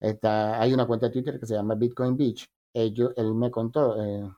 Está, 0.00 0.60
hay 0.60 0.72
una 0.72 0.86
cuenta 0.86 1.06
de 1.06 1.12
Twitter 1.12 1.38
que 1.40 1.46
se 1.46 1.54
llama 1.54 1.74
Bitcoin 1.74 2.16
Beach. 2.16 2.48
Ellos, 2.74 3.12
él 3.16 3.34
me 3.34 3.50
contó, 3.50 4.02
eh, 4.02 4.30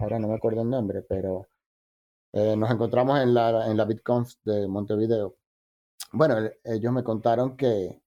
ahora 0.00 0.18
no 0.18 0.28
me 0.28 0.34
acuerdo 0.36 0.62
el 0.62 0.70
nombre, 0.70 1.02
pero 1.02 1.46
eh, 2.32 2.56
nos 2.56 2.70
encontramos 2.70 3.20
en 3.20 3.34
la, 3.34 3.70
en 3.70 3.76
la 3.76 3.84
BitConf 3.84 4.34
de 4.44 4.68
Montevideo. 4.68 5.36
Bueno, 6.12 6.38
el- 6.38 6.54
ellos 6.64 6.92
me 6.92 7.04
contaron 7.04 7.56
que, 7.56 8.02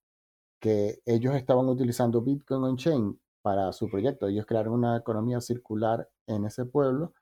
que 0.60 1.00
ellos 1.06 1.34
estaban 1.34 1.68
utilizando 1.68 2.22
Bitcoin 2.22 2.64
on-chain 2.64 3.20
para 3.42 3.72
su 3.72 3.88
proyecto. 3.90 4.28
Ellos 4.28 4.46
crearon 4.46 4.74
una 4.74 4.96
economía 4.98 5.40
circular 5.40 6.08
en 6.26 6.46
ese 6.46 6.64
pueblo 6.66 7.14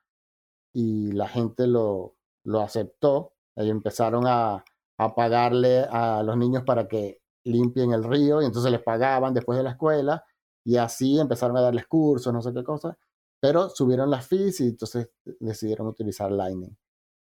y 0.73 1.11
la 1.13 1.27
gente 1.27 1.67
lo, 1.67 2.15
lo 2.45 2.61
aceptó. 2.61 3.33
Ellos 3.55 3.71
empezaron 3.71 4.25
a, 4.27 4.63
a 5.01 5.15
pagarle 5.15 5.79
a 5.89 6.21
los 6.21 6.37
niños 6.37 6.63
para 6.63 6.87
que 6.87 7.21
limpien 7.43 7.91
el 7.91 8.03
río 8.03 8.41
y 8.41 8.45
entonces 8.45 8.71
les 8.71 8.83
pagaban 8.83 9.33
después 9.33 9.57
de 9.57 9.63
la 9.63 9.71
escuela 9.71 10.23
y 10.63 10.77
así 10.77 11.19
empezaron 11.19 11.57
a 11.57 11.61
darles 11.61 11.87
cursos, 11.87 12.31
no 12.31 12.41
sé 12.41 12.53
qué 12.53 12.63
cosa, 12.63 12.95
pero 13.39 13.69
subieron 13.69 14.11
las 14.11 14.27
fees 14.27 14.61
y 14.61 14.67
entonces 14.67 15.09
decidieron 15.39 15.87
utilizar 15.87 16.31
Lightning. 16.31 16.77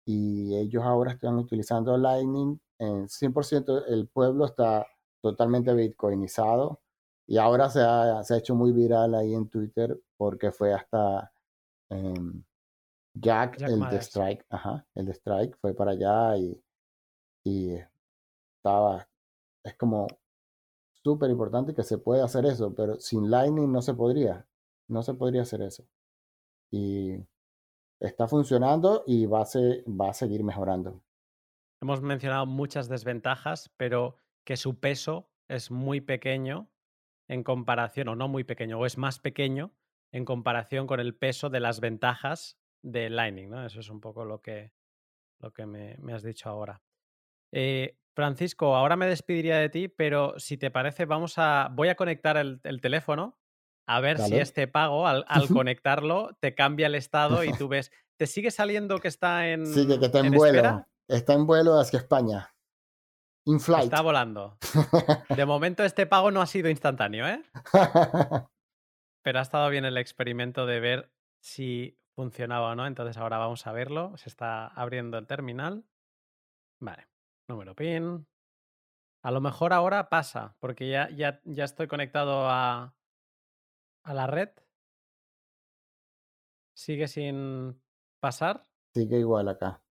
Y 0.06 0.56
ellos 0.56 0.82
ahora 0.82 1.12
están 1.12 1.36
utilizando 1.36 1.98
Lightning 1.98 2.58
en 2.78 3.06
100%, 3.06 3.84
el 3.88 4.08
pueblo 4.08 4.46
está 4.46 4.86
totalmente 5.22 5.74
bitcoinizado 5.74 6.80
y 7.26 7.36
ahora 7.36 7.68
se 7.68 7.82
ha, 7.82 8.22
se 8.24 8.32
ha 8.32 8.38
hecho 8.38 8.54
muy 8.54 8.72
viral 8.72 9.14
ahí 9.14 9.34
en 9.34 9.50
Twitter 9.50 10.00
porque 10.16 10.52
fue 10.52 10.72
hasta 10.72 11.30
em, 11.90 12.42
Jack, 13.12 13.58
Jack 13.58 13.70
el 13.70 13.80
de. 13.90 13.96
Strike, 13.98 14.46
ajá, 14.48 14.86
el 14.94 15.04
de 15.04 15.12
Strike 15.12 15.58
fue 15.60 15.74
para 15.74 15.90
allá 15.90 16.38
y, 16.38 16.58
y 17.48 17.80
estaba, 18.56 19.08
es 19.64 19.74
como 19.76 20.06
súper 21.02 21.30
importante 21.30 21.74
que 21.74 21.82
se 21.82 21.98
pueda 21.98 22.24
hacer 22.24 22.44
eso, 22.44 22.74
pero 22.74 23.00
sin 23.00 23.30
Lightning 23.30 23.72
no 23.72 23.80
se 23.80 23.94
podría, 23.94 24.46
no 24.88 25.02
se 25.02 25.14
podría 25.14 25.42
hacer 25.42 25.62
eso. 25.62 25.84
Y 26.70 27.16
está 28.00 28.28
funcionando 28.28 29.04
y 29.06 29.26
va 29.26 29.42
a, 29.42 29.46
va 29.88 30.10
a 30.10 30.14
seguir 30.14 30.44
mejorando. 30.44 31.02
Hemos 31.80 32.02
mencionado 32.02 32.44
muchas 32.44 32.88
desventajas, 32.88 33.70
pero 33.76 34.16
que 34.44 34.56
su 34.56 34.78
peso 34.78 35.30
es 35.48 35.70
muy 35.70 36.00
pequeño 36.00 36.68
en 37.28 37.44
comparación, 37.44 38.08
o 38.08 38.16
no 38.16 38.28
muy 38.28 38.44
pequeño, 38.44 38.78
o 38.78 38.86
es 38.86 38.98
más 38.98 39.18
pequeño 39.18 39.72
en 40.12 40.24
comparación 40.24 40.86
con 40.86 41.00
el 41.00 41.14
peso 41.14 41.50
de 41.50 41.60
las 41.60 41.80
ventajas 41.80 42.58
de 42.82 43.10
Lightning, 43.10 43.50
¿no? 43.50 43.64
Eso 43.64 43.80
es 43.80 43.90
un 43.90 44.00
poco 44.00 44.24
lo 44.24 44.40
que, 44.40 44.72
lo 45.38 45.52
que 45.52 45.66
me, 45.66 45.96
me 45.98 46.14
has 46.14 46.22
dicho 46.22 46.48
ahora. 46.48 46.82
Eh, 47.52 47.96
Francisco, 48.14 48.74
ahora 48.74 48.96
me 48.96 49.06
despediría 49.06 49.58
de 49.58 49.68
ti, 49.68 49.88
pero 49.88 50.34
si 50.38 50.56
te 50.56 50.70
parece, 50.70 51.04
vamos 51.04 51.34
a. 51.38 51.68
Voy 51.72 51.88
a 51.88 51.94
conectar 51.94 52.36
el, 52.36 52.60
el 52.64 52.80
teléfono 52.80 53.38
a 53.86 54.00
ver 54.00 54.18
si 54.18 54.36
este 54.36 54.68
pago, 54.68 55.06
al, 55.06 55.24
al 55.28 55.48
conectarlo, 55.48 56.36
te 56.40 56.54
cambia 56.54 56.88
el 56.88 56.94
estado 56.94 57.44
y 57.44 57.52
tú 57.58 57.68
ves. 57.68 57.90
¿Te 58.18 58.26
sigue 58.26 58.50
saliendo 58.50 58.98
que 58.98 59.08
está 59.08 59.48
en, 59.48 59.66
Sí, 59.66 59.86
que, 59.86 59.98
que 59.98 60.06
está 60.06 60.18
en, 60.18 60.26
en 60.26 60.32
vuelo, 60.32 60.58
espera? 60.58 60.88
está 61.08 61.32
en 61.34 61.46
vuelo 61.46 61.78
hacia 61.78 62.00
España. 62.00 62.54
In 63.46 63.60
flight. 63.60 63.84
Está 63.84 64.02
volando. 64.02 64.58
De 65.34 65.46
momento 65.46 65.82
este 65.82 66.04
pago 66.04 66.30
no 66.30 66.42
ha 66.42 66.46
sido 66.46 66.68
instantáneo, 66.68 67.26
¿eh? 67.26 67.42
Pero 69.22 69.38
ha 69.38 69.42
estado 69.42 69.70
bien 69.70 69.86
el 69.86 69.96
experimento 69.96 70.66
de 70.66 70.80
ver 70.80 71.12
si 71.40 71.98
funcionaba 72.14 72.72
o 72.72 72.74
no. 72.74 72.86
Entonces 72.86 73.16
ahora 73.16 73.38
vamos 73.38 73.66
a 73.66 73.72
verlo. 73.72 74.14
Se 74.18 74.28
está 74.28 74.66
abriendo 74.66 75.16
el 75.16 75.26
terminal. 75.26 75.84
Vale. 76.78 77.08
Número 77.48 77.74
PIN. 77.74 78.26
A 79.22 79.30
lo 79.30 79.40
mejor 79.40 79.72
ahora 79.72 80.08
pasa, 80.08 80.56
porque 80.60 80.88
ya, 80.88 81.08
ya, 81.10 81.40
ya 81.44 81.64
estoy 81.64 81.88
conectado 81.88 82.48
a, 82.48 82.94
a 84.04 84.14
la 84.14 84.26
red. 84.26 84.50
Sigue 86.76 87.08
sin 87.08 87.82
pasar. 88.20 88.62
Sigue 88.94 89.18
igual 89.18 89.48
acá. 89.48 89.82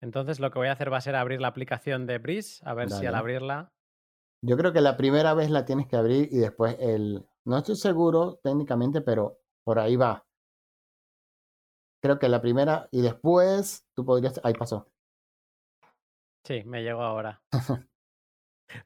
Entonces 0.00 0.38
lo 0.38 0.50
que 0.50 0.58
voy 0.58 0.68
a 0.68 0.72
hacer 0.72 0.92
va 0.92 0.98
a 0.98 1.02
ser 1.02 1.16
abrir 1.16 1.40
la 1.40 1.48
aplicación 1.48 2.06
de 2.06 2.18
Breeze, 2.18 2.62
a 2.64 2.74
ver 2.74 2.90
si 2.90 3.06
al 3.06 3.14
abrirla. 3.14 3.72
Yo 4.42 4.56
creo 4.56 4.72
que 4.72 4.82
la 4.82 4.96
primera 4.96 5.34
vez 5.34 5.50
la 5.50 5.64
tienes 5.64 5.86
que 5.88 5.96
abrir 5.96 6.28
y 6.30 6.38
después 6.38 6.76
el... 6.78 7.26
No 7.46 7.58
estoy 7.58 7.76
seguro 7.76 8.38
técnicamente, 8.42 9.00
pero 9.00 9.40
por 9.64 9.78
ahí 9.78 9.96
va. 9.96 10.26
Creo 12.02 12.18
que 12.18 12.28
la 12.28 12.40
primera 12.40 12.88
y 12.90 13.00
después 13.00 13.86
tú 13.94 14.04
podrías... 14.04 14.40
Ahí 14.44 14.52
pasó. 14.52 14.93
Sí, 16.44 16.62
me 16.64 16.82
llegó 16.82 17.02
ahora. 17.02 17.42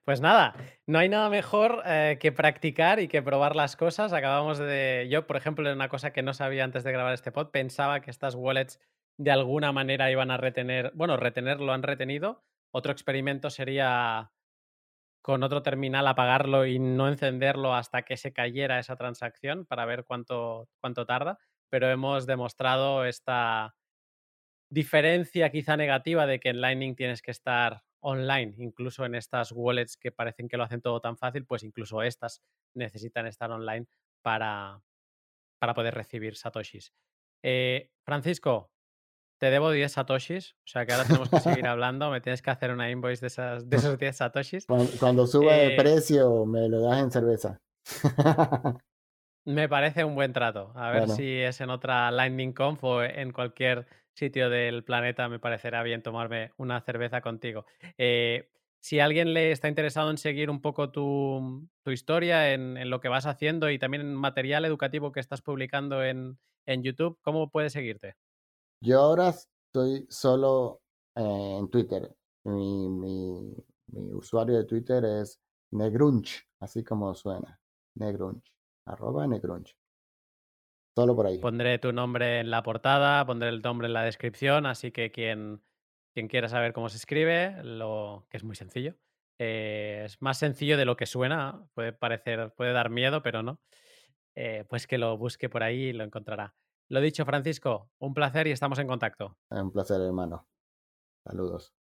Pues 0.05 0.21
nada, 0.21 0.55
no 0.87 0.99
hay 0.99 1.09
nada 1.09 1.31
mejor 1.31 1.83
eh, 1.87 2.19
que 2.21 2.33
practicar 2.33 3.01
y 3.01 3.09
que 3.09 3.23
probar 3.23 3.57
las 3.57 3.77
cosas. 3.77 4.13
Acabamos 4.13 4.59
de. 4.59 5.07
Yo, 5.11 5.27
por 5.27 5.37
ejemplo, 5.37 5.65
era 5.65 5.75
una 5.75 5.89
cosa 5.89 6.13
que 6.13 6.23
no 6.23 6.35
sabía 6.35 6.65
antes 6.65 6.85
de 6.85 6.93
grabar 6.93 7.15
este 7.15 7.33
pod. 7.33 7.51
Pensaba 7.51 8.01
que 8.01 8.11
estas 8.11 8.35
wallets 8.35 8.81
de 9.19 9.31
alguna 9.31 9.73
manera 9.73 10.11
iban 10.11 10.31
a 10.31 10.37
retener. 10.37 10.93
Bueno, 10.95 11.17
retener 11.17 11.61
lo 11.61 11.73
han 11.73 11.83
retenido. 11.83 12.43
Otro 12.71 12.93
experimento 12.93 13.51
sería 13.51 14.33
con 15.23 15.43
otro 15.43 15.63
terminal 15.63 16.07
apagarlo 16.07 16.67
y 16.67 16.79
no 16.79 17.09
encenderlo 17.09 17.75
hasta 17.75 18.03
que 18.03 18.17
se 18.17 18.33
cayera 18.33 18.79
esa 18.79 18.97
transacción 18.97 19.67
para 19.67 19.85
ver 19.85 20.05
cuánto, 20.05 20.69
cuánto 20.81 21.07
tarda, 21.07 21.39
pero 21.71 21.91
hemos 21.91 22.27
demostrado 22.27 23.05
esta 23.05 23.75
diferencia 24.71 25.51
quizá 25.51 25.77
negativa 25.77 26.27
de 26.27 26.41
que 26.41 26.51
en 26.51 26.61
Lightning 26.61 26.95
tienes 26.95 27.23
que 27.23 27.31
estar 27.31 27.83
online, 28.01 28.55
incluso 28.59 29.05
en 29.05 29.15
estas 29.15 29.53
wallets 29.53 29.97
que 29.97 30.13
parecen 30.13 30.49
que 30.49 30.57
lo 30.57 30.65
hacen 30.65 30.81
todo 30.81 31.01
tan 31.01 31.17
fácil, 31.17 31.45
pues 31.45 31.63
incluso 31.65 32.03
estas 32.03 32.43
necesitan 32.75 33.27
estar 33.27 33.51
online 33.51 33.87
para, 34.23 34.81
para 35.59 35.75
poder 35.75 35.95
recibir 35.95 36.37
satoshis. 36.37 36.93
Eh, 37.43 37.91
Francisco, 38.05 38.71
te 39.39 39.51
debo 39.51 39.71
10 39.71 39.91
satoshis, 39.91 40.53
o 40.53 40.67
sea 40.67 40.85
que 40.85 40.93
ahora 40.93 41.07
tenemos 41.07 41.31
que 41.31 41.41
seguir 41.41 41.67
hablando, 41.67 42.11
me 42.11 42.21
tienes 42.21 42.43
que 42.43 42.51
hacer 42.51 42.73
una 42.73 42.91
invoice 42.91 43.21
de, 43.21 43.27
esas, 43.29 43.69
de 43.69 43.77
esos 43.77 43.99
10 43.99 44.17
satoshis. 44.17 44.67
Cuando, 44.67 45.27
suba 45.27 45.53
de 45.53 45.75
eh 45.75 45.77
precio, 45.77 46.45
me 46.45 46.69
lo 46.69 46.81
das 46.81 47.01
en 47.01 47.11
cerveza. 47.11 47.61
me 49.45 49.69
parece 49.69 50.05
un 50.05 50.15
buen 50.15 50.33
trato. 50.33 50.73
A 50.75 50.91
ver 50.91 51.09
si 51.09 51.39
es 51.39 51.61
en 51.61 51.71
otra 51.71 52.11
Lightning 52.11 52.53
Conf 52.53 52.83
o 52.85 53.03
en 53.03 53.33
cualquier 53.33 53.87
sitio 54.19 54.51
del 54.51 54.85
planeta, 54.85 55.29
me 55.29 55.39
parecerá 55.39 55.83
bien 55.83 56.03
tomarme 56.03 56.53
una 56.57 56.81
cerveza 56.81 57.21
contigo. 57.21 57.65
Eh, 57.97 58.51
si 58.81 59.01
alguien 59.01 59.33
le 59.33 59.53
está 59.53 59.69
interesado 59.69 60.11
en 60.11 60.19
seguir 60.19 60.51
un 60.51 60.61
poco 60.61 60.91
tu, 60.91 61.69
historia, 61.87 62.53
en, 62.53 62.91
lo 62.91 63.01
que 63.01 63.09
vas 63.09 63.27
haciendo 63.27 63.71
y 63.71 63.79
también 63.79 64.03
en 64.03 64.15
material 64.15 64.65
educativo 64.65 65.13
que 65.13 65.21
estás 65.21 65.41
publicando 65.41 66.05
en, 66.05 66.39
en 66.67 66.83
YouTube, 66.83 67.19
¿cómo 67.23 67.51
puede 67.51 67.71
seguirte? 67.71 68.17
Yo 68.81 69.01
ahora 69.01 69.31
estoy 69.31 70.07
solo 70.09 70.83
eh, 71.17 71.57
en 71.59 71.69
Twitter. 71.71 72.15
Mi, 72.45 72.89
mi, 72.89 73.55
usuario 74.13 74.57
de 74.59 74.65
Twitter 74.65 75.05
es 75.05 75.41
Negrunch, 75.71 76.47
así 76.61 76.85
como 76.85 77.15
suena. 77.15 77.59
Negrunch. 77.95 78.53
Arroba 78.85 79.27
Negrunch. 79.27 79.75
Solo 80.95 81.15
por 81.15 81.27
ahí. 81.27 81.39
Pondré 81.39 81.79
tu 81.79 81.93
nombre 81.93 82.41
en 82.41 82.51
la 82.51 82.63
portada, 82.63 83.25
pondré 83.25 83.49
el 83.49 83.63
nombre 83.63 83.87
en 83.87 83.93
la 83.93 84.03
descripción, 84.03 84.67
así 84.67 84.91
que 84.91 85.11
quien, 85.11 85.63
quien 86.13 86.29
quiera 86.29 86.49
saber 86.49 86.73
cómo 86.73 86.89
se 86.89 86.97
escribe, 86.97 87.63
lo 87.63 88.27
que 88.31 88.37
es 88.37 88.45
muy 88.45 88.57
sencillo. 88.57 88.95
Eh, 89.39 90.03
es 90.07 90.21
más 90.21 90.39
sencillo 90.39 90.77
de 90.77 90.85
lo 90.85 90.97
que 90.97 91.07
suena, 91.07 91.69
puede 91.75 91.93
parecer, 91.93 92.53
puede 92.57 92.73
dar 92.73 92.91
miedo, 92.91 93.23
pero 93.23 93.43
no. 93.43 93.61
Eh, 94.35 94.65
pues 94.69 94.87
que 94.87 94.99
lo 94.99 95.17
busque 95.17 95.49
por 95.49 95.63
ahí 95.63 95.85
y 95.85 95.93
lo 95.93 96.05
encontrará. 96.05 96.55
Lo 96.89 97.01
dicho, 97.01 97.25
Francisco, 97.25 97.91
un 97.99 98.15
placer 98.15 98.47
y 98.47 98.53
estamos 98.53 98.79
en 98.79 98.87
contacto. 98.87 99.37
Un 99.51 99.71
placer, 99.71 100.01
hermano. 100.01 100.49
Saludos. 101.25 101.78